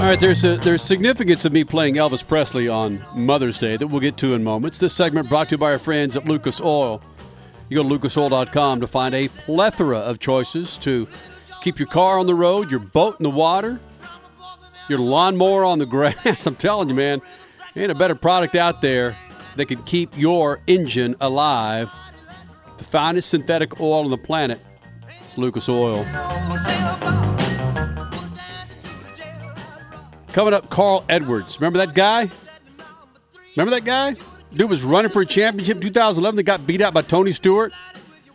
All 0.00 0.06
right, 0.06 0.18
there's 0.18 0.44
a, 0.44 0.56
there's 0.56 0.82
significance 0.82 1.44
of 1.44 1.52
me 1.52 1.64
playing 1.64 1.96
Elvis 1.96 2.26
Presley 2.26 2.68
on 2.68 3.04
Mother's 3.14 3.58
Day 3.58 3.76
that 3.76 3.86
we'll 3.86 4.00
get 4.00 4.16
to 4.16 4.32
in 4.32 4.42
moments. 4.42 4.78
This 4.78 4.94
segment 4.94 5.28
brought 5.28 5.50
to 5.50 5.56
you 5.56 5.58
by 5.58 5.72
our 5.72 5.78
friends 5.78 6.16
at 6.16 6.24
Lucas 6.24 6.58
Oil. 6.58 7.02
You 7.68 7.82
go 7.82 7.86
to 7.86 7.98
lucasoil.com 7.98 8.80
to 8.80 8.86
find 8.86 9.14
a 9.14 9.28
plethora 9.28 9.98
of 9.98 10.18
choices 10.18 10.78
to 10.78 11.06
keep 11.62 11.78
your 11.78 11.86
car 11.86 12.18
on 12.18 12.26
the 12.26 12.34
road, 12.34 12.70
your 12.70 12.80
boat 12.80 13.20
in 13.20 13.24
the 13.24 13.30
water, 13.30 13.78
your 14.88 15.00
lawnmower 15.00 15.66
on 15.66 15.78
the 15.78 15.86
grass. 15.86 16.46
I'm 16.46 16.56
telling 16.56 16.88
you, 16.88 16.94
man, 16.94 17.20
ain't 17.76 17.92
a 17.92 17.94
better 17.94 18.14
product 18.14 18.54
out 18.54 18.80
there 18.80 19.14
that 19.56 19.66
can 19.66 19.82
keep 19.82 20.16
your 20.16 20.62
engine 20.66 21.14
alive. 21.20 21.90
The 22.78 22.84
finest 22.84 23.28
synthetic 23.28 23.78
oil 23.82 24.04
on 24.04 24.10
the 24.10 24.16
planet. 24.16 24.60
It's 25.20 25.36
Lucas 25.36 25.68
Oil. 25.68 26.06
Coming 30.32 30.54
up, 30.54 30.70
Carl 30.70 31.04
Edwards. 31.08 31.58
Remember 31.60 31.84
that 31.84 31.94
guy? 31.94 32.30
Remember 33.56 33.70
that 33.76 33.84
guy? 33.84 34.16
Dude 34.54 34.70
was 34.70 34.82
running 34.82 35.10
for 35.10 35.22
a 35.22 35.26
championship 35.26 35.76
in 35.76 35.82
2011. 35.82 36.36
They 36.36 36.42
got 36.42 36.66
beat 36.66 36.80
out 36.80 36.94
by 36.94 37.02
Tony 37.02 37.32
Stewart. 37.32 37.72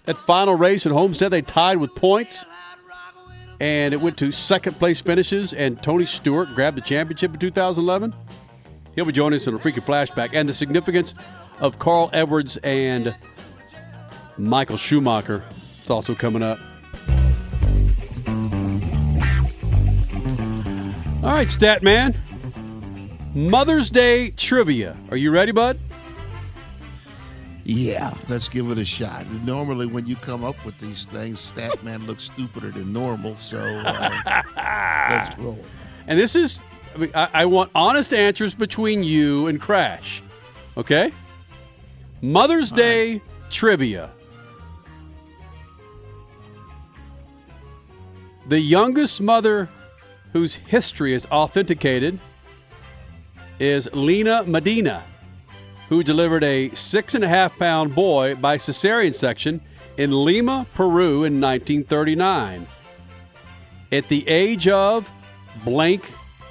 That 0.03 0.17
final 0.17 0.55
race 0.55 0.85
at 0.85 0.91
Homestead, 0.91 1.31
they 1.31 1.41
tied 1.41 1.77
with 1.77 1.95
points. 1.95 2.45
And 3.59 3.93
it 3.93 4.01
went 4.01 4.17
to 4.17 4.31
second 4.31 4.77
place 4.77 4.99
finishes, 4.99 5.53
and 5.53 5.81
Tony 5.81 6.05
Stewart 6.05 6.49
grabbed 6.53 6.75
the 6.75 6.81
championship 6.81 7.33
in 7.33 7.39
2011. 7.39 8.13
He'll 8.95 9.05
be 9.05 9.13
joining 9.13 9.37
us 9.37 9.47
in 9.47 9.53
a 9.53 9.59
freaking 9.59 9.85
flashback. 9.85 10.31
And 10.33 10.47
the 10.47 10.53
significance 10.53 11.15
of 11.59 11.79
Carl 11.79 12.09
Edwards 12.11 12.57
and 12.57 13.15
Michael 14.37 14.77
Schumacher 14.77 15.43
is 15.83 15.89
also 15.89 16.15
coming 16.15 16.43
up. 16.43 16.59
All 21.25 21.31
right, 21.31 21.49
Stat 21.49 21.81
Man. 21.81 22.13
Mother's 23.33 23.89
Day 23.89 24.29
trivia. 24.29 24.95
Are 25.09 25.17
you 25.17 25.31
ready, 25.31 25.51
bud? 25.53 25.79
Yeah, 27.63 28.15
let's 28.29 28.47
give 28.47 28.69
it 28.69 28.77
a 28.77 28.85
shot. 28.85 29.25
Normally, 29.43 29.87
when 29.87 30.05
you 30.05 30.17
come 30.17 30.43
up 30.43 30.63
with 30.63 30.77
these 30.77 31.05
things, 31.05 31.39
Statman 31.39 32.05
looks 32.05 32.25
stupider 32.25 32.69
than 32.69 32.93
normal. 32.93 33.37
So 33.37 33.57
uh, 33.57 34.21
let's 35.09 35.35
roll. 35.39 35.65
And 36.05 36.19
this 36.19 36.35
is, 36.35 36.63
I, 36.93 36.97
mean, 36.99 37.11
I, 37.15 37.29
I 37.33 37.45
want 37.47 37.71
honest 37.73 38.13
answers 38.13 38.53
between 38.53 39.01
you 39.01 39.47
and 39.47 39.59
Crash. 39.59 40.21
Okay? 40.77 41.11
Mother's 42.21 42.69
Day 42.69 43.23
trivia. 43.49 44.11
The 48.47 48.59
youngest 48.59 49.21
mother 49.21 49.69
whose 50.35 50.53
history 50.53 51.13
is 51.13 51.25
authenticated 51.27 52.19
is 53.57 53.87
Lina 53.93 54.43
Medina, 54.43 55.01
who 55.87 56.03
delivered 56.03 56.43
a 56.43 56.69
six 56.71 57.15
and 57.15 57.23
a 57.23 57.27
half 57.29 57.57
pound 57.57 57.95
boy 57.95 58.35
by 58.35 58.57
cesarean 58.57 59.15
section 59.15 59.61
in 59.95 60.11
Lima, 60.11 60.67
Peru 60.73 61.23
in 61.23 61.39
1939. 61.39 62.67
At 63.93 64.09
the 64.09 64.27
age 64.27 64.67
of 64.67 65.09
blank 65.63 66.03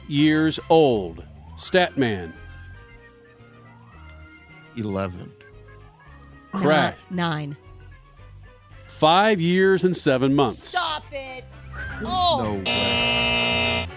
years 0.09 0.59
old. 0.71 1.23
Statman. 1.59 2.33
11. 4.79 5.31
Crash. 6.53 6.97
Nine. 7.11 7.55
Five 8.89 9.43
years 9.43 9.85
and 9.85 9.95
seven 9.95 10.35
months. 10.35 10.71
Stop 10.71 11.05
it. 11.13 11.45
Oh. 12.03 12.41
No 12.43 12.71
way. 12.71 13.89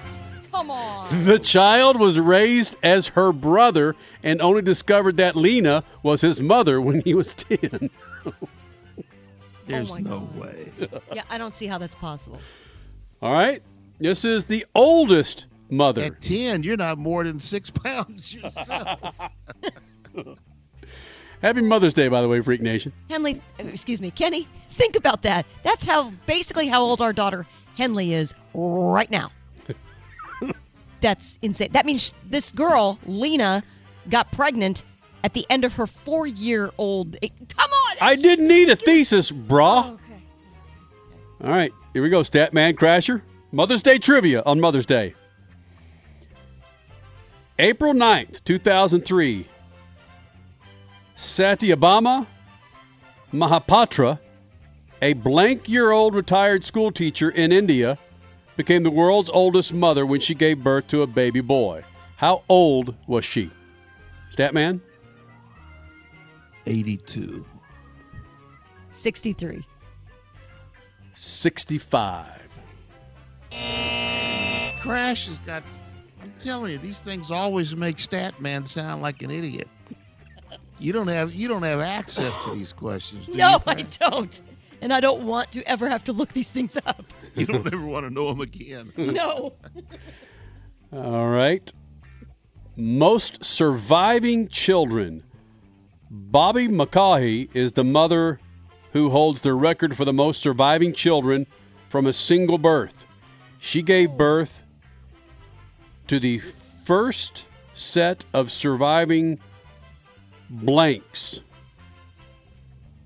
Come 0.52 0.68
Come 0.68 0.72
on. 0.72 1.26
The 1.26 1.40
child 1.40 2.00
was 2.00 2.20
raised 2.20 2.76
as 2.84 3.08
her 3.10 3.32
brother 3.32 3.96
and 4.24 4.42
only 4.42 4.62
discovered 4.62 5.18
that 5.18 5.36
Lina 5.36 5.84
was 6.04 6.20
his 6.20 6.42
mother 6.42 6.82
when 6.82 7.02
he 7.02 7.14
was 7.14 7.34
10. 7.36 7.60
There's 9.68 9.90
oh 9.90 9.94
my 9.94 10.00
no 10.00 10.28
way. 10.36 10.72
Yeah, 11.14 11.24
I 11.30 11.38
don't 11.38 11.54
see 11.54 11.68
how 11.68 11.78
that's 11.78 11.96
possible. 11.96 12.40
All 13.22 13.32
right. 13.32 13.62
This 14.00 14.26
is 14.26 14.46
the 14.46 14.66
oldest 14.76 15.46
mother. 15.70 16.02
At 16.04 16.22
10, 16.22 16.64
you're 16.64 16.76
not 16.76 16.98
more 16.98 17.24
than 17.24 17.40
six 17.40 17.70
pounds 17.84 18.34
yourself. 18.34 19.20
Happy 21.42 21.62
Mother's 21.62 21.94
Day, 21.94 22.08
by 22.08 22.22
the 22.22 22.28
way, 22.28 22.42
Freak 22.42 22.62
Nation. 22.62 22.92
Henley, 23.10 23.42
excuse 23.60 24.02
me, 24.02 24.12
Kenny, 24.12 24.48
think 24.76 24.96
about 24.96 25.22
that. 25.22 25.46
That's 25.64 25.86
how 25.86 26.12
basically 26.26 26.68
how 26.68 26.82
old 26.82 27.00
our 27.00 27.14
daughter 27.14 27.46
Henley 27.78 28.14
is 28.14 28.34
right 28.54 29.10
now. 29.10 29.32
That's 31.02 31.38
insane. 31.42 31.70
That 31.74 31.86
means 31.86 32.14
this 32.28 32.52
girl, 32.52 32.98
Lina, 33.06 33.64
got 34.10 34.32
pregnant 34.32 34.84
at 35.24 35.34
the 35.34 35.46
end 35.50 35.64
of 35.64 35.76
her 35.76 35.86
four-year-old. 35.88 37.18
eh, 37.22 37.30
Come 37.56 37.70
on! 37.72 37.98
I 38.02 38.16
didn't 38.16 38.48
need 38.48 38.70
a 38.70 38.76
thesis, 38.76 39.32
brah. 39.32 39.98
All 41.44 41.50
right, 41.52 41.72
here 41.94 42.02
we 42.02 42.10
go, 42.10 42.22
Statman 42.22 42.74
Crasher. 42.74 43.22
Mother's 43.52 43.84
Day 43.84 44.00
trivia 44.00 44.42
on 44.44 44.60
Mother's 44.60 44.88
Day. 44.88 45.14
April 47.60 47.94
9th, 47.94 48.44
2003. 48.44 49.48
Satyabhama 51.16 52.26
Mahapatra, 53.34 54.20
a 55.02 55.14
blank 55.14 55.70
year 55.70 55.92
old 55.92 56.16
retired 56.16 56.64
school 56.64 56.92
teacher 56.92 57.30
in 57.30 57.52
India, 57.52 57.98
became 58.56 58.84
the 58.84 58.92
world's 58.92 59.30
oldest 59.30 59.74
mother 59.74 60.06
when 60.06 60.20
she 60.20 60.34
gave 60.34 60.64
birth 60.64 60.88
to 60.88 61.04
a 61.04 61.08
baby 61.08 61.42
boy. 61.42 61.84
How 62.16 62.44
old 62.50 62.96
was 63.06 63.24
she? 63.24 63.52
Statman? 64.32 64.82
82. 66.66 67.46
63. 68.90 69.66
65. 71.14 72.26
Crash 74.82 75.28
has 75.28 75.40
got. 75.40 75.64
I'm 76.22 76.34
telling 76.40 76.72
you, 76.72 76.78
these 76.80 77.00
things 77.00 77.32
always 77.32 77.76
make 77.76 77.98
Statman 77.98 78.68
sound 78.68 79.02
like 79.02 79.22
an 79.22 79.32
idiot. 79.32 79.68
You 80.80 80.94
don't 80.94 81.08
have 81.08 81.34
you 81.34 81.48
don't 81.48 81.64
have 81.64 81.80
access 81.80 82.34
to 82.46 82.52
these 82.52 82.74
questions. 82.74 83.26
Do 83.26 83.34
No, 83.36 83.50
you, 83.50 83.60
I 83.68 83.82
don't. 83.82 84.42
And 84.82 84.94
I 84.94 85.00
don't 85.00 85.24
want 85.24 85.52
to 85.52 85.64
ever 85.64 85.90
have 85.90 86.04
to 86.06 86.14
look 86.14 86.34
these 86.34 86.52
things 86.52 86.78
up. 86.86 87.14
You 87.36 87.46
don't 87.46 87.66
ever 87.66 87.86
want 87.86 88.06
to 88.06 88.14
know 88.14 88.28
them 88.28 88.42
again. 88.42 88.94
No. 88.98 89.54
All 90.94 91.28
right. 91.28 91.72
Most 92.76 93.44
surviving 93.44 94.48
children. 94.48 95.24
Bobbi 96.12 96.70
McCaughey 96.70 97.50
is 97.54 97.74
the 97.74 97.84
mother 97.84 98.40
who 98.94 99.10
holds 99.10 99.42
the 99.42 99.54
record 99.54 99.98
for 99.98 100.06
the 100.06 100.14
most 100.14 100.42
surviving 100.42 100.94
children 100.94 101.48
from 101.90 102.06
a 102.06 102.14
single 102.14 102.58
birth. 102.58 103.06
She 103.60 103.82
gave 103.82 104.12
oh. 104.12 104.16
birth 104.16 104.64
to 106.08 106.20
the 106.20 106.40
first 106.86 107.46
set 107.74 108.24
of 108.34 108.52
surviving 108.52 109.40
blanks 110.50 111.42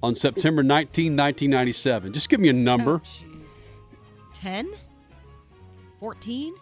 on 0.03 0.15
September 0.15 0.63
19, 0.63 1.15
1997. 1.15 2.13
Just 2.13 2.29
give 2.29 2.39
me 2.39 2.49
a 2.49 2.53
number. 2.53 3.01
10? 4.33 4.71
14? 5.99 6.55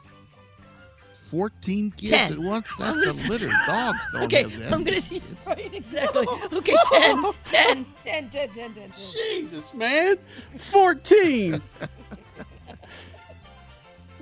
14 1.13 1.91
kids 1.91 2.11
Ten. 2.11 2.33
at 2.33 2.39
once? 2.39 2.67
That's 2.79 2.91
a 3.01 3.05
gonna- 3.05 3.29
litter. 3.29 3.51
Dogs 3.67 3.99
don't 4.13 4.23
okay, 4.23 4.41
have 4.43 4.59
that. 4.59 4.73
I'm 4.73 4.83
going 4.83 4.99
to 4.99 5.01
see. 5.01 5.21
Right, 5.47 5.73
exactly. 5.73 6.25
Okay, 6.53 6.75
10, 6.91 7.23
10, 7.45 7.85
10, 8.03 8.29
10, 8.29 8.29
10, 8.29 8.49
10, 8.49 8.73
10. 8.73 8.93
Jesus, 9.13 9.63
man. 9.73 10.17
14. 10.57 11.61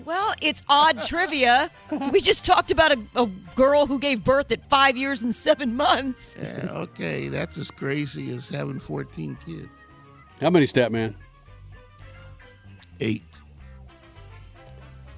Well, 0.07 0.33
it's 0.41 0.63
odd 0.69 1.03
trivia. 1.07 1.69
We 2.11 2.21
just 2.21 2.45
talked 2.45 2.71
about 2.71 2.93
a, 2.93 2.99
a 3.23 3.25
girl 3.55 3.85
who 3.87 3.99
gave 3.99 4.23
birth 4.23 4.53
at 4.53 4.69
five 4.69 4.95
years 4.95 5.21
and 5.21 5.35
seven 5.35 5.75
months. 5.75 6.33
Yeah, 6.41 6.69
okay, 6.71 7.27
that's 7.27 7.57
as 7.57 7.69
crazy 7.71 8.33
as 8.33 8.47
having 8.47 8.79
14 8.79 9.37
kids. 9.45 9.67
How 10.39 10.49
many, 10.49 10.65
Statman? 10.65 11.13
Eight. 13.01 13.23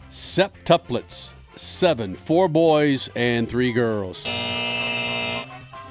Septuplets. 0.09 1.33
Seven. 1.55 2.15
Four 2.15 2.47
boys 2.47 3.09
and 3.15 3.47
three 3.47 3.71
girls. 3.73 4.17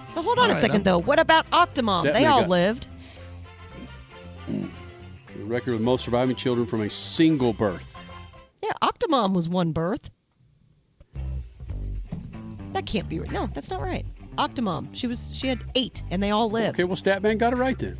So 0.08 0.22
hold 0.22 0.38
on 0.38 0.44
All 0.44 0.44
a 0.46 0.48
right, 0.48 0.56
second, 0.56 0.76
I'm- 0.76 0.82
though. 0.82 0.98
What 0.98 1.20
about 1.20 1.48
Octomom? 1.50 2.00
Step 2.00 2.14
They 2.14 2.26
all 2.26 2.40
got- 2.40 2.48
lived. 2.48 2.88
The 4.48 5.44
record 5.44 5.74
with 5.74 5.82
most 5.82 6.04
surviving 6.04 6.34
children 6.34 6.66
from 6.66 6.80
a 6.82 6.90
single 6.90 7.52
birth. 7.52 7.84
Yeah, 8.62 8.72
Octomom 8.82 9.34
was 9.34 9.48
one 9.48 9.72
birth. 9.72 10.10
That 12.72 12.86
can't 12.86 13.08
be 13.08 13.20
right. 13.20 13.30
No, 13.30 13.46
that's 13.46 13.70
not 13.70 13.80
right. 13.80 14.04
Octomom. 14.36 14.88
She 14.92 15.06
was. 15.06 15.30
She 15.32 15.48
had 15.48 15.64
eight, 15.74 16.02
and 16.10 16.22
they 16.22 16.30
all 16.30 16.50
lived. 16.50 16.78
Okay, 16.78 16.86
well, 16.86 16.96
Statman 16.96 17.38
got 17.38 17.52
it 17.52 17.56
right 17.56 17.78
then. 17.78 17.98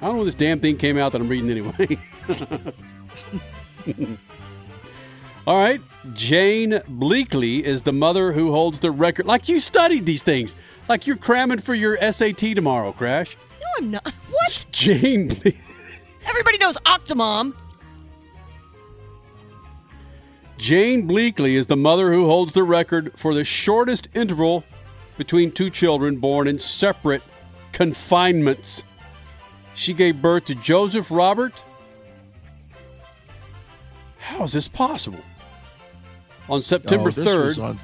I 0.00 0.06
don't 0.06 0.14
know 0.14 0.18
when 0.18 0.26
this 0.26 0.34
damn 0.34 0.60
thing 0.60 0.76
came 0.76 0.98
out 0.98 1.12
that 1.12 1.20
I'm 1.20 1.28
reading 1.28 1.50
anyway. 1.50 1.98
All 5.46 5.56
right. 5.56 5.80
Jane 6.12 6.72
Bleakley 6.72 7.62
is 7.62 7.82
the 7.82 7.92
mother 7.92 8.32
who 8.32 8.50
holds 8.50 8.80
the 8.80 8.90
record. 8.90 9.26
Like 9.26 9.48
you 9.48 9.58
studied 9.60 10.04
these 10.04 10.22
things. 10.22 10.54
Like 10.88 11.06
you're 11.06 11.16
cramming 11.16 11.60
for 11.60 11.74
your 11.74 11.96
SAT 12.12 12.38
tomorrow, 12.38 12.92
Crash. 12.92 13.36
No, 13.60 13.66
I'm 13.78 13.90
not. 13.92 14.12
What? 14.30 14.66
Jane 14.70 15.28
Ble- 15.28 15.52
Everybody 16.26 16.58
knows 16.58 16.76
Octomom. 16.78 17.54
Jane 20.58 21.06
Bleakley 21.06 21.54
is 21.54 21.66
the 21.66 21.76
mother 21.76 22.12
who 22.12 22.26
holds 22.26 22.52
the 22.52 22.62
record 22.62 23.12
for 23.16 23.34
the 23.34 23.44
shortest 23.44 24.08
interval 24.14 24.64
between 25.16 25.52
two 25.52 25.70
children 25.70 26.16
born 26.16 26.48
in 26.48 26.58
separate 26.58 27.22
confinements. 27.72 28.82
She 29.74 29.92
gave 29.92 30.20
birth 30.20 30.46
to 30.46 30.54
Joseph 30.54 31.10
Robert. 31.10 31.52
How 34.18 34.44
is 34.44 34.52
this 34.52 34.68
possible? 34.68 35.20
On 36.48 36.62
September 36.62 37.08
Oh, 37.08 37.12
this 37.12 37.26
3rd. 37.26 37.46
Was 37.46 37.58
on, 37.58 37.80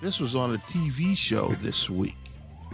this 0.00 0.20
was 0.20 0.34
on 0.34 0.54
a 0.54 0.58
TV 0.58 1.16
show 1.16 1.48
this 1.48 1.90
week. 1.90 2.16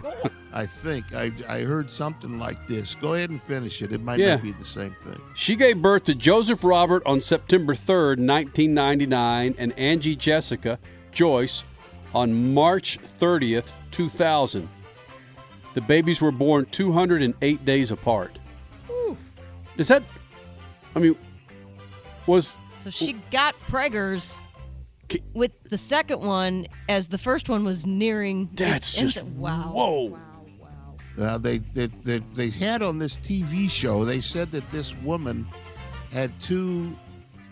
I 0.53 0.65
think 0.65 1.13
I, 1.15 1.31
I 1.47 1.61
heard 1.61 1.89
something 1.89 2.37
like 2.37 2.67
this. 2.67 2.95
Go 2.95 3.13
ahead 3.13 3.29
and 3.29 3.41
finish 3.41 3.81
it. 3.81 3.91
It 3.93 4.01
might 4.01 4.19
Yeah. 4.19 4.35
not 4.35 4.43
be 4.43 4.51
the 4.51 4.65
same 4.65 4.95
thing. 5.03 5.19
She 5.33 5.55
gave 5.55 5.81
birth 5.81 6.05
to 6.05 6.15
Joseph 6.15 6.63
Robert 6.63 7.03
on 7.05 7.21
September 7.21 7.73
3rd, 7.73 8.17
1999, 8.19 9.55
and 9.57 9.77
Angie 9.79 10.15
Jessica 10.15 10.77
Joyce 11.11 11.63
on 12.13 12.53
March 12.53 12.99
30th, 13.19 13.67
2000. 13.91 14.67
The 15.73 15.81
babies 15.81 16.19
were 16.21 16.31
born 16.33 16.65
208 16.65 17.65
days 17.65 17.91
apart. 17.91 18.37
Oof. 18.89 19.17
Is 19.77 19.87
that, 19.87 20.03
I 20.95 20.99
mean, 20.99 21.15
was 22.27 22.57
So 22.79 22.89
she 22.89 23.13
got 23.31 23.55
preggers 23.69 24.41
with 25.33 25.51
the 25.69 25.77
second 25.77 26.21
one 26.21 26.67
as 26.89 27.07
the 27.07 27.17
first 27.17 27.49
one 27.49 27.63
was 27.63 27.85
nearing. 27.85 28.49
That's 28.53 28.93
its 28.93 29.01
just 29.01 29.17
instant- 29.17 29.37
wow. 29.37 29.71
whoa. 29.73 30.19
Uh, 31.19 31.37
they, 31.37 31.57
they, 31.57 31.87
they, 31.87 32.19
they 32.35 32.49
had 32.49 32.81
on 32.81 32.97
this 32.97 33.17
TV 33.17 33.69
show, 33.69 34.05
they 34.05 34.21
said 34.21 34.49
that 34.51 34.69
this 34.71 34.95
woman 34.97 35.45
had 36.11 36.39
two 36.39 36.95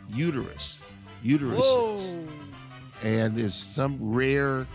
uterus, 0.10 0.81
uteruses. 1.23 2.27
And 3.03 3.36
there's 3.36 3.56
some 3.56 3.98
rare 3.99 4.65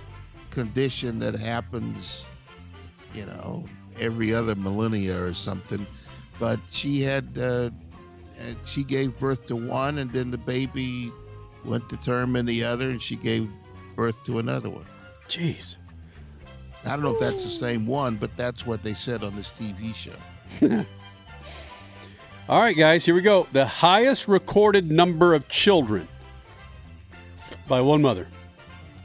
condition 0.50 1.18
that 1.18 1.34
happens, 1.34 2.24
you 3.14 3.26
know, 3.26 3.64
every 3.98 4.34
other 4.34 4.54
millennia 4.54 5.22
or 5.22 5.34
something. 5.34 5.86
But 6.38 6.60
she 6.70 7.00
had, 7.00 7.36
uh, 7.38 7.42
uh, 7.42 7.70
she 8.66 8.84
gave 8.84 9.18
birth 9.18 9.46
to 9.46 9.56
one, 9.56 9.98
and 9.98 10.12
then 10.12 10.30
the 10.30 10.38
baby 10.38 11.12
went 11.64 11.88
to 11.90 11.96
term 11.96 12.36
in 12.36 12.46
the 12.46 12.64
other, 12.64 12.90
and 12.90 13.02
she 13.02 13.16
gave 13.16 13.48
birth 13.96 14.22
to 14.24 14.38
another 14.38 14.70
one. 14.70 14.84
Jeez. 15.28 15.76
I 16.84 16.90
don't 16.90 17.02
know 17.02 17.14
if 17.14 17.20
that's 17.20 17.44
the 17.44 17.50
same 17.50 17.86
one, 17.86 18.16
but 18.16 18.36
that's 18.36 18.66
what 18.66 18.82
they 18.82 18.94
said 18.94 19.24
on 19.24 19.34
this 19.36 19.50
TV 19.50 19.94
show. 19.94 20.12
All 22.48 22.60
right, 22.60 22.76
guys, 22.76 23.06
here 23.06 23.14
we 23.14 23.22
go. 23.22 23.46
The 23.52 23.64
highest 23.64 24.28
recorded 24.28 24.90
number 24.90 25.32
of 25.32 25.48
children 25.48 26.06
by 27.66 27.80
one 27.80 28.02
mother. 28.02 28.28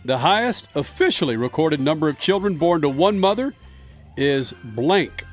The 0.04 0.18
highest 0.18 0.68
officially 0.76 1.38
recorded 1.38 1.80
number 1.80 2.10
of 2.10 2.20
children 2.20 2.56
born 2.56 2.82
to 2.82 2.90
one 2.90 3.20
mother 3.20 3.54
is 4.18 4.54
blank 4.64 5.26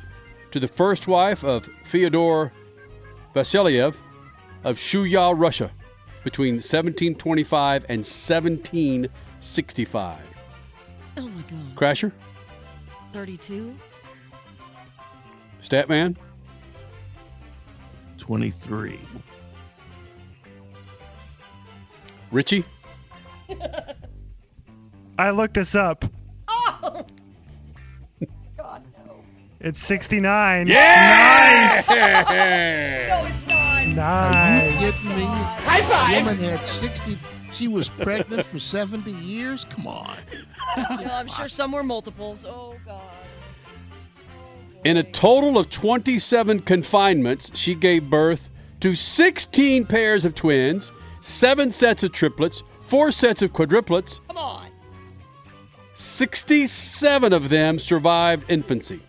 to 0.53 0.61
the 0.61 0.69
first 0.69 1.09
wife 1.09 1.45
of 1.45 1.69
Fyodor 1.85 2.53
Vasilyev 3.35 3.97
of 4.63 4.79
Shuya, 4.79 5.35
Russia. 5.37 5.73
Between 6.27 6.55
1725 6.55 7.87
and 7.89 8.01
1765. 8.01 10.19
Oh 11.17 11.23
my 11.23 11.43
God. 11.43 11.77
Crasher, 11.77 12.11
32. 13.13 13.77
Statman, 15.63 16.17
23. 18.19 18.99
Richie, 22.33 22.65
I 25.17 25.31
looked 25.31 25.55
this 25.55 25.77
up. 25.77 26.05
Oh. 26.49 27.07
God, 28.57 28.83
no. 29.07 29.21
It's 29.61 29.81
69. 29.81 30.67
Yeah! 30.67 31.71
Nice. 31.71 31.89
No, 33.09 33.25
it's 33.27 33.46
not. 33.97 34.35
Are 34.35 34.65
you 34.67 34.71
Nice. 34.81 35.03
kidding 35.03 35.17
me? 35.17 35.25
High 35.25 35.83
five. 35.89 36.11
The 36.15 36.31
woman 36.31 36.39
had 36.39 36.65
60. 36.65 37.19
She 37.53 37.69
was 37.69 37.89
pregnant 37.89 38.45
for 38.47 38.59
70 38.59 39.11
years. 39.11 39.65
Come 39.65 39.87
on. 39.87 40.17
No, 40.77 41.11
I'm 41.11 41.29
sure 41.29 41.49
some 41.49 41.73
were 41.73 41.83
multiples. 41.83 42.45
Oh 42.45 42.77
God. 42.85 43.01
in 44.85 44.97
a 44.99 45.03
total 45.03 45.59
of 45.59 45.71
27 45.71 46.61
confinements, 46.61 47.51
she 47.55 47.75
gave 47.75 48.09
birth 48.11 48.51
to 48.81 48.95
16 48.95 49.87
pairs 49.87 50.25
of 50.27 50.35
twins, 50.35 50.93
seven 51.23 51.73
sets 51.73 52.03
of 52.03 52.13
triplets, 52.13 52.63
four 52.83 53.11
sets 53.11 53.41
of 53.43 53.53
quadruplets. 53.53 54.21
Come 54.29 54.37
on. 54.37 54.67
67 55.95 57.33
of 57.33 57.49
them 57.49 57.79
survived 57.79 58.51
infancy. 58.51 59.01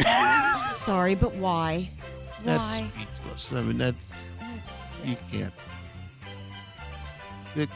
Sorry, 0.74 1.14
but 1.14 1.34
why? 1.34 1.90
Why? 2.42 2.90
That's 2.96 3.16
speechless. 3.16 3.52
I 3.52 3.62
mean, 3.62 3.78
that's 3.78 4.10
That's- 4.40 4.86
you 5.04 5.16
can't. 5.30 5.54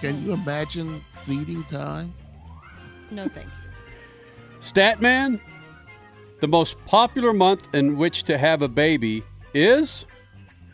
Can 0.00 0.24
you 0.24 0.32
imagine 0.32 1.04
feeding 1.12 1.64
time? 1.64 2.14
No, 3.10 3.28
thank 3.28 3.46
you. 3.46 4.60
Statman, 4.60 5.40
the 6.40 6.46
most 6.46 6.84
popular 6.86 7.32
month 7.32 7.66
in 7.74 7.96
which 7.96 8.24
to 8.24 8.38
have 8.38 8.62
a 8.62 8.68
baby 8.68 9.24
is 9.54 10.06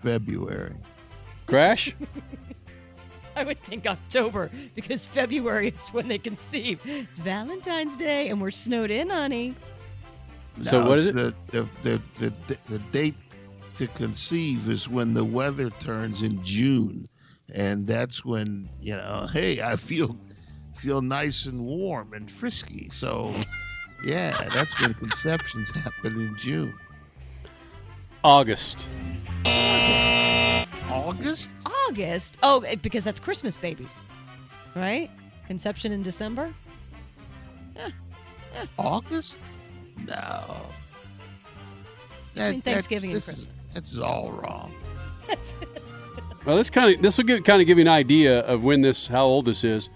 February. 0.03 0.75
Crash. 1.47 1.95
I 3.37 3.45
would 3.45 3.63
think 3.63 3.87
October 3.87 4.51
because 4.75 5.07
February 5.07 5.69
is 5.69 5.89
when 5.89 6.09
they 6.09 6.19
conceive. 6.19 6.81
It's 6.85 7.21
Valentine's 7.21 7.97
Day 7.97 8.29
and 8.29 8.43
we're 8.43 8.51
snowed 8.51 8.91
in, 8.91 9.11
honey. 9.11 9.55
So 10.63 10.87
what 10.87 10.99
is 10.99 11.09
it's 11.09 11.17
The, 11.51 11.69
the, 11.83 12.03
the, 12.19 12.33
the, 12.47 12.59
the 12.67 12.79
date 12.79 13.17
to 13.77 13.87
conceive 13.89 14.69
is 14.69 14.89
when 14.89 15.15
the 15.15 15.25
weather 15.25 15.71
turns 15.71 16.23
in 16.23 16.43
June. 16.45 17.09
And 17.55 17.87
that's 17.87 18.25
when, 18.25 18.69
you 18.79 18.97
know, 18.97 19.27
hey, 19.33 19.63
I 19.63 19.77
feel 19.77 20.19
feel 20.75 21.01
nice 21.01 21.47
and 21.47 21.65
warm 21.65 22.13
and 22.13 22.31
frisky. 22.31 22.89
So, 22.91 23.35
yeah, 24.05 24.49
that's 24.53 24.79
when 24.81 24.95
conceptions 24.95 25.71
happen 25.71 26.21
in 26.21 26.37
June. 26.39 26.75
August. 28.23 28.87
August? 30.91 31.51
August. 31.89 32.39
Oh, 32.43 32.61
eh, 32.61 32.75
because 32.77 33.05
that's 33.05 33.21
Christmas 33.21 33.57
babies, 33.57 34.05
right? 34.75 35.11
Conception 35.47 35.93
in 35.93 36.03
December. 36.03 36.53
August? 38.79 39.39
No. 40.07 40.57
I 42.37 42.53
mean, 42.53 42.63
Thanksgiving 42.63 43.11
and 43.11 43.17
this 43.17 43.25
Christmas. 43.25 43.59
Is, 43.59 43.75
that's 43.75 43.99
all 43.99 44.33
wrong. 44.33 44.73
Well, 46.49 46.57
this 46.57 46.71
kind 46.71 46.95
of 46.95 47.03
this 47.03 47.19
will 47.19 47.25
give, 47.25 47.45
kind 47.45 47.61
of 47.61 47.67
give 47.67 47.77
you 47.77 47.83
an 47.83 47.89
idea 47.89 48.41
of 48.41 48.63
when 48.65 48.81
this, 48.81 49.07
how 49.07 49.27
old 49.27 49.45
this 49.45 49.65
is. 49.65 49.91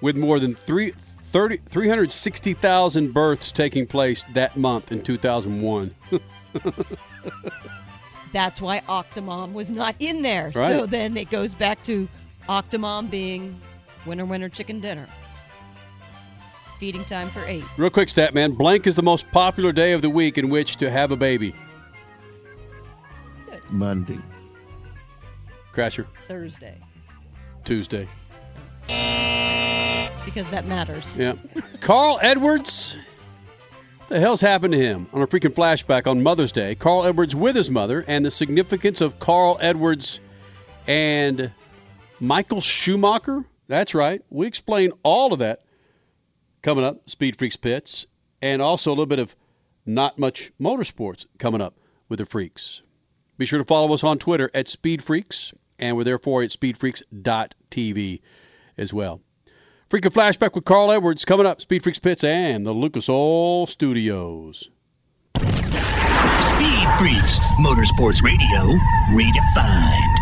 With 0.00 0.16
more 0.16 0.40
than 0.40 0.56
three, 0.56 0.92
30, 1.30 1.58
360,000 1.68 3.14
births 3.14 3.52
taking 3.52 3.86
place 3.86 4.24
that 4.34 4.56
month 4.56 4.90
in 4.90 5.04
2001. 5.04 5.94
That's 8.32 8.60
why 8.60 8.80
Octomom 8.88 9.52
was 9.52 9.70
not 9.70 9.94
in 10.00 10.22
there. 10.22 10.50
So 10.52 10.84
then 10.86 11.16
it 11.16 11.30
goes 11.30 11.54
back 11.54 11.80
to 11.84 12.08
Octomom 12.48 13.08
being 13.08 13.60
winner, 14.04 14.24
winner, 14.24 14.48
chicken 14.48 14.80
dinner. 14.80 15.06
Feeding 16.78 17.04
time 17.04 17.30
for 17.30 17.42
eight. 17.44 17.64
Real 17.78 17.90
quick, 17.90 18.08
stat 18.10 18.34
man. 18.34 18.52
Blank 18.52 18.86
is 18.86 18.96
the 18.96 19.02
most 19.02 19.30
popular 19.30 19.72
day 19.72 19.92
of 19.92 20.02
the 20.02 20.10
week 20.10 20.36
in 20.36 20.50
which 20.50 20.76
to 20.76 20.90
have 20.90 21.10
a 21.10 21.16
baby. 21.16 21.54
Monday. 23.70 24.18
Crasher, 25.72 26.06
Thursday. 26.28 26.78
Tuesday. 27.64 28.08
Because 30.24 30.50
that 30.50 30.66
matters. 30.66 31.16
Yeah. 31.16 31.34
Carl 31.80 32.18
Edwards. 32.20 32.96
The 34.08 34.20
hell's 34.20 34.40
happened 34.40 34.72
to 34.72 34.78
him? 34.78 35.08
On 35.12 35.22
a 35.22 35.26
freaking 35.26 35.52
flashback 35.52 36.06
on 36.06 36.22
Mother's 36.22 36.52
Day, 36.52 36.74
Carl 36.76 37.04
Edwards 37.06 37.34
with 37.34 37.56
his 37.56 37.70
mother 37.70 38.04
and 38.06 38.24
the 38.24 38.30
significance 38.30 39.00
of 39.00 39.18
Carl 39.18 39.58
Edwards 39.60 40.20
and 40.86 41.50
Michael 42.20 42.60
Schumacher. 42.60 43.44
That's 43.66 43.94
right. 43.94 44.22
We 44.30 44.46
explain 44.46 44.92
all 45.02 45.32
of 45.32 45.40
that 45.40 45.65
coming 46.66 46.84
up. 46.84 47.08
Speed 47.08 47.38
Freaks 47.38 47.56
Pits. 47.56 48.06
And 48.42 48.60
also 48.60 48.90
a 48.90 48.92
little 48.92 49.06
bit 49.06 49.20
of 49.20 49.34
not 49.86 50.18
much 50.18 50.52
motorsports 50.60 51.24
coming 51.38 51.60
up 51.60 51.74
with 52.08 52.18
the 52.18 52.26
Freaks. 52.26 52.82
Be 53.38 53.46
sure 53.46 53.60
to 53.60 53.64
follow 53.64 53.94
us 53.94 54.02
on 54.02 54.18
Twitter 54.18 54.50
at 54.52 54.68
Speed 54.68 55.02
Freaks, 55.02 55.54
and 55.78 55.96
we're 55.96 56.02
there 56.04 56.18
for 56.18 56.42
you 56.42 56.46
at 56.46 56.50
speedfreaks.tv 56.50 58.20
as 58.76 58.92
well. 58.92 59.20
Freaking 59.88 60.12
flashback 60.12 60.54
with 60.54 60.64
Carl 60.64 60.90
Edwards 60.90 61.24
coming 61.24 61.46
up. 61.46 61.60
Speed 61.60 61.84
Freaks 61.84 62.00
Pits 62.00 62.24
and 62.24 62.66
the 62.66 62.72
Lucas 62.72 63.08
Oil 63.08 63.66
Studios. 63.66 64.68
Speed 65.36 66.88
Freaks, 66.98 67.38
Motorsports 67.60 68.22
Radio, 68.22 68.72
redefined. 69.12 70.15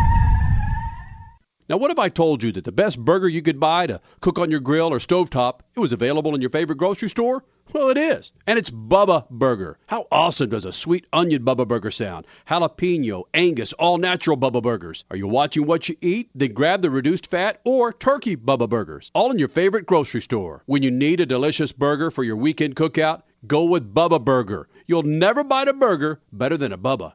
Now, 1.67 1.79
what 1.79 1.91
if 1.91 1.99
I 1.99 2.11
told 2.11 2.43
you 2.43 2.53
that 2.53 2.65
the 2.65 2.73
best 2.73 2.99
burger 2.99 3.27
you 3.27 3.41
could 3.41 3.59
buy 3.59 3.87
to 3.87 4.03
cook 4.21 4.39
on 4.39 4.51
your 4.51 4.61
grill 4.61 4.93
or 4.93 4.99
stovetop, 4.99 5.61
it 5.75 5.81
was 5.81 5.95
available 5.95 6.35
in 6.35 6.43
your 6.43 6.51
favorite 6.51 6.77
grocery 6.77 7.09
store? 7.09 7.43
Well, 7.73 7.89
it 7.89 7.97
is. 7.97 8.33
And 8.47 8.59
it's 8.59 8.69
Bubba 8.69 9.31
Burger. 9.31 9.79
How 9.87 10.07
awesome 10.13 10.51
does 10.51 10.67
a 10.67 10.73
sweet 10.75 11.07
onion 11.11 11.43
Bubba 11.43 11.67
Burger 11.67 11.91
sound? 11.91 12.27
Jalapeno, 12.47 13.23
Angus, 13.33 13.73
all 13.73 13.97
natural 13.97 14.37
Bubba 14.37 14.63
Burgers. 14.63 15.07
Are 15.11 15.17
you 15.17 15.27
watching 15.27 15.65
what 15.65 15.89
you 15.89 15.97
eat? 16.03 16.29
Then 16.35 16.53
grab 16.53 16.83
the 16.83 16.91
reduced 16.91 17.31
fat 17.31 17.63
or 17.65 17.95
turkey 17.95 18.37
Bubba 18.37 18.69
Burgers. 18.69 19.11
All 19.15 19.31
in 19.31 19.39
your 19.39 19.49
favorite 19.49 19.87
grocery 19.87 20.21
store. 20.21 20.63
When 20.67 20.83
you 20.83 20.91
need 20.91 21.21
a 21.21 21.27
delicious 21.27 21.73
burger 21.73 22.11
for 22.11 22.23
your 22.23 22.37
weekend 22.37 22.77
cookout, 22.77 23.23
go 23.47 23.65
with 23.65 23.95
Bubba 23.95 24.23
Burger. 24.23 24.69
You'll 24.87 25.03
never 25.03 25.43
bite 25.43 25.69
a 25.69 25.73
burger 25.73 26.21
better 26.31 26.59
than 26.59 26.73
a 26.73 26.79
Bubba. 26.79 27.15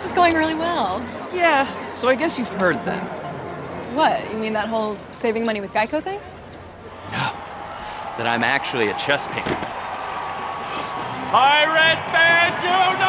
This 0.00 0.12
is 0.12 0.12
going 0.14 0.32
really 0.32 0.54
well. 0.54 0.98
Yeah, 1.34 1.84
so 1.84 2.08
I 2.08 2.14
guess 2.14 2.38
you've 2.38 2.48
heard 2.48 2.82
then. 2.86 3.04
What? 3.94 4.32
You 4.32 4.38
mean 4.38 4.54
that 4.54 4.66
whole 4.66 4.96
saving 5.16 5.44
money 5.44 5.60
with 5.60 5.74
Geico 5.74 6.02
thing? 6.02 6.18
No. 7.12 7.32
That 8.16 8.26
I'm 8.26 8.42
actually 8.42 8.88
a 8.88 8.94
chess 8.94 9.26
painter. 9.26 9.54
Pirate 11.30 12.00
band 12.16 12.62
unite! 12.62 13.00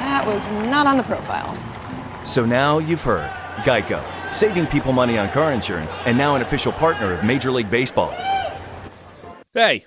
That 0.00 0.24
was 0.26 0.50
not 0.68 0.88
on 0.88 0.96
the 0.96 1.04
profile. 1.04 1.56
So 2.24 2.44
now 2.44 2.80
you've 2.80 3.02
heard. 3.02 3.30
Geico, 3.58 4.02
saving 4.32 4.66
people 4.66 4.92
money 4.92 5.16
on 5.16 5.28
car 5.28 5.52
insurance, 5.52 5.96
and 6.06 6.18
now 6.18 6.34
an 6.34 6.42
official 6.42 6.72
partner 6.72 7.12
of 7.12 7.22
Major 7.22 7.52
League 7.52 7.70
Baseball. 7.70 8.10
Hey, 9.54 9.86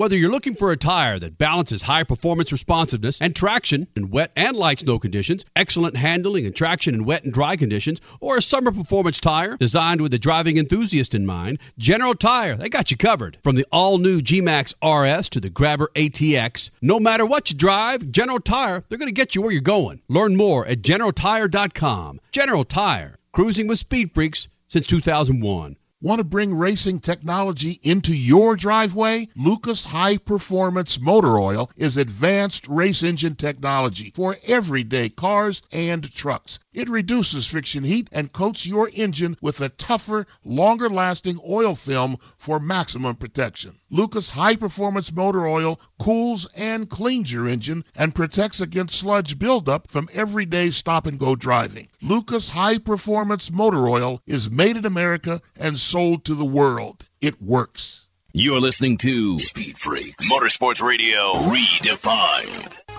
Whether 0.00 0.16
you're 0.16 0.30
looking 0.30 0.54
for 0.54 0.72
a 0.72 0.78
tire 0.78 1.18
that 1.18 1.36
balances 1.36 1.82
high 1.82 2.04
performance 2.04 2.52
responsiveness 2.52 3.20
and 3.20 3.36
traction 3.36 3.86
in 3.94 4.08
wet 4.08 4.32
and 4.34 4.56
light 4.56 4.80
snow 4.80 4.98
conditions, 4.98 5.44
excellent 5.54 5.94
handling 5.94 6.46
and 6.46 6.56
traction 6.56 6.94
in 6.94 7.04
wet 7.04 7.24
and 7.24 7.34
dry 7.34 7.56
conditions, 7.56 8.00
or 8.18 8.38
a 8.38 8.42
summer 8.42 8.72
performance 8.72 9.20
tire 9.20 9.58
designed 9.58 10.00
with 10.00 10.10
the 10.10 10.18
driving 10.18 10.56
enthusiast 10.56 11.14
in 11.14 11.26
mind, 11.26 11.58
General 11.76 12.14
Tire, 12.14 12.56
they 12.56 12.70
got 12.70 12.90
you 12.90 12.96
covered. 12.96 13.36
From 13.42 13.56
the 13.56 13.66
all 13.70 13.98
new 13.98 14.22
G-Max 14.22 14.72
RS 14.82 15.28
to 15.28 15.40
the 15.40 15.50
Grabber 15.50 15.90
ATX, 15.94 16.70
no 16.80 16.98
matter 16.98 17.26
what 17.26 17.50
you 17.50 17.58
drive, 17.58 18.10
General 18.10 18.40
Tire, 18.40 18.82
they're 18.88 18.96
going 18.96 19.08
to 19.08 19.12
get 19.12 19.34
you 19.34 19.42
where 19.42 19.52
you're 19.52 19.60
going. 19.60 20.00
Learn 20.08 20.34
more 20.34 20.66
at 20.66 20.80
generaltire.com. 20.80 22.20
General 22.32 22.64
Tire, 22.64 23.18
cruising 23.32 23.66
with 23.66 23.78
speed 23.78 24.12
freaks 24.14 24.48
since 24.68 24.86
2001. 24.86 25.76
Want 26.02 26.20
to 26.20 26.24
bring 26.24 26.54
racing 26.54 27.00
technology 27.00 27.78
into 27.82 28.16
your 28.16 28.56
driveway? 28.56 29.28
Lucas 29.36 29.84
High 29.84 30.16
Performance 30.16 30.98
Motor 30.98 31.38
Oil 31.38 31.70
is 31.76 31.98
advanced 31.98 32.68
race 32.68 33.02
engine 33.02 33.34
technology 33.34 34.10
for 34.16 34.34
everyday 34.46 35.10
cars 35.10 35.60
and 35.70 36.10
trucks. 36.10 36.58
It 36.72 36.88
reduces 36.88 37.46
friction 37.46 37.84
heat 37.84 38.08
and 38.12 38.32
coats 38.32 38.64
your 38.64 38.88
engine 38.94 39.36
with 39.42 39.60
a 39.60 39.68
tougher, 39.68 40.26
longer 40.42 40.88
lasting 40.88 41.38
oil 41.46 41.74
film 41.74 42.16
for 42.40 42.58
maximum 42.58 43.14
protection. 43.16 43.78
Lucas 43.90 44.28
High 44.28 44.56
Performance 44.56 45.12
Motor 45.12 45.46
Oil 45.46 45.80
cools 45.98 46.48
and 46.56 46.88
cleans 46.88 47.30
your 47.30 47.46
engine 47.46 47.84
and 47.94 48.14
protects 48.14 48.60
against 48.60 48.98
sludge 48.98 49.38
buildup 49.38 49.90
from 49.90 50.08
everyday 50.12 50.70
stop 50.70 51.06
and 51.06 51.18
go 51.18 51.36
driving. 51.36 51.88
Lucas 52.02 52.48
High 52.48 52.78
Performance 52.78 53.52
Motor 53.52 53.88
Oil 53.88 54.22
is 54.26 54.50
made 54.50 54.76
in 54.76 54.86
America 54.86 55.42
and 55.56 55.78
sold 55.78 56.24
to 56.24 56.34
the 56.34 56.44
world. 56.44 57.08
It 57.20 57.40
works. 57.42 58.08
You're 58.32 58.60
listening 58.60 58.96
to 58.98 59.38
Speed 59.38 59.76
Freaks 59.76 60.30
Motorsports 60.30 60.80
Radio 60.80 61.34
Redefined. 61.34 62.89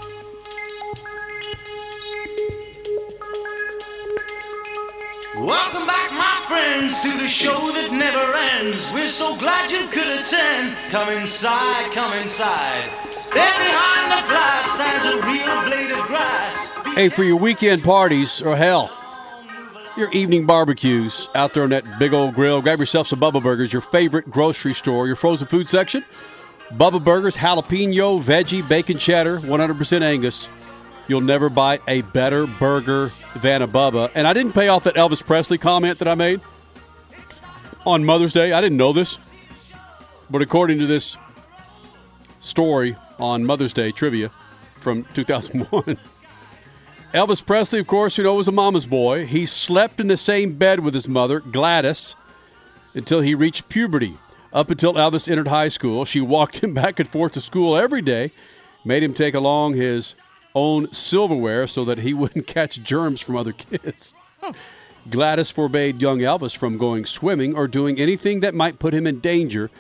Welcome 5.34 5.88
back, 5.88 6.12
my 6.12 6.44
friends, 6.50 7.04
to 7.04 7.08
the 7.08 7.30
show 7.30 7.54
that 7.54 7.90
never 7.94 8.68
ends. 8.68 8.92
We're 8.94 9.08
so 9.08 9.38
glad 9.38 9.72
you 9.72 9.88
could 9.88 10.20
attend. 10.20 10.76
Come 10.92 11.08
inside, 11.22 11.94
come 11.94 12.12
inside. 12.18 12.84
There 13.34 13.58
behind 13.58 14.12
the 14.12 14.28
glass 14.28 14.72
stands 14.72 15.06
a 15.06 15.26
real 15.26 15.64
blade 15.70 15.92
of 15.92 16.06
grass. 16.08 16.72
Hey, 16.96 17.08
for 17.08 17.24
your 17.24 17.38
weekend 17.38 17.82
parties, 17.82 18.42
or 18.42 18.58
hell, 18.58 18.92
your 19.96 20.12
evening 20.12 20.48
barbecues 20.48 21.30
out 21.34 21.54
there 21.54 21.64
on 21.64 21.70
that 21.70 21.86
big 21.98 22.14
old 22.14 22.36
grill, 22.36 22.62
grab 22.62 22.80
yourself 22.80 23.08
some 23.08 23.22
Bubba 23.22 23.42
Burgers, 23.42 23.72
your 23.72 23.82
favorite 23.82 24.30
grocery 24.30 24.74
store, 24.74 25.08
your 25.08 25.16
frozen 25.16 25.48
food 25.48 25.70
section. 25.70 26.04
Bubba 26.74 27.02
Burgers, 27.02 27.38
jalapeno, 27.38 28.22
veggie, 28.22 28.68
bacon 28.68 28.98
cheddar, 28.98 29.40
100% 29.40 30.02
Angus. 30.02 30.50
You'll 31.08 31.22
never 31.22 31.50
buy 31.50 31.80
a 31.88 32.02
better 32.02 32.48
burger 32.48 33.12
than 33.36 33.62
a 33.62 33.68
Bubba. 33.68 34.12
And 34.16 34.26
I 34.26 34.34
didn't 34.34 34.54
pay 34.54 34.68
off 34.68 34.86
that 34.86 34.96
Elvis 34.96 35.26
Presley 35.26 35.58
comment 35.58 36.00
that 36.00 36.08
I 36.08 36.16
made 36.16 36.42
on 37.86 38.06
Mother's 38.06 38.34
Day. 38.34 38.54
I 38.54 38.62
didn't 38.62 38.78
know 38.78 38.94
this. 38.94 39.18
But 40.30 40.42
according 40.42 40.80
to 40.80 40.88
this 40.88 41.18
story 42.40 42.96
on 43.20 43.46
Mother's 43.46 43.74
Day 43.74 43.92
trivia 43.92 44.32
from 44.76 45.04
2001, 45.14 45.98
Elvis 47.14 47.46
Presley, 47.46 47.80
of 47.80 47.88
course, 47.88 48.18
you 48.18 48.24
know, 48.24 48.36
was 48.36 48.48
a 48.48 48.54
mama's 48.54 48.86
boy. 48.86 49.26
He 49.26 49.46
slept 49.46 50.00
in 50.00 50.08
the 50.08 50.16
same 50.16 50.54
bed 50.54 50.80
with 50.80 50.94
his 50.94 51.10
mother, 51.10 51.42
Gladys, 51.42 52.16
until 52.94 53.20
he 53.20 53.36
reached 53.36 53.68
puberty. 53.68 54.18
Up 54.54 54.70
until 54.70 54.94
Elvis 54.94 55.30
entered 55.30 55.48
high 55.48 55.68
school, 55.68 56.06
she 56.06 56.22
walked 56.22 56.60
him 56.64 56.74
back 56.74 57.00
and 57.00 57.10
forth 57.10 57.34
to 57.34 57.42
school 57.42 57.76
every 57.76 58.02
day, 58.02 58.32
made 58.86 59.04
him 59.04 59.14
take 59.14 59.34
along 59.34 59.74
his 59.74 60.16
own 60.56 60.92
silverware 60.92 61.68
so 61.68 61.86
that 61.86 61.98
he 61.98 62.14
wouldn't 62.14 62.48
catch 62.48 62.82
germs 62.82 63.22
from 63.22 63.36
other 63.38 63.54
kids. 63.54 64.14
Gladys 65.10 65.50
forbade 65.50 66.02
young 66.02 66.20
Elvis 66.20 66.56
from 66.56 66.78
going 66.78 67.06
swimming 67.06 67.56
or 67.56 67.68
doing 67.68 68.00
anything 68.00 68.42
that 68.42 68.54
might 68.54 68.80
put 68.80 68.94
him 68.94 69.08
in 69.08 69.20
danger. 69.20 69.72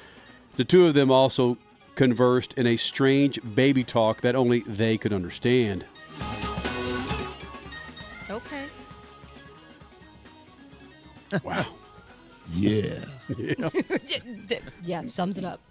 The 0.57 0.65
two 0.65 0.87
of 0.87 0.93
them 0.93 1.11
also 1.11 1.57
conversed 1.95 2.53
in 2.53 2.65
a 2.67 2.77
strange 2.77 3.39
baby 3.55 3.83
talk 3.83 4.21
that 4.21 4.35
only 4.35 4.61
they 4.61 4.97
could 4.97 5.13
understand. 5.13 5.85
Okay. 8.29 8.65
Wow. 11.43 11.65
Yeah. 12.53 13.05
Yeah. 14.09 14.59
yeah, 14.83 15.03
sums 15.07 15.37
it 15.37 15.45
up. 15.45 15.61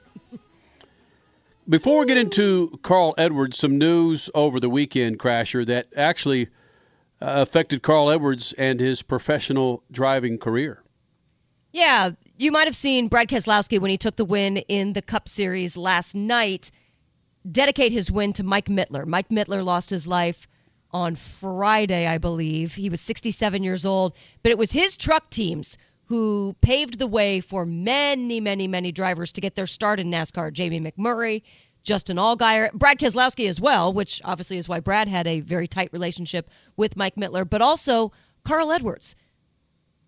Before 1.70 2.00
we 2.00 2.06
get 2.06 2.16
into 2.16 2.76
Carl 2.82 3.14
Edwards, 3.16 3.56
some 3.56 3.78
news 3.78 4.28
over 4.34 4.58
the 4.58 4.68
weekend, 4.68 5.20
Crasher, 5.20 5.64
that 5.66 5.86
actually 5.96 6.48
uh, 7.22 7.46
affected 7.46 7.80
Carl 7.80 8.10
Edwards 8.10 8.52
and 8.52 8.80
his 8.80 9.02
professional 9.02 9.84
driving 9.88 10.38
career. 10.38 10.82
Yeah, 11.70 12.10
you 12.36 12.50
might 12.50 12.66
have 12.66 12.74
seen 12.74 13.06
Brad 13.06 13.28
Keselowski 13.28 13.78
when 13.78 13.92
he 13.92 13.98
took 13.98 14.16
the 14.16 14.24
win 14.24 14.56
in 14.56 14.94
the 14.94 15.00
Cup 15.00 15.28
Series 15.28 15.76
last 15.76 16.16
night 16.16 16.72
dedicate 17.50 17.92
his 17.92 18.10
win 18.10 18.32
to 18.34 18.42
Mike 18.42 18.66
Mittler. 18.66 19.06
Mike 19.06 19.28
Mittler 19.28 19.64
lost 19.64 19.90
his 19.90 20.08
life 20.08 20.48
on 20.90 21.14
Friday, 21.14 22.04
I 22.04 22.18
believe. 22.18 22.74
He 22.74 22.90
was 22.90 23.00
67 23.00 23.62
years 23.62 23.86
old, 23.86 24.12
but 24.42 24.50
it 24.50 24.58
was 24.58 24.72
his 24.72 24.96
truck 24.96 25.30
teams 25.30 25.78
who 26.10 26.56
paved 26.60 26.98
the 26.98 27.06
way 27.06 27.40
for 27.40 27.64
many, 27.64 28.40
many, 28.40 28.66
many 28.66 28.90
drivers 28.90 29.30
to 29.30 29.40
get 29.40 29.54
their 29.54 29.68
start 29.68 30.00
in 30.00 30.10
NASCAR. 30.10 30.52
Jamie 30.52 30.80
McMurray, 30.80 31.42
Justin 31.84 32.16
Allgaier, 32.16 32.72
Brad 32.72 32.98
Keselowski 32.98 33.48
as 33.48 33.60
well, 33.60 33.92
which 33.92 34.20
obviously 34.24 34.58
is 34.58 34.68
why 34.68 34.80
Brad 34.80 35.06
had 35.06 35.28
a 35.28 35.38
very 35.38 35.68
tight 35.68 35.90
relationship 35.92 36.50
with 36.76 36.96
Mike 36.96 37.14
Mittler, 37.14 37.48
but 37.48 37.62
also 37.62 38.10
Carl 38.42 38.72
Edwards. 38.72 39.14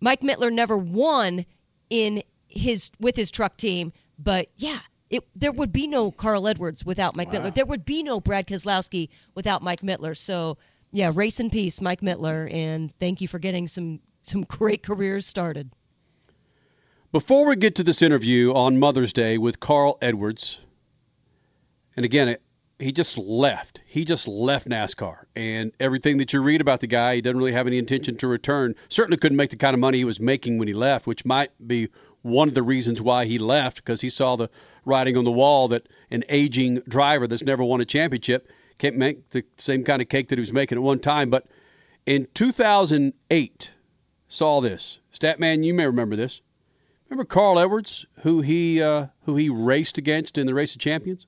Mike 0.01 0.19
Mittler 0.19 0.51
never 0.51 0.77
won 0.77 1.45
in 1.89 2.21
his 2.47 2.91
with 2.99 3.15
his 3.15 3.31
truck 3.31 3.55
team, 3.55 3.93
but 4.19 4.49
yeah, 4.57 4.79
it, 5.09 5.23
there 5.37 5.53
would 5.53 5.71
be 5.71 5.87
no 5.87 6.11
Carl 6.11 6.49
Edwards 6.49 6.83
without 6.83 7.15
Mike 7.15 7.31
Mittler. 7.31 7.55
There 7.55 7.65
would 7.65 7.85
be 7.85 8.03
no 8.03 8.19
Brad 8.19 8.45
Keselowski 8.45 9.07
without 9.35 9.63
Mike 9.63 9.81
Mittler. 9.81 10.17
So 10.17 10.57
yeah, 10.91 11.13
race 11.15 11.39
in 11.39 11.49
peace, 11.49 11.79
Mike 11.79 12.01
Mittler, 12.01 12.53
and 12.53 12.93
thank 12.99 13.21
you 13.21 13.29
for 13.29 13.39
getting 13.39 13.69
some 13.69 14.01
some 14.23 14.41
great 14.43 14.83
careers 14.83 15.25
started. 15.25 15.71
Before 17.13 17.45
we 17.45 17.55
get 17.57 17.75
to 17.75 17.83
this 17.83 18.01
interview 18.01 18.55
on 18.55 18.79
Mother's 18.79 19.13
Day 19.13 19.37
with 19.37 19.59
Carl 19.59 19.99
Edwards, 20.01 20.59
and 21.95 22.05
again, 22.05 22.37
he 22.79 22.91
just 22.91 23.19
left. 23.19 23.81
He 23.85 24.03
just 24.03 24.27
left 24.27 24.67
NASCAR. 24.67 25.25
And 25.35 25.73
everything 25.79 26.17
that 26.17 26.33
you 26.33 26.41
read 26.41 26.59
about 26.59 26.79
the 26.79 26.87
guy, 26.87 27.13
he 27.13 27.21
doesn't 27.21 27.37
really 27.37 27.51
have 27.51 27.67
any 27.67 27.77
intention 27.77 28.17
to 28.17 28.27
return. 28.27 28.73
Certainly 28.89 29.17
couldn't 29.17 29.37
make 29.37 29.51
the 29.51 29.57
kind 29.57 29.75
of 29.75 29.79
money 29.79 29.99
he 29.99 30.05
was 30.05 30.19
making 30.19 30.57
when 30.57 30.67
he 30.67 30.73
left, 30.73 31.05
which 31.05 31.23
might 31.23 31.51
be 31.67 31.89
one 32.23 32.47
of 32.47 32.55
the 32.55 32.63
reasons 32.63 32.99
why 32.99 33.25
he 33.25 33.37
left, 33.37 33.75
because 33.77 34.01
he 34.01 34.09
saw 34.09 34.35
the 34.35 34.49
writing 34.83 35.15
on 35.15 35.23
the 35.23 35.31
wall 35.31 35.67
that 35.67 35.87
an 36.09 36.23
aging 36.29 36.81
driver 36.87 37.27
that's 37.27 37.43
never 37.43 37.63
won 37.63 37.79
a 37.79 37.85
championship 37.85 38.49
can't 38.79 38.97
make 38.97 39.29
the 39.29 39.45
same 39.59 39.83
kind 39.83 40.01
of 40.01 40.09
cake 40.09 40.29
that 40.29 40.39
he 40.39 40.41
was 40.41 40.51
making 40.51 40.79
at 40.79 40.83
one 40.83 40.97
time. 40.97 41.29
But 41.29 41.45
in 42.07 42.27
2008, 42.33 43.71
saw 44.29 44.61
this. 44.61 44.99
Statman, 45.13 45.63
you 45.63 45.75
may 45.75 45.85
remember 45.85 46.15
this. 46.15 46.41
Remember 47.13 47.25
Carl 47.25 47.59
Edwards, 47.59 48.07
who 48.21 48.41
he 48.41 48.81
uh, 48.81 49.05
who 49.27 49.35
he 49.35 49.49
raced 49.49 49.99
against 49.99 50.39
in 50.39 50.47
the 50.47 50.53
Race 50.55 50.73
of 50.73 50.81
Champions? 50.81 51.27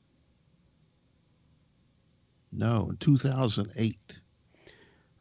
No, 2.52 2.88
in 2.90 2.98
2008, 2.98 4.00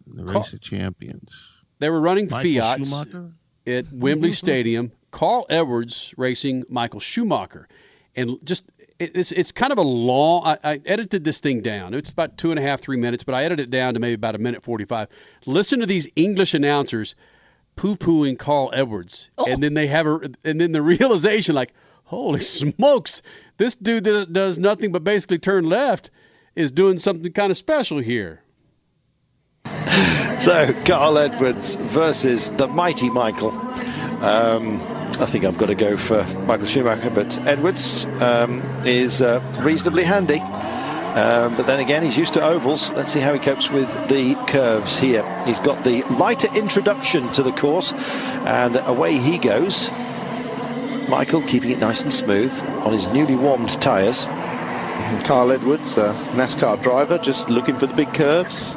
in 0.07 0.17
the 0.17 0.25
Carl- 0.25 0.37
Race 0.41 0.55
of 0.55 0.63
Champions. 0.63 1.51
They 1.81 1.91
were 1.91 2.01
running 2.01 2.29
Michael 2.31 2.41
Fiats 2.51 2.89
Schumacher? 2.89 3.33
at 3.67 3.93
Wembley 3.93 4.33
Stadium. 4.33 4.93
Carl 5.11 5.45
Edwards 5.51 6.15
racing 6.17 6.65
Michael 6.71 7.01
Schumacher, 7.01 7.69
and 8.17 8.39
just 8.43 8.65
it- 8.99 9.15
it's 9.17 9.33
it's 9.33 9.53
kind 9.53 9.71
of 9.71 9.77
a 9.77 9.83
long. 9.83 10.47
I, 10.47 10.59
I 10.65 10.81
edited 10.87 11.25
this 11.25 11.41
thing 11.41 11.61
down. 11.61 11.93
It's 11.93 12.11
about 12.11 12.39
two 12.39 12.53
and 12.53 12.59
a 12.59 12.63
half, 12.63 12.81
three 12.81 12.97
minutes, 12.97 13.23
but 13.23 13.35
I 13.35 13.45
edited 13.45 13.67
it 13.67 13.71
down 13.71 13.93
to 13.95 14.01
maybe 14.01 14.15
about 14.15 14.35
a 14.35 14.39
minute 14.39 14.63
forty-five. 14.63 15.09
Listen 15.45 15.81
to 15.81 15.87
these 15.87 16.09
English 16.17 16.55
announcers 16.55 17.17
poo-pooing 17.77 18.39
Carl 18.39 18.71
Edwards, 18.73 19.31
and 19.49 19.63
then 19.63 19.75
they 19.75 19.87
have 19.87 20.07
a, 20.07 20.31
and 20.45 20.61
then 20.61 20.73
the 20.73 20.83
realization 20.83 21.55
like, 21.55 21.73
holy 22.05 22.41
smokes, 22.41 23.23
this 23.57 23.75
dude 23.75 24.05
that 24.05 24.33
does 24.33 24.59
nothing 24.59 24.93
but 24.93 25.05
basically 25.05 25.39
turn 25.39 25.69
left 25.69 26.11
is 26.55 26.73
doing 26.73 26.99
something 26.99 27.33
kind 27.33 27.51
of 27.51 27.57
special 27.57 27.99
here. 27.99 28.41
So, 30.39 30.73
Carl 30.85 31.19
Edwards 31.19 31.75
versus 31.75 32.51
the 32.51 32.67
mighty 32.67 33.09
Michael. 33.09 33.51
Um, 33.51 34.81
I 35.21 35.27
think 35.27 35.45
I've 35.45 35.59
got 35.59 35.67
to 35.67 35.75
go 35.75 35.97
for 35.97 36.25
Michael 36.47 36.67
Schumacher, 36.67 37.11
but 37.11 37.39
Edwards 37.47 38.05
um, 38.05 38.63
is 38.85 39.23
uh, 39.23 39.41
reasonably 39.61 40.03
handy. 40.03 40.41
Um, 41.15 41.55
but 41.55 41.67
then 41.67 41.79
again, 41.79 42.03
he's 42.03 42.17
used 42.17 42.35
to 42.35 42.43
ovals. 42.43 42.91
Let's 42.91 43.13
see 43.13 43.21
how 43.21 43.33
he 43.33 43.39
copes 43.39 43.71
with 43.71 44.09
the 44.09 44.35
curves 44.49 44.97
here. 44.97 45.23
He's 45.45 45.61
got 45.61 45.85
the 45.85 46.03
lighter 46.03 46.53
introduction 46.57 47.29
to 47.35 47.45
the 47.45 47.53
course, 47.53 47.93
and 47.93 48.75
away 48.77 49.17
he 49.19 49.39
goes. 49.39 49.91
Michael 51.09 51.43
keeping 51.43 51.71
it 51.71 51.79
nice 51.79 52.03
and 52.03 52.13
smooth 52.13 52.53
on 52.85 52.93
his 52.93 53.07
newly 53.07 53.37
warmed 53.37 53.71
tyres. 53.81 54.25
Carl 55.25 55.53
Edwards, 55.53 55.97
uh, 55.97 56.13
NASCAR 56.35 56.83
driver, 56.83 57.19
just 57.19 57.49
looking 57.49 57.77
for 57.77 57.87
the 57.87 57.95
big 57.95 58.13
curves. 58.13 58.75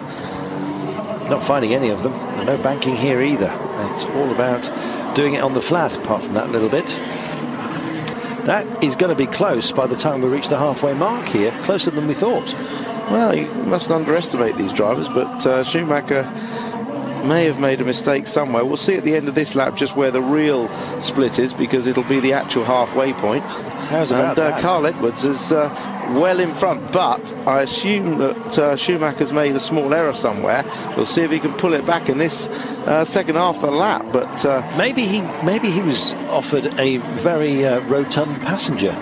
Not 1.29 1.43
finding 1.43 1.73
any 1.73 1.89
of 1.89 2.03
them. 2.03 2.13
No 2.45 2.57
banking 2.61 2.95
here 2.95 3.21
either. 3.21 3.51
It's 3.93 4.05
all 4.05 4.31
about 4.31 5.15
doing 5.15 5.33
it 5.33 5.41
on 5.41 5.55
the 5.55 5.61
flat, 5.61 5.97
apart 5.97 6.23
from 6.23 6.35
that 6.35 6.51
little 6.51 6.69
bit. 6.69 6.85
That 8.47 8.81
is 8.81 8.95
going 8.95 9.09
to 9.09 9.15
be 9.15 9.27
close 9.27 9.73
by 9.73 9.87
the 9.87 9.97
time 9.97 10.21
we 10.21 10.29
reach 10.29 10.47
the 10.47 10.57
halfway 10.57 10.93
mark 10.93 11.25
here, 11.25 11.51
closer 11.65 11.91
than 11.91 12.07
we 12.07 12.13
thought. 12.13 12.53
Well, 13.11 13.35
you 13.35 13.45
mustn't 13.65 13.93
underestimate 13.93 14.55
these 14.55 14.71
drivers, 14.71 15.09
but 15.09 15.45
uh, 15.45 15.65
Schumacher 15.65 16.23
may 17.25 17.45
have 17.45 17.59
made 17.59 17.81
a 17.81 17.85
mistake 17.85 18.27
somewhere. 18.27 18.63
We'll 18.65 18.77
see 18.77 18.95
at 18.95 19.03
the 19.03 19.15
end 19.15 19.27
of 19.27 19.35
this 19.35 19.55
lap 19.55 19.75
just 19.75 19.95
where 19.95 20.11
the 20.11 20.21
real 20.21 20.67
split 21.01 21.39
is 21.39 21.53
because 21.53 21.87
it'll 21.87 22.03
be 22.03 22.19
the 22.19 22.33
actual 22.33 22.63
halfway 22.63 23.13
point. 23.13 23.43
How's 23.43 24.11
about 24.11 24.37
and 24.37 24.53
uh? 24.53 24.59
Carl 24.59 24.85
Edwards 24.85 25.23
is 25.23 25.51
uh, 25.51 25.69
well 26.15 26.39
in 26.39 26.49
front, 26.49 26.91
but 26.91 27.33
I 27.47 27.61
assume 27.61 28.17
that 28.17 28.59
uh, 28.59 28.75
Schumacher's 28.75 29.31
made 29.31 29.55
a 29.55 29.59
small 29.59 29.93
error 29.93 30.13
somewhere. 30.13 30.63
We'll 30.95 31.05
see 31.05 31.21
if 31.21 31.31
he 31.31 31.39
can 31.39 31.53
pull 31.53 31.73
it 31.73 31.85
back 31.85 32.09
in 32.09 32.17
this 32.17 32.47
uh, 32.47 33.05
second 33.05 33.35
half 33.35 33.55
of 33.55 33.61
the 33.61 33.71
lap. 33.71 34.05
But 34.11 34.45
uh, 34.45 34.75
maybe 34.77 35.05
he 35.05 35.21
maybe 35.43 35.69
he 35.69 35.81
was 35.81 36.13
offered 36.29 36.65
a 36.79 36.97
very 36.97 37.65
uh, 37.65 37.79
rotund 37.81 38.41
passenger. 38.41 38.95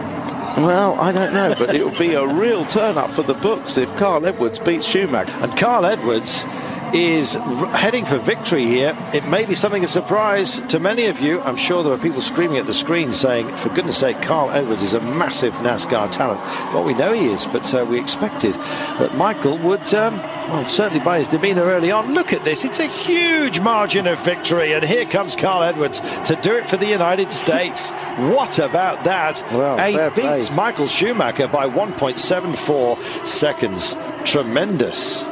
Well, 0.57 0.97
I 0.97 1.11
don't 1.11 1.33
know, 1.33 1.53
but 1.57 1.75
it 1.75 1.83
will 1.83 1.99
be 1.99 2.13
a 2.13 2.25
real 2.25 2.63
turn 2.65 2.97
up 2.97 3.09
for 3.09 3.23
the 3.23 3.33
books 3.33 3.77
if 3.77 3.93
Carl 3.97 4.25
Edwards 4.25 4.57
beats 4.57 4.87
Schumacher. 4.87 5.33
And 5.43 5.57
Carl 5.57 5.85
Edwards 5.85 6.45
is 6.93 7.33
heading 7.33 8.05
for 8.05 8.17
victory 8.17 8.65
here. 8.65 8.95
It 9.13 9.27
may 9.27 9.45
be 9.45 9.55
something 9.55 9.83
of 9.83 9.89
a 9.89 9.91
surprise 9.91 10.59
to 10.69 10.79
many 10.79 11.05
of 11.05 11.19
you. 11.19 11.41
I'm 11.41 11.57
sure 11.57 11.83
there 11.83 11.93
are 11.93 11.97
people 11.97 12.21
screaming 12.21 12.57
at 12.57 12.65
the 12.65 12.73
screen 12.73 13.13
saying, 13.13 13.55
for 13.55 13.69
goodness 13.69 13.97
sake, 13.97 14.21
Carl 14.21 14.51
Edwards 14.51 14.83
is 14.83 14.93
a 14.93 15.01
massive 15.01 15.53
NASCAR 15.55 16.11
talent. 16.11 16.39
Well, 16.73 16.83
we 16.83 16.93
know 16.93 17.13
he 17.13 17.27
is, 17.27 17.45
but 17.45 17.73
uh, 17.73 17.85
we 17.85 17.99
expected 17.99 18.53
that 18.53 19.15
Michael 19.15 19.57
would, 19.57 19.93
um, 19.93 20.17
well, 20.17 20.65
certainly 20.67 21.03
by 21.03 21.19
his 21.19 21.27
demeanour 21.27 21.63
early 21.63 21.91
on. 21.91 22.13
Look 22.13 22.33
at 22.33 22.43
this. 22.43 22.65
It's 22.65 22.79
a 22.79 22.87
huge 22.87 23.59
margin 23.59 24.07
of 24.07 24.19
victory. 24.19 24.73
And 24.73 24.83
here 24.83 25.05
comes 25.05 25.35
Carl 25.35 25.63
Edwards 25.63 25.99
to 25.99 26.35
do 26.41 26.55
it 26.55 26.69
for 26.69 26.77
the 26.77 26.87
United 26.87 27.31
States. 27.31 27.91
What 27.91 28.59
about 28.59 29.03
that? 29.05 29.43
Well, 29.51 29.77
he 29.77 30.21
beats 30.21 30.47
play. 30.47 30.55
Michael 30.55 30.87
Schumacher 30.87 31.47
by 31.47 31.67
1.74 31.67 33.25
seconds. 33.25 33.95
Tremendous. 34.23 35.25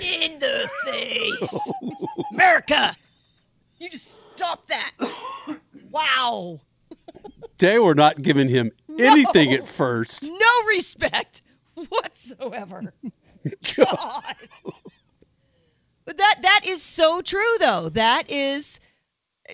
In 0.00 0.38
the 0.38 0.70
face. 0.84 1.54
America! 2.32 2.96
You 3.78 3.90
just 3.90 4.20
stop 4.34 4.66
that. 4.68 4.92
Wow. 5.90 6.60
They 7.58 7.78
were 7.78 7.94
not 7.94 8.20
giving 8.20 8.48
him 8.48 8.72
anything 8.98 9.52
at 9.52 9.68
first. 9.68 10.30
No 10.30 10.66
respect 10.68 11.42
whatsoever. 11.74 12.92
God. 13.76 14.36
But 16.04 16.18
that 16.18 16.38
that 16.42 16.60
is 16.66 16.82
so 16.82 17.20
true 17.22 17.56
though. 17.58 17.88
That 17.90 18.30
is 18.30 18.80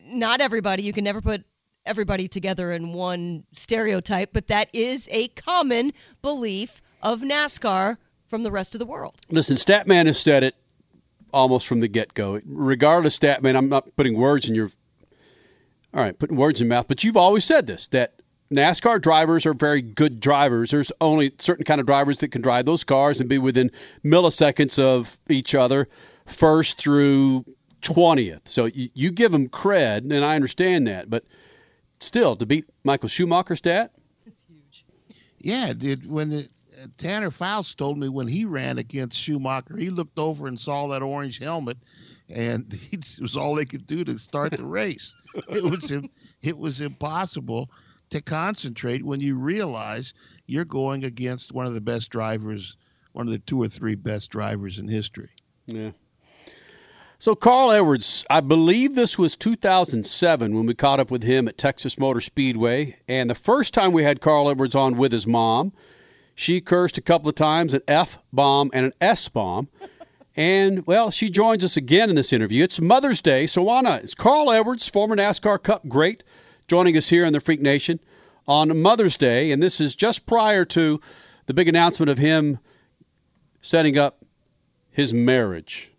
not 0.05 0.41
everybody. 0.41 0.83
You 0.83 0.93
can 0.93 1.05
never 1.05 1.21
put 1.21 1.45
everybody 1.85 2.29
together 2.29 2.73
in 2.73 2.93
one 2.93 3.45
stereotype, 3.53 4.31
but 4.33 4.49
that 4.49 4.71
is 4.73 5.09
a 5.11 5.29
common 5.29 5.93
belief 6.23 6.83
of 7.03 7.21
NASCAR 7.21 7.97
from 8.29 8.43
the 8.43 8.51
rest 8.51 8.75
of 8.75 8.79
the 8.79 8.87
world. 8.87 9.15
Listen, 9.31 9.57
Statman 9.57 10.07
has 10.07 10.19
said 10.19 10.43
it 10.43 10.55
almost 11.33 11.67
from 11.67 11.81
the 11.81 11.89
get-go. 11.89 12.41
Regardless, 12.45 13.19
Statman, 13.19 13.57
I'm 13.57 13.69
not 13.69 13.95
putting 13.97 14.17
words 14.17 14.49
in 14.49 14.55
your 14.55 14.71
all 15.97 16.03
right, 16.03 16.19
putting 16.19 16.37
words 16.37 16.61
in 16.61 16.67
your 16.67 16.77
mouth, 16.77 16.89
but 16.89 17.05
you've 17.05 17.17
always 17.17 17.45
said 17.45 17.67
this 17.67 17.89
that 17.89 18.13
NASCAR 18.53 19.01
drivers 19.01 19.47
are 19.47 19.55
very 19.55 19.81
good 19.81 20.21
drivers. 20.21 20.71
There's 20.71 20.93
only 21.01 21.33
certain 21.39 21.65
kind 21.65 21.81
of 21.81 21.87
drivers 21.87 22.19
that 22.19 22.29
can 22.29 22.43
drive 22.43 22.67
those 22.67 22.85
cars 22.85 23.21
and 23.21 23.29
be 23.29 23.39
within 23.39 23.73
milliseconds 24.05 24.79
of 24.79 25.19
each 25.29 25.55
other, 25.55 25.89
first 26.27 26.79
through 26.79 27.45
20th. 27.83 28.43
So 28.45 28.67
you, 28.67 28.91
you 28.93 29.11
give 29.11 29.33
them 29.33 29.49
cred, 29.49 30.13
and 30.13 30.25
I 30.25 30.37
understand 30.37 30.87
that, 30.87 31.09
but 31.09 31.25
still, 32.01 32.37
to 32.37 32.47
beat 32.47 32.67
Michael 32.85 33.09
Schumacher 33.09 33.57
stat, 33.57 33.93
It's 34.27 34.43
huge. 34.49 34.85
Yeah, 35.39 35.73
dude. 35.73 36.09
When 36.09 36.33
it, 36.33 36.51
Tanner 36.97 37.31
Foust 37.31 37.79
told 37.79 37.99
me 37.99 38.09
when 38.09 38.29
he 38.29 38.45
ran 38.45 38.79
against 38.79 39.19
Schumacher, 39.19 39.77
he 39.77 39.91
looked 39.91 40.19
over 40.19 40.47
and 40.47 40.59
saw 40.59 40.89
that 40.89 41.03
orange 41.03 41.39
helmet, 41.39 41.79
and 42.29 42.73
it 42.93 43.19
was 43.21 43.37
all 43.37 43.55
they 43.55 43.65
could 43.65 43.87
do 43.87 44.05
to 44.05 44.19
start 44.19 44.57
the 44.57 44.65
race. 44.65 45.15
It 45.49 45.63
was 45.63 45.93
it 46.43 46.59
was 46.59 46.81
impossible 46.81 47.71
to 48.11 48.23
concentrate 48.23 49.03
when 49.03 49.21
you 49.21 49.37
realize 49.37 50.15
you're 50.47 50.65
going 50.65 51.05
against 51.05 51.53
one 51.53 51.67
of 51.67 51.75
the 51.75 51.81
best 51.81 52.11
drivers, 52.11 52.77
one 53.13 53.27
of 53.27 53.33
the 53.33 53.39
two 53.39 53.61
or 53.61 53.69
three 53.69 53.97
best 53.97 54.31
drivers 54.31 54.79
in 54.79 54.89
history. 54.89 55.31
Yeah. 55.67 55.91
So 57.19 57.35
Carl 57.35 57.73
Edwards, 57.73 58.27
I 58.29 58.41
believe 58.41 58.95
this 58.95 59.19
was 59.19 59.37
2007 59.37 60.55
when 60.55 60.67
we 60.67 60.75
caught 60.75 61.01
up 61.01 61.11
with 61.11 61.23
him 61.23 61.49
at 61.49 61.57
Texas 61.57 61.99
Motor 61.99 62.21
Speedway, 62.21 62.97
and 63.09 63.31
the 63.31 63.35
first 63.35 63.73
time 63.73 63.93
we 63.93 64.05
had 64.05 64.21
Carl 64.21 64.51
Edwards 64.51 64.75
on 64.75 64.99
with 64.99 65.13
his 65.13 65.27
mom, 65.27 65.73
she 66.37 66.61
cursed 66.61 66.99
a 66.99 67.01
couple 67.01 67.29
of 67.29 67.35
times 67.35 67.75
an 67.75 67.81
F 67.89 68.19
bomb 68.33 68.71
and 68.73 68.87
an 68.87 68.93
S 69.01 69.29
bomb. 69.29 69.69
And 70.37 70.87
well, 70.87 71.11
she 71.11 71.31
joins 71.31 71.65
us 71.65 71.79
again 71.79 72.11
in 72.11 72.15
this 72.15 72.35
interview. 72.35 72.63
It's 72.63 72.79
Mother's 72.79 73.23
Day, 73.23 73.47
so 73.47 73.63
why 73.63 73.81
not? 73.81 74.05
It's 74.05 74.15
Carl 74.15 74.53
Edwards, 74.53 74.87
former 74.87 75.17
NASCAR 75.17 75.61
Cup 75.61 75.89
great, 75.89 76.23
joining 76.69 76.97
us 76.99 77.09
here 77.09 77.25
in 77.25 77.33
the 77.33 77.41
Freak 77.41 77.63
Nation 77.63 77.99
on 78.47 78.83
Mother's 78.83 79.17
Day, 79.17 79.51
and 79.51 79.63
this 79.63 79.81
is 79.81 79.95
just 79.95 80.27
prior 80.27 80.67
to 80.67 81.01
the 81.47 81.55
big 81.55 81.69
announcement 81.69 82.11
of 82.11 82.19
him 82.19 82.59
setting 83.63 83.97
up 83.97 84.23
his 84.91 85.15
marriage. 85.15 85.91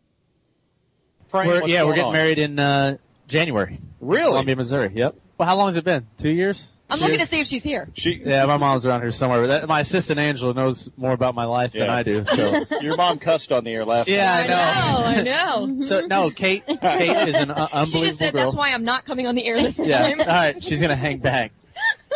We're, 1.33 1.67
yeah, 1.67 1.83
we're 1.83 1.93
getting 1.93 2.05
on? 2.05 2.13
married 2.13 2.37
in 2.37 2.59
uh, 2.59 2.97
January. 3.27 3.79
Really? 3.99 4.29
Columbia, 4.29 4.55
Missouri. 4.55 4.91
Yep. 4.93 5.15
Well, 5.39 5.49
how 5.49 5.55
long 5.55 5.67
has 5.67 5.77
it 5.77 5.83
been? 5.83 6.05
Two 6.17 6.29
years? 6.29 6.76
I'm 6.89 6.99
looking 6.99 7.19
to 7.19 7.27
see 7.27 7.39
if 7.41 7.47
she's 7.47 7.63
here. 7.63 7.89
She, 7.93 8.21
yeah, 8.23 8.45
my 8.45 8.55
mom's 8.57 8.85
around 8.85 9.01
here 9.01 9.11
somewhere. 9.11 9.41
But 9.41 9.47
that, 9.47 9.67
my 9.67 9.81
assistant 9.81 10.19
Angela 10.19 10.53
knows 10.53 10.89
more 10.95 11.11
about 11.11 11.35
my 11.35 11.43
life 11.43 11.73
than 11.73 11.89
I 11.89 12.03
do. 12.03 12.23
So 12.25 12.65
Your 12.81 12.95
mom 12.95 13.19
cussed 13.19 13.51
on 13.51 13.65
the 13.65 13.71
air 13.71 13.83
last 13.85 14.07
Yeah, 14.07 14.25
night. 14.25 14.49
I 14.49 14.91
know. 14.91 15.05
I 15.05 15.21
know. 15.23 15.81
So 15.81 16.07
no, 16.07 16.29
Kate. 16.29 16.63
Kate 16.65 17.27
is 17.27 17.35
an 17.37 17.51
uh, 17.51 17.67
unbelievable 17.71 17.85
She 17.85 18.01
just 18.07 18.19
said 18.19 18.33
girl. 18.33 18.43
that's 18.43 18.55
why 18.55 18.71
I'm 18.73 18.83
not 18.85 19.05
coming 19.05 19.27
on 19.27 19.35
the 19.35 19.45
air 19.45 19.61
this 19.61 19.85
yeah. 19.85 20.03
All 20.07 20.25
right, 20.25 20.63
she's 20.63 20.81
gonna 20.81 20.95
hang 20.95 21.17
back. 21.19 21.51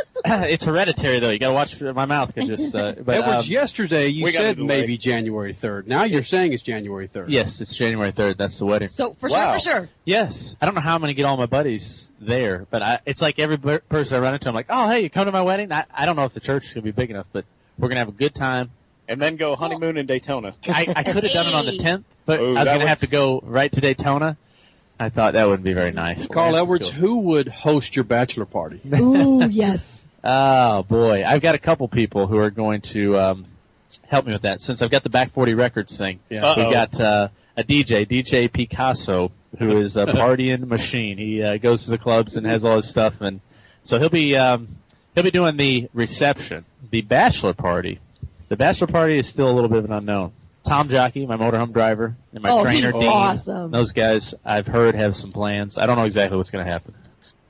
it's 0.26 0.66
hereditary 0.66 1.20
though. 1.20 1.30
You 1.30 1.40
gotta 1.40 1.54
watch. 1.54 1.82
My 1.82 2.06
mouth 2.06 2.34
can 2.34 2.48
just. 2.48 2.74
Uh, 2.76 2.94
but, 2.94 3.16
Edwards, 3.22 3.46
um, 3.46 3.52
yesterday 3.52 4.08
you 4.10 4.28
said 4.32 4.60
maybe 4.60 4.98
January 4.98 5.54
3rd. 5.54 5.88
Now 5.88 6.04
you're 6.04 6.24
saying 6.24 6.54
it's 6.54 6.64
January 6.64 7.08
3rd. 7.08 7.26
Yes, 7.30 7.62
it's 7.62 7.76
January 7.76 8.12
third. 8.12 8.38
That's 8.38 8.58
the 8.60 8.66
wedding. 8.66 8.90
So 8.90 9.14
for 9.16 9.30
Wow. 9.30 9.58
sure, 9.58 9.74
for 9.74 9.80
sure. 9.80 9.90
Yes, 10.06 10.56
I 10.62 10.66
don't 10.66 10.76
know 10.76 10.82
how 10.82 10.96
I'm 10.96 11.02
gonna 11.02 11.14
get 11.14 11.26
all 11.26 11.38
my 11.38 11.46
buddies 11.48 12.12
there, 12.20 12.66
but 12.70 12.82
I, 12.84 13.00
it's 13.06 13.22
like 13.22 13.40
every 13.40 13.58
per- 13.58 13.80
person 13.80 14.18
I 14.18 14.20
run 14.20 14.34
into, 14.34 14.48
I'm 14.50 14.56
like, 14.56 14.68
oh 14.70 14.90
hey, 14.90 15.02
you 15.02 15.10
come 15.10 15.26
to 15.26 15.32
my 15.32 15.42
wedding? 15.42 15.72
I, 15.72 15.86
I 15.94 16.06
don't 16.06 16.16
know 16.16 16.26
if 16.26 16.34
the 16.34 16.40
church 16.40 16.68
is 16.68 16.74
gonna 16.74 16.84
be 16.84 16.92
big 16.92 17.10
enough, 17.10 17.26
but 17.32 17.46
we're 17.78 17.90
gonna 17.90 18.00
have 18.00 18.10
a 18.10 18.14
good 18.14 18.36
time. 18.36 18.72
And 19.08 19.22
then 19.22 19.36
go 19.36 19.56
honeymoon 19.56 19.98
in 19.98 20.06
Daytona. 20.06 20.54
I, 20.68 20.86
I 20.96 21.04
could 21.04 21.24
have 21.24 21.34
done 21.34 21.48
it 21.48 21.54
on 21.54 21.66
the 21.66 21.78
10th, 21.78 22.04
but 22.26 22.40
Ooh, 22.40 22.56
I 22.56 22.60
was 22.62 22.70
gonna 22.70 22.80
would- 22.80 22.88
have 22.88 23.00
to 23.02 23.08
go 23.08 23.42
right 23.44 23.72
to 23.72 23.82
Daytona. 23.82 24.38
I 25.02 25.10
thought 25.10 25.34
that 25.34 25.48
wouldn't 25.48 25.64
be 25.64 25.74
very 25.74 25.92
nice. 25.92 26.28
Carl 26.28 26.52
Let's 26.52 26.64
Edwards, 26.66 26.90
who 26.90 27.18
would 27.22 27.48
host 27.48 27.96
your 27.96 28.06
bachelor 28.06 28.46
party? 28.46 28.80
Ooh, 28.94 29.48
yes. 29.50 30.06
Oh 30.24 30.84
boy, 30.84 31.26
I've 31.26 31.42
got 31.42 31.56
a 31.56 31.58
couple 31.58 31.88
people 31.88 32.28
who 32.28 32.38
are 32.38 32.52
going 32.52 32.82
to 32.82 33.18
um, 33.18 33.46
help 34.06 34.28
me 34.28 34.34
with 34.34 34.44
that. 34.44 34.62
Since 34.62 34.84
I've 34.84 34.92
got 34.92 35.02
the 35.02 35.10
Back 35.10 35.32
40 35.32 35.56
Records 35.56 35.98
thing, 35.98 36.20
Yeah. 36.30 36.54
we've 36.56 36.72
got 36.72 37.00
uh, 37.00 37.30
a 37.58 37.64
DJ, 37.64 38.08
DJ 38.08 38.54
Picasso, 38.54 39.32
who 39.58 39.78
is 39.78 39.98
a 39.98 40.06
partying 40.06 40.68
machine. 40.68 41.18
He 41.18 41.42
uh, 41.42 41.58
goes 41.58 41.86
to 41.86 41.90
the 41.90 41.98
clubs 41.98 42.36
and 42.38 42.46
has 42.46 42.64
all 42.64 42.76
his 42.76 42.88
stuff, 42.88 43.22
and 43.22 43.42
so 43.84 43.98
he'll 43.98 44.10
be 44.10 44.38
um, 44.38 44.68
he'll 45.16 45.24
be 45.24 45.32
doing 45.32 45.58
the 45.58 45.90
reception, 45.96 46.64
the 46.92 47.02
bachelor 47.02 47.54
party. 47.54 48.00
The 48.50 48.56
bachelor 48.56 48.86
party 48.86 49.18
is 49.18 49.28
still 49.28 49.50
a 49.50 49.54
little 49.54 49.70
bit 49.70 49.80
of 49.80 49.86
an 49.86 49.94
unknown. 49.94 50.34
Tom 50.64 50.90
Jockey, 50.90 51.26
my 51.26 51.38
motorhome 51.38 51.74
driver, 51.74 52.16
and 52.34 52.44
my 52.44 52.50
Oh, 52.50 52.64
trainer 52.64 52.92
Dean. 52.92 53.04
awesome. 53.08 53.72
Those 53.72 53.94
guys, 53.94 54.36
I've 54.46 54.68
heard 54.68 54.96
have 54.96 55.16
some 55.16 55.32
plans. 55.32 55.78
I 55.78 55.86
don't 55.86 55.98
know 55.98 56.06
exactly 56.06 56.38
what's 56.38 56.52
going 56.52 56.64
to 56.66 56.72
happen. 56.72 56.94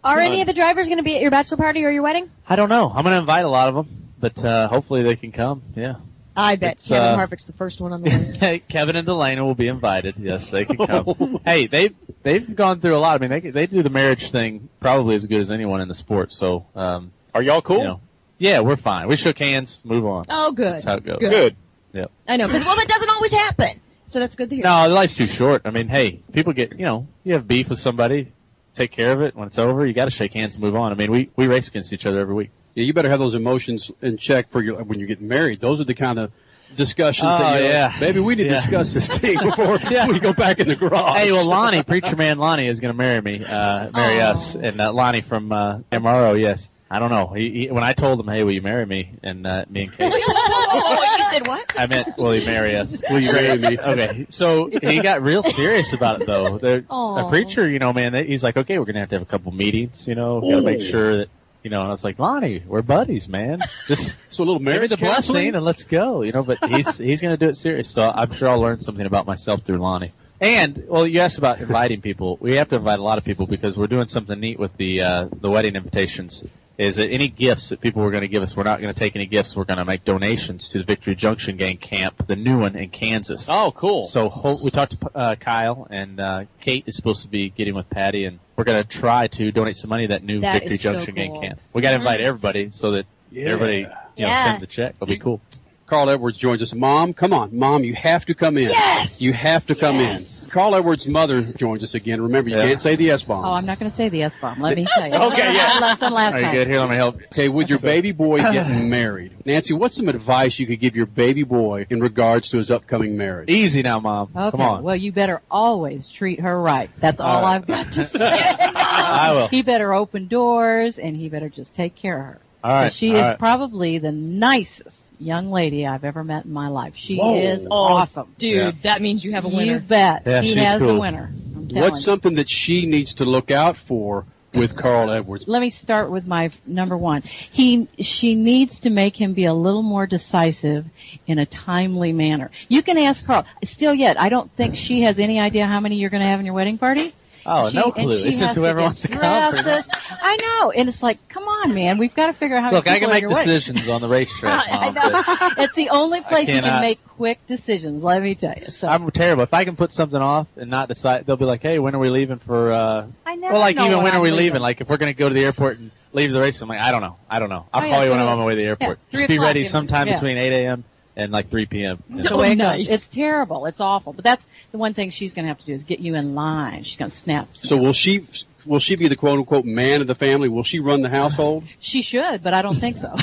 Are 0.03 0.17
any 0.19 0.41
of 0.41 0.47
the 0.47 0.53
drivers 0.53 0.87
going 0.87 0.97
to 0.97 1.03
be 1.03 1.15
at 1.15 1.21
your 1.21 1.29
bachelor 1.31 1.57
party 1.57 1.85
or 1.85 1.91
your 1.91 2.01
wedding? 2.03 2.29
I 2.47 2.55
don't 2.55 2.69
know. 2.69 2.87
I'm 2.89 3.03
going 3.03 3.13
to 3.13 3.19
invite 3.19 3.45
a 3.45 3.49
lot 3.49 3.67
of 3.67 3.75
them, 3.75 4.07
but 4.19 4.43
uh, 4.43 4.67
hopefully 4.67 5.03
they 5.03 5.15
can 5.15 5.31
come. 5.31 5.61
Yeah. 5.75 5.95
I 6.35 6.55
bet 6.55 6.73
It's, 6.75 6.87
Kevin 6.87 7.09
uh, 7.09 7.17
Harvick's 7.17 7.43
the 7.43 7.53
first 7.53 7.81
one 7.81 7.91
on 7.91 8.01
the 8.01 8.09
list. 8.09 8.39
Hey, 8.39 8.59
Kevin 8.69 8.95
and 8.95 9.07
Delana 9.07 9.43
will 9.43 9.53
be 9.53 9.67
invited. 9.67 10.15
Yes, 10.17 10.49
they 10.49 10.63
can 10.65 10.77
come. 10.77 11.39
hey, 11.45 11.67
they've 11.67 11.93
they've 12.23 12.55
gone 12.55 12.79
through 12.79 12.95
a 12.95 12.99
lot. 12.99 13.21
I 13.21 13.27
mean, 13.27 13.41
they 13.41 13.51
they 13.51 13.67
do 13.67 13.83
the 13.83 13.89
marriage 13.89 14.31
thing 14.31 14.69
probably 14.79 15.15
as 15.15 15.25
good 15.27 15.41
as 15.41 15.51
anyone 15.51 15.81
in 15.81 15.89
the 15.89 15.93
sport. 15.93 16.31
So, 16.31 16.65
um, 16.73 17.11
are 17.35 17.41
y'all 17.43 17.61
cool? 17.61 17.79
You 17.79 17.83
know, 17.83 18.01
yeah, 18.37 18.61
we're 18.61 18.77
fine. 18.77 19.09
We 19.09 19.17
shook 19.17 19.37
hands, 19.39 19.81
move 19.83 20.05
on. 20.05 20.25
Oh, 20.29 20.53
good. 20.53 20.73
That's 20.75 20.85
how 20.85 20.95
it 20.95 21.03
goes. 21.03 21.19
Good. 21.19 21.57
Yep. 21.93 22.11
I 22.27 22.37
know, 22.37 22.47
because 22.47 22.63
well, 22.65 22.75
that 22.75 22.87
doesn't 22.87 23.09
always 23.09 23.31
happen. 23.31 23.79
So 24.07 24.19
that's 24.19 24.35
good 24.35 24.49
to 24.49 24.55
hear. 24.55 24.63
No, 24.65 24.87
life's 24.89 25.15
too 25.15 25.25
short. 25.25 25.61
I 25.65 25.71
mean, 25.71 25.87
hey, 25.87 26.21
people 26.33 26.53
get 26.53 26.71
you 26.77 26.85
know, 26.85 27.07
you 27.23 27.33
have 27.33 27.47
beef 27.47 27.69
with 27.69 27.79
somebody, 27.79 28.31
take 28.73 28.91
care 28.91 29.13
of 29.13 29.21
it. 29.21 29.35
When 29.35 29.47
it's 29.47 29.57
over, 29.57 29.85
you 29.85 29.93
got 29.93 30.05
to 30.05 30.11
shake 30.11 30.33
hands 30.33 30.55
and 30.55 30.63
move 30.63 30.75
on. 30.75 30.91
I 30.91 30.95
mean, 30.95 31.11
we 31.11 31.29
we 31.35 31.47
race 31.47 31.69
against 31.69 31.93
each 31.93 32.05
other 32.05 32.19
every 32.19 32.35
week. 32.35 32.49
Yeah, 32.75 32.83
you 32.85 32.93
better 32.93 33.09
have 33.09 33.19
those 33.19 33.35
emotions 33.35 33.91
in 34.01 34.17
check 34.17 34.47
for 34.49 34.61
your 34.61 34.83
when 34.83 34.99
you 34.99 35.05
get 35.05 35.21
married. 35.21 35.59
Those 35.59 35.79
are 35.81 35.85
the 35.85 35.93
kind 35.93 36.19
of 36.19 36.31
discussions 36.75 37.27
Oh, 37.33 37.37
that 37.37 37.61
you 37.61 37.67
yeah. 37.67 37.93
maybe 37.99 38.19
we 38.21 38.35
need 38.35 38.43
to 38.45 38.49
Yeah. 38.49 38.61
discuss 38.61 38.93
this 38.93 39.07
thing 39.09 39.37
before 39.43 39.77
we 40.07 40.19
go 40.19 40.31
back 40.33 40.59
in 40.61 40.69
the 40.69 40.75
garage. 40.77 41.17
Hey, 41.17 41.31
well, 41.33 41.45
Lonnie, 41.45 41.83
preacher 41.83 42.15
man 42.15 42.37
Lonnie 42.37 42.67
is 42.67 42.79
going 42.79 42.93
to 42.93 42.97
marry 42.97 43.19
me, 43.21 43.43
uh, 43.43 43.91
marry 43.91 44.21
us, 44.21 44.55
and 44.55 44.79
uh, 44.79 44.93
Lonnie 44.93 45.19
from 45.21 45.51
uh, 45.51 45.79
MRO. 45.91 46.39
Yes, 46.39 46.69
I 46.91 46.99
don't 46.99 47.09
know. 47.09 47.27
He, 47.27 47.51
he, 47.51 47.71
when 47.71 47.85
I 47.85 47.93
told 47.93 48.19
him, 48.19 48.27
"Hey, 48.27 48.43
will 48.43 48.51
you 48.51 48.61
marry 48.61 48.85
me?" 48.85 49.11
and 49.23 49.47
uh, 49.47 49.63
me 49.69 49.83
and 49.83 49.93
Kate, 49.93 50.11
oh, 50.13 51.17
you 51.17 51.23
said 51.31 51.47
what? 51.47 51.73
I 51.79 51.87
meant, 51.87 52.17
"Will 52.17 52.35
you 52.35 52.45
marry 52.45 52.75
us?" 52.75 53.01
Will 53.09 53.21
you 53.21 53.31
marry 53.31 53.57
me? 53.57 53.79
Okay, 53.79 54.25
so 54.27 54.65
he 54.67 54.99
got 54.99 55.21
real 55.21 55.41
serious 55.41 55.93
about 55.93 56.21
it, 56.21 56.27
though. 56.27 56.57
The, 56.57 56.83
Aw. 56.89 57.27
a 57.27 57.29
preacher, 57.29 57.67
you 57.69 57.79
know, 57.79 57.93
man, 57.93 58.13
he's 58.13 58.43
like, 58.43 58.57
"Okay, 58.57 58.77
we're 58.77 58.83
going 58.83 58.95
to 58.95 58.99
have 58.99 59.09
to 59.09 59.15
have 59.15 59.21
a 59.21 59.25
couple 59.25 59.53
meetings. 59.53 60.09
You 60.09 60.15
know, 60.15 60.39
We've 60.39 60.51
got 60.51 60.57
to 60.57 60.65
make 60.65 60.81
sure 60.81 61.17
that." 61.17 61.29
You 61.63 61.69
know, 61.69 61.81
and 61.81 61.89
I 61.89 61.91
was 61.91 62.03
like, 62.03 62.17
Lonnie, 62.17 62.63
we're 62.65 62.81
buddies, 62.81 63.29
man. 63.29 63.59
Just 63.87 64.19
so 64.33 64.43
a 64.43 64.45
little 64.45 64.57
give 64.57 64.65
me 64.65 64.73
marriage 64.73 64.89
the 64.89 64.97
blessing 64.97 65.53
and 65.53 65.63
let's 65.63 65.83
go. 65.83 66.23
You 66.23 66.31
know, 66.31 66.41
but 66.41 66.57
he's 66.67 66.97
he's 66.97 67.21
going 67.21 67.33
to 67.33 67.37
do 67.37 67.49
it 67.49 67.55
serious. 67.55 67.87
So 67.87 68.11
I'm 68.13 68.33
sure 68.33 68.49
I'll 68.49 68.59
learn 68.59 68.79
something 68.79 69.05
about 69.05 69.27
myself 69.27 69.61
through 69.61 69.77
Lonnie. 69.77 70.11
And 70.41 70.85
well, 70.87 71.05
you 71.05 71.19
asked 71.19 71.37
about 71.37 71.61
inviting 71.61 72.01
people. 72.01 72.37
We 72.41 72.55
have 72.55 72.69
to 72.69 72.77
invite 72.77 72.97
a 72.97 73.03
lot 73.03 73.19
of 73.19 73.23
people 73.23 73.45
because 73.45 73.77
we're 73.77 73.85
doing 73.85 74.07
something 74.07 74.37
neat 74.39 74.57
with 74.57 74.75
the 74.75 75.01
uh, 75.01 75.27
the 75.31 75.51
wedding 75.51 75.75
invitations. 75.75 76.43
Is 76.81 76.95
that 76.95 77.09
any 77.09 77.27
gifts 77.27 77.69
that 77.69 77.79
people 77.79 78.01
were 78.01 78.09
going 78.09 78.21
to 78.21 78.27
give 78.27 78.41
us? 78.41 78.57
We're 78.57 78.63
not 78.63 78.81
going 78.81 78.91
to 78.91 78.99
take 78.99 79.15
any 79.15 79.27
gifts. 79.27 79.55
We're 79.55 79.65
going 79.65 79.77
to 79.77 79.85
make 79.85 80.03
donations 80.03 80.69
to 80.69 80.79
the 80.79 80.83
Victory 80.83 81.13
Junction 81.13 81.55
Gang 81.57 81.77
camp, 81.77 82.25
the 82.25 82.35
new 82.35 82.57
one 82.59 82.75
in 82.75 82.89
Kansas. 82.89 83.47
Oh, 83.51 83.71
cool. 83.75 84.03
So 84.03 84.57
we 84.63 84.71
talked 84.71 84.99
to 84.99 85.11
uh, 85.15 85.35
Kyle 85.35 85.85
and 85.91 86.19
uh, 86.19 86.45
Kate 86.59 86.83
is 86.87 86.95
supposed 86.95 87.21
to 87.21 87.27
be 87.27 87.49
getting 87.51 87.75
with 87.75 87.87
Patty, 87.89 88.25
and 88.25 88.39
we're 88.55 88.63
going 88.63 88.81
to 88.81 88.87
try 88.89 89.27
to 89.27 89.51
donate 89.51 89.77
some 89.77 89.89
money 89.91 90.07
to 90.07 90.13
that 90.13 90.23
new 90.23 90.41
That 90.41 90.53
Victory 90.53 90.73
is 90.73 90.81
so 90.81 90.93
Junction 90.93 91.13
Gang 91.13 91.39
camp. 91.39 91.59
We 91.71 91.83
got 91.83 91.91
to 91.91 91.97
invite 91.97 92.19
Mhm. 92.19 92.23
everybody 92.23 92.69
so 92.71 92.91
that 92.91 93.05
Yeah. 93.29 93.49
everybody 93.49 93.77
you 93.81 93.85
know 94.25 94.29
Yeah. 94.29 94.43
sends 94.43 94.63
a 94.63 94.67
check. 94.67 94.95
It'll 94.95 95.05
be 95.05 95.17
cool. 95.17 95.39
Carl 95.85 96.09
Edwards 96.09 96.37
joins 96.37 96.61
us. 96.63 96.73
Mom, 96.73 97.13
come 97.13 97.33
on, 97.33 97.55
Mom, 97.57 97.83
you 97.83 97.93
have 97.93 98.25
to 98.25 98.33
come 98.33 98.57
in. 98.57 98.69
Yes! 98.69 99.21
You 99.21 99.33
have 99.33 99.67
to 99.67 99.75
come 99.75 99.99
Yes. 99.99 100.19
in. 100.21 100.25
Carl 100.51 100.75
Edwards' 100.75 101.07
mother 101.07 101.41
joins 101.41 101.83
us 101.83 101.95
again. 101.95 102.21
Remember, 102.21 102.49
you 102.49 102.57
Yeah. 102.57 102.67
can't 102.67 102.81
say 102.81 102.95
the 102.95 103.09
S 103.11 103.23
bomb. 103.23 103.45
Oh, 103.45 103.53
I'm 103.53 103.65
not 103.65 103.79
going 103.79 103.89
to 103.89 103.95
say 103.95 104.09
the 104.09 104.23
S 104.23 104.37
bomb. 104.37 104.61
Let 104.61 104.75
me 104.77 104.85
tell 104.85 105.07
you. 105.07 105.13
Okay, 105.31 105.53
yeah. 105.53 105.77
Lesson 105.79 106.13
last 106.13 106.35
Are 106.35 106.41
night. 106.41 106.51
good? 106.51 106.67
Here, 106.67 106.79
let 106.79 106.89
me 106.89 106.95
help. 106.95 107.21
Okay, 107.31 107.47
with 107.49 107.69
your 107.69 107.79
baby 107.79 108.11
boy 108.11 108.39
getting 108.41 108.89
married, 108.89 109.33
Nancy, 109.45 109.73
what's 109.73 109.95
some 109.95 110.09
advice 110.09 110.59
you 110.59 110.67
could 110.67 110.79
give 110.79 110.95
your 110.95 111.05
baby 111.05 111.43
boy 111.43 111.85
in 111.89 111.99
regards 112.01 112.49
to 112.51 112.57
his 112.57 112.69
upcoming 112.69 113.17
marriage? 113.17 113.49
Easy 113.49 113.81
now, 113.81 113.99
Mom. 113.99 114.29
Okay. 114.35 114.51
Come 114.51 114.61
on. 114.61 114.83
Well, 114.83 114.95
you 114.95 115.11
better 115.11 115.41
always 115.49 116.09
treat 116.09 116.41
her 116.41 116.59
right. 116.61 116.89
That's 116.99 117.19
all, 117.21 117.29
All 117.37 117.41
right. 117.43 117.55
I've 117.55 117.65
got 117.67 117.91
to 117.93 118.03
say. 118.03 118.29
I 118.29 119.31
will. 119.33 119.47
He 119.47 119.61
better 119.61 119.93
open 119.93 120.27
doors 120.27 120.99
and 120.99 121.15
he 121.15 121.29
better 121.29 121.49
just 121.49 121.75
take 121.75 121.95
care 121.95 122.17
of 122.19 122.25
her. 122.25 122.41
All 122.63 122.71
right. 122.71 122.83
'Cause 122.85 122.95
She 122.95 123.09
all 123.11 123.15
is 123.17 123.21
right. 123.21 123.39
probably 123.39 123.97
the 123.97 124.11
nicest 124.11 125.07
young 125.19 125.51
lady 125.51 125.85
I've 125.87 126.03
ever 126.03 126.23
met 126.23 126.45
in 126.45 126.53
my 126.53 126.67
life. 126.67 126.93
She 126.95 127.17
Whoa. 127.17 127.35
is 127.35 127.67
Oh, 127.69 127.75
awesome. 127.95 128.27
Dude, 128.37 128.55
Yeah. 128.55 128.71
that 128.83 129.01
means 129.01 129.23
you 129.23 129.31
have 129.33 129.45
a 129.45 129.49
winner. 129.49 129.73
You 129.73 129.79
bet. 129.79 130.23
Yeah, 130.25 130.41
he 130.41 130.49
she's 130.53 130.57
has 130.57 130.81
a 130.81 130.95
winner. 130.95 131.31
I'm 131.55 131.67
What's 131.69 131.99
you. 131.99 132.03
something 132.03 132.35
that 132.35 132.49
she 132.49 132.85
needs 132.85 133.15
to 133.15 133.25
look 133.25 133.49
out 133.51 133.77
for 133.77 134.25
with 134.53 134.75
Carl 134.75 135.09
Edwards? 135.09 135.47
Let 135.47 135.61
me 135.61 135.69
start 135.69 136.11
with 136.11 136.27
my 136.27 136.51
number 136.67 136.97
one. 136.97 137.21
He, 137.23 137.87
she 137.99 138.35
needs 138.35 138.81
to 138.81 138.89
make 138.89 139.15
him 139.19 139.33
be 139.33 139.45
a 139.45 139.53
little 139.53 139.81
more 139.83 140.05
decisive 140.05 140.85
in 141.25 141.39
a 141.39 141.45
timely 141.45 142.11
manner. 142.13 142.51
You 142.67 142.83
can 142.83 142.97
ask 142.97 143.25
Carl. 143.25 143.45
Still 143.63 143.93
yet, 143.93 144.19
I 144.19 144.29
don't 144.29 144.51
think 144.57 144.75
she 144.75 145.01
has 145.03 145.17
any 145.19 145.39
idea 145.39 145.65
how 145.65 145.79
many 145.79 145.95
you're 145.95 146.09
going 146.09 146.21
to 146.21 146.27
have 146.27 146.39
in 146.39 146.45
your 146.45 146.55
wedding 146.55 146.77
party. 146.77 147.13
Oh, 147.45 147.69
She- 147.69 147.75
no 147.75 147.91
clue. 147.91 148.11
It's 148.23 148.37
just 148.39 148.55
whoever 148.55 148.81
wants 148.81 149.01
to 149.01 149.07
come. 149.07 149.21
I 149.23 150.37
know, 150.61 150.71
and 150.71 150.87
it's 150.87 151.01
like, 151.01 151.17
come 151.29 151.43
on, 151.43 151.73
man, 151.73 151.97
we've 151.97 152.13
got 152.13 152.27
to 152.27 152.33
figure 152.33 152.55
out 152.57 152.63
how. 152.63 152.69
To 152.69 152.75
Look, 152.77 152.85
many 152.85 152.97
I 152.97 152.99
can 152.99 153.09
make 153.09 153.15
at 153.17 153.21
your 153.21 153.31
wedding. 153.31 153.45
decisions 153.53 153.87
on 153.87 154.01
the 154.01 154.07
racetrack, 154.07 154.67
I 154.71 154.91
Mom. 154.91 154.93
but 154.93 155.11
know. 155.57 155.63
It's 155.63 155.75
the 155.75 155.89
only 155.89 156.21
place 156.21 156.47
you 156.49 156.61
can 156.61 156.81
make 156.81 157.03
quick 157.17 157.45
decisions. 157.47 158.03
Let 158.03 158.21
me 158.21 158.35
tell 158.35 158.53
you. 158.59 158.69
So 158.71 158.87
I'm 158.87 159.09
terrible. 159.11 159.43
If 159.43 159.53
I 159.53 159.65
can 159.65 159.75
put 159.75 159.91
something 159.91 160.21
off 160.21 160.47
and 160.55 160.69
not 160.69 160.87
decide, 160.87 161.25
they'll 161.25 161.37
be 161.37 161.45
like, 161.45 161.61
"Hey, 161.63 161.79
when 161.79 161.95
are 161.95 161.99
we 161.99 162.09
leaving 162.09 162.39
for?" 162.39 162.71
uh 162.71 163.07
I 163.25 163.35
never 163.35 163.53
Well, 163.53 163.61
like 163.61 163.75
even 163.75 163.91
when 163.91 164.03
when 164.03 164.13
are 164.15 164.21
we 164.21 164.29
leaving. 164.31 164.45
leaving? 164.45 164.61
Like 164.61 164.81
if 164.81 164.89
we're 164.89 164.97
gonna 164.97 165.13
go 165.13 165.27
to 165.27 165.33
the 165.33 165.43
airport 165.43 165.79
and 165.79 165.91
leave 166.13 166.31
the 166.31 166.41
race, 166.41 166.61
I'm 166.61 166.69
like, 166.69 166.79
I 166.81 166.91
don't 166.91 167.01
know. 167.01 167.15
I 167.29 167.39
don't 167.39 167.49
know. 167.49 167.65
I'll 167.73 167.83
Oh, 167.83 167.89
call 167.89 167.99
yeah, 167.99 168.03
you 168.05 168.11
when 168.11 168.19
I'm 168.19 168.27
on 168.27 168.37
my 168.39 168.45
way 168.45 168.53
to 168.53 168.61
the 168.61 168.67
airport. 168.67 168.99
yeah, 169.09 169.17
Just 169.17 169.27
be 169.27 169.39
ready 169.39 169.63
sometime 169.63 170.07
yeah. 170.07 170.13
between 170.15 170.37
8 170.37 170.51
a.m. 170.65 170.83
and 171.15 171.31
like 171.31 171.49
3 171.49 171.65
p.m. 171.65 172.03
That's 172.09 172.29
the 172.29 172.37
way 172.37 172.53
it 172.53 172.55
nice. 172.55 172.81
goes. 172.81 172.89
It's 172.91 173.07
terrible. 173.07 173.65
It's 173.65 173.81
awful. 173.81 174.13
But 174.13 174.23
that's 174.23 174.47
the 174.71 174.77
one 174.77 174.93
thing 174.93 175.09
she's 175.11 175.33
going 175.33 175.45
to 175.45 175.49
have 175.49 175.59
to 175.59 175.65
do 175.65 175.73
is 175.73 175.83
get 175.83 175.99
you 175.99 176.15
in 176.15 176.35
line. 176.35 176.83
She's 176.83 176.97
going 176.97 177.11
to 177.11 177.15
snap. 177.15 177.49
So 177.53 177.77
will 177.77 177.93
she 177.93 178.27
will 178.65 178.79
she 178.79 178.95
be 178.95 179.07
the 179.07 179.15
quote 179.15 179.39
unquote 179.39 179.65
man 179.65 180.01
of 180.01 180.07
the 180.07 180.15
family? 180.15 180.49
Will 180.49 180.63
she 180.63 180.79
run 180.79 181.01
the 181.01 181.09
household? 181.09 181.63
She 181.79 182.01
should, 182.01 182.43
but 182.43 182.53
I 182.53 182.61
don't 182.61 182.75
think 182.75 182.97
so. 182.97 183.09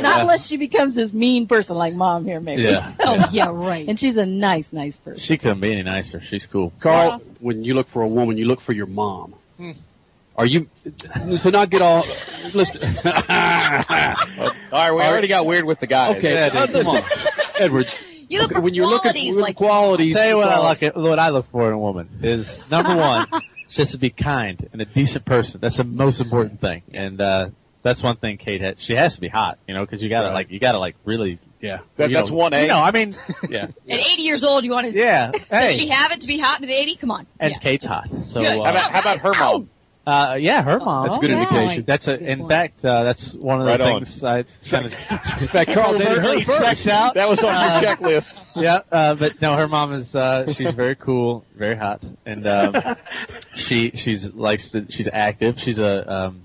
Not 0.00 0.20
unless 0.20 0.46
she 0.46 0.56
becomes 0.56 0.94
this 0.94 1.12
mean 1.12 1.46
person 1.46 1.76
like 1.76 1.94
mom 1.94 2.24
here, 2.24 2.40
maybe. 2.40 2.62
Yeah. 2.62 2.94
oh 3.00 3.26
yeah, 3.30 3.50
right. 3.52 3.88
And 3.88 3.98
she's 3.98 4.16
a 4.16 4.26
nice, 4.26 4.72
nice 4.72 4.96
person. 4.96 5.20
She 5.20 5.38
couldn't 5.38 5.60
be 5.60 5.72
any 5.72 5.82
nicer. 5.82 6.20
She's 6.20 6.46
cool. 6.46 6.72
Carl, 6.80 7.20
when 7.40 7.64
you 7.64 7.74
look 7.74 7.88
for 7.88 8.02
a 8.02 8.08
woman, 8.08 8.36
you 8.36 8.44
look 8.44 8.60
for 8.60 8.72
your 8.72 8.86
mom. 8.86 9.34
Hmm. 9.56 9.72
Are 10.40 10.46
you 10.46 10.68
to 11.42 11.50
not 11.50 11.68
get 11.68 11.82
all 11.82 12.00
listen? 12.54 12.82
All 13.04 13.04
right, 14.72 14.90
we 14.92 15.02
already 15.02 15.28
got 15.28 15.44
weird 15.44 15.66
with 15.66 15.80
the 15.80 15.86
guys. 15.86 16.16
Okay, 16.16 16.32
Yeah, 16.32 16.46
uh, 16.46 16.66
come 16.66 16.72
listen, 16.72 17.02
Edwards. 17.58 18.02
You 18.30 18.40
look 18.40 18.52
for 18.52 18.60
when 18.62 18.72
you're 18.72 18.86
looking 18.86 19.10
qualities 19.12 19.34
for 19.34 19.42
like 19.42 19.56
qualities, 19.56 20.14
Tell 20.14 20.26
you 20.26 20.36
what 20.38 20.48
I 20.48 20.66
look 20.66 20.82
at, 20.82 20.96
what 20.96 21.18
I 21.18 21.28
look 21.28 21.50
for 21.50 21.68
in 21.68 21.74
a 21.74 21.78
woman 21.78 22.08
is 22.22 22.62
number 22.70 22.96
one, 22.96 23.26
just 23.68 23.92
to 23.92 23.98
be 23.98 24.08
kind 24.08 24.66
and 24.72 24.80
a 24.80 24.86
decent 24.86 25.26
person. 25.26 25.60
That's 25.60 25.76
the 25.76 25.84
most 25.84 26.22
important 26.22 26.58
thing, 26.60 26.84
and 26.94 27.20
uh, 27.20 27.50
that's 27.82 28.02
one 28.02 28.16
thing 28.16 28.38
Kate 28.38 28.62
had. 28.62 28.80
She 28.80 28.94
has 28.94 29.16
to 29.16 29.20
be 29.20 29.28
hot, 29.28 29.58
you 29.68 29.74
know, 29.74 29.80
because 29.80 30.02
you 30.02 30.08
gotta 30.08 30.28
Right. 30.28 30.34
like 30.34 30.50
you 30.50 30.58
gotta 30.58 30.78
like 30.78 30.96
really. 31.04 31.38
Yeah, 31.60 31.80
That- 31.98 32.10
that's 32.10 32.30
know, 32.30 32.36
one 32.36 32.54
A. 32.54 32.62
You 32.62 32.68
know, 32.68 32.80
I 32.80 32.90
mean, 32.90 33.14
yeah, 33.50 33.64
At 33.64 33.72
80 33.86 34.22
years 34.22 34.44
old, 34.44 34.64
you 34.64 34.70
want 34.70 34.90
to. 34.90 34.98
yeah. 34.98 35.30
Does 35.50 35.76
she 35.76 35.88
have 35.88 36.10
it 36.12 36.22
to 36.22 36.26
be 36.26 36.38
hot 36.38 36.62
at 36.62 36.70
80? 36.70 36.94
Come 36.96 37.10
on. 37.10 37.26
and 37.38 37.52
yeah. 37.52 37.58
Kate's 37.58 37.84
hot, 37.84 38.10
so 38.22 38.42
uh, 38.42 38.48
How 38.64 38.70
about 38.70 38.90
how 38.92 39.00
about 39.00 39.18
her 39.18 39.32
mom? 39.38 39.68
Uh, 40.10 40.34
yeah, 40.34 40.62
her 40.62 40.78
mom. 40.78 41.04
That's 41.04 41.16
a 41.16 41.20
good 41.20 41.30
Oh, 41.30 41.34
yeah. 41.34 41.42
indication. 41.42 41.84
That's 41.86 42.08
a. 42.08 42.16
Good 42.18 42.26
In 42.28 42.38
point. 42.40 42.50
fact, 42.50 42.84
uh, 42.84 43.04
that's 43.04 43.34
one 43.34 43.60
of 43.60 43.66
the 43.66 43.70
Right 43.72 43.80
on. 43.80 43.94
things 44.00 44.24
I 44.24 44.42
kind 44.68 44.86
of. 44.86 44.92
In 45.40 45.48
fact, 45.48 45.72
Carl 45.72 45.92
dated 45.98 46.08
her 46.18 46.24
Overtly 46.24 46.44
first. 46.44 46.88
out. 46.88 47.14
That 47.14 47.28
was 47.28 47.42
on 47.44 47.54
Uh, 47.54 47.80
your 47.82 47.96
checklist. 47.96 48.38
yeah, 48.56 48.80
uh, 48.90 49.14
but 49.14 49.40
no, 49.40 49.56
her 49.56 49.68
mom 49.68 49.92
is. 49.92 50.14
Uh, 50.16 50.52
she's 50.52 50.74
very 50.74 50.96
cool, 50.96 51.44
very 51.54 51.76
hot, 51.76 52.02
and 52.26 52.46
um, 52.46 52.74
she 53.54 53.90
she's 53.94 54.32
likes 54.34 54.72
to, 54.72 54.86
she's 54.90 55.08
active. 55.12 55.60
She's 55.60 55.78
a 55.78 56.12
um, 56.12 56.42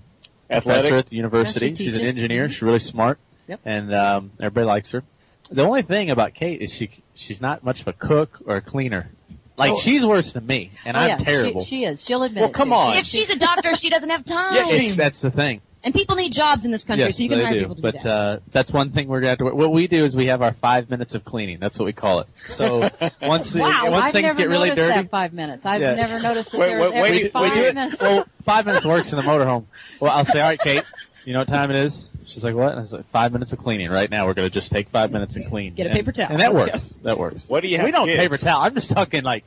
professor 0.49 0.69
Athletic. 0.71 0.93
at 0.93 1.05
the 1.07 1.15
university. 1.15 1.69
Yeah, 1.69 1.75
she 1.75 1.83
she's 1.85 1.95
an 1.95 2.05
engineer. 2.05 2.49
She's 2.49 2.61
really 2.61 2.79
smart, 2.79 3.19
Yep. 3.47 3.59
and 3.65 3.93
um, 3.93 4.31
everybody 4.39 4.65
likes 4.67 4.91
her. 4.91 5.03
The 5.51 5.63
only 5.65 5.81
thing 5.83 6.09
about 6.09 6.33
Kate 6.33 6.61
is 6.61 6.73
she 6.73 6.89
she's 7.13 7.41
not 7.41 7.63
much 7.63 7.81
of 7.81 7.87
a 7.87 7.93
cook 7.93 8.41
or 8.45 8.55
a 8.57 8.61
cleaner. 8.61 9.09
Like 9.57 9.73
Oh. 9.73 9.77
she's 9.77 10.05
worse 10.05 10.33
than 10.33 10.45
me, 10.45 10.71
and 10.85 10.97
Oh, 10.97 10.99
I'm 10.99 11.09
yeah, 11.09 11.15
terrible. 11.17 11.63
She, 11.63 11.77
she 11.81 11.85
is. 11.85 12.03
She'll 12.03 12.23
admit 12.23 12.41
Well, 12.41 12.49
come 12.51 12.69
too. 12.69 12.75
on. 12.75 12.95
If 12.97 13.05
she's 13.05 13.29
a 13.29 13.39
doctor, 13.39 13.75
she 13.75 13.89
doesn't 13.89 14.09
have 14.09 14.25
time. 14.25 14.55
yeah, 14.55 14.67
it's, 14.67 14.95
that's 14.97 15.21
the 15.21 15.31
thing. 15.31 15.61
and 15.83 15.93
people 15.93 16.17
need 16.17 16.33
jobs 16.33 16.65
in 16.65 16.71
this 16.71 16.83
country, 16.83 17.05
yes, 17.05 17.15
so 17.17 17.23
you 17.23 17.29
can 17.29 17.37
they 17.37 17.45
hire 17.45 17.53
do. 17.53 17.59
people 17.61 17.75
to 17.75 17.81
but 17.81 17.93
do 17.93 17.99
that. 18.01 18.09
uh, 18.09 18.39
that's 18.51 18.73
one 18.73 18.89
thing 18.91 19.07
we're 19.07 19.21
gonna 19.21 19.29
have 19.29 19.37
to. 19.37 19.45
What 19.45 19.71
we 19.71 19.87
do 19.87 20.03
is 20.03 20.13
we 20.17 20.25
have 20.25 20.41
our 20.41 20.51
five 20.51 20.89
minutes 20.89 21.15
of 21.15 21.23
cleaning. 21.23 21.59
That's 21.59 21.79
what 21.79 21.85
we 21.85 21.93
call 21.93 22.19
it. 22.19 22.27
So 22.49 22.89
once 23.21 23.53
the- 23.53 23.61
Wow, 23.61 23.91
once 23.91 24.07
I've 24.07 24.11
things 24.11 24.23
never 24.25 24.37
get 24.39 24.49
really 24.49 24.69
noticed 24.69 24.87
dirty, 24.87 25.01
that 25.03 25.09
five 25.09 25.31
minutes. 25.31 25.65
I've 25.65 25.79
Yeah. 25.81 25.95
never 25.95 26.19
noticed 26.21 26.51
that 26.51 26.59
Wait, 26.59 26.69
there 26.71 26.81
wait, 26.81 26.93
every 26.93 27.11
wait, 27.23 27.31
five 27.31 27.53
minutes. 27.73 28.01
well, 28.01 28.25
five 28.43 28.65
minutes 28.65 28.85
works 28.85 29.13
in 29.13 29.17
the 29.17 29.23
motorhome. 29.23 29.65
Well, 30.01 30.11
I'll 30.11 30.25
say, 30.25 30.41
all 30.41 30.49
right, 30.49 30.59
Kate, 30.59 30.83
you 31.23 31.31
know 31.33 31.39
what 31.39 31.47
time 31.47 31.71
it 31.71 31.77
is? 31.77 32.09
She's 32.35 32.43
like, 32.43 32.53
what? 32.53 32.67
And 32.71 32.75
I 32.75 32.81
was 32.81 32.91
like, 32.91 33.05
five 33.07 33.31
minutes 33.31 33.53
of 33.53 33.59
cleaning 33.59 33.89
right 33.89 34.11
now. 34.11 34.27
We're 34.27 34.33
gonna 34.33 34.49
just 34.49 34.69
take 34.73 34.89
five 34.89 35.09
minutes 35.09 35.37
and 35.37 35.47
clean. 35.47 35.73
Get 35.73 35.85
a 35.87 35.89
And- 35.89 35.95
paper 35.97 36.11
towel. 36.11 36.27
and 36.31 36.41
that 36.41 36.53
Let's 36.53 36.69
works. 36.71 36.89
That 37.03 37.17
works. 37.17 37.49
What 37.49 37.61
do 37.61 37.69
you 37.69 37.77
have 37.77 37.85
We 37.85 37.91
don't 37.91 38.07
kids? 38.07 38.19
paper 38.19 38.37
towel. 38.37 38.61
I'm 38.61 38.73
just 38.75 38.91
talking 38.91 39.23
like 39.23 39.45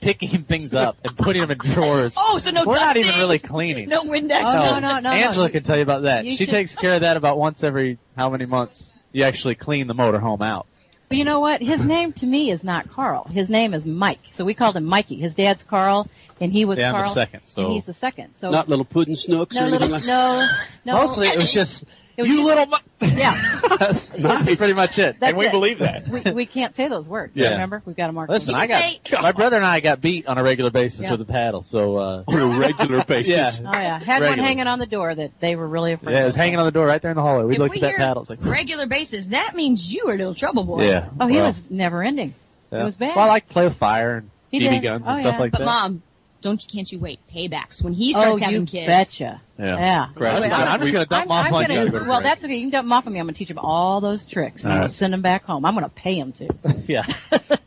picking 0.00 0.44
things 0.44 0.74
up 0.74 0.96
and 1.04 1.16
putting 1.16 1.42
them 1.42 1.50
in 1.50 1.58
drawers. 1.58 2.16
oh, 2.18 2.38
so 2.38 2.50
no 2.52 2.64
We're 2.64 2.76
not 2.76 2.96
even 2.96 3.18
really 3.18 3.38
cleaning. 3.38 3.88
No 3.90 4.02
Windex. 4.04 4.42
Oh, 4.44 4.78
no, 4.78 4.78
no, 4.78 4.98
no, 5.00 5.10
Angela 5.10 5.46
no. 5.48 5.52
can 5.52 5.62
tell 5.62 5.76
you 5.76 5.82
about 5.82 6.02
that. 6.02 6.24
You 6.24 6.30
she 6.32 6.44
should- 6.44 6.50
takes 6.50 6.74
care 6.74 6.94
of 6.94 7.00
that 7.02 7.16
about 7.18 7.38
once 7.38 7.62
every 7.62 7.98
how 8.16 8.30
many 8.30 8.46
months 8.46 8.94
you 9.12 9.24
actually 9.24 9.54
clean 9.56 9.86
the 9.86 9.94
motorhome 9.94 10.42
out. 10.42 10.66
But 11.08 11.18
you 11.18 11.24
know 11.24 11.38
what? 11.38 11.62
His 11.62 11.84
name 11.84 12.12
to 12.14 12.26
me 12.26 12.50
is 12.50 12.64
not 12.64 12.90
Carl. 12.90 13.24
His 13.32 13.48
name 13.48 13.74
is 13.74 13.86
Mike. 13.86 14.18
So 14.32 14.44
we 14.44 14.54
called 14.54 14.76
him 14.76 14.82
Mikey. 14.84 15.14
His 15.14 15.36
dad's 15.36 15.62
Carl, 15.62 16.08
and 16.40 16.50
he 16.52 16.64
was 16.64 16.80
Yeah, 16.80 16.92
I'm 16.92 17.02
the 17.02 17.08
second, 17.08 17.42
so- 17.44 17.62
and 17.66 17.72
he's 17.74 17.86
the 17.86 17.92
second. 17.92 18.34
So 18.34 18.50
Not 18.50 18.68
little 18.68 18.84
pudding 18.84 19.14
snooks 19.14 19.54
no 19.54 19.62
or 19.62 19.68
anything 19.68 19.90
little 19.92 19.96
like 19.98 20.04
no 20.04 20.48
no. 20.84 20.94
Mostly 20.94 21.28
it 21.28 21.36
was 21.36 21.52
just 21.52 21.84
you 22.18 22.44
little. 22.46 22.66
Yeah. 23.00 23.34
that's, 23.78 24.08
that's 24.10 24.56
pretty 24.56 24.72
much 24.72 24.98
it. 24.98 25.18
That's 25.20 25.30
and 25.30 25.38
we 25.38 25.46
it. 25.46 25.52
Believe 25.52 25.78
that. 25.80 26.06
We, 26.08 26.20
we 26.32 26.46
can't 26.46 26.74
say 26.74 26.88
those 26.88 27.06
words. 27.08 27.32
Yeah. 27.34 27.50
Remember, 27.50 27.82
we've 27.84 27.96
got 27.96 28.06
to 28.06 28.12
mark. 28.12 28.30
Listen. 28.30 28.54
I 28.54 28.66
got 28.66 28.82
my 29.22 29.32
brother 29.32 29.56
and 29.56 29.66
I 29.66 29.80
got 29.80 30.00
beat 30.00 30.26
on 30.26 30.38
a 30.38 30.42
regular 30.42 30.70
basis 30.70 31.04
Yeah. 31.04 31.12
with 31.12 31.20
a 31.22 31.24
paddle. 31.26 31.62
So 31.62 31.96
uh, 31.98 32.24
on 32.26 32.38
a 32.40 32.46
regular 32.58 33.04
basis. 33.04 33.60
Oh 33.64 33.70
yeah, 33.74 33.98
had 33.98 34.22
one 34.22 34.38
hanging 34.38 34.66
on 34.66 34.78
the 34.78 34.86
door 34.86 35.14
that 35.14 35.38
they 35.40 35.56
were 35.56 35.66
really 35.66 35.92
afraid. 35.92 36.08
Of. 36.08 36.12
Yeah, 36.14 36.18
it 36.20 36.22
of. 36.22 36.26
was 36.26 36.34
hanging 36.36 36.58
on 36.58 36.64
the 36.64 36.70
door 36.72 36.86
right 36.86 37.02
there 37.02 37.10
in 37.10 37.16
the 37.16 37.22
hallway. 37.22 37.44
We 37.44 37.54
If 37.54 37.58
looked 37.58 37.74
we 37.74 37.82
at 37.82 37.90
that 37.92 37.96
paddle. 37.96 38.22
It's 38.22 38.30
like, 38.30 38.44
regular 38.44 38.86
basis, 38.86 39.26
that 39.26 39.54
means 39.54 39.92
you 39.92 40.08
are 40.08 40.14
a 40.14 40.16
little 40.16 40.34
trouble 40.34 40.64
boy. 40.64 40.84
yeah. 40.86 41.08
Oh, 41.20 41.26
he 41.26 41.36
well, 41.36 41.46
was 41.46 41.70
never 41.70 42.02
ending. 42.02 42.34
yeah. 42.72 42.80
It 42.82 42.84
was 42.84 42.96
bad. 42.96 43.14
Well, 43.16 43.24
I 43.26 43.28
like 43.28 43.46
to 43.48 43.52
play 43.52 43.64
with 43.64 43.76
fire 43.76 44.16
and 44.18 44.30
He 44.50 44.60
BB 44.60 44.70
did. 44.70 44.82
guns 44.82 45.04
Oh, 45.06 45.10
and 45.12 45.20
stuff 45.20 45.34
yeah. 45.34 45.40
like 45.40 45.52
But 45.52 45.58
that. 45.58 45.64
mom, 45.64 46.02
don't 46.46 46.62
you 46.62 46.70
can't 46.70 46.90
you 46.90 46.98
wait 46.98 47.18
paybacks 47.32 47.82
when 47.82 47.92
he 47.92 48.12
starts 48.12 48.40
oh, 48.40 48.44
having 48.44 48.60
you 48.62 48.66
kids? 48.66 48.86
betcha. 48.86 49.42
Yeah. 49.58 49.76
Yeah. 49.76 50.08
Crash. 50.14 50.40
Wait, 50.42 50.52
I'm 50.52 50.80
just 50.80 50.92
gonna 50.92 51.06
dump 51.06 51.24
I'm, 51.24 51.30
off 51.32 51.46
I'm 51.46 51.54
on 51.54 51.62
gonna, 51.66 51.84
you. 51.84 51.90
Go 51.90 51.98
to 51.98 52.08
Well, 52.08 52.20
that's 52.20 52.44
okay. 52.44 52.54
You 52.54 52.62
can 52.62 52.70
dump 52.70 52.84
them 52.84 52.92
off 52.92 53.06
on 53.06 53.12
me. 53.12 53.18
I'm 53.18 53.26
gonna 53.26 53.34
teach 53.34 53.50
him 53.50 53.58
all 53.58 54.00
those 54.00 54.24
tricks, 54.24 54.62
and 54.62 54.72
All 54.72 54.76
I'm 54.76 54.80
right. 54.80 54.86
gonna 54.86 54.94
send 54.94 55.12
him 55.14 55.22
back 55.22 55.44
home. 55.44 55.64
I'm 55.64 55.74
gonna 55.74 55.88
pay 55.88 56.14
him 56.14 56.32
to. 56.34 56.54
yeah. 56.86 57.04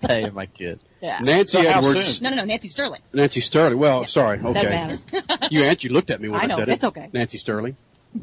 hey, 0.02 0.30
my 0.30 0.46
kid. 0.46 0.80
Yeah. 1.02 1.20
Nancy 1.20 1.62
So 1.62 1.68
Edwards. 1.68 2.22
No, 2.22 2.30
no, 2.30 2.38
no, 2.38 2.46
Nancy 2.46 2.70
Sterling. 2.70 3.02
Nancy 3.14 3.42
Sterling. 3.42 3.78
Well, 3.80 4.06
sorry. 4.06 4.38
Doesn't 4.38 4.58
Okay. 4.58 4.98
You 5.52 5.64
and 5.64 5.84
you 5.84 5.90
looked 5.90 6.10
at 6.10 6.22
me 6.22 6.30
when 6.30 6.40
I 6.40 6.44
I, 6.44 6.48
know, 6.48 6.56
said 6.56 6.70
it's 6.70 6.84
okay. 6.84 7.10
Nancy 7.12 7.38
Sterling. 7.38 7.76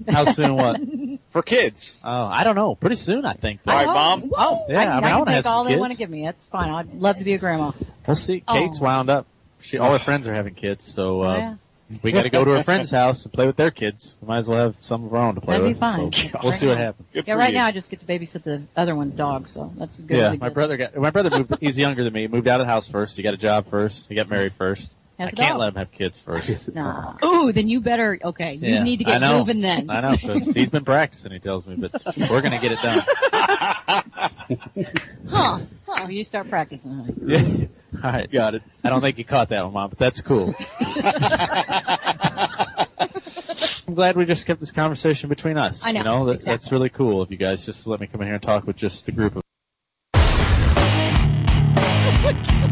How 0.09 0.25
soon? 0.25 0.57
What? 0.57 0.81
For 1.31 1.43
kids. 1.43 2.01
Oh, 2.05 2.25
I 2.25 2.45
don't 2.45 2.57
know. 2.57 2.75
Pretty 2.75 2.97
soon, 2.97 3.25
I 3.25 3.35
think. 3.35 3.61
All 3.67 3.75
right, 3.75 3.87
Oh, 3.87 3.95
mom. 3.95 4.33
Oh, 4.37 4.65
Yeah, 4.69 4.81
I, 4.81 4.83
I 4.83 4.95
mean, 4.97 5.05
I 5.05 5.09
can 5.11 5.19
wanna 5.19 5.31
take 5.31 5.47
all 5.47 5.65
some 5.65 5.73
they 5.73 5.79
want 5.79 5.93
to 5.93 5.99
give 5.99 6.11
me. 6.11 6.27
It's 6.27 6.47
fine. 6.47 6.71
I'd 6.71 6.95
love 6.95 7.19
to 7.19 7.25
be 7.25 7.35
a 7.35 7.39
grandma. 7.39 7.73
We'll 8.07 8.17
see. 8.17 8.43
Oh. 8.47 8.55
Kate's 8.55 8.81
wound 8.81 9.11
up. 9.11 9.27
She, 9.67 9.79
all 9.79 9.91
her 9.93 9.99
friends 9.99 10.29
are 10.29 10.35
having 10.35 10.55
kids, 10.55 10.85
so 10.85 11.23
uh, 11.23 11.27
Oh, 11.27 11.37
yeah. 11.39 11.55
we 12.03 12.13
got 12.13 12.23
to 12.23 12.31
go 12.31 12.45
to 12.45 12.53
her 12.53 12.63
friend's 12.63 12.91
house 13.03 13.25
and 13.25 13.33
play 13.33 13.47
with 13.47 13.57
their 13.57 13.73
kids. 13.73 14.15
We 14.21 14.29
might 14.29 14.39
as 14.39 14.49
well 14.49 14.59
have 14.61 14.77
some 14.81 15.05
of 15.05 15.13
our 15.13 15.21
own 15.27 15.35
to 15.35 15.41
play 15.41 15.55
That'd 15.59 15.67
be 15.67 15.73
with. 15.73 15.81
fine. 15.81 16.13
So 16.13 16.29
Yeah. 16.35 16.41
we'll 16.43 16.53
see 16.53 16.69
what 16.69 16.79
happens. 16.79 17.09
Good 17.13 17.27
Yeah, 17.27 17.35
right 17.35 17.51
you. 17.53 17.59
now 17.59 17.67
I 17.67 17.73
just 17.73 17.91
get 17.91 17.99
to 18.01 18.07
babysit 18.07 18.45
the 18.45 18.63
other 18.77 18.95
one's 18.95 19.15
dog, 19.15 19.49
so 19.49 19.73
that's 19.77 19.99
as 19.99 20.05
good 20.05 20.19
as 20.19 20.23
Yeah, 20.23 20.33
it 20.35 20.41
my 20.41 20.51
brother 20.51 20.77
got. 20.77 20.97
My 20.97 21.11
brother 21.11 21.31
moved. 21.31 21.55
He's 21.61 21.77
younger 21.77 22.05
than 22.05 22.13
me. 22.13 22.21
He 22.23 22.29
moved 22.29 22.47
out 22.47 22.61
of 22.61 22.67
the 22.69 22.73
house 22.73 22.87
first. 22.89 23.17
He 23.17 23.25
got 23.25 23.35
a 23.35 23.39
job 23.39 23.69
first. 23.69 24.09
He 24.09 24.15
got 24.15 24.29
married 24.31 24.53
first. 24.53 24.93
Has 25.19 25.29
I 25.29 25.31
a 25.31 25.35
can't 25.35 25.51
dog. 25.53 25.61
let 25.61 25.69
him 25.71 25.75
have 25.77 25.91
kids 25.93 26.19
first. 26.21 26.75
Nah. 26.75 27.15
Ooh, 27.25 27.51
then 27.51 27.69
you 27.69 27.81
better. 27.81 28.19
Okay, 28.23 28.53
you 28.55 28.69
Yeah, 28.75 28.83
need 28.85 28.99
to 28.99 29.05
get 29.05 29.23
moving 29.23 29.61
then. 29.61 29.89
I 29.91 30.01
know 30.03 30.11
because 30.13 30.53
he's 30.53 30.69
been 30.71 30.85
practicing. 30.85 31.33
He 31.33 31.39
tells 31.39 31.67
me, 31.67 31.75
but 31.77 31.91
we're 32.31 32.43
gonna 32.43 32.61
get 32.61 32.73
it 32.73 32.83
done. 32.83 33.03
Huh? 35.29 35.59
Oh, 35.99 36.09
you 36.09 36.25
start 36.25 36.49
practicing, 36.49 36.93
honey. 36.93 37.15
Yeah. 37.27 37.67
All 38.05 38.13
right, 38.13 38.31
got 38.31 38.55
it. 38.55 38.63
I 38.85 38.91
don't 38.91 39.01
think 39.01 39.19
you 39.19 39.25
caught 39.25 39.49
that 39.49 39.65
one, 39.65 39.73
mom, 39.73 39.89
but 39.91 39.99
that's 39.99 40.21
cool. 40.21 40.55
I'm 43.89 43.95
glad 43.95 44.17
we 44.17 44.25
just 44.27 44.47
kept 44.47 44.61
this 44.61 44.73
conversation 44.73 45.29
between 45.29 45.57
us. 45.57 45.87
I 45.87 45.93
know, 45.93 45.99
You 45.99 46.05
know, 46.05 46.27
that, 46.27 46.35
exactly. 46.35 46.53
that's 46.55 46.73
really 46.73 46.89
cool 46.91 47.23
of 47.23 47.31
you 47.31 47.37
guys 47.37 47.65
just 47.65 47.87
let 47.87 48.01
me 48.01 48.07
come 48.07 48.21
in 48.21 48.27
here 48.27 48.35
and 48.35 48.43
talk 48.43 48.67
with 48.67 48.77
just 48.77 49.07
the 49.07 49.13
group 49.13 49.37
of. 49.37 49.46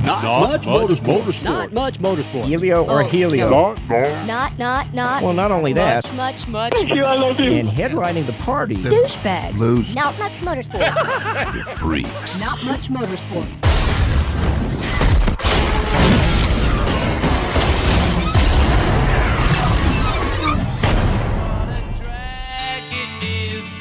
Not, 0.05 0.41
much 0.41 0.67
motorsport. 0.67 1.43
Not 1.43 1.73
much 1.73 1.99
motorsport. 1.99 2.45
Helio 2.47 2.85
or 2.85 3.03
Oh, 3.03 3.05
Helio. 3.07 3.49
Not, 3.49 4.59
not, 4.59 4.93
not. 4.95 5.23
Well, 5.23 5.33
not 5.33 5.51
only 5.51 5.73
that, 5.75 6.05
Much, 6.05 6.15
much, 6.15 6.49
much. 6.49 6.73
Thank 6.75 6.91
you, 6.91 7.05
I 7.05 7.17
love 7.17 7.41
you. 7.41 7.53
And 7.53 7.69
headlining 7.69 8.27
the 8.27 8.33
party, 8.35 8.77
Douchebags. 8.77 9.59
Loose. 9.59 9.95
Not 9.95 10.19
much 10.19 10.35
motorsports. 10.41 11.55
The 11.55 11.65
freaks. 11.77 12.41
not 12.41 12.63
much 12.65 12.89
motorsports. 12.89 13.61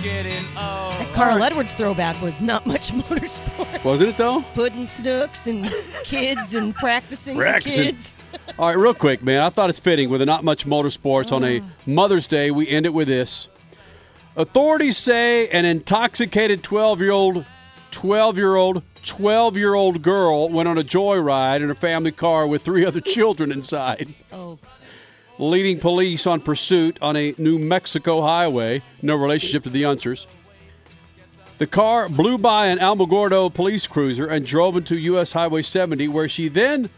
That 0.03 0.82
Carl 1.13 1.43
Edwards 1.43 1.73
throwback 1.73 2.21
was 2.21 2.41
not 2.41 2.65
much 2.73 2.91
motorsport. 2.91 3.83
Wasn't 3.83 4.09
it 4.09 4.17
though? 4.17 4.43
Putting 4.53 4.85
snooks 4.85 5.47
and 5.47 5.71
kids 6.03 6.53
and 6.55 6.73
practicing 6.83 7.35
for 7.35 7.43
Practicing. 7.43 7.83
kids. 7.85 8.13
All 8.59 8.67
right, 8.67 8.77
real 8.77 8.93
quick, 8.93 9.21
man. 9.23 9.41
I 9.41 9.49
thought 9.49 9.69
it's 9.69 9.79
fitting 9.79 10.09
with 10.09 10.21
a 10.21 10.25
not 10.25 10.43
much 10.43 10.65
motorsports 10.65 11.31
on 11.31 11.43
a 11.43 11.59
Ah. 11.61 11.63
Mother's 11.85 12.27
Day. 12.27 12.51
We 12.51 12.67
end 12.67 12.85
it 12.85 12.93
with 12.93 13.07
this. 13.07 13.47
Authorities 14.35 14.97
say 14.97 15.47
an 15.49 15.65
intoxicated 15.65 16.63
12-year-old, 16.63 17.45
12-year-old, 17.91 18.81
12-year-old 19.03 20.01
girl 20.01 20.49
went 20.49 20.67
on 20.67 20.79
a 20.79 20.83
joyride 20.83 21.61
in 21.61 21.69
a 21.69 21.75
family 21.75 22.11
car 22.11 22.47
with 22.47 22.63
three 22.63 22.85
other 22.85 22.99
children 23.01 23.51
inside, 23.51 24.11
Oh, 24.31 24.57
leading 25.37 25.79
police 25.79 26.25
on 26.25 26.41
pursuit 26.41 26.97
on 27.01 27.15
a 27.15 27.35
New 27.37 27.59
Mexico 27.59 28.21
highway. 28.23 28.81
No 29.03 29.15
relationship 29.15 29.63
to 29.63 29.69
the 29.69 29.83
Unsers. 29.83 30.25
The 31.63 31.67
car 31.67 32.09
blew 32.09 32.37
by 32.37 32.65
an 32.65 32.79
Alamogordo 32.79 33.53
police 33.53 33.87
cruiser 33.87 34.27
and 34.27 34.45
drove 34.45 34.75
into 34.75 34.97
U.S. 34.97 35.31
Highway 35.31 35.61
70, 35.61 36.09
where 36.09 36.27
she 36.27 36.49
then 36.49 36.89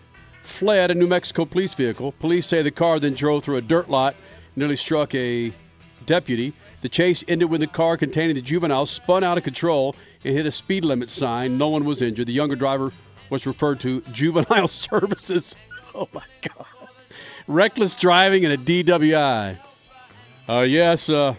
fled 0.42 0.90
a 0.90 0.96
New 0.96 1.06
Mexico 1.06 1.46
police 1.46 1.76
vehicle. 1.76 2.14
Police 2.14 2.48
say 2.48 2.64
the 2.64 2.72
car 2.72 3.00
then 3.00 3.14
drove 3.14 3.44
through 3.44 3.58
a 3.58 3.62
dirt 3.62 3.92
lot, 3.92 4.16
nearly 4.56 4.76
struck 4.76 5.14
a 5.14 5.54
deputy. 6.08 6.52
The 6.82 6.90
chase 6.90 7.24
ended 7.28 7.48
when 7.52 7.60
the 7.60 7.68
car 7.68 7.96
containing 7.96 8.38
the 8.38 8.42
juvenile 8.42 8.88
spun 8.88 9.24
out 9.24 9.38
of 9.38 9.44
control 9.44 9.96
and 10.24 10.36
hit 10.36 10.48
a 10.48 10.52
speed 10.52 10.84
limit 10.84 11.12
sign. 11.12 11.60
No 11.60 11.68
one 11.68 11.86
was 11.86 12.02
injured. 12.02 12.26
The 12.26 12.34
younger 12.34 12.56
driver 12.56 12.92
was 13.30 13.46
referred 13.46 13.82
to 13.82 14.02
juvenile 14.14 14.68
services. 14.88 15.56
Oh 15.94 16.10
my 16.12 16.26
God! 16.42 16.66
Reckless 17.46 17.94
driving 17.94 18.46
and 18.46 18.54
a 18.56 18.58
DWI. 18.58 19.60
Uh, 20.50 20.62
yes, 20.62 21.08
uh, 21.08 21.36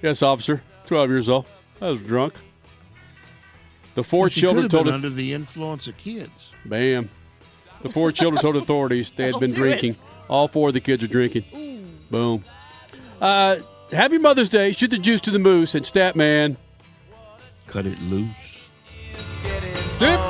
yes, 0.00 0.22
officer. 0.22 0.62
12 0.86 1.10
years 1.10 1.28
old. 1.28 1.46
I 1.80 1.90
was 1.90 2.00
drunk. 2.00 2.34
The 3.94 4.04
four 4.04 4.30
She 4.30 4.40
children 4.40 4.64
could 4.64 4.72
have 4.72 4.78
told 4.78 4.84
been 4.86 4.94
us. 4.94 4.96
under 4.96 5.10
the 5.10 5.34
influence 5.34 5.86
of 5.86 5.96
kids. 5.96 6.52
Bam. 6.64 7.10
The 7.82 7.90
four 7.90 8.12
children 8.12 8.40
told 8.40 8.56
authorities 8.62 9.12
they 9.16 9.26
had 9.26 9.38
been 9.40 9.52
drinking. 9.52 9.92
it. 9.92 9.98
All 10.28 10.48
four 10.48 10.68
of 10.68 10.74
the 10.74 10.80
kids 10.80 11.04
are 11.04 11.08
drinking. 11.08 11.44
Boom. 12.10 12.44
Uh, 13.20 13.56
happy 13.90 14.18
Mother's 14.18 14.48
Day. 14.48 14.72
Shoot 14.72 14.90
the 14.90 14.98
juice 14.98 15.20
to 15.22 15.30
the 15.30 15.38
moose 15.38 15.74
and 15.74 15.84
stat 15.84 16.16
man. 16.16 16.56
Cut 17.66 17.86
it 17.86 18.00
loose. 18.02 18.60
Dip. 19.98 20.20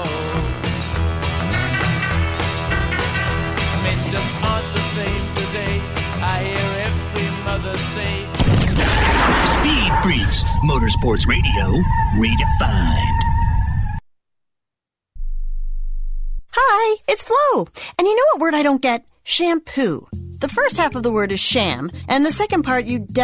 Men 3.83 3.99
just 4.11 4.35
aren't 4.43 4.69
the 4.75 4.85
same 4.95 5.25
today. 5.35 5.81
I 6.23 6.45
hear 6.45 6.71
every 6.87 7.29
mother 7.45 7.77
say. 7.95 8.27
Speed 9.59 9.93
Freaks, 10.03 10.43
Motorsports 10.65 11.27
Radio, 11.27 11.83
redefined. 12.17 13.22
Hi, 16.55 16.97
it's 17.09 17.25
Flo. 17.25 17.67
And 17.99 18.07
you 18.07 18.15
know 18.15 18.23
what 18.33 18.41
word 18.41 18.55
I 18.55 18.63
don't 18.63 18.83
get? 18.83 19.07
Shampoo. 19.25 20.07
The 20.41 20.49
first 20.49 20.77
half 20.77 20.95
of 20.95 21.03
the 21.03 21.11
word 21.11 21.33
is 21.33 21.41
sham, 21.41 21.91
and 22.09 22.27
the 22.27 22.33
second 22.33 22.63
part 22.63 22.85
you 22.85 22.99
definitely 22.99 23.23